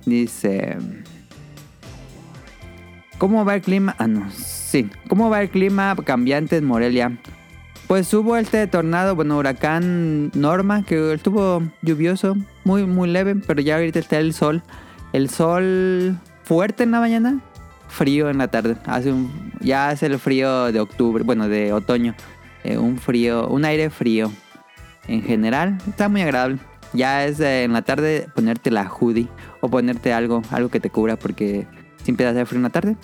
Dice. 0.06 0.78
¿Cómo 3.18 3.44
va 3.44 3.56
el 3.56 3.62
clima? 3.62 3.96
Ah, 3.98 4.08
no. 4.08 4.30
Sí. 4.32 4.90
¿Cómo 5.08 5.30
va 5.30 5.42
el 5.42 5.50
clima 5.50 5.96
cambiante 6.04 6.58
en 6.58 6.66
Morelia? 6.66 7.18
Pues 7.88 8.14
hubo 8.14 8.38
este 8.38 8.66
tornado, 8.68 9.16
bueno, 9.16 9.38
huracán 9.38 10.32
Norma, 10.34 10.84
que 10.86 11.14
estuvo 11.14 11.62
lluvioso, 11.82 12.38
muy, 12.64 12.86
muy 12.86 13.10
leve, 13.10 13.36
pero 13.36 13.62
ya 13.62 13.76
ahorita 13.76 14.00
está 14.00 14.18
el 14.18 14.34
sol. 14.34 14.64
El 15.14 15.30
sol 15.30 16.18
fuerte 16.44 16.84
en 16.84 16.92
la 16.92 17.00
mañana, 17.00 17.42
frío 17.88 18.30
en 18.30 18.38
la 18.38 18.48
tarde. 18.48 18.78
Hace 18.86 19.12
un, 19.12 19.52
ya 19.60 19.90
hace 19.90 20.06
el 20.06 20.18
frío 20.20 20.72
de 20.72 20.80
octubre, 20.80 21.24
bueno, 21.24 21.48
de 21.50 21.74
otoño. 21.74 22.16
Eh, 22.64 22.78
un 22.78 22.98
frío, 22.98 23.48
un 23.48 23.66
aire 23.66 23.90
frío. 23.90 24.32
En 25.08 25.22
general, 25.24 25.78
está 25.88 26.08
muy 26.10 26.22
agradable. 26.22 26.60
Ya 26.94 27.26
es 27.26 27.40
en 27.40 27.74
la 27.74 27.82
tarde 27.82 28.28
ponerte 28.36 28.72
la 28.72 28.90
hoodie 28.90 29.28
o 29.62 29.70
ponerte 29.70 30.14
algo, 30.14 30.42
algo 30.52 30.70
que 30.70 30.80
te 30.80 30.90
cubra 30.90 31.18
porque 31.18 31.68
siempre 32.04 32.26
hace 32.28 32.46
frío 32.46 32.60
en 32.60 32.64
la 32.64 32.70
tarde, 32.70 32.96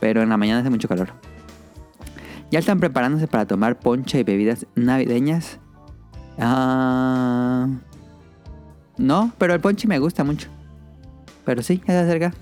pero 0.00 0.22
en 0.22 0.28
la 0.28 0.36
mañana 0.36 0.60
hace 0.60 0.70
mucho 0.70 0.88
calor. 0.88 1.08
Ya 2.50 2.58
están 2.58 2.80
preparándose 2.80 3.26
para 3.26 3.46
tomar 3.46 3.78
ponche 3.78 4.20
y 4.20 4.22
bebidas 4.24 4.66
navideñas. 4.74 5.58
Ah, 6.38 7.68
no, 8.98 9.32
pero 9.38 9.54
el 9.54 9.60
ponche 9.60 9.88
me 9.88 9.98
gusta 9.98 10.24
mucho. 10.24 10.48
Pero 11.44 11.62
sí, 11.62 11.78
ya 11.86 11.94
se 11.94 11.98
acerca. 12.00 12.32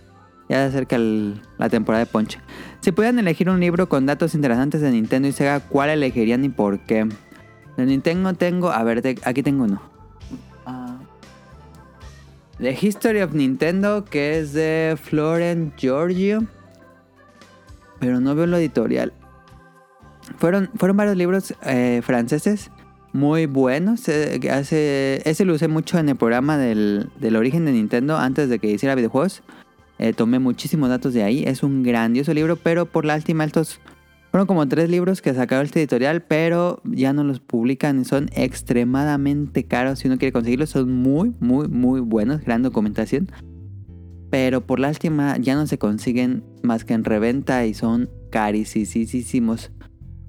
Ya 0.49 0.57
se 0.59 0.65
acerca 0.77 0.97
el- 0.97 1.41
la 1.59 1.69
temporada 1.69 2.05
de 2.05 2.11
ponche. 2.11 2.41
Si 2.81 2.93
pudieran 2.93 3.19
elegir 3.19 3.49
un 3.49 3.61
libro 3.61 3.89
con 3.89 4.07
datos 4.07 4.35
interesantes 4.35 4.81
de 4.81 4.91
Nintendo 4.91 5.29
y 5.29 5.33
Sega, 5.33 5.61
¿cuál 5.61 5.91
elegirían 5.91 6.45
y 6.45 6.49
por 6.49 6.81
qué? 6.81 7.07
De 7.77 7.87
Nintendo 7.87 8.35
tengo, 8.35 8.71
a 8.71 8.83
ver, 8.83 9.17
aquí 9.25 9.43
tengo 9.43 9.65
uno. 9.65 9.81
Ah. 10.67 10.97
The 12.59 12.77
History 12.79 13.23
of 13.23 13.33
Nintendo, 13.33 14.05
que 14.05 14.39
es 14.41 14.53
de 14.53 14.99
Florent 15.01 15.77
Giorgio. 15.77 16.47
Pero 18.01 18.21
no 18.21 18.35
veo 18.35 18.47
lo 18.47 18.57
editorial. 18.57 19.13
Fueron, 20.39 20.71
fueron 20.77 20.97
varios 20.97 21.17
libros 21.17 21.55
eh, 21.65 22.01
franceses 22.05 22.71
muy 23.13 23.47
buenos. 23.47 24.09
eh, 24.09 24.39
que 24.41 24.51
hace, 24.51 25.23
ese 25.29 25.45
lo 25.45 25.55
usé 25.55 25.69
mucho 25.69 25.99
en 25.99 26.09
el 26.09 26.17
programa 26.17 26.57
del, 26.57 27.11
del 27.19 27.37
origen 27.37 27.65
de 27.65 27.73
Nintendo 27.73 28.17
antes 28.17 28.49
de 28.49 28.59
que 28.59 28.71
hiciera 28.71 28.95
videojuegos. 28.95 29.43
Eh, 29.99 30.13
tomé 30.13 30.39
muchísimos 30.39 30.89
datos 30.89 31.13
de 31.13 31.23
ahí. 31.23 31.45
Es 31.47 31.63
un 31.63 31.83
grandioso 31.83 32.33
libro, 32.33 32.57
pero 32.57 32.87
por 32.87 33.05
lástima 33.05 33.45
estos 33.45 33.81
fueron 34.31 34.47
como 34.47 34.67
tres 34.69 34.89
libros 34.89 35.23
que 35.23 35.35
sacaron 35.35 35.67
este 35.67 35.81
editorial, 35.81 36.23
pero 36.23 36.81
ya 36.85 37.13
no 37.13 37.25
los 37.25 37.41
publican 37.41 38.01
y 38.01 38.05
son 38.05 38.31
extremadamente 38.33 39.65
caros. 39.65 39.99
Si 39.99 40.09
uno 40.09 40.19
quiere 40.19 40.33
conseguirlos, 40.33 40.71
son 40.71 40.93
muy, 40.93 41.35
muy, 41.41 41.69
muy 41.69 42.01
buenos, 42.01 42.41
gran 42.43 42.63
documentación. 42.63 43.31
Pero 44.31 44.61
por 44.61 44.79
lástima 44.79 45.37
ya 45.39 45.57
no 45.57 45.67
se 45.67 45.79
consiguen 45.79 46.45
más 46.63 46.85
que 46.85 46.95
en 46.95 47.03
reventa 47.03 47.67
y 47.67 47.75
son 47.75 48.09
carísimos. 48.31 49.73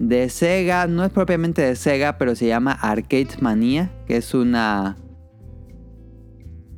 De 0.02 0.28
Sega, 0.30 0.88
no 0.88 1.04
es 1.04 1.12
propiamente 1.12 1.62
de 1.62 1.76
Sega, 1.76 2.18
pero 2.18 2.34
se 2.34 2.48
llama 2.48 2.72
Arcade 2.72 3.28
Mania, 3.40 3.92
que 4.08 4.16
es 4.16 4.34
una... 4.34 4.96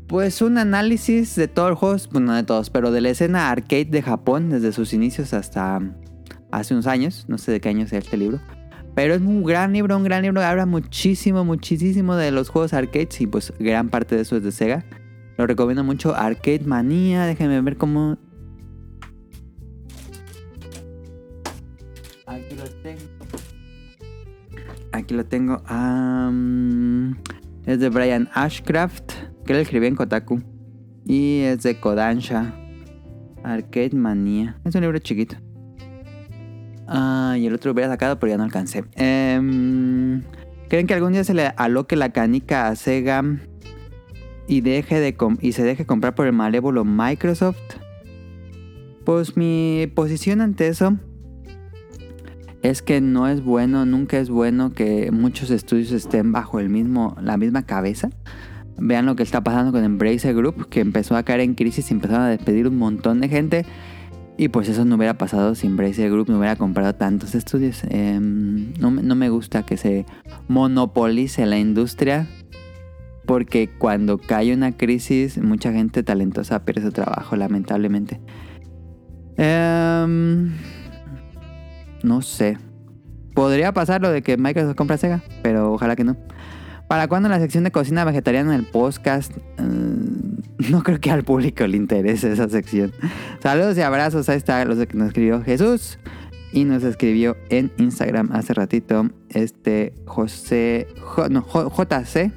Pues 0.06 0.42
un 0.42 0.58
análisis 0.58 1.34
de 1.34 1.48
todos 1.48 1.70
los 1.70 1.78
juegos, 1.78 2.10
bueno, 2.12 2.26
no 2.26 2.34
de 2.34 2.42
todos, 2.42 2.68
pero 2.68 2.90
de 2.90 3.00
la 3.00 3.08
escena 3.08 3.50
arcade 3.50 3.86
de 3.86 4.02
Japón, 4.02 4.50
desde 4.50 4.72
sus 4.72 4.92
inicios 4.92 5.32
hasta 5.32 5.80
hace 6.52 6.74
unos 6.74 6.86
años, 6.86 7.24
no 7.26 7.38
sé 7.38 7.50
de 7.50 7.62
qué 7.62 7.70
año 7.70 7.86
sea 7.86 8.00
este 8.00 8.18
libro. 8.18 8.40
Pero 8.94 9.14
es 9.14 9.22
un 9.22 9.42
gran 9.42 9.72
libro, 9.72 9.96
un 9.96 10.04
gran 10.04 10.20
libro, 10.20 10.42
habla 10.42 10.66
muchísimo, 10.66 11.46
muchísimo 11.46 12.16
de 12.16 12.30
los 12.30 12.50
juegos 12.50 12.74
arcades 12.74 13.22
y 13.22 13.26
pues 13.26 13.54
gran 13.58 13.88
parte 13.88 14.16
de 14.16 14.20
eso 14.20 14.36
es 14.36 14.42
de 14.42 14.52
Sega. 14.52 14.84
Lo 15.38 15.46
recomiendo 15.46 15.82
mucho, 15.82 16.14
Arcade 16.14 16.64
Manía, 16.66 17.24
déjenme 17.24 17.58
ver 17.62 17.78
cómo... 17.78 18.18
Aquí 24.94 25.12
lo 25.12 25.26
tengo. 25.26 25.60
Es 27.66 27.80
de 27.80 27.88
Brian 27.88 28.28
Ashcraft, 28.32 29.12
que 29.44 29.52
él 29.52 29.58
escribió 29.58 29.88
en 29.88 29.96
Kotaku. 29.96 30.40
Y 31.04 31.40
es 31.40 31.64
de 31.64 31.80
Kodansha. 31.80 32.54
Arcade 33.42 33.90
Manía. 33.94 34.56
Es 34.64 34.72
un 34.76 34.82
libro 34.82 34.96
chiquito. 35.00 35.36
Ah, 36.86 37.34
y 37.36 37.44
el 37.44 37.54
otro 37.54 37.70
lo 37.70 37.72
hubiera 37.74 37.90
sacado, 37.90 38.20
pero 38.20 38.30
ya 38.30 38.38
no 38.38 38.44
alcancé. 38.44 38.84
Em, 38.94 40.22
¿Creen 40.68 40.86
que 40.86 40.94
algún 40.94 41.12
día 41.12 41.24
se 41.24 41.34
le 41.34 41.48
aloque 41.56 41.96
la 41.96 42.12
canica 42.12 42.68
a 42.68 42.76
Sega 42.76 43.24
y, 44.46 44.60
deje 44.60 45.00
de 45.00 45.16
y 45.40 45.52
se 45.52 45.64
deje 45.64 45.86
comprar 45.86 46.14
por 46.14 46.26
el 46.26 46.34
malévolo 46.34 46.84
Microsoft? 46.84 47.58
Pues 49.04 49.36
mi 49.36 49.90
posición 49.92 50.40
ante 50.40 50.68
eso 50.68 50.96
es 52.64 52.80
que 52.80 53.02
no 53.02 53.28
es 53.28 53.44
bueno, 53.44 53.84
nunca 53.84 54.18
es 54.18 54.30
bueno 54.30 54.72
que 54.72 55.10
muchos 55.12 55.50
estudios 55.50 55.92
estén 55.92 56.32
bajo 56.32 56.58
el 56.58 56.70
mismo, 56.70 57.14
la 57.20 57.36
misma 57.36 57.62
cabeza. 57.66 58.08
Vean 58.78 59.04
lo 59.04 59.16
que 59.16 59.22
está 59.22 59.44
pasando 59.44 59.70
con 59.70 59.84
Embracer 59.84 60.34
Group, 60.34 60.70
que 60.70 60.80
empezó 60.80 61.14
a 61.14 61.22
caer 61.24 61.40
en 61.40 61.54
crisis 61.54 61.90
y 61.90 61.94
empezaron 61.94 62.22
a 62.24 62.28
despedir 62.30 62.66
un 62.66 62.78
montón 62.78 63.20
de 63.20 63.28
gente. 63.28 63.66
Y 64.38 64.48
pues 64.48 64.70
eso 64.70 64.86
no 64.86 64.96
hubiera 64.96 65.18
pasado 65.18 65.54
si 65.54 65.66
Embracer 65.66 66.10
Group 66.10 66.30
no 66.30 66.38
hubiera 66.38 66.56
comprado 66.56 66.94
tantos 66.94 67.34
estudios. 67.34 67.82
Em, 67.90 68.72
no, 68.80 68.90
me- 68.90 69.28
gusta 69.28 69.64
que 69.64 69.76
se 69.76 70.06
monopolice 70.48 71.44
la 71.44 71.58
industria. 71.58 72.26
Porque 73.26 73.68
cuando 73.78 74.16
cae 74.18 74.54
una 74.54 74.72
crisis, 74.72 75.36
mucha 75.36 75.70
gente 75.70 76.02
talentosa 76.02 76.64
pierde 76.64 76.80
su 76.82 76.92
trabajo, 76.92 77.36
lamentablemente. 77.36 78.20
Em, 79.36 80.52
no 82.04 82.22
sé. 82.22 82.58
Podría 83.34 83.72
pasar 83.72 84.00
lo 84.00 84.10
de 84.10 84.22
que 84.22 84.36
Microsoft 84.36 84.76
compra 84.76 84.96
Sega, 84.96 85.22
pero 85.42 85.72
ojalá 85.72 85.96
que 85.96 86.04
no. 86.04 86.16
¿Para 86.88 87.08
cuándo 87.08 87.28
la 87.28 87.40
sección 87.40 87.64
de 87.64 87.72
cocina 87.72 88.04
vegetariana 88.04 88.54
en 88.54 88.60
el 88.60 88.66
podcast? 88.66 89.32
Mm, 89.58 90.68
no 90.70 90.82
creo 90.82 91.00
que 91.00 91.10
al 91.10 91.24
público 91.24 91.66
le 91.66 91.76
interese 91.76 92.30
esa 92.30 92.48
sección. 92.48 92.92
Saludos 93.42 93.76
y 93.76 93.80
abrazos. 93.82 94.28
Ahí 94.28 94.36
está 94.36 94.64
los 94.64 94.78
que 94.86 94.96
nos 94.96 95.08
escribió 95.08 95.42
Jesús. 95.42 95.98
Y 96.52 96.64
nos 96.64 96.84
escribió 96.84 97.36
en 97.48 97.72
Instagram 97.78 98.30
hace 98.32 98.54
ratito 98.54 99.10
este 99.30 99.92
José... 100.06 100.86
No, 101.28 101.42
J- 101.42 101.68
JC. 102.04 102.32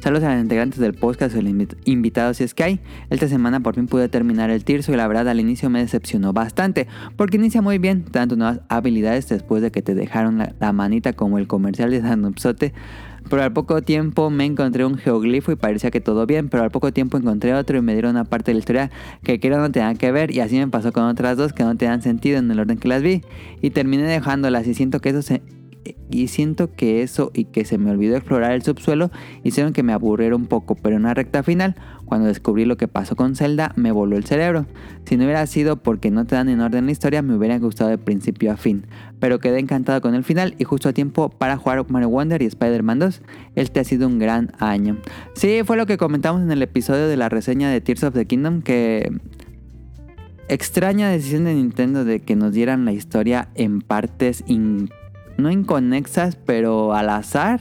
Saludos 0.00 0.24
a 0.24 0.32
los 0.32 0.42
integrantes 0.42 0.80
del 0.80 0.94
podcast 0.94 1.36
o 1.36 1.38
el 1.38 1.46
invi- 1.48 1.76
invitado 1.84 2.32
si 2.32 2.42
es 2.42 2.54
que 2.54 2.64
hay. 2.64 2.80
Esta 3.10 3.28
semana 3.28 3.60
por 3.60 3.74
fin 3.74 3.86
pude 3.86 4.08
terminar 4.08 4.48
el 4.48 4.64
Tirso 4.64 4.92
y 4.92 4.96
la 4.96 5.06
verdad 5.06 5.28
al 5.28 5.40
inicio 5.40 5.68
me 5.68 5.80
decepcionó 5.80 6.32
bastante. 6.32 6.86
Porque 7.16 7.36
inicia 7.36 7.60
muy 7.60 7.76
bien, 7.76 8.04
tanto 8.04 8.34
nuevas 8.34 8.60
habilidades 8.70 9.28
después 9.28 9.60
de 9.60 9.70
que 9.70 9.82
te 9.82 9.94
dejaron 9.94 10.38
la, 10.58 10.72
manita 10.72 11.12
como 11.12 11.36
el 11.36 11.46
comercial 11.46 11.90
de 11.90 12.00
Danupsote. 12.00 12.72
Pero 13.28 13.42
al 13.42 13.52
poco 13.52 13.82
tiempo 13.82 14.30
me 14.30 14.46
encontré 14.46 14.86
un 14.86 14.96
geoglifo 14.96 15.52
y 15.52 15.56
parecía 15.56 15.90
que 15.90 16.00
todo 16.00 16.24
bien, 16.24 16.48
pero 16.48 16.62
al 16.62 16.70
poco 16.70 16.92
tiempo 16.94 17.18
encontré 17.18 17.52
otro 17.52 17.76
y 17.76 17.82
me 17.82 17.92
dieron 17.92 18.12
una 18.12 18.24
parte 18.24 18.52
de 18.52 18.54
la 18.54 18.58
historia 18.60 18.90
que 19.22 19.38
creo 19.38 19.58
no 19.58 19.70
tenía 19.70 19.94
que 19.94 20.10
ver 20.10 20.34
y 20.34 20.40
así 20.40 20.56
me 20.56 20.66
pasó 20.68 20.92
con 20.92 21.04
otras 21.04 21.36
dos 21.36 21.52
que 21.52 21.62
no 21.62 21.76
tenían 21.76 22.00
sentido 22.00 22.38
en 22.38 22.50
el 22.50 22.58
orden 22.58 22.78
que 22.78 22.88
las 22.88 23.02
vi 23.02 23.20
y 23.60 23.70
terminé 23.70 24.04
dejándolas 24.04 24.66
y 24.66 24.72
siento 24.72 25.00
que 25.00 25.10
eso 25.10 25.20
se 25.20 25.42
y 26.10 26.28
siento 26.28 26.72
que 26.74 27.02
eso 27.02 27.30
y 27.32 27.44
que 27.46 27.64
se 27.64 27.78
me 27.78 27.90
olvidó 27.90 28.16
explorar 28.16 28.52
el 28.52 28.62
subsuelo 28.62 29.10
hicieron 29.44 29.72
que 29.72 29.82
me 29.82 29.92
aburriera 29.92 30.36
un 30.36 30.46
poco, 30.46 30.74
pero 30.74 30.96
en 30.96 31.02
una 31.02 31.14
recta 31.14 31.42
final, 31.42 31.74
cuando 32.04 32.26
descubrí 32.26 32.64
lo 32.64 32.76
que 32.76 32.88
pasó 32.88 33.16
con 33.16 33.34
Zelda, 33.36 33.72
me 33.76 33.90
voló 33.92 34.16
el 34.16 34.24
cerebro. 34.24 34.66
Si 35.06 35.16
no 35.16 35.24
hubiera 35.24 35.46
sido 35.46 35.76
porque 35.76 36.10
no 36.10 36.26
te 36.26 36.34
dan 36.34 36.48
en 36.48 36.60
orden 36.60 36.86
la 36.86 36.92
historia, 36.92 37.22
me 37.22 37.34
hubiera 37.34 37.58
gustado 37.58 37.88
de 37.88 37.98
principio 37.98 38.52
a 38.52 38.56
fin. 38.56 38.86
Pero 39.20 39.38
quedé 39.38 39.58
encantado 39.60 40.00
con 40.00 40.14
el 40.14 40.24
final 40.24 40.54
y 40.58 40.64
justo 40.64 40.88
a 40.88 40.92
tiempo 40.92 41.30
para 41.30 41.56
jugar 41.56 41.86
Mario 41.88 42.10
Wonder 42.10 42.42
y 42.42 42.46
Spider-Man 42.46 42.98
2. 42.98 43.22
Este 43.54 43.80
ha 43.80 43.84
sido 43.84 44.06
un 44.06 44.18
gran 44.18 44.52
año. 44.58 44.98
Sí, 45.34 45.60
fue 45.64 45.76
lo 45.76 45.86
que 45.86 45.96
comentamos 45.96 46.42
en 46.42 46.50
el 46.50 46.62
episodio 46.62 47.06
de 47.08 47.16
la 47.16 47.28
reseña 47.28 47.70
de 47.70 47.80
Tears 47.80 48.02
of 48.04 48.14
the 48.14 48.26
Kingdom, 48.26 48.62
que 48.62 49.10
extraña 50.48 51.08
decisión 51.10 51.44
de 51.44 51.54
Nintendo 51.54 52.04
de 52.04 52.20
que 52.20 52.34
nos 52.36 52.52
dieran 52.52 52.84
la 52.84 52.92
historia 52.92 53.48
en 53.54 53.80
partes 53.82 54.42
in- 54.46 54.90
no 55.40 55.50
inconexas, 55.50 56.36
pero 56.36 56.94
al 56.94 57.10
azar. 57.10 57.60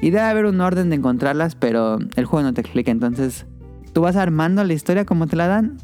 Y 0.00 0.10
debe 0.10 0.24
haber 0.24 0.46
un 0.46 0.60
orden 0.60 0.90
de 0.90 0.96
encontrarlas, 0.96 1.54
pero 1.54 1.98
el 2.16 2.24
juego 2.24 2.42
no 2.42 2.54
te 2.54 2.60
explica. 2.60 2.90
Entonces, 2.90 3.46
tú 3.92 4.02
vas 4.02 4.16
armando 4.16 4.62
la 4.64 4.72
historia 4.72 5.04
como 5.04 5.26
te 5.26 5.36
la 5.36 5.46
dan. 5.46 5.78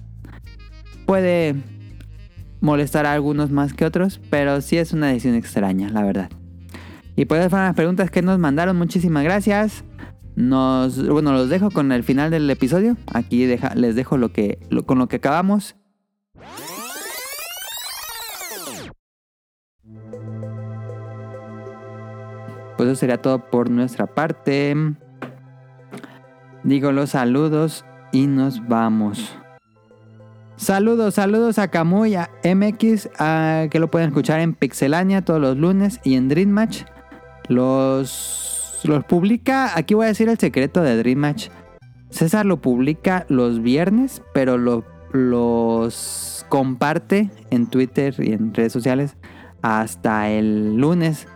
Puede 1.06 1.56
molestar 2.60 3.06
a 3.06 3.12
algunos 3.12 3.50
más 3.50 3.72
que 3.72 3.84
otros, 3.84 4.20
pero 4.30 4.60
sí 4.60 4.76
es 4.76 4.92
una 4.92 5.08
decisión 5.08 5.34
extraña, 5.34 5.88
la 5.88 6.02
verdad. 6.02 6.30
Y 7.16 7.24
pues 7.24 7.40
esas 7.40 7.50
fueron 7.50 7.66
las 7.66 7.76
preguntas 7.76 8.10
que 8.10 8.22
nos 8.22 8.38
mandaron. 8.38 8.76
Muchísimas 8.76 9.24
gracias. 9.24 9.84
Nos, 10.36 11.06
bueno, 11.06 11.32
los 11.32 11.48
dejo 11.48 11.70
con 11.70 11.92
el 11.92 12.02
final 12.02 12.30
del 12.30 12.48
episodio. 12.48 12.96
Aquí 13.12 13.46
les 13.74 13.94
dejo 13.94 14.16
lo 14.16 14.32
que, 14.32 14.58
con 14.86 14.98
lo 14.98 15.08
que 15.08 15.16
acabamos. 15.16 15.76
Pues 22.81 22.93
eso 22.93 23.01
sería 23.01 23.20
todo 23.20 23.51
por 23.51 23.69
nuestra 23.69 24.07
parte. 24.07 24.74
Digo 26.65 26.93
los 26.93 27.11
saludos 27.11 27.85
y 28.11 28.27
nos 28.27 28.66
vamos. 28.69 29.36
Saludos, 30.57 31.16
saludos 31.16 31.59
a 31.59 31.69
Kamui, 31.69 32.15
a 32.15 32.31
MX, 32.43 33.11
que 33.70 33.78
lo 33.78 33.90
pueden 33.90 34.09
escuchar 34.09 34.40
en 34.40 34.55
Pixelania 34.55 35.23
todos 35.23 35.43
los 35.43 35.59
lunes 35.59 36.01
y 36.05 36.15
en 36.15 36.31
Dream 36.31 36.48
Match. 36.48 36.85
Los, 37.48 38.81
los 38.85 39.05
publica, 39.05 39.77
aquí 39.77 39.93
voy 39.93 40.07
a 40.07 40.09
decir 40.09 40.31
el 40.31 40.39
secreto 40.39 40.81
de 40.81 40.97
Dream 40.97 41.19
Match. 41.19 41.51
César 42.09 42.47
lo 42.47 42.62
publica 42.62 43.27
los 43.28 43.61
viernes, 43.61 44.23
pero 44.32 44.57
lo 44.57 44.86
los 45.12 46.47
comparte 46.48 47.31
en 47.51 47.66
Twitter 47.66 48.15
y 48.20 48.32
en 48.32 48.55
redes 48.55 48.73
sociales 48.73 49.19
hasta 49.61 50.31
el 50.31 50.78
lunes. 50.78 51.27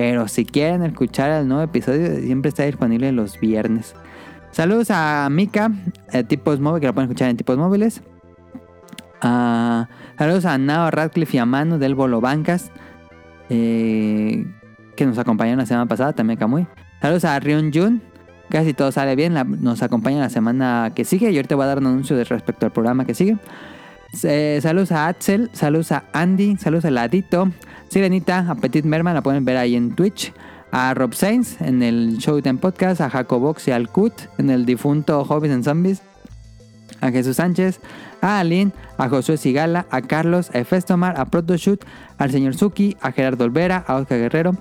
Pero 0.00 0.28
si 0.28 0.46
quieren 0.46 0.82
escuchar 0.82 1.30
el 1.30 1.46
nuevo 1.46 1.62
episodio, 1.62 2.16
siempre 2.22 2.48
está 2.48 2.62
disponible 2.64 3.12
los 3.12 3.38
viernes. 3.38 3.94
Saludos 4.50 4.90
a 4.90 5.28
Mika, 5.30 5.70
eh, 6.10 6.24
tipos 6.24 6.58
móviles, 6.58 6.80
que 6.80 6.86
lo 6.86 6.94
pueden 6.94 7.10
escuchar 7.10 7.28
en 7.28 7.36
tipos 7.36 7.58
móviles. 7.58 8.00
Ah, 9.20 9.90
saludos 10.16 10.46
a 10.46 10.56
Nao 10.56 10.90
Radcliffe 10.90 11.36
y 11.36 11.40
a 11.40 11.44
Manu 11.44 11.76
del 11.76 11.94
Bolo 11.94 12.22
Bancas, 12.22 12.70
eh, 13.50 14.46
que 14.96 15.04
nos 15.04 15.18
acompañaron 15.18 15.58
la 15.58 15.66
semana 15.66 15.84
pasada, 15.86 16.14
también 16.14 16.38
Kamui. 16.38 16.66
Saludos 17.02 17.26
a 17.26 17.38
Ryun 17.38 17.70
Jun, 17.70 18.00
casi 18.48 18.72
todo 18.72 18.92
sale 18.92 19.14
bien, 19.16 19.34
la- 19.34 19.44
nos 19.44 19.82
acompaña 19.82 20.18
la 20.20 20.30
semana 20.30 20.92
que 20.94 21.04
sigue 21.04 21.30
y 21.30 21.36
ahorita 21.36 21.56
voy 21.56 21.64
a 21.64 21.68
dar 21.68 21.78
un 21.78 21.88
anuncio 21.88 22.16
respecto 22.24 22.64
al 22.64 22.72
programa 22.72 23.04
que 23.04 23.12
sigue. 23.12 23.36
Eh, 24.22 24.58
saludos 24.62 24.92
a 24.92 25.06
Axel, 25.06 25.50
saludos 25.52 25.92
a 25.92 26.04
Andy, 26.12 26.56
saludos 26.56 26.84
a 26.84 26.90
Ladito, 26.90 27.50
Sirenita, 27.88 28.46
a 28.48 28.54
Petit 28.56 28.84
Merman, 28.84 29.14
la 29.14 29.22
pueden 29.22 29.44
ver 29.44 29.56
ahí 29.56 29.76
en 29.76 29.94
Twitch. 29.94 30.32
A 30.72 30.94
Rob 30.94 31.14
Sainz 31.14 31.60
en 31.60 31.82
el 31.82 32.18
Showtime 32.18 32.58
Podcast, 32.60 33.00
a 33.00 33.10
Jacobox 33.10 33.66
y 33.66 33.72
al 33.72 33.88
Kut 33.88 34.12
en 34.38 34.50
el 34.50 34.66
difunto 34.66 35.24
Hobbies 35.24 35.52
and 35.52 35.64
Zombies, 35.64 36.00
a 37.00 37.10
Jesús 37.10 37.36
Sánchez, 37.36 37.80
a 38.20 38.38
Aline, 38.38 38.70
a 38.96 39.08
Josué 39.08 39.36
Sigala, 39.36 39.86
a 39.90 40.00
Carlos, 40.02 40.50
a 40.54 40.58
Efestomar, 40.58 41.18
a 41.18 41.24
Protoshoot, 41.24 41.84
al 42.18 42.30
señor 42.30 42.54
Suki, 42.54 42.96
a 43.00 43.10
Gerardo 43.10 43.46
Olvera, 43.46 43.84
a 43.84 43.96
Oscar 43.96 44.18
Guerrero, 44.18 44.52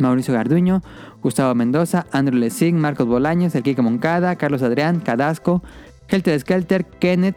Mauricio 0.00 0.34
Garduño, 0.34 0.82
Gustavo 1.22 1.54
Mendoza, 1.54 2.06
Andrew 2.10 2.38
Lessing, 2.38 2.76
Marcos 2.76 3.06
Bolaños, 3.06 3.54
el 3.54 3.62
Kike 3.62 3.82
Moncada, 3.82 4.34
Carlos 4.34 4.62
Adrián, 4.62 4.98
Cadasco, 4.98 5.62
Helter 6.08 6.40
Skelter, 6.40 6.84
Kenneth, 6.84 7.36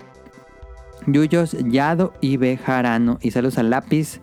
Yuyos, 1.07 1.57
Yado 1.69 2.13
y 2.21 2.37
Bejarano. 2.37 3.19
Y 3.21 3.31
saludos 3.31 3.57
al 3.57 3.69
lápiz. 3.69 4.19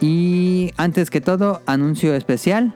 Y 0.00 0.72
antes 0.76 1.10
que 1.10 1.20
todo, 1.20 1.62
anuncio 1.66 2.14
especial. 2.14 2.74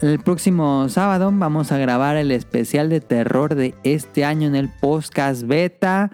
El 0.00 0.18
próximo 0.18 0.88
sábado 0.88 1.30
vamos 1.32 1.72
a 1.72 1.78
grabar 1.78 2.16
el 2.16 2.30
especial 2.30 2.88
de 2.88 3.00
terror 3.00 3.54
de 3.54 3.74
este 3.84 4.24
año 4.24 4.48
en 4.48 4.54
el 4.54 4.68
podcast 4.68 5.44
beta. 5.44 6.10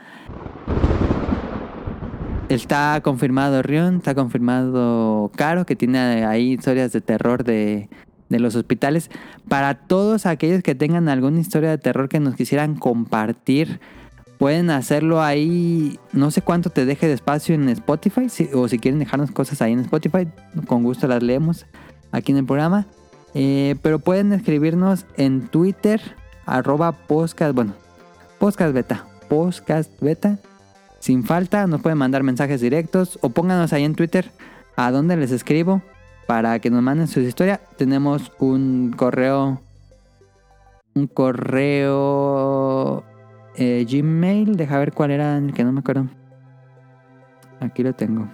Está 2.48 3.00
confirmado 3.02 3.62
Rion, 3.62 3.96
está 3.96 4.14
confirmado 4.14 5.30
Caro, 5.34 5.66
que 5.66 5.76
tiene 5.76 6.24
ahí 6.24 6.52
historias 6.52 6.92
de 6.92 7.00
terror 7.00 7.42
de, 7.42 7.88
de 8.28 8.38
los 8.38 8.54
hospitales. 8.54 9.10
Para 9.48 9.74
todos 9.74 10.26
aquellos 10.26 10.62
que 10.62 10.74
tengan 10.74 11.08
alguna 11.08 11.40
historia 11.40 11.70
de 11.70 11.78
terror 11.78 12.08
que 12.08 12.20
nos 12.20 12.34
quisieran 12.34 12.76
compartir, 12.76 13.80
pueden 14.40 14.70
hacerlo 14.70 15.22
ahí. 15.22 16.00
No 16.12 16.30
sé 16.30 16.40
cuánto 16.40 16.70
te 16.70 16.86
deje 16.86 17.06
de 17.06 17.12
espacio 17.12 17.54
en 17.54 17.68
Spotify, 17.68 18.28
si- 18.30 18.48
o 18.54 18.66
si 18.68 18.78
quieren 18.78 18.98
dejarnos 18.98 19.30
cosas 19.30 19.60
ahí 19.62 19.72
en 19.74 19.80
Spotify, 19.80 20.26
con 20.66 20.82
gusto 20.82 21.06
las 21.06 21.22
leemos 21.22 21.66
aquí 22.10 22.32
en 22.32 22.38
el 22.38 22.46
programa. 22.46 22.86
Eh, 23.34 23.76
pero 23.82 23.98
pueden 23.98 24.32
escribirnos 24.32 25.04
en 25.18 25.46
Twitter, 25.48 26.00
arroba 26.46 26.92
podcast, 26.92 27.54
bueno, 27.54 27.74
podcast 28.38 28.72
beta, 28.74 29.04
podcast 29.28 29.90
beta. 30.00 30.38
Sin 31.00 31.22
falta, 31.22 31.66
nos 31.66 31.82
pueden 31.82 31.98
mandar 31.98 32.22
mensajes 32.22 32.60
directos 32.62 33.18
o 33.22 33.28
pónganos 33.28 33.72
ahí 33.74 33.84
en 33.84 33.94
Twitter 33.94 34.30
a 34.74 34.90
dónde 34.90 35.16
les 35.18 35.32
escribo 35.32 35.82
para 36.26 36.58
que 36.60 36.70
nos 36.70 36.82
manden 36.82 37.08
sus 37.08 37.24
historias. 37.24 37.60
Tenemos 37.76 38.32
un 38.38 38.94
correo, 38.96 39.60
un 40.94 41.06
correo 41.06 43.04
eh, 43.56 43.86
Gmail. 43.90 44.56
Deja 44.56 44.78
ver 44.78 44.92
cuál 44.92 45.10
era 45.10 45.36
el 45.38 45.52
que 45.52 45.64
no 45.64 45.72
me 45.72 45.80
acuerdo. 45.80 46.06
Aquí 47.60 47.82
lo 47.82 47.92
tengo. 47.94 48.26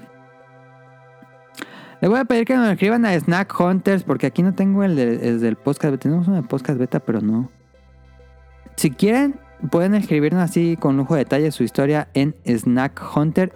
Le 2.01 2.09
voy 2.09 2.19
a 2.19 2.25
pedir 2.27 2.45
que 2.45 2.55
nos 2.57 2.69
escriban 2.71 3.05
a 3.07 3.19
Snack 3.19 3.59
Hunters 3.59 4.03
porque 4.05 4.27
aquí 4.27 4.43
no 4.43 4.55
tengo 4.55 4.85
el, 4.85 4.97
de- 4.97 5.29
el 5.29 5.41
del 5.41 5.57
podcast. 5.57 5.97
Tenemos 5.99 6.29
uno 6.29 6.37
de 6.37 6.43
podcast 6.43 6.79
beta, 6.79 7.01
pero 7.01 7.21
no. 7.21 7.51
Si 8.77 8.91
quieren, 8.91 9.41
pueden 9.71 9.95
escribirnos 9.95 10.43
así 10.43 10.77
con 10.77 10.97
lujo 10.99 11.15
de 11.15 11.21
detalle 11.21 11.51
su 11.51 11.65
historia 11.65 12.09
en 12.13 12.37
Snack 12.45 13.03
Hunter, 13.17 13.55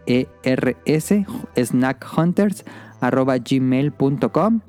S-N-A-C-K-H-U-N-T-E-R-S, 0.00 1.26
Snack 1.56 2.06
Hunters, 2.16 2.64
arroba 3.00 3.36
gmail.com. 3.38 4.60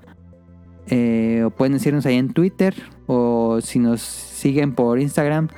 Eh, 0.87 1.43
o 1.45 1.51
pueden 1.51 1.73
decirnos 1.73 2.05
ahí 2.05 2.15
en 2.17 2.33
Twitter 2.33 2.73
o 3.13 3.59
si 3.59 3.77
nos 3.77 3.99
siguen 4.01 4.73
por 4.73 4.97
Instagram 4.97 5.49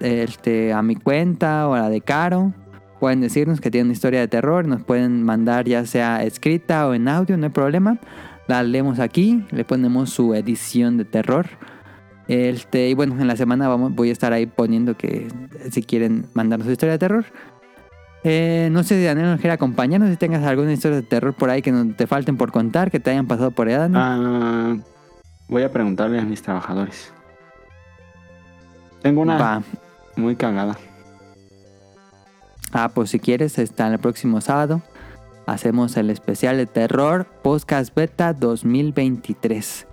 este, 0.00 0.72
a 0.72 0.82
mi 0.82 0.96
cuenta 0.96 1.68
o 1.68 1.74
a 1.74 1.80
la 1.80 1.90
de 1.90 2.00
Caro. 2.00 2.54
Pueden 2.98 3.20
decirnos 3.20 3.60
que 3.60 3.70
tienen 3.70 3.88
una 3.88 3.92
historia 3.92 4.20
de 4.20 4.28
terror, 4.28 4.66
nos 4.66 4.82
pueden 4.82 5.22
mandar 5.22 5.66
ya 5.66 5.84
sea 5.84 6.24
escrita 6.24 6.88
o 6.88 6.94
en 6.94 7.06
audio, 7.06 7.36
no 7.36 7.44
hay 7.44 7.52
problema. 7.52 7.98
La 8.46 8.62
leemos 8.62 9.00
aquí, 9.00 9.44
le 9.50 9.66
ponemos 9.66 10.08
su 10.08 10.34
edición 10.34 10.96
de 10.96 11.04
terror. 11.04 11.46
Este, 12.26 12.88
y 12.88 12.94
bueno, 12.94 13.20
en 13.20 13.26
la 13.26 13.36
semana 13.36 13.68
vamos, 13.68 13.94
voy 13.94 14.08
a 14.08 14.12
estar 14.12 14.32
ahí 14.32 14.46
poniendo 14.46 14.96
que 14.96 15.28
si 15.70 15.82
quieren 15.82 16.24
mandarnos 16.32 16.66
su 16.66 16.72
historia 16.72 16.94
de 16.94 16.98
terror. 16.98 17.26
Eh, 18.24 18.70
no 18.72 18.82
sé 18.82 18.98
si 18.98 19.04
Daniel 19.04 19.26
nos 19.26 19.40
quiere 19.40 19.52
acompañarnos, 19.52 20.08
si 20.08 20.16
tengas 20.16 20.42
alguna 20.42 20.72
historia 20.72 20.96
de 20.96 21.02
terror 21.02 21.34
por 21.34 21.50
ahí 21.50 21.60
que 21.60 21.70
no 21.70 21.94
te 21.94 22.06
falten 22.06 22.38
por 22.38 22.50
contar, 22.50 22.90
que 22.90 22.98
te 22.98 23.10
hayan 23.10 23.26
pasado 23.26 23.50
por 23.50 23.68
edad. 23.68 23.90
Ah, 23.92 24.76
voy 25.48 25.62
a 25.62 25.72
preguntarle 25.72 26.18
a 26.18 26.24
mis 26.24 26.42
trabajadores. 26.42 27.12
Tengo 29.02 29.22
una 29.22 29.38
Va. 29.38 29.62
muy 30.16 30.36
cagada. 30.36 30.76
Ah, 32.72 32.90
pues 32.92 33.10
si 33.10 33.18
quieres, 33.18 33.58
está 33.58 33.88
el 33.88 33.98
próximo 33.98 34.40
sábado. 34.40 34.82
Hacemos 35.46 35.96
el 35.96 36.10
especial 36.10 36.58
de 36.58 36.66
terror 36.66 37.26
Podcast 37.42 37.94
Beta 37.94 38.34
2023. 38.34 39.86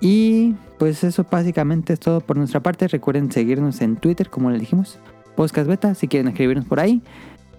Y 0.00 0.54
pues 0.78 1.04
eso 1.04 1.26
básicamente 1.30 1.92
es 1.92 2.00
todo 2.00 2.20
por 2.20 2.36
nuestra 2.36 2.60
parte. 2.60 2.88
Recuerden 2.88 3.30
seguirnos 3.30 3.82
en 3.82 3.96
Twitter, 3.96 4.30
como 4.30 4.50
les 4.50 4.60
dijimos. 4.60 4.98
Podcast 5.36 5.68
Beta, 5.68 5.94
si 5.94 6.08
quieren 6.08 6.28
escribirnos 6.28 6.64
por 6.64 6.80
ahí. 6.80 7.02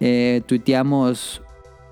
Eh, 0.00 0.42
tuiteamos 0.46 1.40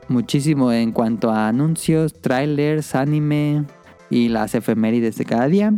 muchísimo 0.09 0.73
en 0.73 0.91
cuanto 0.91 1.31
a 1.31 1.49
anuncios, 1.49 2.21
trailers, 2.21 2.97
anime 2.97 3.65
y 4.13 4.29
las 4.29 4.55
efemérides 4.55 5.17
de 5.17 5.25
cada 5.25 5.47
día. 5.49 5.73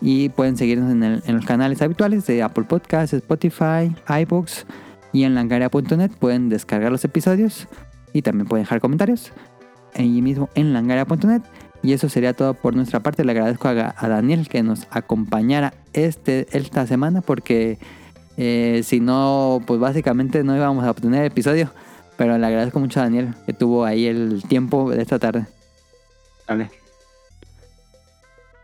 Y 0.00 0.30
pueden 0.30 0.56
seguirnos 0.56 0.90
en, 0.90 1.02
el- 1.02 1.22
en 1.26 1.36
los 1.36 1.44
canales 1.46 1.80
habituales 1.82 2.26
de 2.26 2.42
Apple 2.42 2.64
Podcasts, 2.64 3.12
Spotify, 3.14 3.94
iBooks 4.22 4.66
y 5.12 5.24
en 5.24 5.34
langaria.net. 5.34 6.10
Pueden 6.18 6.48
descargar 6.48 6.90
los 6.90 7.04
episodios 7.04 7.68
y 8.12 8.22
también 8.22 8.46
pueden 8.48 8.64
dejar 8.64 8.80
comentarios 8.80 9.32
ahí 9.94 10.20
mismo 10.22 10.48
en 10.54 10.72
langaria.net. 10.72 11.42
Y 11.82 11.92
eso 11.92 12.08
sería 12.08 12.32
todo 12.32 12.54
por 12.54 12.74
nuestra 12.74 13.00
parte. 13.00 13.24
Le 13.24 13.32
agradezco 13.32 13.68
a, 13.68 13.74
Daniel 14.08 14.48
que 14.48 14.62
nos 14.62 14.86
acompañara 14.90 15.74
este, 15.92 16.46
esta 16.56 16.86
semana 16.86 17.20
porque 17.20 17.78
eh, 18.38 18.80
si 18.84 19.00
no, 19.00 19.60
pues 19.66 19.78
básicamente 19.78 20.42
no 20.44 20.56
íbamos 20.56 20.84
a 20.84 20.90
obtener 20.90 21.20
el 21.20 21.26
episodio. 21.30 21.70
Pero 22.16 22.38
le 22.38 22.46
agradezco 22.46 22.80
mucho 22.80 23.00
a 23.00 23.04
Daniel 23.04 23.34
que 23.46 23.52
tuvo 23.52 23.84
ahí 23.84 24.06
el 24.06 24.42
tiempo 24.48 24.90
de 24.90 25.02
esta 25.02 25.18
tarde. 25.18 25.46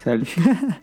Sal- 0.03 0.27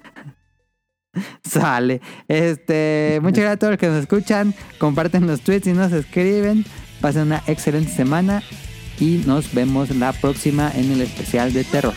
Sale. 1.44 2.00
Este, 2.28 3.20
muchas 3.24 3.40
gracias 3.40 3.56
a 3.56 3.58
todos 3.58 3.72
los 3.72 3.80
que 3.80 3.88
nos 3.88 4.02
escuchan. 4.02 4.54
Comparten 4.78 5.26
los 5.26 5.42
tweets 5.42 5.66
y 5.68 5.74
nos 5.74 5.92
escriben. 5.92 6.64
Pasen 7.02 7.24
una 7.24 7.42
excelente 7.48 7.92
semana 7.92 8.44
y 9.00 9.24
nos 9.26 9.52
vemos 9.54 9.90
la 9.96 10.14
próxima 10.14 10.72
en 10.76 10.92
el 10.92 11.02
especial 11.02 11.54
de 11.54 11.64
terror. 11.64 11.94